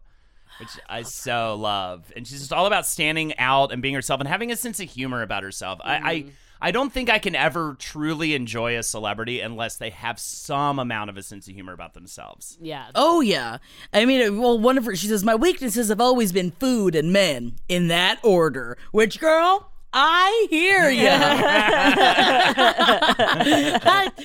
Which 0.61 0.69
I 0.89 1.03
so 1.03 1.57
love, 1.59 2.13
and 2.15 2.27
she's 2.27 2.41
just 2.41 2.53
all 2.53 2.67
about 2.67 2.87
standing 2.87 3.37
out 3.39 3.73
and 3.73 3.81
being 3.81 3.95
herself 3.95 4.21
and 4.21 4.29
having 4.29 4.53
a 4.53 4.57
sense 4.57 4.79
of 4.79 4.91
humor 4.91 5.23
about 5.23 5.43
herself. 5.43 5.81
I, 5.83 5.97
I 5.97 6.17
mm-hmm. 6.17 6.29
I 6.63 6.71
don't 6.73 6.93
think 6.93 7.09
I 7.09 7.19
can 7.19 7.35
ever 7.35 7.75
truly 7.79 8.35
enjoy 8.35 8.77
a 8.77 8.83
celebrity 8.83 9.41
unless 9.41 9.77
they 9.77 9.91
have 9.91 10.19
some 10.19 10.79
amount 10.79 11.09
of 11.09 11.17
a 11.17 11.23
sense 11.23 11.49
of 11.49 11.55
humor 11.55 11.73
about 11.73 11.95
themselves. 11.95 12.59
Yeah. 12.61 12.91
Oh 12.95 13.21
yeah. 13.23 13.59
I 13.93 14.05
mean, 14.05 14.39
well, 14.39 14.59
one 14.59 14.77
of 14.77 14.85
her. 14.85 14.95
She 14.95 15.07
says 15.07 15.25
my 15.25 15.35
weaknesses 15.35 15.89
have 15.89 16.01
always 16.01 16.33
been 16.33 16.51
food 16.51 16.95
and 16.95 17.13
men 17.13 17.57
in 17.69 17.89
that 17.89 18.19
order. 18.23 18.77
Which 18.93 19.19
girl? 19.19 19.73
I 19.93 20.47
hear 20.51 20.89
you. 20.91 21.09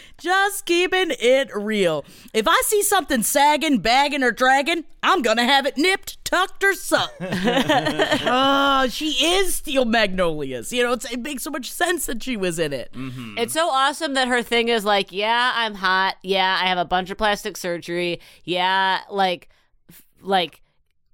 Just 0.19 0.65
keeping 0.65 1.11
it 1.19 1.49
real. 1.55 2.05
If 2.33 2.47
I 2.47 2.61
see 2.65 2.83
something 2.83 3.23
sagging, 3.23 3.79
bagging, 3.79 4.21
or 4.21 4.31
dragging, 4.31 4.83
I'm 5.01 5.21
gonna 5.21 5.43
have 5.45 5.65
it 5.65 5.77
nipped, 5.77 6.23
tucked, 6.23 6.63
or 6.63 6.73
something. 6.73 7.27
oh, 7.29 8.87
she 8.89 9.09
is 9.25 9.55
Steel 9.55 9.85
Magnolias. 9.85 10.71
You 10.71 10.83
know, 10.83 10.93
it's, 10.93 11.11
it 11.11 11.21
makes 11.21 11.43
so 11.43 11.49
much 11.49 11.71
sense 11.71 12.05
that 12.05 12.21
she 12.21 12.37
was 12.37 12.59
in 12.59 12.71
it. 12.71 12.91
Mm-hmm. 12.93 13.37
It's 13.37 13.53
so 13.53 13.69
awesome 13.69 14.13
that 14.13 14.27
her 14.27 14.43
thing 14.43 14.69
is 14.69 14.85
like, 14.85 15.11
yeah, 15.11 15.51
I'm 15.55 15.75
hot. 15.75 16.17
Yeah, 16.21 16.59
I 16.61 16.67
have 16.67 16.77
a 16.77 16.85
bunch 16.85 17.09
of 17.09 17.17
plastic 17.17 17.57
surgery. 17.57 18.19
Yeah, 18.43 18.99
like, 19.09 19.49
f- 19.89 20.03
like, 20.21 20.61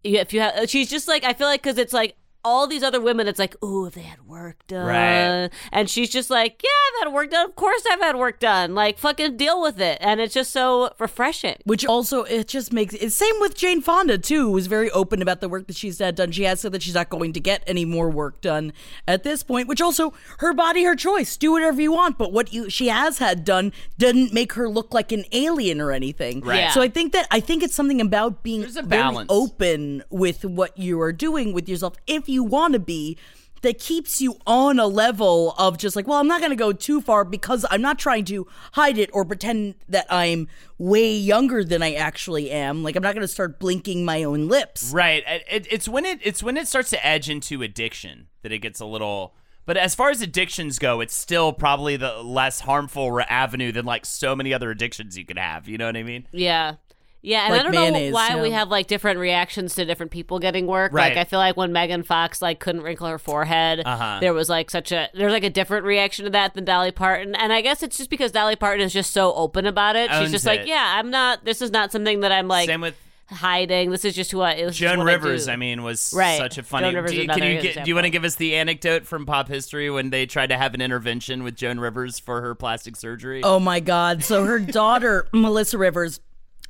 if 0.04 0.34
you 0.34 0.42
have, 0.42 0.70
she's 0.70 0.90
just 0.90 1.08
like, 1.08 1.24
I 1.24 1.34
feel 1.34 1.48
like 1.48 1.62
because 1.62 1.78
it's 1.78 1.94
like 1.94 2.16
all 2.44 2.68
these 2.68 2.84
other 2.84 3.00
women, 3.00 3.28
it's 3.28 3.40
like, 3.40 3.56
ooh, 3.64 3.86
if 3.86 3.94
they 3.94 4.02
had 4.02 4.26
work 4.28 4.66
done, 4.68 4.88
Right. 4.88 5.50
and 5.72 5.90
she's 5.90 6.10
just 6.10 6.30
like, 6.30 6.62
yeah, 6.64 6.70
I've 7.00 7.06
had 7.08 7.14
work 7.14 7.30
done. 7.32 7.46
Of 7.50 7.56
course, 7.56 7.84
I've 7.92 8.00
had 8.02 8.16
work 8.16 8.40
done. 8.40 8.74
Like, 8.76 8.98
fucking 8.98 9.38
deal 9.38 9.62
with 9.62 9.80
it, 9.80 9.98
and 10.02 10.20
it's 10.20 10.34
just 10.34 10.52
so 10.52 10.92
refreshing. 11.00 11.58
Which 11.66 11.86
also 11.86 12.24
it 12.24 12.48
just 12.48 12.74
makes 12.74 12.94
it's 12.96 13.16
same 13.16 13.36
with 13.40 13.56
Jane 13.56 13.82
Fonda 13.82 14.18
too, 14.18 14.48
who 14.48 14.52
was 14.52 14.68
very 14.68 14.90
open 14.92 15.22
about 15.22 15.42
the 15.42 15.50
work 15.50 15.68
that 15.68 15.76
she's 15.76 16.00
had 16.00 16.16
done. 16.16 16.32
She 16.32 16.44
has 16.44 16.60
said 16.62 16.72
that 16.72 16.82
she's 16.84 16.96
not 16.96 17.10
going 17.10 17.34
to 17.34 17.40
get 17.40 17.64
any 17.68 17.86
more 17.86 18.10
work 18.10 18.42
done 18.42 18.74
at 19.08 19.24
this 19.24 19.44
point. 19.44 19.68
Which 19.68 19.82
also 19.82 20.14
her 20.40 20.54
body, 20.54 20.84
her 20.84 20.96
choice. 20.96 21.38
Do 21.38 21.52
whatever 21.52 21.82
you 21.82 21.92
want. 21.92 22.18
But 22.18 22.32
what 22.34 22.52
you 22.54 22.70
she 22.70 22.88
has 22.88 23.20
had 23.20 23.46
done 23.46 23.72
didn't 23.98 24.34
make 24.34 24.54
her 24.54 24.68
look 24.68 24.94
like 24.94 25.12
an 25.12 25.26
alien 25.32 25.80
or 25.80 25.92
anything. 25.92 26.42
Right. 26.42 26.58
Yeah. 26.60 26.72
So 26.72 26.82
I 26.82 26.88
think 26.90 27.14
that 27.14 27.28
I 27.32 27.40
think 27.40 27.64
it's 27.64 27.76
something 27.76 28.02
about 28.02 28.42
being 28.44 28.62
There's 28.62 28.76
a 28.78 28.82
very 28.82 29.02
balance. 29.04 29.28
open 29.30 30.04
with 30.10 30.44
what 30.46 30.78
you 30.78 31.00
are 31.02 31.12
doing 31.14 31.54
with 31.54 31.70
yourself 31.70 31.94
if 32.08 32.28
you 32.32 32.44
want 32.44 32.74
to 32.74 32.80
be. 32.80 33.18
That 33.62 33.78
keeps 33.78 34.20
you 34.20 34.38
on 34.48 34.80
a 34.80 34.88
level 34.88 35.54
of 35.56 35.78
just 35.78 35.96
like, 35.96 36.08
well, 36.08 36.18
I'm 36.18 36.28
not 36.28 36.40
going 36.40 36.50
to 36.50 36.56
go 36.56 36.74
too 36.74 37.00
far 37.00 37.24
because 37.24 37.64
I'm 37.70 37.84
not 37.84 38.00
trying 38.00 38.26
to 38.26 38.48
hide 38.72 38.98
it 38.98 39.12
or 39.14 39.24
pretend 39.24 39.76
that 39.88 40.08
I'm 40.10 40.48
way 40.80 41.14
younger 41.16 41.64
than 41.64 41.84
I 41.84 41.94
actually 41.94 42.50
am. 42.50 42.82
Like, 42.82 42.96
I'm 42.96 43.04
not 43.04 43.14
going 43.14 43.22
to 43.22 43.28
start 43.28 43.60
blinking 43.60 44.04
my 44.04 44.24
own 44.24 44.48
lips. 44.48 44.92
Right. 44.92 45.24
It, 45.28 45.44
it, 45.48 45.68
it's 45.70 45.88
when 45.88 46.06
it 46.06 46.18
it's 46.24 46.42
when 46.42 46.58
it 46.58 46.68
starts 46.68 46.90
to 46.90 47.06
edge 47.06 47.30
into 47.30 47.62
addiction 47.62 48.30
that 48.42 48.52
it 48.52 48.64
gets 48.64 48.80
a 48.80 48.86
little. 48.88 49.36
But 49.68 49.78
as 49.78 49.94
far 49.94 50.10
as 50.10 50.24
addictions 50.24 50.80
go, 50.80 51.00
it's 51.00 51.14
still 51.14 51.54
probably 51.54 51.98
the 51.98 52.24
less 52.24 52.62
harmful 52.62 53.22
avenue 53.30 53.72
than 53.72 53.86
like 53.86 54.08
so 54.08 54.36
many 54.36 54.56
other 54.56 54.72
addictions 54.72 55.20
you 55.20 55.24
could 55.24 55.38
have. 55.38 55.68
You 55.68 55.78
know 55.78 55.86
what 55.86 55.98
I 55.98 56.02
mean? 56.02 56.28
Yeah. 56.32 56.78
Yeah, 57.24 57.44
and 57.46 57.52
Like 57.52 57.60
I 57.60 57.64
don't 57.64 57.72
mayonnaise, 57.74 58.12
know 58.12 58.16
why 58.16 58.42
we 58.42 58.50
have 58.52 58.70
like 58.70 58.88
different 58.88 59.20
reactions 59.20 59.76
to 59.76 59.86
different 59.86 60.12
people 60.12 60.40
getting 60.40 60.66
work. 60.66 60.92
Right. 60.92 61.10
Like 61.10 61.18
I 61.18 61.24
feel 61.24 61.38
like 61.40 61.56
when 61.56 61.72
Megan 61.72 62.02
Fox 62.02 62.42
like 62.42 62.60
couldn't 62.60 62.82
wrinkle 62.82 63.08
her 63.08 63.20
forehead, 63.20 63.82
Uh-huh. 63.86 64.18
there 64.20 64.34
was 64.34 64.50
like 64.50 64.72
such 64.72 64.92
a 64.92 65.08
there's 65.14 65.32
like 65.32 65.44
a 65.44 65.50
different 65.52 65.86
reaction 65.86 66.26
to 66.26 66.32
that 66.32 66.56
than 66.56 66.66
Dolly 66.66 66.92
Parton. 66.92 67.36
And 67.36 67.54
I 67.54 67.62
guess 67.62 67.84
it's 67.84 67.98
just 67.98 68.10
because 68.10 68.32
Dolly 68.32 68.56
Parton 68.56 68.84
is 68.84 68.92
just 68.94 69.12
so 69.12 69.34
open 69.36 69.68
about 69.68 69.96
it. 69.96 70.10
She's 70.10 70.20
Owns 70.20 70.32
just 70.32 70.46
like, 70.48 70.66
yeah, 70.66 70.96
I'm 70.98 71.12
not. 71.12 71.46
This 71.46 71.62
is 71.62 71.70
not 71.72 71.92
something 71.92 72.22
that 72.22 72.32
I'm 72.32 72.48
like 72.48 72.68
Same 72.68 72.82
with 72.82 72.96
hiding. 73.30 73.92
This 73.92 74.04
is 74.04 74.14
just 74.14 74.32
who 74.32 74.42
I. 74.42 74.56
This 74.56 74.72
is 74.72 74.78
Joan 74.78 74.98
what 75.00 75.06
Rivers. 75.06 75.48
I, 75.48 75.54
I, 75.54 75.56
mean, 75.56 75.84
was 75.84 76.14
Right. 76.16 76.38
such 76.38 76.58
a 76.58 76.64
funny. 76.64 76.88
Joan 76.88 76.96
Rivers 76.96 77.12
do 77.12 77.18
you, 77.22 77.28
can 77.28 77.44
you 77.44 77.62
get, 77.62 77.84
do 77.86 77.90
you 77.90 77.96
want 77.96 78.06
to 78.06 78.10
give 78.10 78.24
us 78.24 78.36
the 78.36 78.56
anecdote 78.56 79.06
from 79.06 79.26
pop 79.26 79.48
history 79.48 79.90
when 79.90 80.10
they 80.10 80.26
tried 80.26 80.48
to 80.48 80.58
have 80.58 80.74
an 80.74 80.82
intervention 80.82 81.44
with 81.44 81.56
Joan 81.56 81.80
Rivers 81.80 82.20
for 82.20 82.42
her 82.42 82.56
plastic 82.56 82.96
surgery? 82.96 83.42
Oh 83.44 83.60
my 83.60 83.80
God. 83.80 84.24
So 84.24 84.44
her 84.46 84.60
daughter, 84.60 85.28
Melissa 85.34 85.78
Rivers, 85.78 86.20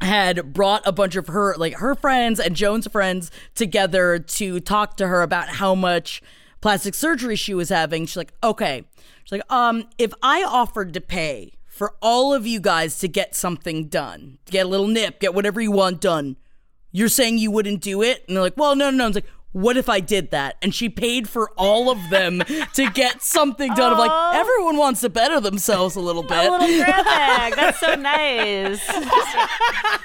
had 0.01 0.53
brought 0.53 0.85
a 0.85 0.91
bunch 0.91 1.15
of 1.15 1.27
her, 1.27 1.55
like 1.57 1.75
her 1.75 1.95
friends 1.95 2.39
and 2.39 2.55
Joan's 2.55 2.87
friends 2.87 3.31
together 3.55 4.19
to 4.19 4.59
talk 4.59 4.97
to 4.97 5.07
her 5.07 5.21
about 5.21 5.47
how 5.49 5.75
much 5.75 6.21
plastic 6.59 6.93
surgery 6.93 7.35
she 7.35 7.53
was 7.53 7.69
having. 7.69 8.05
She's 8.05 8.17
like, 8.17 8.33
okay. 8.43 8.83
She's 9.23 9.31
like, 9.31 9.51
um, 9.51 9.87
if 9.97 10.13
I 10.23 10.43
offered 10.43 10.93
to 10.93 11.01
pay 11.01 11.53
for 11.65 11.95
all 12.01 12.33
of 12.33 12.45
you 12.45 12.59
guys 12.59 12.99
to 12.99 13.07
get 13.07 13.35
something 13.35 13.87
done, 13.87 14.39
get 14.49 14.65
a 14.65 14.69
little 14.69 14.87
nip, 14.87 15.19
get 15.19 15.33
whatever 15.33 15.61
you 15.61 15.71
want 15.71 16.01
done, 16.01 16.37
you're 16.91 17.07
saying 17.07 17.37
you 17.37 17.51
wouldn't 17.51 17.81
do 17.81 18.01
it? 18.01 18.23
And 18.27 18.35
they're 18.35 18.43
like, 18.43 18.57
well, 18.57 18.75
no, 18.75 18.89
no, 18.89 18.97
no. 18.97 19.07
It's 19.07 19.15
like, 19.15 19.25
what 19.51 19.77
if 19.77 19.89
I 19.89 19.99
did 19.99 20.31
that? 20.31 20.57
And 20.61 20.73
she 20.73 20.89
paid 20.89 21.27
for 21.27 21.51
all 21.57 21.89
of 21.89 21.97
them 22.09 22.39
to 22.73 22.89
get 22.93 23.21
something 23.21 23.73
done. 23.73 23.93
Of 23.93 23.99
like, 23.99 24.35
everyone 24.35 24.77
wants 24.77 25.01
to 25.01 25.09
better 25.09 25.39
themselves 25.39 25.95
a 25.95 25.99
little 25.99 26.23
bit. 26.23 26.37
A 26.47 26.51
little 26.51 26.67
grab 26.83 27.05
bag. 27.05 27.55
That's 27.55 27.79
so 27.79 27.95
nice. 27.95 28.85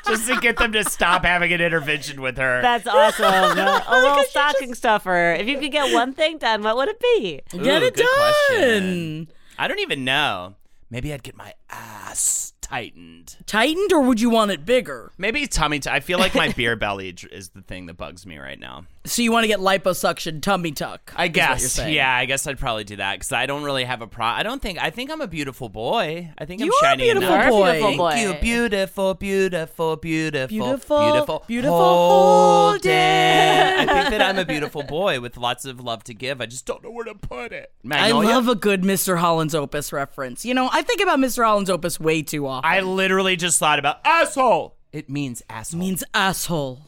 Just 0.07 0.29
to 0.29 0.39
get 0.41 0.57
them 0.57 0.73
to 0.73 0.85
stop 0.85 1.25
having 1.25 1.53
an 1.53 1.61
intervention 1.61 2.21
with 2.21 2.37
her. 2.39 2.61
That's 2.63 2.87
awesome. 2.87 3.25
a 3.59 4.01
little 4.01 4.25
stocking 4.25 4.75
stuffer. 4.75 5.35
If 5.39 5.47
you 5.47 5.59
could 5.59 5.73
get 5.73 5.93
one 5.93 6.13
thing 6.13 6.39
done, 6.39 6.63
what 6.63 6.77
would 6.77 6.89
it 6.89 7.01
be? 7.01 7.41
Get 7.51 7.83
it 7.83 7.95
done. 7.97 8.07
question. 8.17 9.29
I 9.59 9.69
don't 9.69 9.81
even 9.81 10.05
know. 10.05 10.55
Maybe 10.91 11.13
I'd 11.13 11.23
get 11.23 11.37
my 11.37 11.55
ass 11.71 12.53
tightened. 12.69 13.37
Tightened, 13.47 13.93
or 13.93 14.01
would 14.03 14.21
you 14.21 14.31
want 14.31 14.51
it 14.51 14.65
bigger? 14.65 15.13
Maybe 15.19 15.47
tummy. 15.47 15.79
T- 15.81 15.91
I 15.91 16.01
feel 16.01 16.19
like 16.19 16.35
my 16.35 16.51
beer 16.53 16.77
belly 16.85 17.15
is 17.31 17.51
the 17.51 17.63
thing 17.63 17.87
that 17.87 17.95
bugs 17.97 18.27
me 18.27 18.39
right 18.39 18.59
now. 18.59 18.87
So 19.05 19.23
you 19.23 19.31
want 19.31 19.45
to 19.45 19.49
get 19.49 19.61
liposuction 19.61 20.43
tummy 20.43 20.73
tuck? 20.73 21.13
I 21.15 21.27
is 21.27 21.29
what 21.31 21.37
you're 21.37 21.47
guess. 21.47 21.79
Yeah, 21.89 22.13
I 22.13 22.25
guess 22.25 22.47
I'd 22.47 22.59
probably 22.59 22.83
do 22.85 22.97
that 22.97 23.15
because 23.15 23.31
I 23.33 23.47
don't 23.47 23.63
really 23.63 23.85
have 23.85 24.03
a 24.03 24.07
pro. 24.09 24.27
I 24.27 24.43
don't 24.43 24.61
think. 24.61 24.83
I 24.83 24.91
think 24.91 25.11
I'm 25.13 25.21
a 25.21 25.29
beautiful 25.29 25.69
boy. 25.69 26.33
I 26.37 26.45
think 26.45 26.61
You 26.61 26.67
I'm 26.67 26.71
are 26.73 26.75
a 26.75 26.91
shiny 26.91 27.03
beautiful 27.05 27.35
enough. 27.35 27.51
boy. 27.51 27.73
Beautiful 27.73 28.09
Thank 28.11 28.27
you, 28.27 28.41
beautiful, 28.41 29.15
beautiful, 29.15 29.97
beautiful, 29.97 30.47
Beautiful, 30.49 30.99
beautiful, 31.01 31.45
beautiful 31.47 31.79
Holden. 31.79 32.91
Holden. 32.91 32.91
I 32.93 33.87
think 33.87 34.11
that 34.11 34.23
I'm 34.23 34.39
a 34.39 34.45
beautiful 34.45 34.83
boy 34.83 35.21
with 35.21 35.37
lots 35.37 35.65
of 35.65 35.81
love 35.81 36.03
to 36.05 36.15
give. 36.15 36.41
I 36.41 36.47
just 36.47 36.67
don't 36.67 36.83
know 36.83 36.91
where 36.91 37.05
to 37.05 37.15
put 37.15 37.53
it. 37.53 37.71
I 37.91 38.11
love 38.11 38.49
a 38.49 38.55
good 38.57 38.83
Mr. 38.83 39.19
Holland's 39.19 39.55
Opus 39.55 39.93
reference. 39.93 40.45
You 40.45 40.55
know, 40.55 40.69
I 40.73 40.83
think 40.83 41.01
about 41.01 41.19
Mr. 41.21 41.45
Holland's 41.45 41.71
Opus 41.71 42.01
way 42.01 42.23
too 42.23 42.47
often. 42.47 42.56
I 42.65 42.81
literally 42.81 43.37
just 43.37 43.59
thought 43.59 43.79
about 43.79 44.01
asshole. 44.05 44.77
It 44.93 45.11
means 45.11 45.43
asshole. 45.49 45.81
means 45.81 46.05
asshole. 46.15 46.81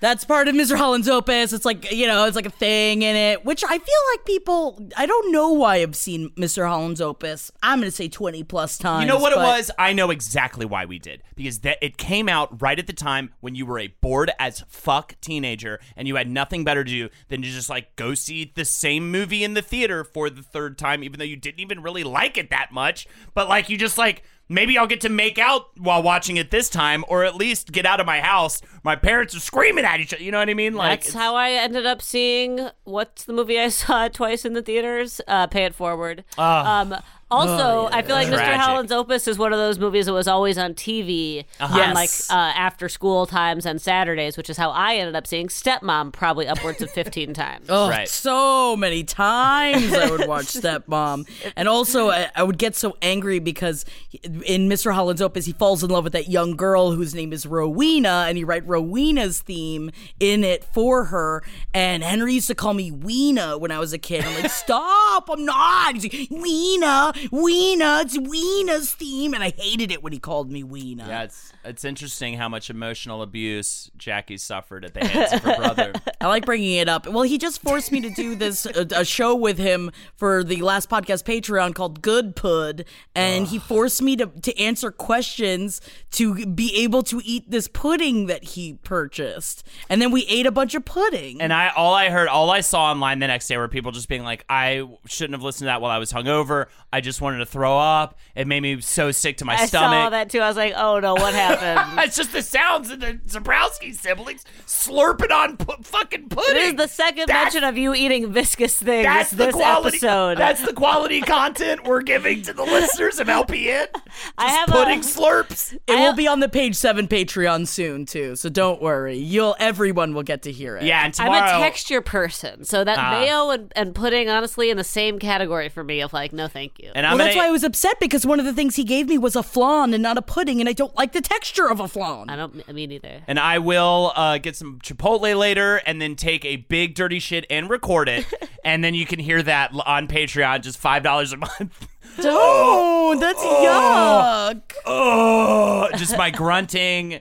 That's 0.00 0.24
part 0.24 0.46
of 0.46 0.54
Mr. 0.54 0.76
Holland's 0.76 1.08
Opus. 1.08 1.52
It's 1.52 1.64
like, 1.64 1.90
you 1.90 2.06
know, 2.06 2.26
it's 2.26 2.36
like 2.36 2.46
a 2.46 2.50
thing 2.50 3.02
in 3.02 3.16
it, 3.16 3.44
which 3.44 3.64
I 3.64 3.78
feel 3.78 4.00
like 4.12 4.24
people, 4.24 4.88
I 4.96 5.06
don't 5.06 5.32
know 5.32 5.52
why 5.52 5.76
I've 5.76 5.96
seen 5.96 6.30
Mr. 6.30 6.68
Holland's 6.68 7.00
Opus. 7.00 7.50
I'm 7.62 7.80
going 7.80 7.90
to 7.90 7.96
say 7.96 8.08
20 8.08 8.44
plus 8.44 8.78
times. 8.78 9.02
You 9.02 9.08
know 9.08 9.18
what 9.18 9.32
it 9.32 9.38
was? 9.38 9.72
I 9.76 9.92
know 9.92 10.10
exactly 10.10 10.64
why 10.64 10.84
we 10.84 11.00
did. 11.00 11.22
Because 11.34 11.60
that 11.60 11.78
it 11.82 11.96
came 11.96 12.28
out 12.28 12.62
right 12.62 12.78
at 12.78 12.86
the 12.86 12.92
time 12.92 13.32
when 13.40 13.56
you 13.56 13.66
were 13.66 13.80
a 13.80 13.88
bored 13.88 14.30
as 14.38 14.64
fuck 14.68 15.16
teenager 15.20 15.80
and 15.96 16.06
you 16.06 16.14
had 16.14 16.30
nothing 16.30 16.62
better 16.62 16.84
to 16.84 16.90
do 16.90 17.08
than 17.28 17.42
to 17.42 17.48
just 17.48 17.68
like 17.68 17.96
go 17.96 18.14
see 18.14 18.52
the 18.54 18.64
same 18.64 19.10
movie 19.10 19.42
in 19.42 19.54
the 19.54 19.62
theater 19.62 20.04
for 20.04 20.30
the 20.30 20.42
third 20.42 20.78
time, 20.78 21.02
even 21.02 21.18
though 21.18 21.24
you 21.24 21.36
didn't 21.36 21.60
even 21.60 21.82
really 21.82 22.04
like 22.04 22.38
it 22.38 22.50
that 22.50 22.70
much. 22.70 23.08
But 23.34 23.48
like 23.48 23.68
you 23.68 23.76
just 23.76 23.98
like 23.98 24.22
maybe 24.48 24.78
I'll 24.78 24.86
get 24.86 25.00
to 25.02 25.08
make 25.08 25.38
out 25.38 25.76
while 25.78 26.02
watching 26.02 26.36
it 26.36 26.50
this 26.50 26.68
time, 26.68 27.04
or 27.08 27.24
at 27.24 27.34
least 27.36 27.72
get 27.72 27.86
out 27.86 28.00
of 28.00 28.06
my 28.06 28.20
house. 28.20 28.60
My 28.82 28.96
parents 28.96 29.34
are 29.36 29.40
screaming 29.40 29.84
at 29.84 30.00
each 30.00 30.14
other. 30.14 30.22
You 30.22 30.32
know 30.32 30.38
what 30.38 30.48
I 30.48 30.54
mean? 30.54 30.74
Like 30.74 31.02
That's 31.02 31.14
how 31.14 31.34
I 31.34 31.50
ended 31.50 31.86
up 31.86 32.02
seeing 32.02 32.68
what's 32.84 33.24
the 33.24 33.32
movie 33.32 33.58
I 33.58 33.68
saw 33.68 34.08
twice 34.12 34.44
in 34.44 34.54
the 34.54 34.62
theaters? 34.62 35.20
Uh, 35.26 35.46
Pay 35.46 35.64
It 35.64 35.74
Forward. 35.74 36.24
Ah. 36.36 36.80
Um, 36.80 36.96
Also, 37.30 37.88
I 37.92 38.02
feel 38.02 38.14
like 38.14 38.28
Mr. 38.28 38.36
Tragic. 38.36 38.60
Holland's 38.60 38.92
Opus 38.92 39.28
is 39.28 39.38
one 39.38 39.52
of 39.52 39.58
those 39.58 39.78
movies 39.78 40.06
that 40.06 40.12
was 40.14 40.26
always 40.26 40.56
on 40.56 40.74
TV 40.74 41.44
Uh-huh. 41.60 41.78
on 41.80 41.94
like 41.94 42.10
uh, 42.30 42.34
after 42.34 42.88
school 42.88 43.26
times 43.26 43.66
and 43.66 43.80
Saturdays, 43.80 44.36
which 44.36 44.48
is 44.48 44.56
how 44.56 44.70
I 44.70 44.94
ended 44.96 45.14
up 45.14 45.26
seeing 45.26 45.48
Stepmom 45.48 46.12
probably 46.12 46.46
upwards 46.48 46.80
of 46.80 46.90
15 46.90 47.34
times. 47.34 47.66
Oh, 47.68 47.88
Right. 47.90 48.08
so 48.08 48.76
many 48.76 49.04
times 49.04 49.92
I 49.92 50.10
would 50.10 50.26
watch 50.26 50.46
Stepmom. 50.46 51.28
And 51.56 51.68
also, 51.68 52.08
I, 52.10 52.30
I 52.34 52.42
would 52.42 52.58
get 52.58 52.74
so 52.76 52.96
angry 53.02 53.38
because 53.40 53.84
in 54.22 54.68
Mr. 54.68 54.94
Holland's 54.94 55.20
Opus, 55.20 55.44
he 55.44 55.52
falls 55.52 55.82
in 55.84 55.90
love 55.90 56.04
with 56.04 56.14
that 56.14 56.28
young 56.28 56.56
girl 56.56 56.92
whose 56.92 57.14
name 57.14 57.32
is 57.32 57.44
Rowena, 57.44 58.24
and 58.28 58.38
he 58.38 58.44
write 58.44 58.66
Rowena's 58.66 59.40
theme 59.40 59.90
in 60.18 60.44
it 60.44 60.64
for 60.64 61.04
her. 61.06 61.42
And 61.74 62.02
Henry 62.02 62.34
used 62.34 62.48
to 62.48 62.54
call 62.54 62.72
me 62.74 62.90
Weena 62.90 63.58
when 63.58 63.70
I 63.70 63.78
was 63.78 63.92
a 63.92 63.98
kid. 63.98 64.24
I'm 64.24 64.34
like, 64.42 64.50
stop, 64.68 65.28
I'm 65.30 65.44
not. 65.44 65.94
He's 65.96 66.04
like, 66.04 66.28
Weena, 66.30 67.12
Weena, 67.30 68.00
it's 68.02 68.16
Weena's 68.18 68.92
theme. 68.92 69.34
And 69.34 69.42
I 69.42 69.50
hated 69.56 69.90
it 69.90 70.02
when 70.02 70.12
he 70.12 70.18
called 70.18 70.50
me 70.50 70.62
Weena. 70.62 71.06
Yeah, 71.06 71.22
it's 71.24 71.52
it's 71.64 71.84
interesting 71.84 72.34
how 72.34 72.48
much 72.48 72.70
emotional 72.70 73.22
abuse 73.22 73.90
Jackie 73.96 74.36
suffered 74.36 74.84
at 74.84 74.94
the 74.94 75.06
hands 75.06 75.32
of 75.32 75.42
her 75.42 75.56
brother. 75.56 75.92
I 76.20 76.26
like 76.26 76.46
bringing 76.46 76.76
it 76.76 76.88
up. 76.88 77.06
Well, 77.06 77.22
he 77.22 77.38
just 77.38 77.62
forced 77.62 77.92
me 77.92 78.00
to 78.00 78.10
do 78.10 78.34
this 78.34 78.66
a, 78.66 78.86
a 78.94 79.04
show 79.04 79.34
with 79.34 79.58
him 79.58 79.90
for 80.16 80.42
the 80.42 80.62
last 80.62 80.90
podcast 80.90 81.24
Patreon 81.24 81.74
called 81.74 82.02
Good 82.02 82.36
Pud, 82.36 82.84
and 83.14 83.46
he 83.46 83.58
forced 83.58 84.02
me 84.02 84.16
to 84.16 84.26
to 84.26 84.58
answer 84.58 84.90
questions 84.90 85.80
to 86.12 86.46
be 86.46 86.74
able 86.82 87.02
to 87.04 87.20
eat 87.24 87.50
this 87.50 87.68
pudding 87.68 88.26
that 88.26 88.44
he 88.44 88.74
purchased, 88.74 89.66
and 89.88 90.00
then 90.02 90.10
we 90.10 90.24
ate 90.26 90.46
a 90.46 90.52
bunch 90.52 90.74
of 90.74 90.84
pudding. 90.84 91.40
And 91.40 91.52
I 91.52 91.68
all 91.70 91.94
I 91.94 92.10
heard, 92.10 92.28
all 92.28 92.50
I 92.50 92.60
saw 92.60 92.90
online 92.90 93.18
the 93.18 93.26
next 93.26 93.48
day 93.48 93.56
were 93.56 93.68
people 93.68 93.92
just 93.92 94.08
being 94.08 94.24
like, 94.24 94.44
I 94.48 94.88
shouldn't 95.06 95.34
have 95.34 95.42
listened 95.42 95.60
to 95.60 95.66
that 95.66 95.80
while 95.80 95.90
I 95.90 95.98
was 95.98 96.12
hungover. 96.12 96.66
I 96.92 97.00
just 97.00 97.07
wanted 97.20 97.38
to 97.38 97.46
throw 97.46 97.78
up. 97.78 98.18
It 98.34 98.46
made 98.46 98.60
me 98.60 98.80
so 98.80 99.10
sick 99.10 99.38
to 99.38 99.44
my 99.44 99.54
I 99.54 99.66
stomach. 99.66 99.90
saw 100.04 100.10
that 100.10 100.30
too. 100.30 100.40
I 100.40 100.48
was 100.48 100.56
like, 100.56 100.74
oh 100.76 101.00
no, 101.00 101.14
what 101.14 101.34
happened? 101.34 101.98
it's 102.04 102.16
just 102.16 102.32
the 102.32 102.42
sounds 102.42 102.90
of 102.90 103.00
the 103.00 103.14
Zebrowski 103.26 103.94
siblings 103.94 104.44
slurping 104.66 105.30
on 105.30 105.56
pu- 105.56 105.82
fucking 105.82 106.28
pudding. 106.28 106.56
It 106.56 106.62
is 106.62 106.74
the 106.74 106.86
second 106.88 107.26
That's- 107.28 107.54
mention 107.54 107.64
of 107.64 107.76
you 107.78 107.94
eating 107.94 108.32
viscous 108.32 108.76
things 108.78 109.04
That's 109.04 109.30
this 109.30 109.46
the 109.48 109.52
quality. 109.52 109.96
episode. 109.96 110.38
That's 110.38 110.62
the 110.64 110.72
quality 110.72 111.20
content 111.20 111.84
we're 111.84 112.02
giving 112.02 112.42
to 112.42 112.52
the 112.52 112.62
listeners 112.64 113.18
of 113.18 113.26
LPN. 113.28 113.86
Just 113.92 114.04
I 114.36 114.50
have 114.50 114.68
a- 114.68 114.72
pudding 114.72 115.00
slurps. 115.00 115.72
it 115.74 115.80
will 115.94 116.12
be 116.14 116.28
on 116.28 116.40
the 116.40 116.48
page 116.48 116.74
seven 116.76 117.08
Patreon 117.08 117.66
soon 117.66 118.06
too, 118.06 118.36
so 118.36 118.48
don't 118.48 118.80
worry. 118.82 119.16
You'll 119.16 119.56
everyone 119.58 120.14
will 120.14 120.22
get 120.22 120.42
to 120.42 120.52
hear 120.52 120.76
it. 120.76 120.84
Yeah, 120.84 121.04
and 121.04 121.14
I'm 121.18 121.32
a 121.32 121.60
texture 121.62 122.00
person, 122.00 122.64
so 122.64 122.84
that 122.84 122.98
Ah. 122.98 123.10
mayo 123.10 123.50
and, 123.50 123.72
and 123.76 123.94
pudding, 123.94 124.28
honestly, 124.28 124.70
in 124.70 124.76
the 124.76 124.84
same 124.84 125.18
category 125.18 125.68
for 125.68 125.82
me 125.84 126.00
of 126.00 126.12
like, 126.12 126.32
no, 126.32 126.48
thank 126.48 126.78
you. 126.78 126.90
And 126.98 127.06
I'm 127.06 127.12
Well, 127.16 127.18
that's 127.18 127.36
gonna, 127.36 127.46
why 127.46 127.48
I 127.48 127.52
was 127.52 127.62
upset 127.62 128.00
because 128.00 128.26
one 128.26 128.40
of 128.40 128.44
the 128.44 128.52
things 128.52 128.74
he 128.74 128.82
gave 128.82 129.06
me 129.06 129.18
was 129.18 129.36
a 129.36 129.42
flan 129.44 129.94
and 129.94 130.02
not 130.02 130.18
a 130.18 130.22
pudding, 130.22 130.58
and 130.58 130.68
I 130.68 130.72
don't 130.72 130.96
like 130.96 131.12
the 131.12 131.20
texture 131.20 131.70
of 131.70 131.78
a 131.78 131.86
flan. 131.86 132.28
I 132.28 132.34
don't, 132.34 132.74
me 132.74 132.88
neither. 132.88 133.22
and 133.28 133.38
I 133.38 133.60
will 133.60 134.12
uh, 134.16 134.38
get 134.38 134.56
some 134.56 134.80
Chipotle 134.80 135.38
later, 135.38 135.76
and 135.86 136.02
then 136.02 136.16
take 136.16 136.44
a 136.44 136.56
big 136.56 136.96
dirty 136.96 137.20
shit 137.20 137.46
and 137.48 137.70
record 137.70 138.08
it, 138.08 138.26
and 138.64 138.82
then 138.82 138.94
you 138.94 139.06
can 139.06 139.20
hear 139.20 139.40
that 139.44 139.70
on 139.86 140.08
Patreon, 140.08 140.62
just 140.62 140.76
five 140.76 141.04
dollars 141.04 141.32
a 141.32 141.36
month. 141.36 141.86
Don't. 142.20 143.20
That's 143.20 143.44
yuck. 143.44 144.72
oh, 144.84 145.88
just 145.96 146.18
my 146.18 146.30
grunting, 146.30 147.20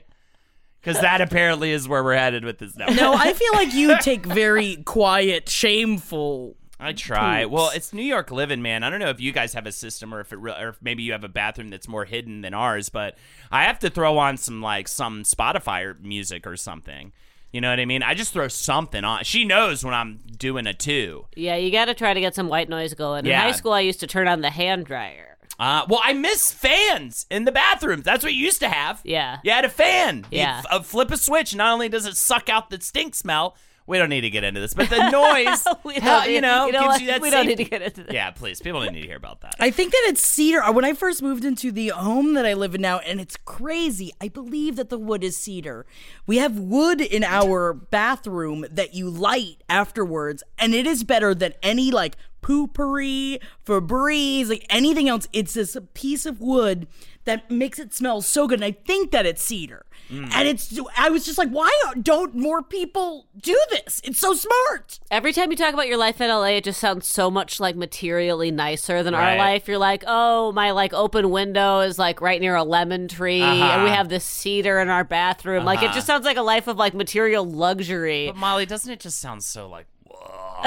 because 0.81 0.99
that 1.01 1.21
apparently 1.21 1.71
is 1.71 1.87
where 1.87 2.03
we're 2.03 2.15
headed 2.15 2.43
with 2.43 2.57
this 2.57 2.75
now. 2.75 2.87
No, 2.87 3.13
I 3.13 3.33
feel 3.33 3.53
like 3.53 3.75
you 3.75 3.95
take 3.99 4.25
very 4.25 4.77
quiet, 4.77 5.47
shameful. 5.49 6.55
I 6.79 6.93
try. 6.93 7.45
Well, 7.45 7.71
it's 7.73 7.91
New 7.91 8.03
York 8.03 8.29
living, 8.31 8.61
man. 8.61 8.83
I 8.83 8.89
don't 8.89 8.99
know 8.99 9.09
if 9.09 9.19
you 9.19 9.31
guys 9.31 9.53
have 9.53 9.65
a 9.65 9.71
system 9.71 10.13
or 10.13 10.19
if 10.19 10.31
it 10.31 10.37
re- 10.37 10.53
or 10.59 10.69
if 10.69 10.81
maybe 10.81 11.01
you 11.03 11.11
have 11.13 11.23
a 11.23 11.27
bathroom 11.29 11.69
that's 11.69 11.87
more 11.87 12.05
hidden 12.05 12.41
than 12.41 12.53
ours, 12.53 12.89
but 12.89 13.17
I 13.51 13.63
have 13.63 13.79
to 13.79 13.89
throw 13.89 14.17
on 14.19 14.37
some 14.37 14.61
like 14.61 14.87
some 14.87 15.23
Spotify 15.23 15.99
music 15.99 16.45
or 16.45 16.55
something. 16.55 17.13
You 17.51 17.61
know 17.61 17.69
what 17.69 17.79
I 17.79 17.85
mean? 17.85 18.03
I 18.03 18.13
just 18.13 18.33
throw 18.33 18.47
something 18.49 19.03
on. 19.03 19.23
She 19.23 19.43
knows 19.45 19.83
when 19.83 19.93
I'm 19.93 20.19
doing 20.37 20.67
a 20.67 20.73
two. 20.73 21.25
Yeah, 21.35 21.55
you 21.55 21.71
got 21.71 21.85
to 21.85 21.93
try 21.95 22.13
to 22.13 22.19
get 22.19 22.35
some 22.35 22.49
white 22.49 22.69
noise 22.69 22.93
going. 22.93 23.19
In 23.25 23.31
Yeah. 23.31 23.41
high 23.41 23.53
school, 23.53 23.71
I 23.73 23.79
used 23.79 24.01
to 24.01 24.07
turn 24.07 24.27
on 24.27 24.41
the 24.41 24.49
hand 24.51 24.85
dryer. 24.85 25.37
Uh, 25.59 25.83
well, 25.89 26.01
I 26.03 26.13
miss 26.13 26.51
fans 26.51 27.25
in 27.31 27.45
the 27.45 27.51
bathrooms. 27.51 28.03
That's 28.03 28.23
what 28.23 28.33
you 28.35 28.43
used 28.43 28.59
to 28.59 28.69
have. 28.69 29.01
Yeah. 29.03 29.39
You 29.43 29.51
had 29.51 29.65
a 29.65 29.69
fan. 29.69 30.27
You 30.29 30.39
Yeah. 30.39 30.59
f- 30.59 30.65
uh, 30.69 30.81
flip 30.81 31.09
a 31.09 31.17
switch. 31.17 31.55
Not 31.55 31.73
only 31.73 31.89
does 31.89 32.05
it 32.05 32.15
suck 32.17 32.47
out 32.49 32.69
the 32.69 32.79
stink 32.79 33.15
smell, 33.15 33.55
we 33.87 33.97
don't 33.97 34.09
need 34.09 34.21
to 34.21 34.29
get 34.29 34.43
into 34.43 34.59
this, 34.59 34.73
but 34.73 34.89
the 34.89 35.09
noise, 35.09 35.63
We 35.83 35.95
uh, 35.95 35.99
don't 36.01 36.25
you 36.27 36.33
need- 36.33 36.41
know, 36.41 36.65
you 36.67 36.71
know 36.73 36.81
gives 36.81 36.91
what? 36.93 37.01
you 37.01 37.07
that 37.07 37.21
We 37.21 37.29
don't 37.29 37.47
need 37.47 37.57
to 37.57 37.63
get 37.63 37.81
into 37.81 38.03
this. 38.03 38.13
Yeah, 38.13 38.31
please. 38.31 38.61
People 38.61 38.81
don't 38.83 38.93
need 38.93 39.01
to 39.01 39.07
hear 39.07 39.17
about 39.17 39.41
that. 39.41 39.55
I 39.59 39.71
think 39.71 39.91
that 39.93 40.03
it's 40.07 40.21
cedar. 40.21 40.61
Uh, 40.61 40.71
when 40.71 40.85
I 40.85 40.93
first 40.93 41.21
moved 41.23 41.43
into 41.45 41.71
the 41.71 41.87
home 41.89 42.33
that 42.35 42.45
I 42.45 42.53
live 42.53 42.75
in 42.75 42.81
now, 42.81 42.99
and 42.99 43.19
it's 43.19 43.37
crazy. 43.37 44.11
I 44.21 44.27
believe 44.27 44.75
that 44.75 44.89
the 44.89 44.99
wood 44.99 45.23
is 45.23 45.37
cedar. 45.37 45.85
We 46.25 46.37
have 46.37 46.59
wood 46.59 47.01
in 47.01 47.23
our 47.23 47.73
bathroom 47.73 48.65
that 48.69 48.93
you 48.93 49.09
light 49.09 49.63
afterwards, 49.69 50.43
and 50.59 50.73
it 50.73 50.85
is 50.85 51.03
better 51.03 51.33
than 51.33 51.53
any 51.63 51.89
like 51.91 52.15
poopery, 52.47 53.39
Febreze, 53.65 54.49
like 54.49 54.65
anything 54.69 55.09
else. 55.09 55.27
It's 55.33 55.53
this 55.53 55.77
piece 55.93 56.25
of 56.25 56.39
wood 56.41 56.87
that 57.25 57.51
makes 57.51 57.77
it 57.77 57.93
smell 57.93 58.21
so 58.21 58.47
good. 58.47 58.59
And 58.59 58.65
I 58.65 58.71
think 58.71 59.11
that 59.11 59.25
it's 59.25 59.41
cedar. 59.43 59.83
And 60.09 60.47
it's, 60.47 60.79
I 60.97 61.09
was 61.09 61.25
just 61.25 61.37
like, 61.37 61.49
why 61.49 61.69
don't 62.01 62.33
more 62.33 62.63
people 62.63 63.27
do 63.41 63.59
this? 63.71 63.99
It's 64.05 64.19
so 64.19 64.33
smart. 64.33 64.99
Every 65.11 65.33
time 65.33 65.51
you 65.51 65.57
talk 65.57 65.73
about 65.73 65.89
your 65.89 65.97
life 65.97 66.21
in 66.21 66.29
LA, 66.29 66.55
it 66.55 66.63
just 66.63 66.79
sounds 66.79 67.05
so 67.05 67.29
much 67.29 67.59
like 67.59 67.75
materially 67.75 68.49
nicer 68.49 69.03
than 69.03 69.13
Right. 69.13 69.31
our 69.33 69.37
life. 69.37 69.67
You're 69.67 69.77
like, 69.77 70.05
oh, 70.07 70.53
my 70.53 70.71
like 70.71 70.93
open 70.93 71.29
window 71.29 71.81
is 71.81 71.99
like 71.99 72.21
right 72.21 72.39
near 72.39 72.55
a 72.55 72.63
lemon 72.63 73.09
tree, 73.09 73.41
and 73.41 73.61
Uh-huh. 73.61 73.83
we 73.83 73.89
have 73.89 74.07
this 74.07 74.23
cedar 74.23 74.79
in 74.79 74.87
our 74.87 75.03
bathroom. 75.03 75.65
Like 75.65 75.83
it 75.83 75.91
just 75.91 76.07
sounds 76.07 76.23
like 76.23 76.37
a 76.37 76.41
life 76.41 76.67
of 76.67 76.77
like 76.77 76.93
material 76.93 77.43
luxury. 77.43 78.27
But 78.27 78.37
Molly, 78.37 78.65
doesn't 78.65 78.89
it 78.91 79.01
just 79.01 79.19
sound 79.19 79.43
so 79.43 79.67
like? 79.67 79.87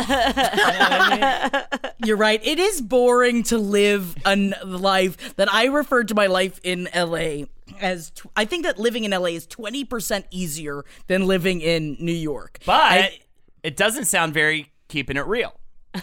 You're 2.04 2.16
right. 2.16 2.40
It 2.44 2.58
is 2.58 2.80
boring 2.80 3.42
to 3.44 3.58
live 3.58 4.16
a 4.24 4.36
life 4.64 5.36
that 5.36 5.52
I 5.52 5.66
refer 5.66 6.04
to 6.04 6.14
my 6.14 6.26
life 6.26 6.60
in 6.62 6.88
LA 6.94 7.44
as. 7.80 8.10
Tw- 8.10 8.26
I 8.36 8.44
think 8.44 8.64
that 8.64 8.78
living 8.78 9.04
in 9.04 9.10
LA 9.10 9.26
is 9.28 9.46
20% 9.46 10.24
easier 10.30 10.84
than 11.06 11.26
living 11.26 11.60
in 11.60 11.96
New 12.00 12.12
York. 12.12 12.58
But 12.66 12.80
I- 12.92 13.18
it 13.62 13.76
doesn't 13.76 14.06
sound 14.06 14.34
very 14.34 14.70
keeping 14.88 15.16
it 15.16 15.26
real. 15.26 15.54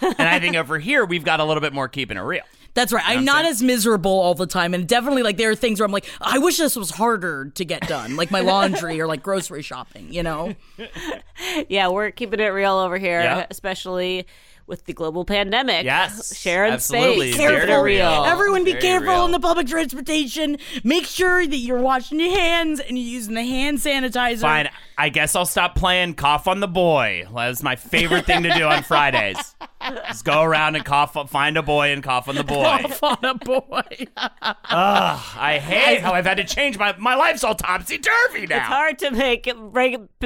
and 0.01 0.15
I 0.27 0.39
think 0.39 0.55
over 0.55 0.79
here 0.79 1.05
we've 1.05 1.23
got 1.23 1.39
a 1.39 1.43
little 1.45 1.61
bit 1.61 1.73
more 1.73 1.87
keeping 1.87 2.17
it 2.17 2.21
real. 2.21 2.43
That's 2.77 2.93
right. 2.93 3.03
I'm 3.05 3.25
not 3.25 3.43
as 3.43 3.63
miserable 3.63 4.11
all 4.11 4.35
the 4.35 4.45
time. 4.45 4.75
And 4.75 4.87
definitely, 4.87 5.23
like, 5.23 5.37
there 5.37 5.49
are 5.49 5.55
things 5.55 5.79
where 5.79 5.85
I'm 5.85 5.91
like, 5.91 6.05
I 6.21 6.37
wish 6.37 6.57
this 6.57 6.75
was 6.75 6.91
harder 6.91 7.45
to 7.55 7.65
get 7.65 7.87
done, 7.87 8.15
like 8.15 8.29
my 8.29 8.41
laundry 8.41 9.01
or 9.01 9.07
like 9.07 9.23
grocery 9.23 9.63
shopping, 9.63 10.13
you 10.13 10.21
know? 10.21 10.53
yeah, 11.69 11.87
we're 11.87 12.11
keeping 12.11 12.39
it 12.39 12.45
real 12.49 12.75
over 12.75 12.99
here, 12.99 13.19
Yeah. 13.21 13.47
especially 13.49 14.27
with 14.67 14.85
the 14.85 14.93
global 14.93 15.25
pandemic. 15.25 15.85
Yes, 15.85 16.37
sharing 16.37 16.73
absolutely. 16.73 17.31
space. 17.31 17.37
Very 17.41 17.55
keeping 17.61 17.69
it 17.69 17.73
real. 17.73 17.83
real. 17.83 18.25
Everyone 18.25 18.63
be 18.63 18.73
Very 18.73 18.81
careful 18.83 19.07
real. 19.07 19.25
in 19.25 19.31
the 19.31 19.39
public 19.39 19.65
transportation. 19.67 20.57
Make 20.83 21.05
sure 21.05 21.47
that 21.47 21.57
you're 21.57 21.81
washing 21.81 22.19
your 22.19 22.37
hands 22.37 22.79
and 22.79 22.95
you're 22.95 23.07
using 23.07 23.33
the 23.33 23.45
hand 23.45 23.79
sanitizer. 23.79 24.41
Fine. 24.41 24.69
I 24.99 25.09
guess 25.09 25.35
I'll 25.35 25.45
stop 25.45 25.75
playing 25.75 26.15
Cough 26.15 26.47
on 26.47 26.59
the 26.59 26.67
Boy. 26.67 27.25
That's 27.33 27.61
my 27.61 27.75
favorite 27.75 28.25
thing 28.25 28.41
to 28.43 28.53
do 28.53 28.65
on 28.65 28.81
Fridays. 28.83 29.37
Just 30.07 30.25
go 30.25 30.41
around 30.41 30.75
and 30.75 30.83
cough, 30.83 31.15
find 31.29 31.55
a 31.55 31.61
boy 31.61 31.93
and 31.93 32.03
cough 32.03 32.27
on 32.27 32.35
the 32.35 32.43
boy. 32.43 32.63
Cough 32.63 33.03
on 33.03 33.17
a 33.23 33.35
boy. 33.35 33.83
Ugh, 34.17 34.57
I 34.69 35.59
hate 35.63 36.01
how 36.01 36.13
I've 36.13 36.25
had 36.25 36.37
to 36.37 36.43
change 36.43 36.77
my 36.77 36.93
my 36.97 37.15
life's 37.15 37.43
all 37.43 37.55
topsy 37.55 37.97
turvy 37.99 38.47
now. 38.47 38.57
It's 38.57 38.65
hard 38.65 38.99
to 38.99 39.11
make 39.11 39.49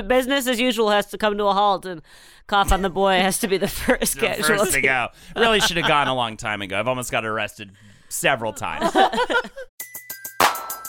business 0.07 0.47
as 0.47 0.59
usual 0.59 0.89
has 0.89 1.07
to 1.07 1.17
come 1.17 1.37
to 1.37 1.45
a 1.45 1.53
halt, 1.53 1.85
and 1.85 2.01
cough 2.47 2.71
on 2.71 2.81
the 2.81 2.89
boy 2.89 3.19
has 3.19 3.37
to 3.39 3.47
be 3.47 3.57
the 3.57 3.67
first 3.67 4.15
The 4.15 4.21
casualty. 4.27 4.57
first 4.57 4.73
to 4.73 4.81
go. 4.81 5.07
Really 5.35 5.59
should 5.59 5.77
have 5.77 5.87
gone 5.87 6.07
a 6.07 6.15
long 6.15 6.37
time 6.37 6.61
ago. 6.63 6.79
I've 6.79 6.87
almost 6.87 7.11
got 7.11 7.23
arrested 7.25 7.71
several 8.09 8.53
times. 8.53 8.91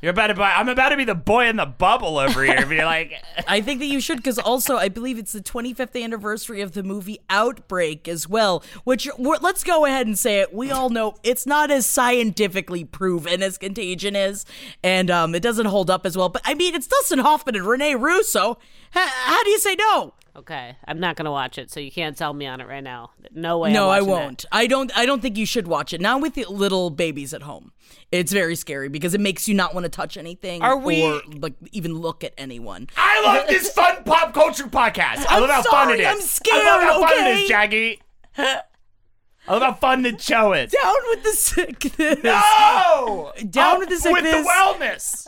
You're 0.00 0.10
about 0.10 0.28
to 0.28 0.34
buy. 0.34 0.52
I'm 0.52 0.68
about 0.68 0.90
to 0.90 0.96
be 0.96 1.04
the 1.04 1.16
boy 1.16 1.48
in 1.48 1.56
the 1.56 1.66
bubble 1.66 2.18
over 2.18 2.44
here. 2.44 2.64
Be 2.66 2.78
like, 2.84 3.14
I 3.48 3.60
think 3.60 3.80
that 3.80 3.86
you 3.86 4.00
should 4.00 4.18
because 4.18 4.38
also 4.38 4.76
I 4.76 4.88
believe 4.88 5.18
it's 5.18 5.32
the 5.32 5.40
25th 5.40 6.00
anniversary 6.00 6.60
of 6.60 6.72
the 6.72 6.84
movie 6.84 7.18
Outbreak 7.28 8.06
as 8.06 8.28
well. 8.28 8.62
Which 8.84 9.08
let's 9.18 9.64
go 9.64 9.86
ahead 9.86 10.06
and 10.06 10.16
say 10.16 10.38
it. 10.40 10.54
We 10.54 10.70
all 10.70 10.88
know 10.88 11.16
it's 11.24 11.46
not 11.46 11.72
as 11.72 11.84
scientifically 11.84 12.84
proven 12.84 13.42
as 13.42 13.58
Contagion 13.58 14.14
is, 14.14 14.44
and 14.84 15.10
um, 15.10 15.34
it 15.34 15.42
doesn't 15.42 15.66
hold 15.66 15.90
up 15.90 16.06
as 16.06 16.16
well. 16.16 16.28
But 16.28 16.42
I 16.44 16.54
mean, 16.54 16.76
it's 16.76 16.86
Dustin 16.86 17.18
Hoffman 17.18 17.56
and 17.56 17.66
Rene 17.66 17.96
Russo. 17.96 18.58
H- 18.94 19.02
how 19.02 19.42
do 19.42 19.50
you 19.50 19.58
say 19.58 19.74
no? 19.74 20.14
Okay, 20.38 20.76
I'm 20.86 21.00
not 21.00 21.16
gonna 21.16 21.32
watch 21.32 21.58
it, 21.58 21.68
so 21.68 21.80
you 21.80 21.90
can't 21.90 22.16
sell 22.16 22.32
me 22.32 22.46
on 22.46 22.60
it 22.60 22.68
right 22.68 22.82
now. 22.82 23.10
No 23.32 23.58
way. 23.58 23.72
no, 23.72 23.90
I'm 23.90 23.98
I 24.04 24.06
won't. 24.06 24.44
I 24.52 24.68
don't. 24.68 24.96
I 24.96 25.04
don't 25.04 25.20
think 25.20 25.36
you 25.36 25.44
should 25.44 25.66
watch 25.66 25.92
it. 25.92 26.00
Not 26.00 26.20
with 26.22 26.34
the 26.34 26.44
little 26.44 26.90
babies 26.90 27.34
at 27.34 27.42
home. 27.42 27.72
It's 28.12 28.32
very 28.32 28.54
scary 28.54 28.88
because 28.88 29.14
it 29.14 29.20
makes 29.20 29.48
you 29.48 29.54
not 29.54 29.74
want 29.74 29.84
to 29.84 29.88
touch 29.90 30.16
anything 30.16 30.62
Are 30.62 30.76
we- 30.78 31.02
or 31.04 31.20
like 31.40 31.54
even 31.72 31.94
look 31.94 32.22
at 32.22 32.34
anyone. 32.38 32.86
I 32.96 33.20
love 33.24 33.48
this 33.48 33.70
fun 33.74 34.04
pop 34.04 34.32
culture 34.32 34.68
podcast. 34.68 35.26
I 35.28 35.36
I'm 35.36 35.40
love 35.42 35.50
how 35.50 35.62
fun 35.64 35.90
it 35.90 35.96
sorry. 35.96 36.06
I'm 36.06 36.20
scared, 36.20 36.64
I 36.64 36.76
love 36.76 36.82
how 36.82 37.00
fun 37.00 37.26
it 37.26 37.30
okay? 37.32 37.48
Jackie. 37.48 38.02
I 38.38 39.52
love 39.52 39.62
how 39.62 39.74
fun 39.74 40.02
the 40.02 40.16
show 40.18 40.52
is. 40.52 40.70
Down 40.82 40.94
with 41.10 41.22
the 41.24 41.32
sickness. 41.32 42.22
No! 42.22 43.32
Down 43.50 43.72
Up 43.74 43.78
with 43.80 43.88
the 43.88 43.96
sickness. 43.96 44.22
With 44.22 44.44
the 44.44 44.48
wellness. 44.48 45.26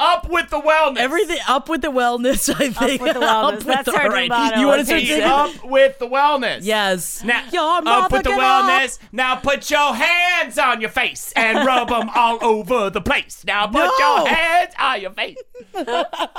Up 0.00 0.28
with 0.30 0.48
the 0.50 0.60
wellness. 0.60 0.96
Everything 0.96 1.38
up 1.46 1.68
with 1.68 1.82
the 1.82 1.88
wellness. 1.88 2.48
I 2.54 2.70
think 2.70 3.00
up 3.00 3.00
with 3.02 3.14
the 3.14 3.20
wellness. 3.20 3.60
That's 3.64 3.84
the- 3.84 3.92
our 3.96 4.02
new 4.04 4.08
all 4.08 4.14
right. 4.14 4.28
motto, 4.30 4.58
You 4.60 4.66
want 4.66 4.80
to 4.80 4.84
start 4.86 5.00
think. 5.02 5.10
singing? 5.10 5.24
Up 5.28 5.64
with 5.64 5.98
the 5.98 6.06
wellness. 6.08 6.58
Yes. 6.62 7.22
Now, 7.22 7.42
Your 7.52 7.86
up 7.86 8.10
with 8.10 8.22
the 8.24 8.30
get 8.30 8.38
wellness. 8.38 8.98
Now 9.12 9.36
put 9.36 9.70
your 9.70 9.94
hands 9.94 10.58
on 10.58 10.80
your 10.80 10.90
face 10.90 11.32
and 11.36 11.66
rub 11.66 11.88
them 11.90 12.10
all 12.14 12.38
over 12.42 12.88
the 12.90 13.00
place. 13.02 13.44
Now 13.46 13.66
put 13.66 13.74
No. 13.74 13.98
your 13.98 14.28
hands 14.28 14.72
on 14.78 15.00
your 15.02 15.10
face. 15.10 15.36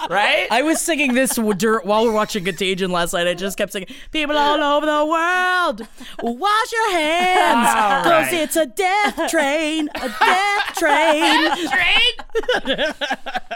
right? 0.09 0.47
I 0.49 0.61
was 0.63 0.81
singing 0.81 1.13
this 1.13 1.35
w- 1.35 1.79
while 1.83 2.01
we 2.03 2.07
were 2.09 2.13
watching 2.15 2.43
Contagion 2.43 2.91
last 2.91 3.13
night. 3.13 3.27
I 3.27 3.33
just 3.35 3.57
kept 3.57 3.71
singing, 3.71 3.89
"People 4.11 4.35
all 4.37 4.61
over 4.61 4.85
the 4.85 5.05
world, 5.05 5.87
wash 6.21 6.71
your 6.71 6.91
hands, 6.91 7.69
All 7.69 8.03
cause 8.03 8.31
right. 8.31 8.33
it's 8.33 8.55
a 8.55 8.65
death 8.65 9.29
train, 9.29 9.89
a 9.95 10.09
death 10.09 10.73
train. 10.75 11.43
death 12.65 12.93
train." 12.93 12.93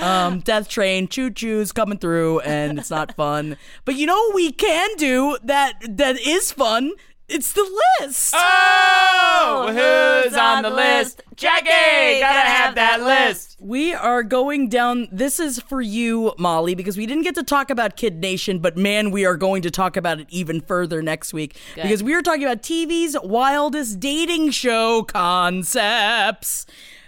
um, 0.00 0.40
death 0.40 0.68
train, 0.68 1.08
choo 1.08 1.30
choo's 1.30 1.72
coming 1.72 1.98
through, 1.98 2.40
and 2.40 2.78
it's 2.78 2.90
not 2.90 3.14
fun. 3.16 3.56
But 3.84 3.96
you 3.96 4.06
know 4.06 4.14
what 4.14 4.34
we 4.34 4.52
can 4.52 4.88
do 4.96 5.38
that 5.44 5.74
that 5.88 6.18
is 6.20 6.52
fun? 6.52 6.92
It's 7.30 7.52
the 7.52 7.62
list. 8.00 8.34
Oh, 8.36 9.68
who's 9.68 10.36
on 10.36 10.64
the 10.64 10.70
list? 10.70 11.22
Jackie, 11.36 12.18
gotta 12.18 12.48
have 12.50 12.74
that 12.74 13.02
list. 13.02 13.56
We 13.60 13.94
are 13.94 14.24
going 14.24 14.68
down. 14.68 15.06
This 15.12 15.38
is 15.38 15.60
for 15.60 15.80
you, 15.80 16.34
Molly, 16.38 16.74
because 16.74 16.96
we 16.96 17.06
didn't 17.06 17.22
get 17.22 17.36
to 17.36 17.44
talk 17.44 17.70
about 17.70 17.96
Kid 17.96 18.16
Nation, 18.16 18.58
but 18.58 18.76
man, 18.76 19.12
we 19.12 19.24
are 19.24 19.36
going 19.36 19.62
to 19.62 19.70
talk 19.70 19.96
about 19.96 20.18
it 20.18 20.26
even 20.30 20.60
further 20.60 21.02
next 21.02 21.32
week 21.32 21.56
because 21.76 22.02
we 22.02 22.14
are 22.14 22.22
talking 22.22 22.42
about 22.42 22.62
TV's 22.62 23.16
wildest 23.22 24.00
dating 24.00 24.50
show 24.50 25.04
concepts. 25.04 26.66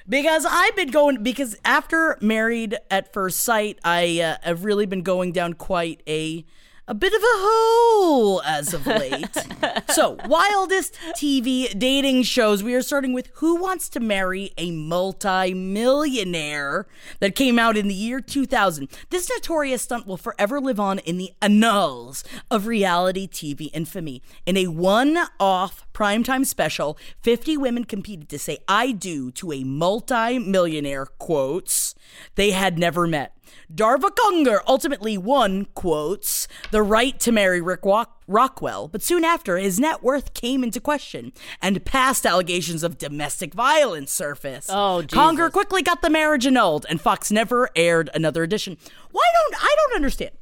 Because 0.08 0.46
I've 0.48 0.76
been 0.76 0.90
going, 0.90 1.22
because 1.22 1.56
after 1.64 2.16
Married 2.20 2.76
at 2.90 3.12
First 3.12 3.40
Sight, 3.40 3.78
I 3.84 4.20
uh, 4.20 4.36
have 4.42 4.64
really 4.64 4.86
been 4.86 5.02
going 5.02 5.32
down 5.32 5.54
quite 5.54 6.00
a. 6.06 6.44
A 6.88 6.94
bit 6.94 7.14
of 7.14 7.22
a 7.22 7.38
hole 7.38 8.42
as 8.42 8.74
of 8.74 8.88
late. 8.88 9.36
so, 9.90 10.18
wildest 10.26 10.98
TV 11.14 11.78
dating 11.78 12.24
shows. 12.24 12.64
We 12.64 12.74
are 12.74 12.82
starting 12.82 13.12
with 13.12 13.28
Who 13.34 13.54
Wants 13.54 13.88
to 13.90 14.00
Marry 14.00 14.50
a 14.58 14.72
Multi-Millionaire 14.72 16.88
that 17.20 17.36
came 17.36 17.56
out 17.56 17.76
in 17.76 17.86
the 17.86 17.94
year 17.94 18.20
2000. 18.20 18.88
This 19.10 19.30
notorious 19.30 19.82
stunt 19.82 20.08
will 20.08 20.16
forever 20.16 20.60
live 20.60 20.80
on 20.80 20.98
in 20.98 21.18
the 21.18 21.30
annals 21.40 22.24
of 22.50 22.66
reality 22.66 23.28
TV 23.28 23.70
infamy. 23.72 24.20
In 24.44 24.56
a 24.56 24.66
one-off 24.66 25.86
primetime 25.94 26.44
special, 26.44 26.98
50 27.20 27.56
women 27.58 27.84
competed 27.84 28.28
to 28.30 28.40
say 28.40 28.58
I 28.66 28.90
do 28.90 29.30
to 29.32 29.52
a 29.52 29.62
multi-millionaire 29.62 31.06
quotes 31.06 31.94
they 32.34 32.50
had 32.50 32.76
never 32.76 33.06
met. 33.06 33.36
Darva 33.72 34.10
Conger 34.14 34.60
ultimately 34.66 35.16
won, 35.16 35.66
quotes, 35.74 36.46
the 36.70 36.82
right 36.82 37.18
to 37.20 37.32
marry 37.32 37.60
Rick 37.60 37.84
Rock- 37.84 38.22
Rockwell, 38.26 38.88
but 38.88 39.02
soon 39.02 39.24
after, 39.24 39.58
his 39.58 39.80
net 39.80 40.02
worth 40.02 40.34
came 40.34 40.62
into 40.62 40.80
question 40.80 41.32
and 41.60 41.84
past 41.84 42.26
allegations 42.26 42.82
of 42.82 42.98
domestic 42.98 43.54
violence 43.54 44.12
surfaced. 44.12 44.70
Oh, 44.72 45.04
Conger 45.10 45.50
quickly 45.50 45.82
got 45.82 46.02
the 46.02 46.10
marriage 46.10 46.46
annulled, 46.46 46.86
and 46.88 47.00
Fox 47.00 47.30
never 47.30 47.68
aired 47.76 48.10
another 48.14 48.42
edition. 48.42 48.76
Why 49.10 49.24
don't 49.34 49.62
I 49.62 49.74
don't 49.78 49.96
understand? 49.96 50.32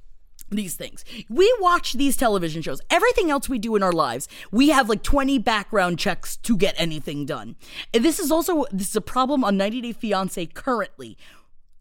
these 0.51 0.75
things. 0.75 1.05
We 1.29 1.53
watch 1.61 1.93
these 1.95 2.17
television 2.17 2.63
shows. 2.63 2.81
Everything 2.91 3.31
else 3.31 3.49
we 3.49 3.59
do 3.59 3.77
in 3.77 3.83
our 3.83 3.93
lives, 3.93 4.29
we 4.51 4.71
have 4.71 4.89
like 4.89 5.03
20 5.03 5.39
background 5.39 5.99
checks 5.99 6.37
to 6.39 6.57
get 6.57 6.75
anything 6.77 7.25
done. 7.27 7.57
And 7.95 8.05
this 8.05 8.19
is 8.19 8.31
also 8.31 8.65
this 8.73 8.91
is 8.91 8.97
a 8.97 9.01
problem 9.01 9.45
on 9.45 9.57
90 9.57 9.81
Day 9.81 9.93
Fiance 9.93 10.47
currently. 10.47 11.17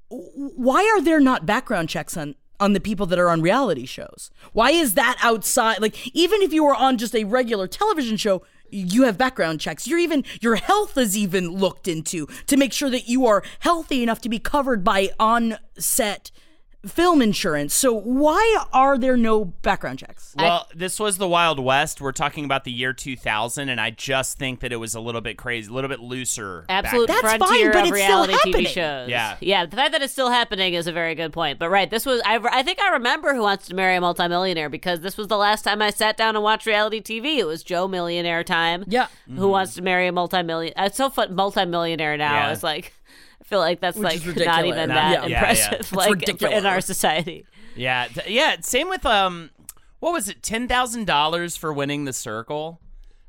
Why 0.09 0.83
are 0.95 1.01
there 1.01 1.19
not 1.19 1.45
background 1.45 1.89
checks 1.89 2.17
on 2.17 2.35
on 2.59 2.73
the 2.73 2.79
people 2.79 3.05
that 3.05 3.19
are 3.19 3.29
on 3.29 3.41
reality 3.41 3.85
shows? 3.85 4.29
Why 4.51 4.71
is 4.71 4.95
that 4.95 5.17
outside 5.21 5.79
like 5.79 6.15
even 6.15 6.41
if 6.41 6.51
you 6.51 6.63
were 6.63 6.75
on 6.75 6.97
just 6.97 7.15
a 7.15 7.23
regular 7.23 7.67
television 7.67 8.17
show, 8.17 8.43
you 8.71 9.03
have 9.03 9.17
background 9.17 9.59
checks. 9.59 9.87
You're 9.87 9.99
even 9.99 10.23
your 10.41 10.55
health 10.55 10.97
is 10.97 11.17
even 11.17 11.49
looked 11.49 11.87
into 11.87 12.27
to 12.47 12.57
make 12.57 12.73
sure 12.73 12.89
that 12.89 13.07
you 13.07 13.25
are 13.25 13.43
healthy 13.59 14.03
enough 14.03 14.21
to 14.21 14.29
be 14.29 14.39
covered 14.39 14.83
by 14.83 15.09
on 15.19 15.57
set 15.77 16.31
film 16.85 17.21
insurance. 17.21 17.73
So 17.73 17.93
why 17.93 18.63
are 18.71 18.97
there 18.97 19.17
no 19.17 19.45
background 19.45 19.99
checks? 19.99 20.33
Well, 20.37 20.67
this 20.73 20.99
was 20.99 21.17
the 21.17 21.27
Wild 21.27 21.59
West. 21.59 21.99
We're 21.99 22.11
talking 22.13 22.45
about 22.45 22.63
the 22.63 22.71
year 22.71 22.93
2000, 22.93 23.67
and 23.67 23.81
I 23.81 23.89
just 23.91 24.37
think 24.37 24.61
that 24.61 24.71
it 24.71 24.77
was 24.77 24.95
a 24.95 24.99
little 25.01 25.21
bit 25.21 25.37
crazy, 25.37 25.69
a 25.69 25.73
little 25.73 25.89
bit 25.89 25.99
looser. 25.99 26.63
back 26.67 26.85
Absolute 26.85 27.07
then. 27.07 27.17
That's 27.21 27.37
frontier 27.37 27.71
fine, 27.73 27.83
but 27.83 27.87
of 27.89 27.93
it's 27.93 28.03
still 28.03 28.07
reality 28.25 28.33
TV 28.33 28.37
happening. 28.45 28.65
shows. 28.65 29.09
Yeah. 29.09 29.37
yeah. 29.41 29.65
The 29.65 29.75
fact 29.75 29.91
that 29.91 30.01
it's 30.01 30.13
still 30.13 30.29
happening 30.29 30.73
is 30.73 30.87
a 30.87 30.91
very 30.93 31.15
good 31.15 31.33
point. 31.33 31.59
But 31.59 31.69
right, 31.69 31.89
this 31.89 32.05
was 32.05 32.21
I, 32.25 32.37
I 32.49 32.63
think 32.63 32.79
I 32.79 32.91
remember 32.91 33.33
Who 33.33 33.41
Wants 33.41 33.67
to 33.67 33.75
Marry 33.75 33.95
a 33.95 34.01
Multimillionaire 34.01 34.69
because 34.69 35.01
this 35.01 35.17
was 35.17 35.27
the 35.27 35.37
last 35.37 35.63
time 35.63 35.81
I 35.81 35.89
sat 35.89 36.15
down 36.15 36.35
and 36.35 36.43
watched 36.43 36.65
reality 36.65 37.01
TV. 37.01 37.37
It 37.39 37.45
was 37.45 37.61
Joe 37.63 37.87
Millionaire 37.87 38.43
time. 38.43 38.85
Yeah. 38.87 39.07
Who 39.27 39.49
Wants 39.49 39.75
to 39.75 39.81
Marry 39.81 40.07
a 40.07 40.11
Multimillionaire? 40.11 40.85
It's 40.85 40.99
uh, 40.99 41.03
so 41.05 41.09
fun. 41.09 41.35
Multimillionaire 41.35 42.15
now 42.17 42.33
Yeah. 42.47 42.51
is 42.51 42.63
like. 42.63 42.93
I 43.49 43.51
feel 43.51 43.59
like 43.59 43.79
that's 43.79 43.97
Which 43.97 44.03
like 44.03 44.19
not 44.19 44.27
ridiculous. 44.27 44.65
even 44.67 44.77
Yeah. 44.77 44.95
that 44.95 45.11
Yeah, 45.11 45.25
yeah. 45.27 45.35
impressive, 45.39 45.91
like 45.93 46.11
ridiculous. 46.11 46.55
in 46.55 46.65
our 46.67 46.81
society. 46.81 47.45
Yeah, 47.75 48.07
th- 48.07 48.27
yeah. 48.29 48.57
Same 48.61 48.89
with 48.89 49.05
um, 49.07 49.49
what 49.99 50.13
was 50.13 50.29
it? 50.29 50.43
Ten 50.43 50.67
thousand 50.67 51.05
dollars 51.07 51.57
for 51.57 51.73
winning 51.73 52.05
the 52.05 52.13
circle. 52.13 52.79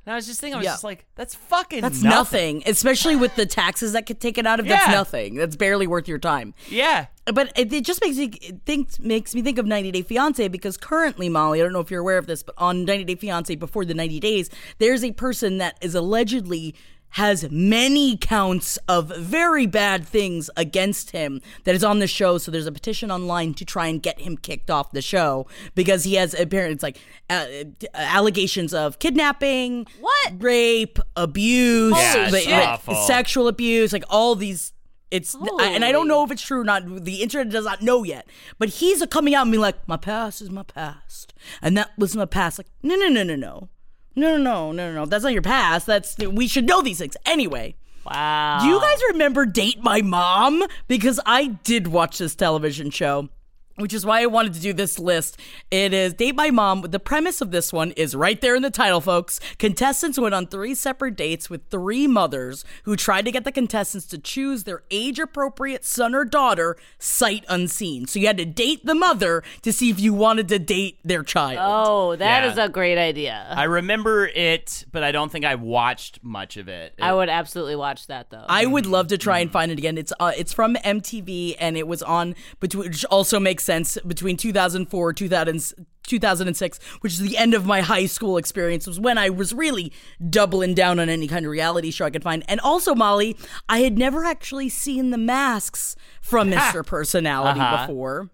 And 0.06 0.12
I 0.14 0.16
was 0.16 0.26
just 0.26 0.40
thinking, 0.40 0.54
I 0.54 0.58
was 0.58 0.64
Yeah. 0.64 0.72
just 0.72 0.84
like, 0.84 1.04
that's 1.14 1.34
fucking 1.34 1.82
That's 1.82 2.02
nothing. 2.02 2.56
nothing. 2.58 2.70
especially 2.70 3.16
with 3.16 3.34
the 3.36 3.44
taxes 3.46 3.92
that 3.92 4.06
get 4.06 4.18
taken 4.18 4.46
out 4.46 4.58
of. 4.58 4.66
That's 4.66 4.88
nothing. 4.88 5.34
That's 5.36 5.56
barely 5.56 5.86
worth 5.86 6.08
your 6.08 6.18
time. 6.18 6.52
Yeah. 6.68 7.06
But 7.26 7.52
it, 7.56 7.70
it 7.72 7.84
just 7.84 8.00
makes 8.02 8.16
me 8.16 8.24
it 8.42 8.60
thinks 8.66 8.98
makes 8.98 9.34
me 9.34 9.40
think 9.42 9.56
of 9.58 9.66
90 9.66 9.90
Day 9.92 10.02
Fiance 10.02 10.48
because 10.48 10.76
currently, 10.76 11.28
Molly, 11.28 11.60
I 11.60 11.64
don't 11.64 11.72
know 11.72 11.80
if 11.80 11.90
you're 11.90 12.00
aware 12.00 12.18
of 12.18 12.26
this, 12.26 12.42
but 12.42 12.54
on 12.58 12.84
90 12.84 13.04
Day 13.04 13.14
Fiance 13.14 13.54
before 13.56 13.84
the 13.86 13.94
90 13.94 14.20
days, 14.20 14.50
there's 14.78 15.02
a 15.04 15.12
person 15.12 15.58
that 15.58 15.76
is 15.80 15.94
allegedly 15.94 16.74
has 17.14 17.50
many 17.50 18.16
counts 18.16 18.76
of 18.88 19.08
very 19.16 19.66
bad 19.66 20.06
things 20.06 20.48
against 20.56 21.10
him 21.10 21.40
that 21.64 21.74
is 21.74 21.82
on 21.82 21.98
the 21.98 22.06
show. 22.06 22.38
So 22.38 22.50
there's 22.50 22.66
a 22.66 22.72
petition 22.72 23.10
online 23.10 23.54
to 23.54 23.64
try 23.64 23.88
and 23.88 24.00
get 24.02 24.20
him 24.20 24.36
kicked 24.36 24.70
off 24.70 24.92
the 24.92 25.02
show 25.02 25.46
because 25.74 26.04
he 26.04 26.14
has 26.14 26.34
apparently 26.34 26.74
it's 26.74 26.82
like 26.82 26.98
uh, 27.28 27.46
allegations 27.94 28.72
of 28.74 28.98
kidnapping, 28.98 29.86
What? 30.00 30.32
rape, 30.42 30.98
abuse, 31.16 31.92
Yeah, 31.96 32.28
it's 32.28 32.46
like, 32.46 32.86
like, 32.86 33.06
sexual 33.06 33.48
abuse, 33.48 33.92
like 33.92 34.04
all 34.08 34.34
these. 34.34 34.72
It's 35.10 35.34
I- 35.34 35.70
and 35.74 35.84
I 35.84 35.90
don't 35.90 36.06
know 36.06 36.22
if 36.22 36.30
it's 36.30 36.42
true 36.42 36.60
or 36.60 36.64
not. 36.64 37.04
The 37.04 37.16
internet 37.22 37.52
does 37.52 37.64
not 37.64 37.82
know 37.82 38.04
yet. 38.04 38.28
But 38.60 38.68
he's 38.68 39.04
coming 39.06 39.34
out 39.34 39.42
and 39.42 39.50
being 39.50 39.60
like, 39.60 39.88
"My 39.88 39.96
past 39.96 40.40
is 40.40 40.50
my 40.50 40.62
past, 40.62 41.34
and 41.60 41.76
that 41.76 41.90
was 41.98 42.14
my 42.14 42.26
past." 42.26 42.58
Like, 42.58 42.68
no, 42.84 42.94
no, 42.94 43.08
no, 43.08 43.24
no, 43.24 43.34
no, 43.34 43.68
no, 44.16 44.36
no, 44.36 44.72
no, 44.72 44.72
no, 44.72 44.92
no. 44.92 45.06
That's 45.06 45.24
not 45.24 45.32
your 45.32 45.42
past. 45.42 45.86
That's 45.86 46.16
we 46.18 46.48
should 46.48 46.66
know 46.66 46.82
these 46.82 46.98
things 46.98 47.16
anyway. 47.26 47.74
Wow. 48.04 48.58
Do 48.62 48.66
you 48.68 48.80
guys 48.80 48.98
remember 49.12 49.46
Date 49.46 49.82
My 49.82 50.02
Mom? 50.02 50.64
Because 50.88 51.20
I 51.26 51.58
did 51.64 51.88
watch 51.88 52.18
this 52.18 52.34
television 52.34 52.90
show. 52.90 53.28
Which 53.76 53.94
is 53.94 54.04
why 54.04 54.22
I 54.22 54.26
wanted 54.26 54.54
to 54.54 54.60
do 54.60 54.72
this 54.72 54.98
list. 54.98 55.38
It 55.70 55.92
is 55.94 56.12
Date 56.14 56.34
My 56.34 56.50
Mom. 56.50 56.82
The 56.82 56.98
premise 57.00 57.40
of 57.40 57.50
this 57.50 57.72
one 57.72 57.92
is 57.92 58.14
right 58.14 58.40
there 58.40 58.54
in 58.54 58.62
the 58.62 58.70
title, 58.70 59.00
folks. 59.00 59.40
Contestants 59.58 60.18
went 60.18 60.34
on 60.34 60.46
three 60.46 60.74
separate 60.74 61.16
dates 61.16 61.48
with 61.48 61.62
three 61.70 62.06
mothers 62.06 62.64
who 62.82 62.96
tried 62.96 63.24
to 63.24 63.32
get 63.32 63.44
the 63.44 63.52
contestants 63.52 64.06
to 64.08 64.18
choose 64.18 64.64
their 64.64 64.82
age 64.90 65.18
appropriate 65.18 65.84
son 65.84 66.14
or 66.14 66.24
daughter 66.24 66.76
sight 66.98 67.44
unseen. 67.48 68.06
So 68.06 68.18
you 68.18 68.26
had 68.26 68.36
to 68.38 68.44
date 68.44 68.84
the 68.84 68.94
mother 68.94 69.42
to 69.62 69.72
see 69.72 69.88
if 69.90 69.98
you 69.98 70.12
wanted 70.12 70.48
to 70.48 70.58
date 70.58 70.98
their 71.04 71.22
child. 71.22 71.58
Oh, 71.62 72.16
that 72.16 72.44
Yeah. 72.44 72.52
is 72.52 72.58
a 72.58 72.68
great 72.68 72.98
idea. 72.98 73.46
I 73.50 73.64
remember 73.64 74.26
it, 74.26 74.84
but 74.92 75.02
I 75.02 75.12
don't 75.12 75.30
think 75.32 75.44
I 75.44 75.54
watched 75.54 76.18
much 76.22 76.56
of 76.56 76.68
it. 76.68 76.94
I 77.00 77.12
would 77.14 77.28
absolutely 77.30 77.76
watch 77.76 78.06
that 78.08 78.30
though. 78.30 78.44
I 78.48 78.66
would 78.66 78.86
love 78.86 79.06
to 79.08 79.18
try 79.18 79.38
and 79.38 79.50
find 79.50 79.72
it 79.72 79.78
again. 79.78 79.96
It's 79.96 80.12
uh, 80.20 80.32
it's 80.36 80.52
from 80.52 80.74
MTV 80.76 81.56
and 81.58 81.76
it 81.76 81.86
was 81.86 82.02
on 82.02 82.34
between 82.58 82.84
which 82.84 83.04
also 83.06 83.38
makes 83.40 83.64
sense 83.70 83.96
between 84.06 84.36
2004 84.36 85.12
2000 85.12 85.86
2006 86.06 86.78
which 87.02 87.12
is 87.12 87.20
the 87.20 87.36
end 87.36 87.54
of 87.54 87.64
my 87.66 87.80
high 87.82 88.06
school 88.06 88.36
experience 88.36 88.84
was 88.86 88.98
when 88.98 89.16
I 89.16 89.30
was 89.30 89.52
really 89.52 89.92
doubling 90.28 90.74
down 90.74 90.98
on 90.98 91.08
any 91.08 91.28
kind 91.28 91.44
of 91.46 91.52
reality 91.52 91.90
show 91.92 92.04
I 92.06 92.10
could 92.10 92.24
find. 92.24 92.42
And 92.48 92.58
also 92.60 92.94
Molly, 92.96 93.36
I 93.68 93.78
had 93.80 93.96
never 93.96 94.24
actually 94.24 94.68
seen 94.70 95.10
the 95.10 95.18
masks 95.18 95.94
from 96.20 96.50
Mr. 96.50 96.84
Personality 96.84 97.60
Uh-huh. 97.60 97.86
before. 97.86 98.30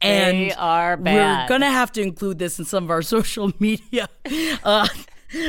They 0.00 0.08
And 0.50 0.54
are 0.58 0.96
we're 0.96 1.46
gonna 1.48 1.70
have 1.70 1.90
to 1.92 2.02
include 2.02 2.38
this 2.38 2.58
in 2.60 2.64
some 2.64 2.84
of 2.84 2.90
our 2.90 3.02
social 3.16 3.50
media 3.58 4.08
uh, 4.62 4.86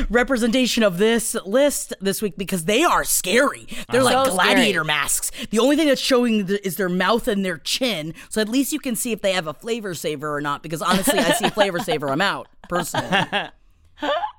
representation 0.10 0.84
of 0.84 0.98
this 0.98 1.36
list 1.46 1.94
this 2.02 2.22
week 2.22 2.38
because 2.38 2.66
they 2.66 2.84
are 2.84 3.04
scary. 3.04 3.68
They're 3.92 4.02
Uh-huh. 4.02 4.14
like 4.16 4.28
So 4.28 4.34
gladiator 4.34 4.80
scary. 4.84 4.86
masks. 4.88 5.32
The 5.50 5.60
only 5.60 5.76
thing 5.76 5.88
that's 5.88 6.02
showing 6.02 6.48
th- 6.48 6.62
is 6.64 6.76
their 6.78 6.90
mouth 6.90 7.28
and 7.28 7.44
their 7.46 7.58
chin, 7.58 8.14
so 8.30 8.42
at 8.42 8.50
least 8.50 8.72
you 8.74 8.80
can 8.80 8.96
see 8.96 9.12
if 9.12 9.22
they 9.22 9.34
have 9.34 9.48
a 9.48 9.54
flavor 9.54 9.94
saver 9.94 10.34
or 10.34 10.42
not. 10.42 10.64
Because 10.64 10.82
honestly, 10.82 11.20
I 11.20 11.32
see 11.34 11.50
flavor 11.50 11.80
saver, 11.90 12.10
I'm 12.10 12.22
out 12.22 12.48
personally. 12.70 13.10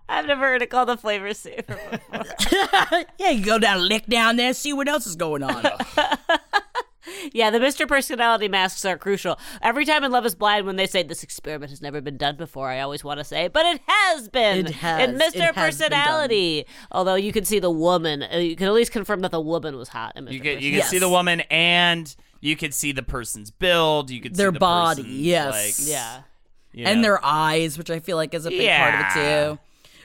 I've 0.08 0.26
never 0.26 0.42
heard 0.42 0.60
it 0.62 0.68
called 0.68 0.90
a 0.90 0.96
flavor 0.96 1.32
saver. 1.32 1.78
yeah, 3.18 3.30
you 3.30 3.44
go 3.44 3.58
down, 3.58 3.88
lick 3.88 4.06
down 4.06 4.36
there, 4.36 4.52
see 4.52 4.72
what 4.72 4.88
else 4.88 5.06
is 5.06 5.16
going 5.16 5.42
on. 5.42 5.64
Yeah, 7.32 7.50
the 7.50 7.58
Mr. 7.58 7.86
Personality 7.86 8.48
masks 8.48 8.84
are 8.84 8.96
crucial. 8.98 9.38
Every 9.62 9.84
time 9.84 10.04
in 10.04 10.12
Love 10.12 10.26
is 10.26 10.34
Blind, 10.34 10.66
when 10.66 10.76
they 10.76 10.86
say 10.86 11.02
this 11.02 11.22
experiment 11.22 11.70
has 11.70 11.80
never 11.82 12.00
been 12.00 12.16
done 12.16 12.36
before, 12.36 12.68
I 12.70 12.80
always 12.80 13.04
want 13.04 13.18
to 13.20 13.24
say, 13.24 13.48
but 13.48 13.64
it 13.66 13.80
has 13.86 14.28
been. 14.28 14.66
It 14.66 14.70
has. 14.76 15.08
In 15.08 15.16
It 15.16 15.22
Mr. 15.22 15.52
has. 15.52 15.54
Personality. 15.54 16.66
Although 16.90 17.14
you 17.16 17.32
can 17.32 17.44
see 17.44 17.58
the 17.58 17.70
woman, 17.70 18.22
uh, 18.22 18.36
you 18.38 18.56
can 18.56 18.66
at 18.66 18.72
least 18.74 18.92
confirm 18.92 19.20
that 19.20 19.30
the 19.30 19.40
woman 19.40 19.76
was 19.76 19.88
hot 19.88 20.12
in 20.16 20.24
Mr. 20.26 20.32
You 20.32 20.40
can, 20.40 20.46
you 20.46 20.54
Personality. 20.56 20.80
could 20.80 20.88
see 20.90 20.98
the 20.98 21.08
woman 21.08 21.40
and 21.50 22.16
you 22.40 22.56
could 22.56 22.74
see 22.74 22.92
the 22.92 23.02
person's 23.02 23.50
build. 23.50 24.10
You 24.10 24.20
could 24.20 24.34
Their 24.34 24.50
see 24.50 24.54
the 24.54 24.58
body, 24.60 25.02
yes. 25.02 25.78
like, 25.80 25.88
Yeah. 25.88 26.20
you 26.72 26.84
and 26.86 27.02
their 27.04 27.24
eyes, 27.24 27.78
which 27.78 27.90
I 27.90 28.00
feel 28.00 28.16
like 28.16 28.34
is 28.34 28.46
a 28.46 28.50
big 28.50 28.68
part 28.70 28.94
of 28.94 29.00
it 29.00 29.12
too. 29.14 29.58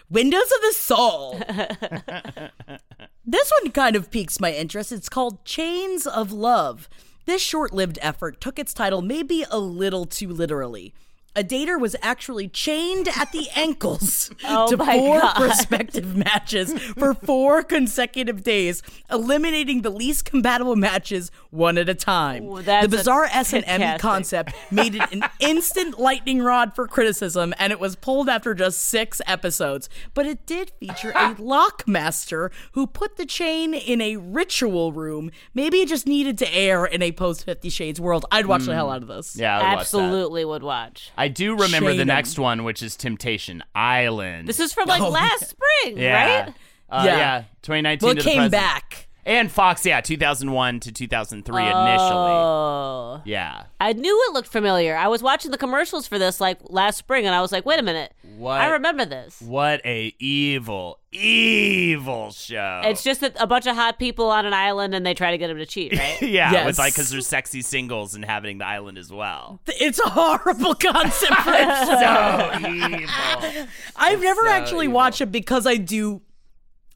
Windows 0.09 0.51
of 0.55 0.61
the 0.61 0.73
Soul. 0.73 1.39
this 3.25 3.51
one 3.61 3.71
kind 3.71 3.95
of 3.95 4.09
piques 4.09 4.39
my 4.39 4.51
interest. 4.51 4.91
It's 4.91 5.09
called 5.09 5.45
Chains 5.45 6.07
of 6.07 6.31
Love. 6.31 6.89
This 7.25 7.43
short 7.43 7.73
lived 7.73 7.99
effort 8.01 8.41
took 8.41 8.57
its 8.57 8.73
title 8.73 9.03
maybe 9.03 9.45
a 9.51 9.59
little 9.59 10.05
too 10.05 10.29
literally. 10.29 10.95
A 11.35 11.43
dater 11.43 11.79
was 11.79 11.95
actually 12.01 12.47
chained 12.47 13.07
at 13.15 13.31
the 13.31 13.47
ankles 13.55 14.31
Oh 14.43 14.67
to 14.69 14.77
four 14.77 15.21
God. 15.21 15.35
prospective 15.35 16.15
matches 16.15 16.73
for 16.97 17.13
four 17.13 17.61
consecutive 17.63 18.43
days, 18.43 18.81
eliminating 19.11 19.83
the 19.83 19.91
least 19.91 20.25
compatible 20.25 20.75
matches 20.75 21.31
one 21.51 21.77
at 21.77 21.87
a 21.87 21.93
time. 21.93 22.45
Ooh, 22.45 22.61
that's 22.61 22.87
the 22.87 22.97
bizarre 22.97 23.25
S&M 23.31 23.99
concept 23.99 24.53
made 24.71 24.95
it 24.95 25.11
an 25.11 25.23
instant 25.39 25.99
lightning 25.99 26.41
rod 26.41 26.73
for 26.73 26.87
criticism, 26.87 27.53
and 27.59 27.71
it 27.71 27.79
was 27.79 27.95
pulled 27.95 28.27
after 28.27 28.53
just 28.53 28.81
six 28.81 29.21
episodes. 29.27 29.87
But 30.13 30.25
it 30.25 30.45
did 30.45 30.71
feature 30.79 31.11
a 31.11 31.35
lockmaster 31.35 32.51
who 32.71 32.87
put 32.87 33.17
the 33.17 33.25
chain 33.25 33.73
in 33.73 34.01
a 34.01 34.17
ritual 34.17 34.93
room. 34.93 35.31
Maybe 35.53 35.81
it 35.81 35.89
just 35.89 36.07
needed 36.07 36.37
to 36.39 36.53
air 36.53 36.85
in 36.85 37.01
a 37.01 37.11
post 37.11 37.45
Fifty 37.45 37.69
Shades 37.69 38.01
world. 38.01 38.25
I'd 38.31 38.47
watch 38.47 38.65
the 38.65 38.73
hell 38.73 38.87
hmm. 38.87 38.95
out 38.95 39.01
of 39.03 39.07
this. 39.07 39.35
yeah, 39.35 39.57
I 39.57 39.57
would 39.57 39.63
watch 39.63 39.73
that. 39.73 39.81
Absolutely 39.81 40.45
would 40.45 40.63
watch. 40.63 41.11
I 41.19 41.27
do 41.27 41.51
remember 41.51 41.89
Chain 41.89 41.97
the 41.97 42.01
'em. 42.03 42.07
next 42.07 42.39
one, 42.39 42.63
which 42.63 42.81
is 42.81 42.95
Temptation 42.95 43.61
Island. 43.75 44.47
This 44.47 44.59
is 44.61 44.71
from 44.71 44.87
like 44.87 45.01
Oh, 45.01 45.09
last 45.09 45.49
spring, 45.49 45.97
yeah. 45.97 46.43
right? 46.45 46.53
Uh, 46.89 47.03
Yeah. 47.05 47.17
yeah. 47.17 47.43
2019 47.61 48.07
Well, 48.07 48.15
to 48.15 48.19
it 48.19 48.23
the 48.23 48.29
came 48.29 48.37
present. 48.37 48.51
back. 48.53 49.07
And 49.29 49.51
Fox, 49.51 49.85
yeah, 49.85 50.01
2001 50.01 50.79
to 50.79 50.91
2003 50.91 51.61
initially. 51.63 51.77
Oh. 51.79 53.21
Yeah. 53.25 53.65
I 53.79 53.93
knew 53.93 54.25
it 54.27 54.33
looked 54.33 54.47
familiar. 54.47 54.95
I 54.97 55.07
was 55.07 55.21
watching 55.21 55.51
the 55.51 55.57
commercials 55.57 56.07
for 56.07 56.17
this 56.17 56.41
like 56.41 56.57
last 56.63 56.97
spring 56.97 57.27
and 57.27 57.35
I 57.35 57.39
was 57.41 57.51
like, 57.51 57.63
wait 57.63 57.79
a 57.79 57.83
minute. 57.83 58.11
What? 58.37 58.59
I 58.59 58.71
remember 58.71 59.05
this. 59.05 59.39
What 59.39 59.85
a 59.85 60.15
evil, 60.17 60.99
evil 61.11 62.31
show. 62.31 62.81
It's 62.85 63.03
just 63.03 63.21
that 63.21 63.35
a 63.39 63.45
bunch 63.45 63.67
of 63.67 63.75
hot 63.75 63.99
people 63.99 64.29
on 64.31 64.47
an 64.47 64.53
island 64.53 64.95
and 64.95 65.05
they 65.05 65.13
try 65.13 65.29
to 65.29 65.37
get 65.37 65.47
them 65.47 65.57
to 65.57 65.65
cheat, 65.67 65.93
right? 65.95 66.19
yeah, 66.23 66.51
Yes. 66.51 66.69
it's 66.69 66.79
like 66.79 66.93
because 66.93 67.11
there's 67.11 67.27
sexy 67.27 67.61
singles 67.61 68.15
inhabiting 68.15 68.57
the 68.57 68.65
island 68.65 68.97
as 68.97 69.11
well. 69.11 69.59
It's 69.67 69.99
a 69.99 70.09
horrible 70.09 70.73
concept 70.73 71.35
for 71.41 71.51
a. 71.51 71.69
So 72.59 72.67
evil. 72.67 73.67
I've 73.95 74.21
never 74.21 74.41
so 74.41 74.49
actually 74.49 74.85
evil. 74.85 74.95
watched 74.95 75.21
it 75.21 75.31
because 75.31 75.67
I 75.67 75.75
do. 75.75 76.21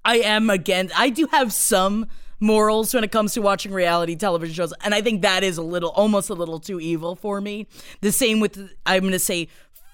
I 0.05 0.17
am 0.17 0.49
again. 0.49 0.89
I 0.95 1.09
do 1.09 1.27
have 1.31 1.53
some 1.53 2.07
morals 2.43 2.93
when 2.93 3.03
it 3.03 3.11
comes 3.11 3.33
to 3.33 3.41
watching 3.41 3.71
reality 3.71 4.15
television 4.15 4.53
shows, 4.53 4.73
and 4.83 4.93
I 4.93 5.01
think 5.01 5.21
that 5.23 5.43
is 5.43 5.57
a 5.57 5.63
little, 5.63 5.89
almost 5.89 6.29
a 6.29 6.33
little 6.33 6.59
too 6.59 6.79
evil 6.79 7.15
for 7.15 7.41
me. 7.41 7.67
The 8.01 8.11
same 8.11 8.39
with, 8.39 8.69
I'm 8.85 9.01
going 9.01 9.13
to 9.13 9.19
say, 9.19 9.47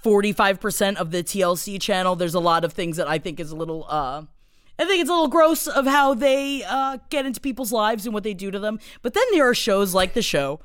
45% 0.04 0.96
of 0.96 1.12
the 1.12 1.24
TLC 1.24 1.80
channel. 1.80 2.16
There's 2.16 2.34
a 2.34 2.40
lot 2.40 2.66
of 2.66 2.74
things 2.74 2.98
that 2.98 3.08
I 3.08 3.20
think 3.20 3.40
is 3.40 3.52
a 3.52 3.56
little. 3.56 3.86
uh 3.88 4.24
I 4.78 4.86
think 4.86 5.02
it's 5.02 5.10
a 5.10 5.14
little 5.14 5.28
gross 5.28 5.68
of 5.68 5.86
how 5.86 6.14
they 6.14 6.64
uh, 6.64 7.00
get 7.10 7.26
into 7.26 7.42
people's 7.42 7.74
lives 7.74 8.06
and 8.06 8.14
what 8.14 8.24
they 8.24 8.34
do 8.34 8.50
to 8.50 8.60
them. 8.60 8.80
But 9.02 9.14
then 9.14 9.26
there 9.34 9.50
are 9.50 9.54
shows 9.54 9.94
like 9.94 10.14
the 10.14 10.22
show 10.22 10.62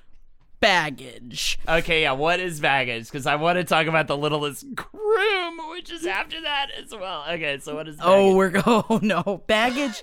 Baggage. 0.60 1.58
Okay, 1.68 2.02
yeah, 2.02 2.12
what 2.12 2.40
is 2.40 2.58
baggage? 2.58 3.04
Because 3.06 3.26
I 3.26 3.34
want 3.36 3.58
to 3.58 3.64
talk 3.64 3.86
about 3.86 4.06
the 4.06 4.16
littlest 4.16 4.74
groom, 4.74 5.58
which 5.72 5.90
is 5.92 6.06
after 6.06 6.40
that 6.40 6.68
as 6.82 6.90
well. 6.90 7.24
Okay, 7.28 7.58
so 7.58 7.74
what 7.74 7.86
is 7.86 7.96
baggage? 7.96 8.10
Oh, 8.10 8.34
we're 8.34 8.62
oh 8.64 8.98
no 9.02 9.42
baggage. 9.46 10.02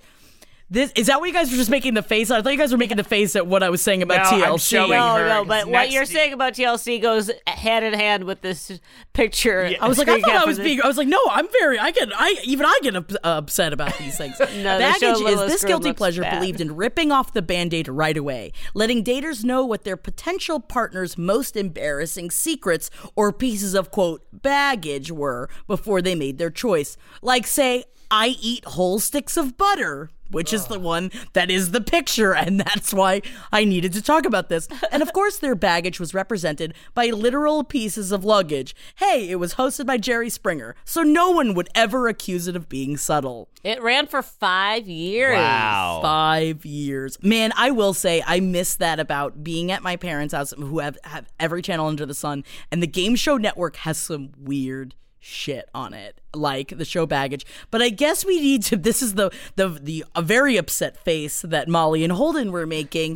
This 0.74 0.90
is 0.96 1.08
that 1.08 1.20
what 1.20 1.28
you 1.28 1.34
guys 1.34 1.52
were 1.52 1.58
just 1.58 1.70
making 1.70 1.96
the 1.96 2.02
face? 2.02 2.32
I 2.32 2.42
thought 2.42 2.54
you 2.54 2.58
guys 2.58 2.72
were 2.72 2.78
making 2.78 2.96
the 2.96 3.04
face 3.04 3.36
at 3.36 3.46
what 3.46 3.62
I 3.62 3.70
was 3.70 3.82
saying 3.82 4.02
about 4.04 4.32
No, 4.32 4.38
I'm 4.46 4.54
TLC. 4.54 4.70
showing 4.70 4.92
No, 4.92 5.16
her, 5.18 5.28
no, 5.28 5.40
'cause 5.40 5.48
but 5.50 5.68
what 5.68 5.92
you're 5.92 6.04
y- 6.04 6.06
saying 6.06 6.32
about 6.32 6.54
TLC 6.54 6.98
goes 7.02 7.30
hand 7.46 7.84
in 7.84 7.94
hand 7.94 8.24
with 8.24 8.40
this 8.40 8.80
picture. 9.12 9.76
I 9.82 9.88
was 9.90 9.98
like, 9.98 10.08
I 10.08 10.22
thought 10.22 10.32
I 10.32 10.46
was 10.46 10.60
being. 10.60 10.82
I 10.82 10.88
was 10.88 10.96
like, 10.96 11.10
no, 11.10 11.20
I'm 11.30 11.48
very. 11.60 11.78
I 11.78 11.92
get. 11.92 12.10
I 12.16 12.38
even 12.46 12.66
I 12.66 12.80
get 12.82 12.96
up, 12.96 13.12
upset 13.26 13.74
about 13.74 13.98
these 13.98 14.18
things. 14.18 14.38
the 14.38 14.48
show 14.48 14.64
Baggage 14.64 15.20
is 15.20 15.40
this 15.52 15.66
guilty 15.66 15.92
pleasure 15.92 16.22
bad. 16.22 16.40
believed 16.40 16.62
in 16.62 16.74
ripping 16.78 17.12
off 17.12 17.34
the 17.34 17.42
band-aid 17.42 17.90
right 17.90 18.16
away, 18.16 18.54
letting 18.74 19.04
daters 19.04 19.44
know 19.44 19.66
what 19.66 19.84
their 19.84 19.98
potential 19.98 20.62
partner's 20.62 21.18
most 21.18 21.58
embarrassing 21.58 22.32
secrets 22.32 22.90
or 23.18 23.34
pieces 23.34 23.74
of 23.74 23.92
quote 23.92 24.22
baggage 24.32 25.12
were 25.12 25.50
before 25.68 26.02
they 26.02 26.16
made 26.16 26.38
their 26.38 26.50
choice. 26.50 26.96
Like 27.22 27.46
say, 27.46 27.84
I 28.10 28.38
eat 28.42 28.64
whole 28.64 29.00
sticks 29.00 29.36
of 29.36 29.58
butter. 29.58 30.10
Which 30.32 30.54
is 30.54 30.68
the 30.68 30.80
one 30.80 31.12
that 31.34 31.52
is 31.52 31.72
the 31.72 31.82
picture, 31.82 32.34
and 32.34 32.60
that's 32.60 32.94
why 32.94 33.22
I 33.52 33.66
needed 33.66 33.94
to 33.94 34.02
talk 34.02 34.26
about 34.26 34.50
this. 34.50 34.68
And 34.92 35.04
of 35.04 35.14
course, 35.14 35.38
their 35.38 35.56
baggage 35.56 36.00
was 36.00 36.14
represented 36.14 36.74
by 36.94 37.08
literal 37.08 37.64
pieces 37.64 38.12
of 38.12 38.26
luggage. 38.26 38.76
Hey, 38.96 39.30
it 39.30 39.36
was 39.36 39.56
hosted 39.56 39.86
by 39.86 39.98
Jerry 39.98 40.30
Springer, 40.30 40.76
so 40.86 41.04
no 41.04 41.32
one 41.32 41.54
would 41.54 41.70
ever 41.76 42.08
accuse 42.08 42.48
it 42.48 42.56
of 42.56 42.70
being 42.70 42.98
subtle. 42.98 43.50
It 43.64 43.82
ran 43.82 44.08
for 44.08 44.22
five 44.22 44.88
years. 44.88 45.36
Wow. 45.36 46.00
Five 46.02 46.66
years. 46.66 47.22
Man, 47.22 47.52
I 47.56 47.72
will 47.72 47.94
say 47.94 48.24
I 48.26 48.40
miss 48.40 48.76
that 48.76 49.00
about 49.00 49.44
being 49.44 49.72
at 49.72 49.84
my 49.84 49.96
parents' 49.96 50.34
house 50.34 50.54
who 50.58 50.80
have, 50.80 50.98
have 51.04 51.28
every 51.40 51.62
channel 51.62 51.88
under 51.88 52.06
the 52.06 52.14
sun. 52.14 52.44
And 52.72 52.82
the 52.82 52.88
Game 52.88 53.16
Show 53.16 53.38
Network 53.38 53.76
has 53.78 53.98
some 53.98 54.32
weird 54.38 54.96
shit 55.24 55.70
on 55.76 55.94
it 55.94 56.20
like 56.34 56.76
the 56.78 56.84
show 56.84 57.06
baggage 57.06 57.46
but 57.70 57.80
i 57.80 57.90
guess 57.90 58.26
we 58.26 58.40
need 58.42 58.64
to 58.64 58.76
this 58.76 59.04
is 59.04 59.14
the 59.14 59.30
the 59.56 59.68
the 59.70 60.04
a 60.16 60.22
very 60.22 60.58
upset 60.58 60.98
face 60.98 61.44
that 61.44 61.68
molly 61.68 62.04
and 62.04 62.12
holden 62.14 62.52
were 62.52 62.66
making 62.66 63.16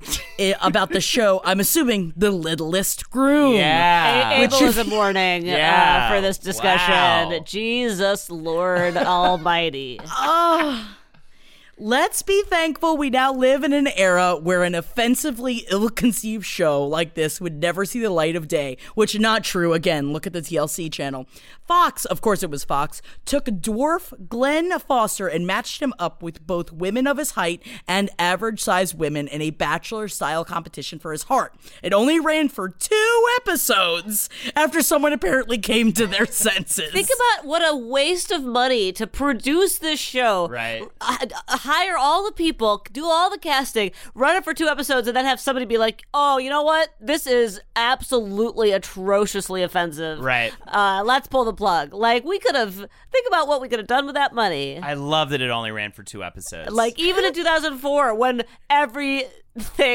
about 0.61 0.91
the 0.91 1.01
show 1.01 1.41
i'm 1.43 1.59
assuming 1.59 2.13
the 2.15 2.29
littlest 2.29 3.09
groom 3.09 3.55
Yeah. 3.55 4.39
A- 4.43 4.47
ableism 4.47 4.91
warning 4.91 5.47
Yeah. 5.47 6.09
uh, 6.11 6.15
for 6.15 6.21
this 6.21 6.37
discussion. 6.37 6.93
Wow. 6.93 7.39
Jesus 7.43 8.29
Lord 8.29 8.97
Almighty. 8.97 9.99
Oh, 10.05 10.91
Let's 11.77 12.21
be 12.21 12.41
thankful 12.43 12.95
we 12.95 13.09
now 13.09 13.33
live 13.33 13.65
in 13.65 13.73
an 13.73 13.87
era 13.97 14.37
where 14.37 14.63
an 14.63 14.75
offensively 14.75 15.65
ill 15.69 15.89
conceived 15.89 16.45
show 16.45 16.81
like 16.87 17.15
this 17.15 17.41
would 17.41 17.59
never 17.61 17.83
see 17.83 17.99
the 17.99 18.09
light 18.09 18.37
of 18.37 18.47
day, 18.47 18.77
which 18.93 19.19
not 19.19 19.43
true. 19.43 19.73
Again, 19.73 20.13
look 20.13 20.25
at 20.25 20.31
the 20.31 20.39
TLC 20.41 20.89
channel. 20.89 21.27
Fox, 21.67 22.05
of 22.05 22.21
course 22.21 22.43
it 22.43 22.49
was 22.49 22.63
Fox, 22.63 23.01
took 23.25 23.45
dwarf 23.45 24.27
Glenn 24.29 24.77
Foster 24.79 25.27
and 25.27 25.47
matched 25.47 25.81
him 25.81 25.93
up 25.97 26.21
with 26.21 26.45
both 26.45 26.71
women 26.71 27.07
of 27.07 27.17
his 27.17 27.31
height 27.31 27.63
and 27.87 28.09
average 28.19 28.61
sized 28.61 28.97
women 28.97 29.27
in 29.27 29.41
a 29.41 29.49
bachelor 29.49 30.07
style 30.07 30.45
competition 30.45 30.99
for 30.99 31.11
his 31.11 31.23
heart. 31.23 31.55
It 31.81 31.93
only 31.93 32.19
ran 32.19 32.49
for 32.49 32.69
two 32.69 33.25
episodes 33.41 34.29
after 34.55 34.81
someone 34.81 35.13
apparently 35.13 35.57
came 35.57 35.91
to 35.93 36.05
their 36.05 36.25
senses. 36.27 36.91
Think 36.91 37.07
about 37.07 37.47
what 37.47 37.67
a 37.67 37.75
waste 37.75 38.31
of 38.31 38.43
money 38.43 38.91
to 38.93 39.07
produce 39.07 39.79
this 39.79 39.99
show. 39.99 40.47
Right. 40.47 40.83
Hire 41.01 41.97
all 41.97 42.25
the 42.25 42.31
people, 42.31 42.85
do 42.91 43.05
all 43.05 43.29
the 43.29 43.39
casting, 43.39 43.91
run 44.13 44.35
it 44.35 44.43
for 44.43 44.53
two 44.53 44.67
episodes, 44.67 45.07
and 45.07 45.17
then 45.17 45.25
have 45.25 45.39
somebody 45.39 45.65
be 45.65 45.77
like, 45.77 46.03
"Oh, 46.13 46.37
you 46.37 46.49
know 46.49 46.63
what? 46.63 46.89
This 46.99 47.25
is 47.25 47.59
absolutely 47.75 48.71
atrociously 48.71 49.63
offensive. 49.63 50.19
Right. 50.19 50.53
Uh, 50.67 51.01
let's 51.05 51.27
pull 51.27 51.45
the 51.45 51.53
plug. 51.55 51.93
Like 51.93 52.23
we 52.23 52.39
could 52.39 52.55
have. 52.55 52.75
Think 52.75 53.27
about 53.27 53.47
what 53.47 53.61
we 53.61 53.69
could 53.69 53.79
have 53.79 53.87
done 53.87 54.05
with 54.05 54.15
that 54.15 54.33
money. 54.33 54.79
I 54.79 54.93
love 54.93 55.29
that 55.29 55.41
it 55.41 55.49
only 55.49 55.71
ran 55.71 55.91
for 55.91 56.03
two 56.03 56.23
episodes. 56.23 56.71
Like 56.71 56.99
even 56.99 57.23
in 57.25 57.33
2004, 57.45 58.15
when 58.15 58.43
everything 58.69 59.29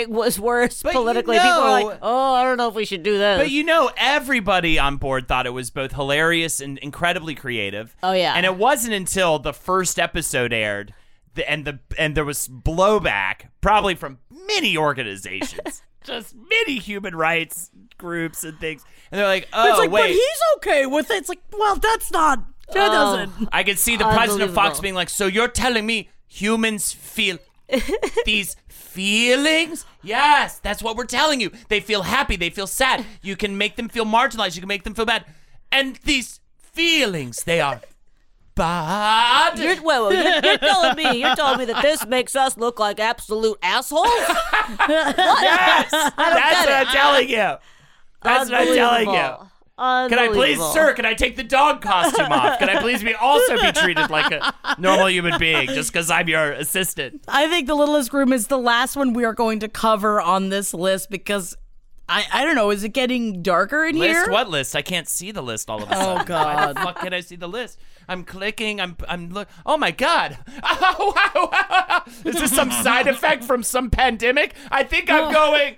was 0.09 0.41
worse 0.41 0.83
But 0.83 0.95
you 0.95 1.01
politically, 1.01 1.39
people 1.39 1.63
were 1.63 1.71
like, 1.71 1.99
"Oh, 2.03 2.35
I 2.35 2.43
don't 2.45 2.57
know 2.57 2.69
if 2.69 2.75
we 2.75 2.85
should 2.85 3.03
do 3.03 3.19
this." 3.19 3.39
But 3.39 3.51
you 3.51 3.65
know, 3.65 3.91
everybody 3.97 4.79
on 4.79 4.97
board 4.97 5.29
thought 5.29 5.47
it 5.47 5.51
was 5.51 5.71
both 5.71 5.93
hilarious 5.93 6.61
and 6.61 6.79
incredibly 6.79 7.35
creative. 7.35 7.95
Oh, 8.03 8.13
yeah. 8.13 8.35
And 8.35 8.47
it 8.47 8.57
wasn't 8.57 8.95
until 8.95 9.39
the 9.39 9.53
first 9.53 9.99
episode 9.99 10.53
aired, 10.53 10.95
the, 11.35 11.49
and 11.51 11.65
the 11.65 11.79
and 11.99 12.17
there 12.17 12.25
was 12.25 12.49
blowback, 12.49 13.49
probably 13.61 13.95
from 13.95 14.19
many 14.47 14.77
organizations, 14.77 15.83
just 16.05 16.35
many 16.35 16.79
human 16.79 17.15
rights 17.15 17.71
groups 18.01 18.43
and 18.45 18.59
things, 18.59 18.83
and 19.13 19.19
they're 19.21 19.29
like, 19.29 19.47
"Oh 19.53 19.69
it's 19.71 19.79
like, 19.79 19.91
wait." 19.91 20.01
but 20.03 20.11
he's 20.11 20.41
okay 20.57 20.87
with 20.87 21.11
it. 21.11 21.19
It's 21.19 21.29
like, 21.29 21.43
well, 21.57 21.77
that's 21.77 22.11
not. 22.11 22.43
That 22.73 22.91
Oh. 22.91 22.93
doesn't. 23.27 23.49
I 23.53 23.63
can 23.63 23.77
see 23.77 23.97
the 23.97 24.05
president 24.05 24.49
of 24.49 24.55
Fox 24.55 24.81
being 24.81 24.95
like, 24.95 25.09
"So 25.11 25.27
you're 25.27 25.49
telling 25.49 25.87
me 25.87 26.09
humans 26.27 26.93
feel 26.93 27.39
these 28.25 28.57
feelings? 28.69 29.85
Yes, 30.03 30.59
that's 30.59 30.83
what 30.83 30.97
we're 30.97 31.05
telling 31.05 31.41
you. 31.41 31.51
They 31.69 31.81
feel 31.81 32.03
happy, 32.03 32.37
they 32.37 32.51
feel 32.51 32.67
sad. 32.67 33.05
You 33.23 33.37
can 33.37 33.57
make 33.59 33.77
them 33.77 33.89
feel 33.89 34.05
marginalized, 34.05 34.55
you 34.57 34.63
can 34.63 34.69
make 34.69 34.85
them 34.85 34.95
feel 34.95 35.05
bad. 35.07 35.25
And 35.73 35.97
these 36.05 36.41
feelings, 36.59 37.45
they 37.45 37.61
are 37.61 37.81
bad." 38.55 39.59
You're, 39.59 39.83
wait, 39.83 40.01
wait, 40.03 40.15
you're, 40.25 40.45
you're 40.45 40.59
telling 40.59 40.97
me 40.97 41.21
you're 41.21 41.35
telling 41.37 41.59
me 41.59 41.65
that 41.67 41.83
this 41.89 42.07
makes 42.07 42.37
us 42.37 42.57
look 42.57 42.79
like 42.79 43.01
absolute 43.01 43.59
assholes? 43.63 44.07
yes, 44.89 45.91
that's 45.91 46.17
what 46.17 46.73
I'm 46.73 46.87
telling 46.87 47.29
you. 47.29 47.55
That's 48.23 48.51
what 48.51 48.61
I'm 48.61 48.75
telling 48.75 49.11
you. 49.11 49.47
Can 49.79 50.19
I 50.19 50.29
please, 50.29 50.61
sir? 50.73 50.93
Can 50.93 51.07
I 51.07 51.15
take 51.15 51.37
the 51.37 51.43
dog 51.43 51.81
costume 51.81 52.31
off? 52.33 52.59
Can 52.59 52.69
I 52.69 52.81
please 52.83 53.03
be 53.03 53.15
also 53.15 53.57
be 53.57 53.73
treated 53.73 54.11
like 54.11 54.31
a 54.31 54.55
normal 54.79 55.09
human 55.09 55.39
being 55.39 55.69
just 55.69 55.91
because 55.91 56.11
I'm 56.11 56.29
your 56.29 56.53
assistant? 56.53 57.25
I 57.27 57.49
think 57.49 57.67
the 57.67 57.75
Littlest 57.75 58.11
Groom 58.11 58.33
is 58.35 58.49
the 58.49 58.59
last 58.59 58.95
one 58.95 59.15
we 59.15 59.25
are 59.25 59.33
going 59.33 59.61
to 59.61 59.69
cover 59.69 60.21
on 60.21 60.51
this 60.51 60.75
list 60.75 61.09
because 61.09 61.57
I 62.11 62.25
I 62.31 62.45
don't 62.45 62.57
know. 62.57 62.69
Is 62.71 62.85
it 62.85 62.91
getting 62.91 63.41
darker 63.41 63.87
in 63.87 63.97
List 63.97 64.11
here? 64.25 64.31
what 64.31 64.51
list? 64.51 64.77
I 64.77 64.83
can't 64.83 65.09
see 65.09 65.31
the 65.33 65.43
list 65.43 65.71
all 65.71 65.83
of 65.83 65.89
a 65.91 65.95
Oh, 65.95 65.99
sudden. 65.99 66.17
Why 66.19 66.25
God. 66.27 66.77
the 66.77 66.81
fuck 66.81 67.01
can 67.01 67.15
I 67.15 67.21
see 67.21 67.37
the 67.37 67.49
list? 67.49 67.79
I'm 68.07 68.25
clicking. 68.25 68.83
I'm 68.83 68.99
I'm 69.09 69.31
look. 69.31 69.49
Oh 69.65 69.79
my 69.79 69.93
god! 69.93 70.37
Oh 70.63 71.15
wow! 71.39 72.03
Is 72.27 72.39
this 72.39 72.55
some 72.55 72.71
side 72.71 73.07
effect 73.07 73.45
from 73.45 73.63
some 73.63 73.89
pandemic? 73.89 74.55
I 74.71 74.83
think 74.83 75.09
I'm 75.09 75.33
going 75.33 75.77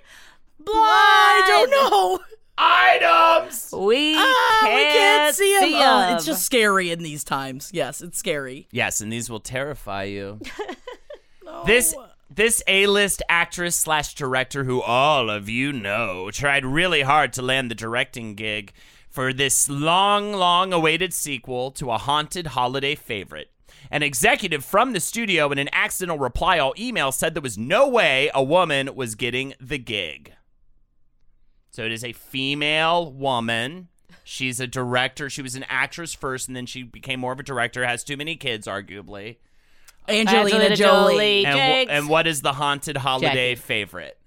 blind. 0.59 0.77
I 0.77 1.43
don't 1.47 1.69
know. 1.71 2.19
Items. 2.57 3.73
We, 3.75 4.15
Ah, 4.17 4.57
can't 4.61 4.75
we 4.75 4.83
can't 4.83 5.35
see 5.35 5.55
him. 5.55 5.81
Uh, 5.81 6.07
'em. 6.09 6.15
it's 6.15 6.25
just 6.25 6.43
scary 6.45 6.91
in 6.91 6.99
these 7.03 7.23
times. 7.23 7.69
Yes, 7.73 8.01
it's 8.01 8.17
scary. 8.17 8.67
Yes, 8.71 9.01
and 9.01 9.11
these 9.11 9.29
will 9.29 9.39
terrify 9.39 10.03
you. 10.03 10.39
This 11.65 11.95
this 12.33 12.63
A-list 12.67 13.21
actress 13.29 13.75
slash 13.75 14.15
director, 14.15 14.63
who 14.63 14.81
all 14.81 15.29
of 15.29 15.47
you 15.47 15.71
know, 15.71 16.31
tried 16.31 16.65
really 16.65 17.03
hard 17.03 17.31
to 17.33 17.41
land 17.43 17.69
the 17.69 17.75
directing 17.75 18.33
gig 18.33 18.73
for 19.07 19.31
this 19.31 19.69
long, 19.69 20.33
long 20.33 20.73
awaited 20.73 21.13
sequel 21.13 21.69
to 21.71 21.91
a 21.91 21.97
haunted 21.99 22.47
holiday 22.47 22.95
favorite. 22.95 23.51
An 23.91 24.01
executive 24.01 24.65
from 24.65 24.93
the 24.93 24.99
studio 24.99 25.51
in 25.51 25.59
an 25.59 25.69
accidental 25.71 26.17
reply 26.17 26.57
all 26.57 26.73
email 26.77 27.11
said 27.11 27.35
there 27.35 27.41
was 27.41 27.57
no 27.57 27.87
way 27.87 28.31
a 28.33 28.43
woman 28.43 28.95
was 28.95 29.13
getting 29.15 29.53
the 29.61 29.77
gig. 29.77 30.33
So 31.73 31.83
it 31.83 31.91
is 31.91 32.03
a 32.03 32.13
female 32.13 33.11
woman. 33.11 33.87
She's 34.23 34.59
a 34.59 34.67
director. 34.67 35.27
She 35.27 35.41
was 35.41 35.55
an 35.55 35.65
actress 35.67 36.13
first, 36.13 36.47
and 36.47 36.55
then 36.55 36.67
she 36.67 36.83
became 36.83 37.19
more 37.19 37.33
of 37.33 37.39
a 37.39 37.43
director. 37.43 37.83
Has 37.83 38.03
too 38.03 38.15
many 38.15 38.35
kids, 38.35 38.67
arguably. 38.67 39.37
Angelina, 40.07 40.41
Angelina 40.43 40.75
Jolie. 40.75 41.13
Jolie. 41.13 41.45
And, 41.45 41.55
wh- 41.55 41.57
Jinx. 41.57 41.91
and 41.91 42.09
what 42.09 42.27
is 42.27 42.41
the 42.43 42.53
haunted 42.53 42.97
holiday 42.97 43.55
Jackie. 43.55 43.61
favorite? 43.65 44.19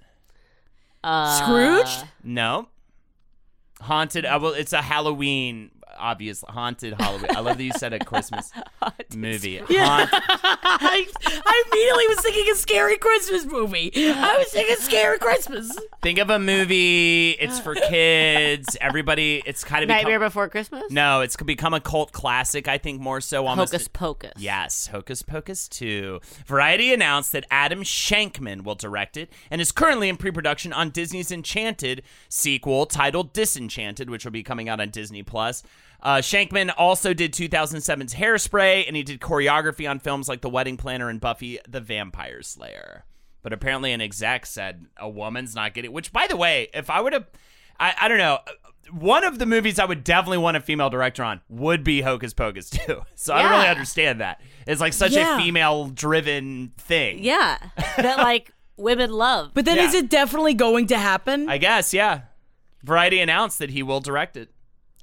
Uh, 1.04 1.38
Scrooge? 1.40 2.08
No. 2.24 2.68
Haunted. 3.80 4.26
Uh, 4.26 4.40
well, 4.42 4.52
it's 4.52 4.72
a 4.72 4.82
Halloween, 4.82 5.70
obvious 5.98 6.44
haunted 6.48 6.94
Halloween. 7.00 7.30
I 7.36 7.40
love 7.40 7.58
that 7.58 7.64
you 7.64 7.72
said 7.72 7.92
a 7.92 7.98
Christmas 7.98 8.52
movie. 9.14 9.58
Haunt- 9.58 10.10
I, 10.12 11.06
I 11.24 11.64
immediately 11.70 12.08
was 12.08 12.20
thinking 12.20 12.52
a 12.52 12.56
scary 12.56 12.98
Christmas 12.98 13.44
movie. 13.46 13.90
I 13.94 14.38
was 14.38 14.48
thinking 14.48 14.76
scary 14.76 15.18
Christmas. 15.18 15.76
think 16.02 16.18
of 16.18 16.30
a 16.30 16.38
movie. 16.38 17.30
It's 17.32 17.58
for 17.60 17.74
kids. 17.74 18.76
Everybody. 18.80 19.42
It's 19.46 19.64
kind 19.64 19.82
of 19.82 19.88
Nightmare 19.88 20.18
become, 20.18 20.28
Before 20.28 20.48
Christmas? 20.48 20.84
no. 20.90 21.20
It's 21.20 21.36
become 21.36 21.74
a 21.74 21.80
cult 21.80 22.12
classic. 22.12 22.68
I 22.68 22.78
think 22.78 23.00
more 23.00 23.20
so 23.20 23.46
almost. 23.46 23.72
Hocus 23.72 23.88
Pocus. 23.88 24.32
Yes, 24.36 24.88
Hocus 24.88 25.22
Pocus 25.22 25.68
2. 25.68 26.20
Variety 26.46 26.92
announced 26.92 27.32
that 27.32 27.44
Adam 27.50 27.82
Shankman 27.82 28.62
will 28.64 28.74
direct 28.74 29.16
it 29.16 29.30
and 29.50 29.60
is 29.60 29.72
currently 29.72 30.08
in 30.08 30.16
pre 30.16 30.30
production 30.30 30.72
on 30.72 30.90
Disney's 30.90 31.30
Enchanted 31.32 32.02
sequel 32.28 32.86
titled 32.86 33.32
Disenchanted, 33.32 34.10
which 34.10 34.24
will 34.24 34.32
be 34.32 34.42
coming 34.42 34.68
out 34.68 34.80
on 34.80 34.90
Disney 34.90 35.22
Plus. 35.22 35.62
Uh, 36.06 36.18
Shankman 36.18 36.72
also 36.78 37.12
did 37.12 37.32
2007's 37.32 38.14
Hairspray, 38.14 38.86
and 38.86 38.94
he 38.94 39.02
did 39.02 39.18
choreography 39.20 39.90
on 39.90 39.98
films 39.98 40.28
like 40.28 40.40
The 40.40 40.48
Wedding 40.48 40.76
Planner 40.76 41.08
and 41.08 41.20
Buffy 41.20 41.58
the 41.68 41.80
Vampire 41.80 42.42
Slayer. 42.42 43.04
But 43.42 43.52
apparently, 43.52 43.92
an 43.92 44.00
exec 44.00 44.46
said 44.46 44.86
a 44.98 45.08
woman's 45.08 45.56
not 45.56 45.74
getting. 45.74 45.90
Which, 45.90 46.12
by 46.12 46.28
the 46.28 46.36
way, 46.36 46.68
if 46.72 46.90
I 46.90 47.00
would 47.00 47.12
have, 47.12 47.26
I, 47.80 47.94
I 48.02 48.06
don't 48.08 48.18
know. 48.18 48.38
One 48.92 49.24
of 49.24 49.40
the 49.40 49.46
movies 49.46 49.80
I 49.80 49.84
would 49.84 50.04
definitely 50.04 50.38
want 50.38 50.56
a 50.56 50.60
female 50.60 50.90
director 50.90 51.24
on 51.24 51.40
would 51.48 51.82
be 51.82 52.02
Hocus 52.02 52.32
Pocus 52.32 52.70
too. 52.70 53.02
So 53.16 53.34
I 53.34 53.42
don't 53.42 53.50
really 53.50 53.66
understand 53.66 54.20
that. 54.20 54.40
It's 54.64 54.80
like 54.80 54.92
such 54.92 55.10
Yeah. 55.10 55.36
a 55.36 55.40
female-driven 55.42 56.72
thing. 56.78 57.18
Yeah. 57.24 57.58
that 57.96 58.18
like 58.18 58.52
women 58.76 59.10
love. 59.10 59.50
But 59.54 59.64
then 59.64 59.76
Yeah. 59.78 59.86
is 59.88 59.94
it 59.94 60.08
definitely 60.08 60.54
going 60.54 60.86
to 60.86 60.98
happen? 60.98 61.48
I 61.48 61.58
guess, 61.58 61.92
yeah. 61.92 62.20
Variety 62.84 63.18
announced 63.18 63.58
that 63.58 63.70
he 63.70 63.82
will 63.82 63.98
direct 63.98 64.36
it. 64.36 64.50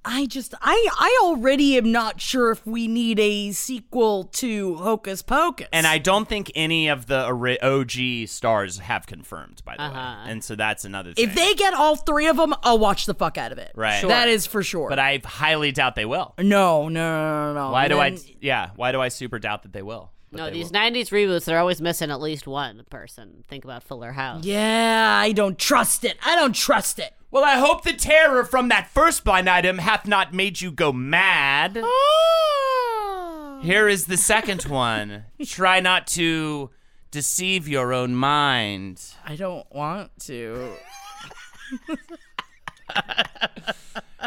I 0.06 0.26
just 0.26 0.54
I 0.62 0.88
I 0.99 1.20
already 1.24 1.78
am 1.78 1.91
not 1.91 2.20
sure 2.20 2.51
if 2.51 2.66
we 2.68 2.88
need 2.88 3.20
a 3.20 3.51
sequel 3.54 4.26
to 4.26 4.76
Hocus 4.76 5.22
Pocus. 5.22 5.68
And 5.72 5.88
I 5.88 5.97
don't 5.97 6.28
think 6.28 6.51
any 6.56 6.88
of 6.89 7.06
the 7.08 7.26
OG 7.62 8.28
stars 8.28 8.80
have 8.80 9.06
confirmed, 9.08 9.62
by 9.64 9.76
the 9.78 9.84
Uh-huh. 9.84 10.26
way. 10.26 10.32
And 10.32 10.43
so 10.43 10.56
that's 10.56 10.84
another 10.86 11.14
thing. 11.14 11.30
if 11.30 11.36
they 11.36 11.54
get 11.56 11.74
all 11.74 11.95
three 11.95 12.28
of 12.28 12.38
them, 12.38 12.54
I'll 12.64 12.80
watch 12.80 13.06
the 13.06 13.14
fuck 13.14 13.38
out 13.38 13.51
of 13.51 13.58
it. 13.58 13.72
Right. 13.76 13.99
Sure. 14.01 14.10
That 14.10 14.28
is 14.28 14.45
for 14.45 14.62
sure. 14.64 14.89
but 14.89 14.99
I 14.99 15.22
highly 15.24 15.72
doubt 15.72 15.95
they 15.95 16.06
will. 16.06 16.34
no, 16.38 16.89
no, 16.89 16.89
no, 16.89 17.54
no, 17.54 17.66
no. 17.68 17.72
Why 17.72 17.88
do 17.88 17.99
I? 17.99 18.18
Yeah. 18.41 18.72
Why 18.76 18.91
do 18.91 18.99
I 19.01 19.08
super 19.08 19.39
doubt 19.39 19.64
that 19.64 19.72
they 19.74 19.82
will? 19.84 20.12
But 20.32 20.38
no, 20.38 20.49
these 20.49 20.72
will. 20.72 20.80
'90s 20.80 21.10
reboots 21.12 21.45
they're 21.45 21.60
always 21.60 21.80
missing 21.80 22.10
at 22.12 22.20
least 22.20 22.47
one 22.47 22.84
person. 22.89 23.43
Think 23.47 23.64
about 23.64 23.84
Fuller 23.84 24.12
House. 24.12 24.43
Yeah, 24.43 25.16
I 25.18 25.32
don't 25.32 25.58
trust 25.60 26.04
it. 26.04 26.18
I 26.26 26.36
don't 26.36 26.54
trust 26.56 26.97
it. 26.99 27.14
Well, 27.34 27.43
I 27.43 27.57
hope 27.57 27.81
the 27.81 27.93
terror 27.93 28.45
from 28.45 28.69
that 28.69 28.89
first 28.89 29.23
blind 29.23 29.49
item 29.49 29.79
hath 29.79 30.05
not 30.05 30.36
made 30.36 30.61
you 30.61 30.71
go 30.71 30.93
mad. 30.93 31.81
Ah. 31.84 33.59
Here 33.63 33.88
is 33.89 34.05
the 34.05 34.17
second 34.17 34.61
one. 34.67 35.23
Try 35.43 35.79
not 35.79 36.05
to 36.09 36.69
deceive 37.09 37.67
your 37.67 37.91
own 37.91 38.13
mind. 38.13 39.03
I 39.25 39.36
don't 39.36 39.65
want 39.73 40.11
to. 40.25 40.73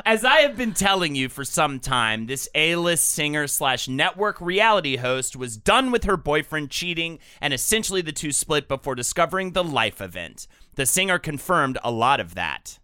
As 0.04 0.24
I 0.24 0.38
have 0.38 0.56
been 0.56 0.74
telling 0.74 1.14
you 1.14 1.28
for 1.28 1.44
some 1.44 1.78
time, 1.78 2.26
this 2.26 2.48
A-list 2.56 3.04
singer 3.04 3.46
slash 3.46 3.86
network 3.86 4.40
reality 4.40 4.96
host 4.96 5.36
was 5.36 5.56
done 5.56 5.92
with 5.92 6.02
her 6.02 6.16
boyfriend 6.16 6.70
cheating, 6.70 7.20
and 7.40 7.54
essentially 7.54 8.02
the 8.02 8.10
two 8.10 8.32
split 8.32 8.66
before 8.66 8.96
discovering 8.96 9.52
the 9.52 9.62
life 9.62 10.00
event. 10.00 10.48
The 10.74 10.86
singer 10.86 11.20
confirmed 11.20 11.78
a 11.84 11.92
lot 11.92 12.18
of 12.18 12.34
that. 12.34 12.80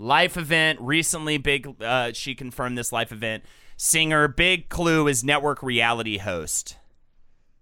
Life 0.00 0.38
event 0.38 0.80
recently, 0.80 1.36
big. 1.36 1.76
Uh, 1.78 2.12
she 2.14 2.34
confirmed 2.34 2.78
this 2.78 2.90
life 2.90 3.12
event. 3.12 3.44
Singer, 3.76 4.28
big 4.28 4.70
clue 4.70 5.06
is 5.06 5.22
network 5.22 5.62
reality 5.62 6.16
host. 6.16 6.78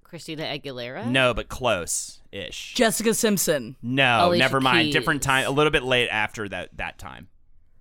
Christina 0.04 0.44
Aguilera. 0.44 1.04
No, 1.04 1.34
but 1.34 1.48
close 1.48 2.20
ish. 2.30 2.74
Jessica 2.74 3.12
Simpson. 3.12 3.74
No, 3.82 4.28
Alicia 4.28 4.38
never 4.38 4.60
mind. 4.60 4.84
Keys. 4.86 4.94
Different 4.94 5.22
time. 5.22 5.48
A 5.48 5.50
little 5.50 5.72
bit 5.72 5.82
late 5.82 6.08
after 6.10 6.48
that 6.48 6.76
that 6.76 6.96
time. 6.96 7.26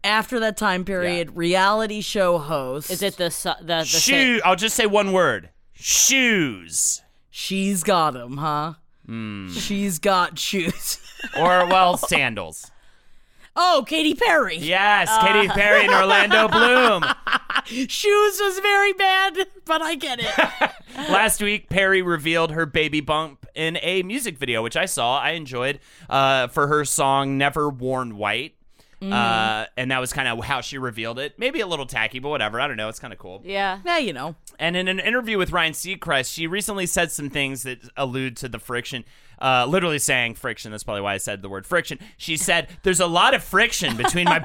After 0.03 0.39
that 0.39 0.57
time 0.57 0.85
period, 0.85 1.37
reality 1.37 2.01
show 2.01 2.39
host. 2.39 2.89
Is 2.89 3.03
it 3.03 3.15
the 3.17 3.29
su- 3.29 3.51
the 3.61 3.81
the 3.81 3.85
Shoe. 3.85 4.41
I'll 4.43 4.55
just 4.55 4.75
say 4.75 4.87
one 4.87 5.11
word. 5.11 5.51
Shoes. 5.73 7.03
She's 7.29 7.83
got 7.83 8.15
them 8.15 8.37
huh? 8.37 8.73
Hmm. 9.05 9.49
She's 9.51 9.99
got 9.99 10.39
shoes. 10.39 10.99
Or 11.37 11.65
well, 11.67 11.97
sandals. 11.97 12.71
Oh, 13.59 13.83
Katy 13.87 14.13
Perry. 14.13 14.57
Yes, 14.57 15.09
Katy 15.21 15.47
Perry 15.49 15.85
and 15.85 15.93
Orlando 15.93 16.47
Bloom. 16.47 17.03
Shoes 17.65 18.39
was 18.39 18.59
very 18.59 18.93
bad, 18.93 19.35
but 19.65 19.81
I 19.81 19.95
get 19.95 20.19
it. 20.21 20.71
Last 21.09 21.41
week, 21.41 21.67
Perry 21.69 22.01
revealed 22.01 22.51
her 22.51 22.65
baby 22.65 23.01
bump 23.01 23.45
in 23.55 23.77
a 23.81 24.03
music 24.03 24.37
video, 24.37 24.61
which 24.63 24.77
I 24.77 24.85
saw. 24.85 25.19
I 25.19 25.31
enjoyed 25.31 25.79
uh, 26.09 26.47
for 26.47 26.67
her 26.67 26.85
song 26.85 27.37
"Never 27.37 27.67
Worn 27.69 28.15
White," 28.17 28.55
uh, 29.01 29.65
and 29.75 29.91
that 29.91 29.99
was 29.99 30.13
kind 30.13 30.27
of 30.27 30.43
how 30.45 30.61
she 30.61 30.77
revealed 30.77 31.19
it. 31.19 31.37
Maybe 31.37 31.59
a 31.59 31.67
little 31.67 31.85
tacky, 31.85 32.19
but 32.19 32.29
whatever. 32.29 32.61
I 32.61 32.67
don't 32.67 32.77
know. 32.77 32.89
It's 32.89 32.99
kind 32.99 33.11
of 33.11 33.19
cool. 33.19 33.41
yeah. 33.43 33.79
yeah, 33.85 33.97
you 33.97 34.13
know. 34.13 34.35
And 34.59 34.75
in 34.77 34.87
an 34.87 34.99
interview 34.99 35.37
with 35.37 35.51
Ryan 35.51 35.73
Seacrest, 35.73 36.33
she 36.33 36.47
recently 36.47 36.85
said 36.85 37.11
some 37.11 37.29
things 37.29 37.63
that 37.63 37.79
allude 37.97 38.37
to 38.37 38.47
the 38.49 38.59
friction. 38.59 39.03
Uh, 39.39 39.65
literally 39.67 39.99
saying 39.99 40.35
friction. 40.35 40.71
That's 40.71 40.83
probably 40.83 41.01
why 41.01 41.13
I 41.13 41.17
said 41.17 41.41
the 41.41 41.49
word 41.49 41.65
friction. 41.65 41.99
She 42.17 42.37
said, 42.37 42.69
"There's 42.83 42.99
a 42.99 43.07
lot 43.07 43.33
of 43.33 43.43
friction 43.43 43.97
between 43.97 44.25
my." 44.25 44.39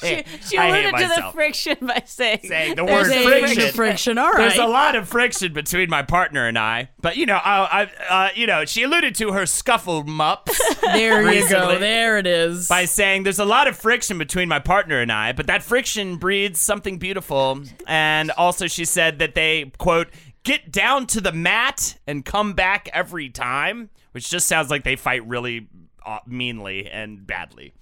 Hey, 0.00 0.24
She 0.48 0.56
alluded 0.56 0.94
to 0.96 1.08
the 1.08 1.30
friction 1.32 1.76
by 1.80 2.02
saying, 2.06 2.40
Saying 2.44 2.76
the 2.76 2.84
word 2.84 3.10
a 3.10 3.22
friction. 3.22 3.72
friction. 3.72 4.18
All 4.18 4.30
right. 4.30 4.38
There's 4.38 4.58
a 4.58 4.66
lot 4.66 4.94
of 4.94 5.08
friction 5.08 5.52
between 5.52 5.90
my 5.90 6.02
partner 6.02 6.46
and 6.46 6.58
I, 6.58 6.90
but 7.00 7.16
you 7.16 7.26
know, 7.26 7.36
I, 7.36 7.88
I 8.08 8.26
uh, 8.26 8.28
you 8.34 8.46
know, 8.46 8.64
she 8.64 8.82
alluded 8.82 9.14
to 9.16 9.32
her 9.32 9.46
scuffle 9.46 10.04
mups 10.04 10.56
there 10.80 11.30
you 11.32 11.48
go. 11.48 11.78
There 11.78 12.18
it 12.18 12.26
is. 12.26 12.68
by 12.68 12.84
saying 12.84 13.24
there's 13.24 13.38
a 13.38 13.44
lot 13.44 13.68
of 13.68 13.76
friction 13.76 14.18
between 14.18 14.48
my 14.48 14.58
partner 14.58 15.00
and 15.00 15.12
I, 15.12 15.32
but 15.32 15.46
that 15.46 15.62
friction 15.62 16.16
breeds 16.16 16.60
something 16.60 16.98
beautiful. 16.98 17.62
And 17.86 18.30
also, 18.32 18.66
she 18.66 18.84
said 18.84 19.18
that 19.18 19.34
they 19.34 19.72
quote 19.78 20.08
get 20.42 20.70
down 20.72 21.06
to 21.08 21.20
the 21.20 21.32
mat 21.32 21.98
and 22.06 22.24
come 22.24 22.52
back 22.54 22.88
every 22.92 23.28
time, 23.28 23.90
which 24.12 24.28
just 24.30 24.46
sounds 24.48 24.70
like 24.70 24.84
they 24.84 24.96
fight 24.96 25.26
really 25.26 25.68
uh, 26.04 26.18
meanly 26.26 26.88
and 26.90 27.26
badly. 27.26 27.74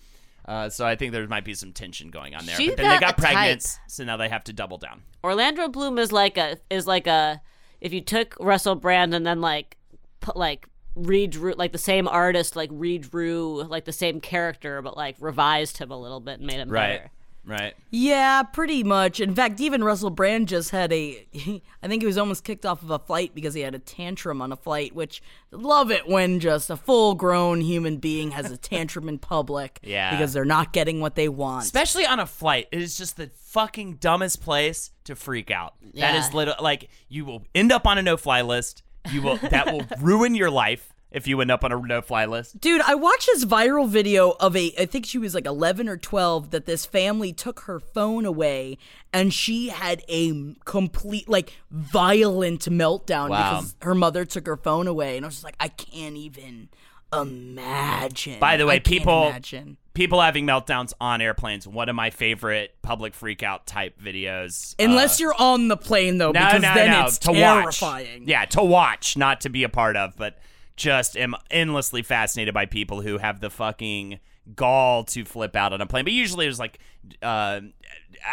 Uh, 0.45 0.71
so 0.71 0.87
I 0.87 0.97
think 0.97 1.13
there 1.13 1.27
might 1.29 1.45
be 1.45 1.53
some 1.55 1.73
tension 1.73 2.09
going 2.09 2.35
on 2.35 2.47
there. 2.47 2.57
She's 2.57 2.71
but 2.71 2.79
then 2.79 2.89
they 2.91 2.99
got 2.99 3.17
got 3.17 3.19
pregnant, 3.19 3.61
type. 3.61 3.81
so 3.87 4.05
now 4.05 4.17
they 4.17 4.29
have 4.31 4.45
to 4.45 4.53
double 4.53 4.79
down. 4.79 5.03
Orlando 5.23 5.69
Bloom 5.69 5.99
is 5.99 6.11
like 6.11 6.39
a 6.39 6.57
is 6.71 6.87
like 6.87 7.07
a 7.07 7.41
if 7.81 7.93
you 7.93 8.01
took 8.01 8.35
Russell 8.41 8.75
Brand 8.75 9.13
and 9.15 9.27
then 9.27 9.41
like 9.43 9.77
put 10.21 10.37
like 10.37 10.67
redrew 10.97 11.55
like 11.57 11.71
the 11.73 11.79
same 11.79 12.09
artist 12.09 12.57
like 12.57 12.71
redrew 12.71 13.69
like 13.69 13.85
the 13.85 13.93
same 13.93 14.21
character 14.21 14.83
but 14.83 14.97
like 14.97 15.15
revised 15.21 15.79
him 15.79 15.93
a 15.93 15.97
little 15.97 16.19
bit 16.19 16.39
and 16.39 16.47
made 16.47 16.57
him 16.57 16.69
Right. 16.71 16.97
better. 16.99 17.11
Right. 17.49 17.75
Yeah, 17.91 18.43
pretty 18.43 18.85
much. 18.85 19.21
In 19.21 19.35
fact, 19.35 19.59
even 19.59 19.83
Russell 19.83 20.11
Brand 20.11 20.49
just 20.49 20.71
had 20.71 20.93
a. 20.93 21.27
I 21.83 21.89
think 21.89 22.03
he 22.03 22.07
was 22.07 22.19
almost 22.19 22.45
kicked 22.45 22.67
off 22.67 22.83
of 22.83 22.91
a 22.91 22.99
flight 22.99 23.35
because 23.35 23.55
he 23.55 23.63
had 23.63 23.75
a 23.75 23.79
tantrum 23.79 24.43
on 24.43 24.53
a 24.53 24.57
flight, 24.57 24.95
which 24.95 25.23
love 25.51 25.91
it 25.91 26.07
when 26.07 26.41
just 26.41 26.69
a 26.69 26.77
full 26.77 27.15
grown 27.15 27.63
human 27.63 27.97
being 27.97 28.33
has 28.33 28.51
a 28.51 28.57
tantrum 28.59 29.09
in 29.09 29.19
public. 29.19 29.79
Yeah. 29.83 30.11
Because 30.11 30.35
they're 30.35 30.45
not 30.45 30.75
getting 30.75 31.01
what 31.01 31.15
they 31.15 31.31
want. 31.31 31.65
Especially 31.65 32.05
on 32.05 32.21
a 32.21 32.27
flight. 32.27 32.69
It 32.71 32.83
is 32.83 32.99
just 32.99 33.17
the 33.17 33.31
fucking 33.35 33.95
dumbest 33.95 34.43
place 34.43 34.91
to 35.05 35.17
freak 35.17 35.51
out. 35.51 35.73
That 35.81 35.95
Yeah. 35.95 36.19
is 36.19 36.35
little 36.35 36.55
like 36.61 36.91
you 37.09 37.25
will 37.25 37.45
end 37.55 37.73
up 37.73 37.87
on 37.87 37.97
a 37.97 38.03
no 38.03 38.19
fly 38.19 38.43
list. 38.43 38.83
You 39.11 39.23
will 39.23 39.37
that 39.39 39.73
will 39.73 39.87
ruin 40.01 40.35
your 40.35 40.51
life 40.51 40.93
if 41.11 41.27
you 41.27 41.41
end 41.41 41.51
up 41.51 41.65
on 41.65 41.73
a 41.73 41.81
no 41.81 42.01
fly 42.03 42.27
list. 42.27 42.61
Dude, 42.61 42.83
I 42.83 42.95
watched 42.95 43.27
this 43.27 43.45
viral 43.45 43.89
video 43.89 44.33
of 44.41 44.55
a, 44.55 44.73
I 44.79 44.85
think 44.87 45.07
she 45.07 45.17
was 45.19 45.35
like 45.35 45.47
11 45.47 45.89
or 45.89 45.97
12, 45.97 46.51
that 46.51 46.67
this 46.67 46.85
family 46.85 47.33
took 47.33 47.61
her 47.61 47.81
phone 47.81 48.27
away 48.27 48.77
and 49.13 49.33
she 49.33 49.69
had 49.69 50.03
a 50.09 50.55
complete, 50.67 51.29
like, 51.29 51.53
violent 51.71 52.61
meltdown 52.71 53.31
Wow. 53.31 53.53
because 53.61 53.75
her 53.83 53.95
mother 53.95 54.25
took 54.27 54.47
her 54.47 54.57
phone 54.59 54.87
away. 54.87 55.17
And 55.17 55.25
I 55.25 55.29
was 55.29 55.37
just 55.37 55.45
like, 55.45 55.57
I 55.59 55.69
can't 55.69 56.17
even 56.17 56.69
imagine. 57.11 58.39
By 58.39 58.57
the 58.57 58.67
way, 58.67 58.81
people 58.81 59.29
imagine. 59.29 59.77
people 59.95 60.21
having 60.21 60.47
meltdowns 60.47 60.93
on 61.01 61.21
airplanes, 61.21 61.67
one 61.67 61.89
of 61.89 61.97
my 61.97 62.11
favorite 62.11 62.75
public 62.83 63.15
freak 63.15 63.43
out 63.43 63.67
type 63.67 64.01
videos. 64.01 64.75
Unless 64.79 65.21
Uh, 65.21 65.23
you're 65.25 65.35
on 65.39 65.69
the 65.69 65.77
plane, 65.77 66.19
though, 66.19 66.33
no, 66.33 66.41
because 66.41 66.63
no, 66.63 66.75
then 66.75 66.91
no, 66.91 67.05
it's 67.07 67.19
to 67.21 67.33
terrifying. 67.33 68.21
watch. 68.21 68.29
Yeah, 68.29 68.45
to 68.47 68.63
watch, 68.63 69.17
not 69.17 69.41
to 69.43 69.49
be 69.49 69.63
a 69.65 69.69
part 69.69 69.97
of, 69.97 70.17
but 70.17 70.39
just 70.79 71.17
am 71.17 71.35
endlessly 71.51 72.03
fascinated 72.03 72.55
by 72.55 72.65
people 72.65 73.03
who 73.03 73.19
have 73.19 73.41
the 73.41 73.51
fucking 73.51 74.21
gall 74.57 75.05
to 75.05 75.27
flip 75.27 75.55
out 75.55 75.75
on 75.75 75.81
a 75.83 75.87
plane. 75.87 76.05
But 76.05 76.15
usually 76.15 76.47
there's 76.47 76.59
like, 76.59 76.79
uh, 77.21 77.61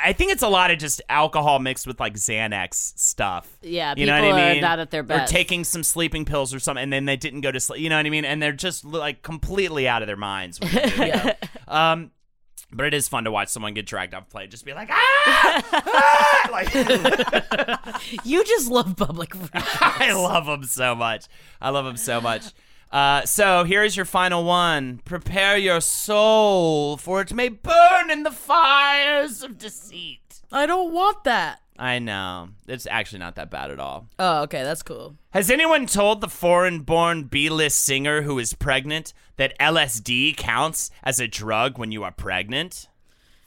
I 0.04 0.14
think 0.14 0.32
it's 0.32 0.44
a 0.44 0.48
lot 0.48 0.72
of 0.72 0.78
just 0.80 1.02
alcohol 1.10 1.60
mixed 1.60 1.86
with 1.86 2.00
like 2.00 2.14
Xanax 2.14 2.98
stuff. 2.98 3.58
Yeah, 3.62 3.94
you 3.98 4.06
know 4.06 4.14
what 4.14 4.22
people 4.22 4.38
I 4.40 4.50
are 4.50 4.54
mean? 4.54 4.62
not 4.62 4.80
at 4.80 4.92
their 4.92 5.02
Or 5.02 5.26
taking 5.28 5.64
some 5.66 5.84
sleeping 5.84 6.24
pills 6.24 6.54
or 6.54 6.60
something, 6.60 6.82
and 6.84 6.94
then 6.94 7.04
they 7.06 7.18
didn't 7.18 7.42
go 7.42 7.52
to 7.52 7.60
sleep. 7.60 7.82
You 7.82 7.90
know 7.90 7.98
what 7.98 8.06
I 8.06 8.10
mean? 8.10 8.24
And 8.26 8.42
they're 8.42 8.54
just 8.54 8.86
like 8.86 9.22
completely 9.24 9.88
out 9.88 10.02
of 10.02 10.08
their 10.08 10.16
minds. 10.16 10.60
when 10.60 10.72
they 10.72 10.82
do 10.90 10.96
that. 10.98 11.50
Um, 11.68 12.12
but 12.76 12.86
it 12.86 12.94
is 12.94 13.08
fun 13.08 13.24
to 13.24 13.32
watch 13.32 13.48
someone 13.50 13.74
get 13.74 13.86
dragged 13.86 14.14
off 14.14 14.30
play, 14.30 14.48
just 14.48 14.66
be 14.66 14.74
like, 14.74 14.90
ah, 14.92 15.64
ah! 15.74 16.50
like 16.52 16.74
You 18.26 18.44
just 18.44 18.70
love 18.70 18.96
public 18.98 19.34
I 19.54 20.14
love 20.14 20.46
them 20.46 20.64
so 20.66 20.96
much. 20.96 21.26
I 21.62 21.70
love 21.70 21.86
them 21.86 21.98
so 21.98 22.20
much. 22.20 22.46
Uh, 22.92 23.26
so 23.26 23.64
here's 23.64 23.96
your 23.96 24.06
final 24.06 24.44
one. 24.44 25.02
Prepare 25.06 25.58
your 25.58 25.82
soul, 25.82 26.98
for 26.98 27.22
it 27.22 27.34
may 27.34 27.50
burn 27.50 28.12
in 28.12 28.24
the 28.24 28.32
fires 28.32 29.42
of 29.42 29.58
deceit. 29.58 30.42
I 30.52 30.66
don't 30.66 30.94
want 30.94 31.24
that. 31.24 31.62
I 31.78 32.00
know. 32.00 32.50
It's 32.68 32.88
actually 32.90 33.20
not 33.20 33.36
that 33.36 33.52
bad 33.52 33.70
at 33.70 33.80
all. 33.80 34.08
Oh, 34.18 34.44
okay, 34.44 34.64
that's 34.64 34.82
cool. 34.84 35.16
Has 35.32 35.50
anyone 35.52 35.88
told 35.88 36.22
the 36.22 36.30
foreign 36.30 36.80
born 36.82 37.24
B 37.24 37.50
list 37.50 37.84
singer 37.84 38.22
who 38.22 38.40
is 38.40 38.54
pregnant 38.54 39.14
that 39.36 39.58
LSD 39.60 40.38
counts 40.38 40.90
as 41.04 41.20
a 41.20 41.28
drug 41.28 41.78
when 41.78 41.92
you 41.92 42.04
are 42.04 42.12
pregnant? 42.12 42.88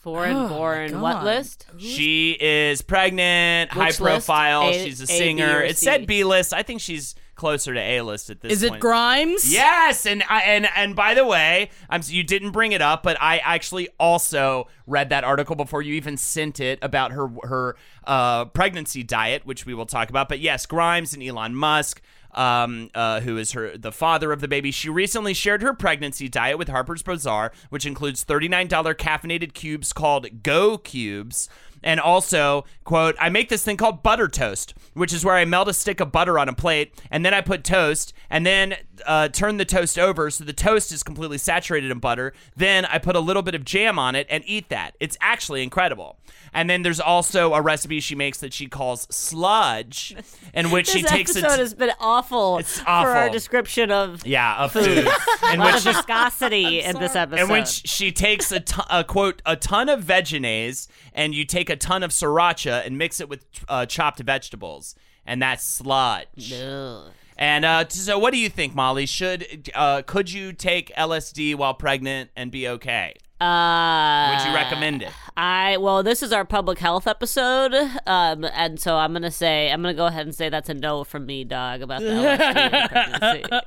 Foreign 0.01 0.37
Oh, 0.37 0.49
born 0.49 1.01
what 1.01 1.25
list? 1.25 1.67
She 1.79 2.37
is 2.41 2.83
pregnant, 2.83 3.73
high 3.73 3.87
Which 3.87 4.01
list? 4.01 4.27
profile. 4.27 4.69
A- 4.69 4.85
she's 4.85 5.01
a 5.01 5.07
singer. 5.07 5.59
or 5.59 5.63
It 5.63 5.77
said 5.79 6.07
B 6.07 6.23
list. 6.25 6.53
I 6.53 6.63
think 6.63 6.81
she's 6.81 7.15
closer 7.39 7.73
to 7.73 7.81
A 7.81 8.03
list 8.03 8.29
at 8.29 8.41
this 8.41 8.51
point. 8.51 8.53
Is 8.53 8.63
it. 8.63 8.81
Grimes? 8.81 9.51
Yes, 9.51 10.05
and 10.05 10.23
I 10.29 10.43
and 10.43 10.69
and 10.77 10.95
by 10.95 11.15
the 11.15 11.25
way, 11.25 11.71
I'm 11.89 12.03
you 12.05 12.23
didn't 12.23 12.51
bring 12.51 12.73
it 12.73 12.83
up, 12.83 13.03
but 13.03 13.17
I 13.21 13.39
actually 13.39 13.89
also 13.99 14.69
read 14.87 15.09
that 15.09 15.25
article 15.25 15.57
before 15.57 15.81
you 15.81 15.95
even 15.95 16.19
sent 16.19 16.61
it 16.61 16.79
about 16.83 17.13
her 17.13 17.29
her 17.45 17.77
uh, 18.05 18.47
pregnancy 18.47 19.03
diet, 19.03 19.47
which 19.47 19.65
we 19.65 19.73
will 19.73 19.87
talk 19.87 20.11
about. 20.11 20.29
But 20.29 20.41
yes, 20.41 20.67
Grimes 20.67 21.15
and 21.15 21.23
Elon 21.23 21.55
Musk. 21.55 22.03
Um, 22.35 22.91
uh, 22.95 23.21
who 23.21 23.39
is 23.39 23.53
her 23.53 23.77
the 23.77 23.91
father 23.91 24.33
of 24.33 24.43
the 24.43 24.49
baby? 24.49 24.71
She 24.71 24.91
recently 24.91 25.33
shared 25.33 25.63
her 25.63 25.73
pregnancy 25.73 26.29
diet 26.29 26.59
with 26.59 26.69
Harper's 26.69 27.03
Bazaar, 27.03 27.53
which 27.71 27.87
includes 27.87 28.23
$39 28.23 28.69
caffeinated 28.97 29.55
cubes 29.55 29.95
called 29.95 30.43
Go 30.43 30.77
Cubes, 30.77 31.49
and 31.83 32.01
also, 32.01 32.65
quote, 32.85 33.17
I 33.21 33.29
make 33.29 33.49
this 33.49 33.65
thing 33.65 33.77
called 33.77 34.03
butter 34.03 34.29
toast, 34.29 34.75
which 34.95 35.13
is 35.13 35.25
where 35.25 35.35
I 35.35 35.45
melt 35.45 35.69
a 35.69 35.75
stick 35.75 36.01
of 36.01 36.13
butter 36.13 36.39
on 36.39 36.49
a 36.49 36.53
plate 36.53 36.93
and 37.11 37.25
then 37.25 37.35
I 37.35 37.41
put 37.41 37.65
toast 37.65 38.13
and 38.31 38.45
then 38.45 38.77
uh, 39.07 39.29
turn 39.29 39.57
the 39.59 39.65
toast 39.65 39.99
over 39.99 40.31
so 40.31 40.45
the 40.45 40.53
toast 40.53 40.93
is 40.93 41.03
completely 41.03 41.39
saturated 41.39 41.91
in 41.91 41.99
butter. 41.99 42.33
Then 42.57 42.85
I 42.87 42.99
put 42.99 43.17
a 43.17 43.21
little 43.21 43.43
bit 43.43 43.55
of 43.55 43.65
jam 43.65 43.99
on 43.99 44.15
it 44.15 44.27
and 44.29 44.43
eat 44.47 44.69
that. 44.71 44.97
It's 45.01 45.17
actually 45.21 45.63
incredible. 45.63 46.19
And 46.53 46.69
then 46.69 46.83
there's 46.83 47.01
also 47.01 47.53
a 47.55 47.61
recipe 47.61 48.01
she 48.01 48.15
makes 48.15 48.39
that 48.39 48.53
she 48.53 48.67
calls 48.67 49.07
sludge, 49.11 50.17
in 50.55 50.71
which 50.71 50.89
she 50.89 51.03
takes. 51.03 51.33
This 51.35 51.43
takes 51.43 51.45
episode 51.45 51.61
has 51.61 51.75
been 51.75 51.93
awful, 52.01 52.59
It's 52.59 52.81
awful 52.87 53.13
for 53.13 53.19
our 53.19 53.29
description 53.31 53.91
of 53.91 54.27
yeah, 54.27 54.57
of 54.65 54.73
food. 54.73 55.05
food. 55.05 55.07
a 55.43 55.53
in 55.53 55.61
lot 55.61 55.75
which 55.75 55.87
of 55.87 55.95
viscosity 55.95 56.81
in 56.83 56.99
this 56.99 57.15
episode. 57.15 57.45
in 57.45 57.49
which 57.51 57.87
she 57.87 58.11
takes 58.13 58.51
a, 58.51 58.61
ton, 58.61 58.87
a 58.91 59.05
quote 59.05 59.43
a 59.47 59.57
ton 59.57 59.89
of 59.89 60.03
vegenaise 60.03 60.89
and 61.13 61.35
you 61.35 61.45
take 61.45 61.68
a 61.71 61.77
ton 61.77 62.03
of 62.03 62.11
sriracha 62.11 62.85
and 62.87 62.99
mix 62.99 63.21
it 63.21 63.29
with 63.29 63.45
uh, 63.69 63.87
chopped 63.87 64.21
vegetables 64.21 64.95
and 65.29 65.43
that's 65.43 65.63
sludge. 65.63 66.53
Ugh. 66.53 67.13
And 67.37 67.65
uh, 67.65 67.89
so, 67.89 68.19
what 68.19 68.33
do 68.33 68.39
you 68.39 68.49
think, 68.49 68.75
Molly? 68.75 69.07
Should 69.07 69.71
uh, 69.75 70.03
could 70.03 70.33
you 70.33 70.53
take 70.53 70.93
LSD 70.97 71.55
while 71.55 71.75
pregnant 71.75 72.31
and 72.35 72.51
be 72.51 72.67
okay? 72.67 73.15
Uh, 73.41 74.35
Would 74.37 74.49
you 74.49 74.55
recommend 74.55 75.03
it? 75.03 75.13
I 75.41 75.77
well, 75.77 76.03
this 76.03 76.21
is 76.25 76.33
our 76.33 76.45
public 76.45 76.81
health 76.81 77.07
episode, 77.07 77.73
um, 78.09 78.45
and 78.45 78.81
so 78.81 78.97
I'm 78.97 79.13
gonna 79.13 79.31
say 79.31 79.71
I'm 79.71 79.81
gonna 79.81 79.95
go 79.95 80.07
ahead 80.07 80.27
and 80.27 80.35
say 80.35 80.49
that's 80.49 80.69
a 80.69 80.75
no 80.75 81.05
from 81.05 81.27
me, 81.27 81.45
dog, 81.45 81.81
about 81.81 82.01
the 82.01 82.09
LSD 82.09 82.89
pregnancy. 82.89 83.45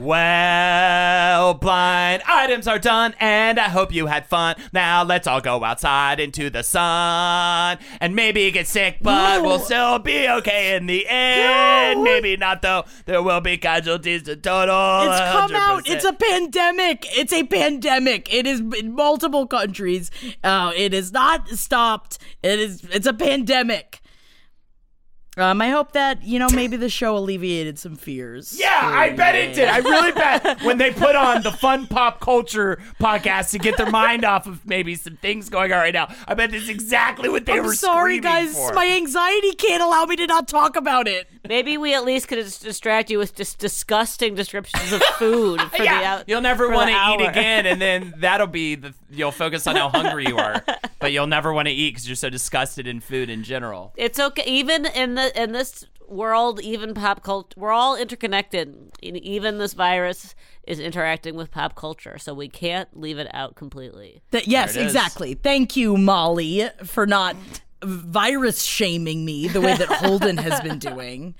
Well, 0.00 1.54
blind 1.54 2.22
items 2.26 2.68
are 2.68 2.78
done, 2.78 3.14
and 3.18 3.58
I 3.58 3.68
hope 3.70 3.92
you 3.92 4.06
had 4.06 4.26
fun. 4.26 4.56
Now 4.72 5.02
let's 5.02 5.26
all 5.26 5.40
go 5.40 5.64
outside 5.64 6.20
into 6.20 6.50
the 6.50 6.62
sun 6.62 7.78
and 8.00 8.14
maybe 8.14 8.50
get 8.50 8.66
sick, 8.66 8.98
but 9.00 9.42
we'll 9.42 9.58
still 9.58 9.98
be 9.98 10.28
okay 10.28 10.76
in 10.76 10.86
the 10.86 11.06
end. 11.08 12.02
Maybe 12.02 12.36
not 12.36 12.62
though. 12.62 12.84
There 13.06 13.22
will 13.22 13.40
be 13.40 13.56
casualties 13.56 14.24
to 14.24 14.36
total. 14.36 15.10
It's 15.10 15.20
come 15.20 15.54
out. 15.54 15.88
It's 15.88 16.04
a 16.04 16.12
pandemic. 16.12 17.06
It's 17.16 17.32
a 17.32 17.44
pandemic. 17.44 18.32
It 18.32 18.46
is 18.46 18.60
in 18.60 18.94
multiple 18.94 19.46
countries. 19.46 20.10
Uh, 20.44 20.72
it 20.76 20.92
is 20.92 21.07
not 21.12 21.48
stopped. 21.50 22.18
It 22.42 22.58
is. 22.58 22.84
It's 22.90 23.06
a 23.06 23.12
pandemic. 23.12 24.00
Um, 25.38 25.62
I 25.62 25.68
hope 25.70 25.92
that 25.92 26.22
you 26.22 26.38
know 26.38 26.48
maybe 26.48 26.76
the 26.76 26.88
show 26.88 27.16
alleviated 27.16 27.78
some 27.78 27.96
fears. 27.96 28.58
Yeah, 28.58 28.80
I 28.82 29.10
bet 29.10 29.34
it 29.34 29.54
did. 29.54 29.68
I 29.68 29.78
really 29.78 30.12
bet 30.18 30.62
when 30.62 30.78
they 30.78 30.90
put 30.90 31.14
on 31.16 31.42
the 31.42 31.52
fun 31.52 31.86
pop 31.86 32.20
culture 32.20 32.80
podcast 33.00 33.50
to 33.50 33.58
get 33.58 33.76
their 33.76 33.90
mind 33.90 34.24
off 34.24 34.46
of 34.46 34.66
maybe 34.66 34.94
some 34.94 35.16
things 35.16 35.48
going 35.48 35.72
on 35.72 35.78
right 35.78 35.94
now. 35.94 36.08
I 36.26 36.34
bet 36.34 36.50
that's 36.50 36.68
exactly 36.68 37.28
what 37.28 37.46
they 37.46 37.58
I'm 37.58 37.64
were 37.64 37.74
sorry, 37.74 38.20
guys. 38.20 38.54
for. 38.54 38.72
My 38.72 38.88
anxiety 38.88 39.52
can't 39.52 39.82
allow 39.82 40.04
me 40.04 40.16
to 40.16 40.26
not 40.26 40.48
talk 40.48 40.76
about 40.76 41.06
it. 41.06 41.28
Maybe 41.48 41.78
we 41.78 41.94
at 41.94 42.04
least 42.04 42.28
could 42.28 42.38
distract 42.38 43.10
you 43.10 43.18
with 43.18 43.34
just 43.34 43.58
disgusting 43.58 44.34
descriptions 44.34 44.92
of 44.92 45.02
food 45.18 45.60
for 45.60 45.78
the 45.78 45.84
yeah, 45.84 46.14
out. 46.14 46.24
you'll 46.26 46.40
never 46.40 46.68
want 46.68 46.90
to 46.90 46.96
eat 46.96 47.28
again, 47.28 47.66
and 47.66 47.80
then 47.80 48.14
that'll 48.18 48.46
be 48.46 48.74
the 48.74 48.94
you'll 49.10 49.32
focus 49.32 49.66
on 49.66 49.76
how 49.76 49.88
hungry 49.88 50.26
you 50.26 50.36
are, 50.36 50.62
but 50.98 51.12
you'll 51.12 51.26
never 51.26 51.52
want 51.52 51.66
to 51.68 51.72
eat 51.72 51.92
because 51.92 52.08
you're 52.08 52.16
so 52.16 52.28
disgusted 52.28 52.86
in 52.86 53.00
food 53.00 53.30
in 53.30 53.42
general. 53.42 53.92
It's 53.96 54.18
okay. 54.18 54.44
Even 54.46 54.86
in 54.86 55.14
the 55.14 55.27
in 55.36 55.52
this 55.52 55.84
world, 56.06 56.60
even 56.62 56.94
pop 56.94 57.22
culture, 57.22 57.54
we're 57.60 57.70
all 57.72 57.94
interconnected. 57.96 58.68
And 59.02 59.16
even 59.18 59.58
this 59.58 59.74
virus 59.74 60.34
is 60.66 60.80
interacting 60.80 61.34
with 61.34 61.50
pop 61.50 61.74
culture, 61.74 62.18
so 62.18 62.32
we 62.34 62.48
can't 62.48 62.88
leave 62.98 63.18
it 63.18 63.28
out 63.34 63.54
completely. 63.56 64.22
That 64.30 64.48
yes, 64.48 64.74
There 64.74 64.82
it 64.82 64.86
is. 64.86 64.94
exactly. 64.94 65.34
Thank 65.34 65.76
you, 65.76 65.96
Molly, 65.96 66.68
for 66.84 67.06
not 67.06 67.36
virus 67.82 68.62
shaming 68.62 69.24
me 69.24 69.48
the 69.48 69.60
way 69.60 69.76
that 69.76 69.88
Holden 69.88 70.38
has 70.38 70.60
been 70.60 70.78
doing. 70.90 71.34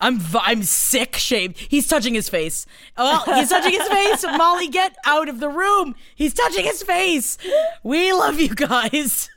I'm 0.00 0.20
I'm 0.40 0.62
sick 0.62 1.16
shamed. 1.16 1.56
He's 1.56 1.86
touching 1.86 2.12
his 2.12 2.28
face. 2.28 2.66
Oh, 2.98 3.22
he's 3.34 3.48
touching 3.48 3.72
his 3.72 3.88
face. 3.88 4.24
Molly, 4.36 4.68
get 4.68 4.94
out 5.06 5.28
of 5.30 5.40
the 5.40 5.48
room. 5.48 5.94
He's 6.14 6.34
touching 6.34 6.64
his 6.66 6.82
face. 6.82 7.38
We 7.82 8.12
love 8.12 8.38
you 8.38 8.54
guys. 8.54 9.30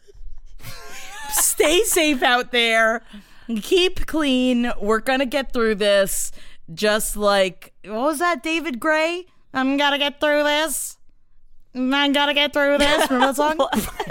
Stay 1.31 1.83
safe 1.83 2.21
out 2.23 2.51
there. 2.51 3.03
Keep 3.61 4.05
clean. 4.05 4.71
We're 4.79 4.99
gonna 4.99 5.25
get 5.25 5.53
through 5.53 5.75
this. 5.75 6.31
Just 6.73 7.17
like 7.17 7.73
what 7.83 8.01
was 8.01 8.19
that, 8.19 8.43
David 8.43 8.79
Gray? 8.79 9.25
I'm 9.53 9.77
gonna 9.77 9.97
get 9.97 10.19
through 10.19 10.43
this. 10.43 10.97
I 11.75 12.09
gotta 12.09 12.33
get 12.33 12.51
through 12.51 12.79
this. 12.79 13.09
Remember 13.09 13.33
that 13.33 13.35
song? 13.35 13.69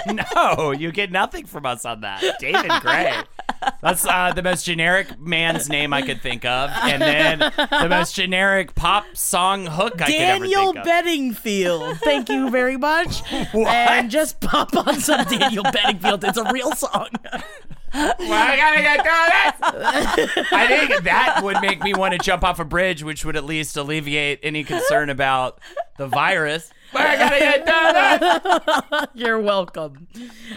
No, 0.34 0.70
you 0.70 0.90
get 0.90 1.12
nothing 1.12 1.44
from 1.44 1.66
us 1.66 1.84
on 1.84 2.00
that, 2.00 2.22
David 2.40 2.70
Gray. 2.80 3.14
That's 3.82 4.06
uh, 4.06 4.32
the 4.32 4.42
most 4.42 4.64
generic 4.64 5.20
man's 5.20 5.68
name 5.68 5.92
I 5.92 6.00
could 6.00 6.22
think 6.22 6.44
of, 6.46 6.70
and 6.70 7.02
then 7.02 7.38
the 7.40 7.88
most 7.90 8.14
generic 8.14 8.74
pop 8.74 9.04
song 9.14 9.66
hook 9.66 10.00
I 10.00 10.06
Daniel 10.06 10.72
could 10.72 10.78
ever 10.78 10.78
think 10.78 10.78
of. 10.78 10.84
Bedingfield. 10.84 11.98
Thank 11.98 12.28
you 12.30 12.48
very 12.50 12.76
much. 12.76 13.22
And 13.54 14.10
just 14.10 14.40
pop 14.40 14.74
on 14.74 14.98
some 15.00 15.24
Daniel 15.26 15.64
Bedingfield. 15.64 16.24
It's 16.24 16.38
a 16.38 16.50
real 16.52 16.72
song. 16.72 17.08
Well, 17.94 18.14
I 18.20 18.56
gotta 18.56 18.82
get 18.82 19.02
through 19.02 20.32
this. 20.34 20.46
I 20.52 20.66
think 20.66 21.04
that 21.04 21.40
would 21.42 21.60
make 21.60 21.82
me 21.82 21.94
want 21.94 22.12
to 22.12 22.18
jump 22.18 22.44
off 22.44 22.58
a 22.58 22.64
bridge, 22.64 23.02
which 23.02 23.24
would 23.24 23.36
at 23.36 23.44
least 23.44 23.76
alleviate 23.76 24.40
any 24.42 24.64
concern 24.64 25.10
about 25.10 25.58
the 25.96 26.06
virus. 26.06 26.70
Well, 26.92 27.06
I 27.06 27.16
gotta 27.16 27.38
get 27.38 27.66
through 27.66 28.98
this. 28.98 29.06
You're 29.14 29.40
welcome. 29.40 30.06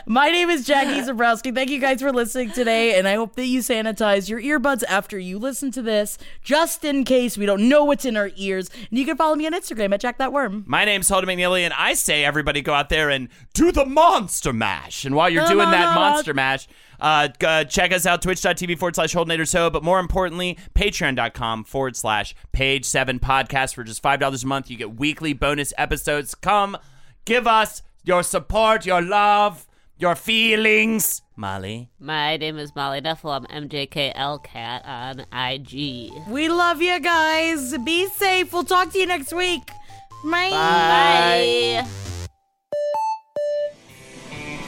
My 0.05 0.29
name 0.29 0.49
is 0.49 0.65
Jackie 0.65 1.01
Zebrowski. 1.01 1.53
Thank 1.53 1.69
you 1.69 1.79
guys 1.79 2.01
for 2.01 2.11
listening 2.13 2.51
today, 2.51 2.97
and 2.97 3.07
I 3.07 3.15
hope 3.15 3.35
that 3.35 3.45
you 3.45 3.59
sanitize 3.59 4.29
your 4.29 4.41
earbuds 4.41 4.83
after 4.87 5.19
you 5.19 5.37
listen 5.39 5.71
to 5.71 5.81
this, 5.81 6.17
just 6.41 6.85
in 6.85 7.03
case 7.03 7.37
we 7.37 7.45
don't 7.45 7.67
know 7.67 7.83
what's 7.83 8.05
in 8.05 8.15
our 8.15 8.31
ears. 8.37 8.69
And 8.89 8.97
you 8.97 9.05
can 9.05 9.17
follow 9.17 9.35
me 9.35 9.45
on 9.45 9.53
Instagram 9.53 9.93
at 9.93 9.99
Jack 9.99 10.19
That 10.19 10.31
Worm. 10.31 10.63
My 10.67 10.85
name's 10.85 11.09
Holden 11.09 11.29
McNeely, 11.29 11.61
and 11.61 11.73
I 11.73 11.95
say 11.95 12.23
everybody 12.23 12.61
go 12.61 12.73
out 12.73 12.89
there 12.89 13.09
and 13.09 13.27
do 13.53 13.71
the 13.71 13.85
monster 13.85 14.53
mash. 14.53 15.03
And 15.03 15.15
while 15.15 15.29
you're 15.29 15.47
doing 15.47 15.69
that 15.71 15.95
monster 15.95 16.33
mash, 16.33 16.67
uh, 17.01 17.27
uh, 17.45 17.63
check 17.65 17.91
us 17.91 18.05
out, 18.05 18.21
twitch.tv 18.21 18.77
forward 18.77 18.95
slash 18.95 19.13
Holdenator 19.13 19.49
Show, 19.49 19.69
but 19.69 19.83
more 19.83 19.99
importantly, 19.99 20.57
patreon.com 20.75 21.63
forward 21.65 21.95
slash 21.95 22.35
page 22.51 22.85
seven 22.85 23.19
podcast. 23.19 23.75
For 23.75 23.83
just 23.83 24.01
$5 24.01 24.43
a 24.43 24.47
month, 24.47 24.69
you 24.69 24.77
get 24.77 24.95
weekly 24.95 25.33
bonus 25.33 25.73
episodes. 25.77 26.35
Come 26.35 26.77
give 27.25 27.47
us 27.47 27.81
your 28.03 28.23
support, 28.23 28.85
your 28.85 29.01
love, 29.01 29.67
your 29.97 30.15
feelings. 30.15 31.21
Molly. 31.35 31.89
My 31.99 32.37
name 32.37 32.57
is 32.59 32.75
Molly 32.75 33.01
Knefel. 33.01 33.45
I'm 33.49 33.67
MJKLCat 33.67 34.85
on 34.87 35.21
IG. 35.33 36.27
We 36.29 36.49
love 36.49 36.81
you 36.81 36.99
guys. 36.99 37.75
Be 37.79 38.07
safe. 38.09 38.53
We'll 38.53 38.63
talk 38.63 38.91
to 38.93 38.99
you 38.99 39.07
next 39.07 39.33
week. 39.33 39.67
Bye. 40.23 40.51
Bye. 40.51 41.87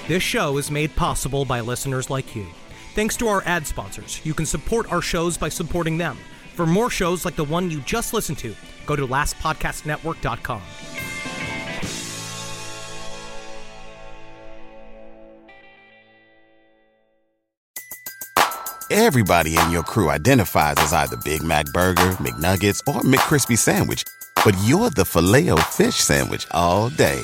This 0.05 0.21
show 0.21 0.57
is 0.57 0.69
made 0.69 0.93
possible 0.97 1.45
by 1.45 1.61
listeners 1.61 2.09
like 2.09 2.35
you. 2.35 2.45
Thanks 2.93 3.15
to 3.17 3.30
our 3.30 3.41
ad 3.45 3.65
sponsors, 3.65 4.19
you 4.25 4.34
can 4.34 4.45
support 4.45 4.91
our 4.91 5.01
shows 5.01 5.38
by 5.38 5.47
supporting 5.47 5.97
them. 5.97 6.17
For 6.55 6.65
more 6.65 6.89
shows 6.89 7.23
like 7.23 7.38
the 7.38 7.45
one 7.45 7.71
you 7.71 7.80
just 7.80 8.13
listened 8.13 8.38
to, 8.39 8.53
go 8.85 8.97
to 8.97 9.07
lastpodcastnetwork.com. 9.07 10.61
Everybody 18.91 19.57
in 19.57 19.71
your 19.71 19.84
crew 19.84 20.09
identifies 20.11 20.75
as 20.80 20.91
either 20.91 21.15
Big 21.23 21.43
Mac 21.43 21.65
Burger, 21.67 22.11
McNuggets, 22.19 22.81
or 22.88 23.01
McCrispy 23.03 23.57
Sandwich. 23.57 24.03
But 24.43 24.55
you're 24.65 24.89
the 24.89 25.05
Filet-O-Fish 25.05 25.95
Sandwich 25.95 26.45
all 26.51 26.89
day. 26.89 27.23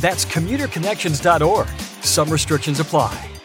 That's 0.00 0.24
commuterconnections.org. 0.24 1.68
Some 2.02 2.30
restrictions 2.30 2.80
apply. 2.80 3.39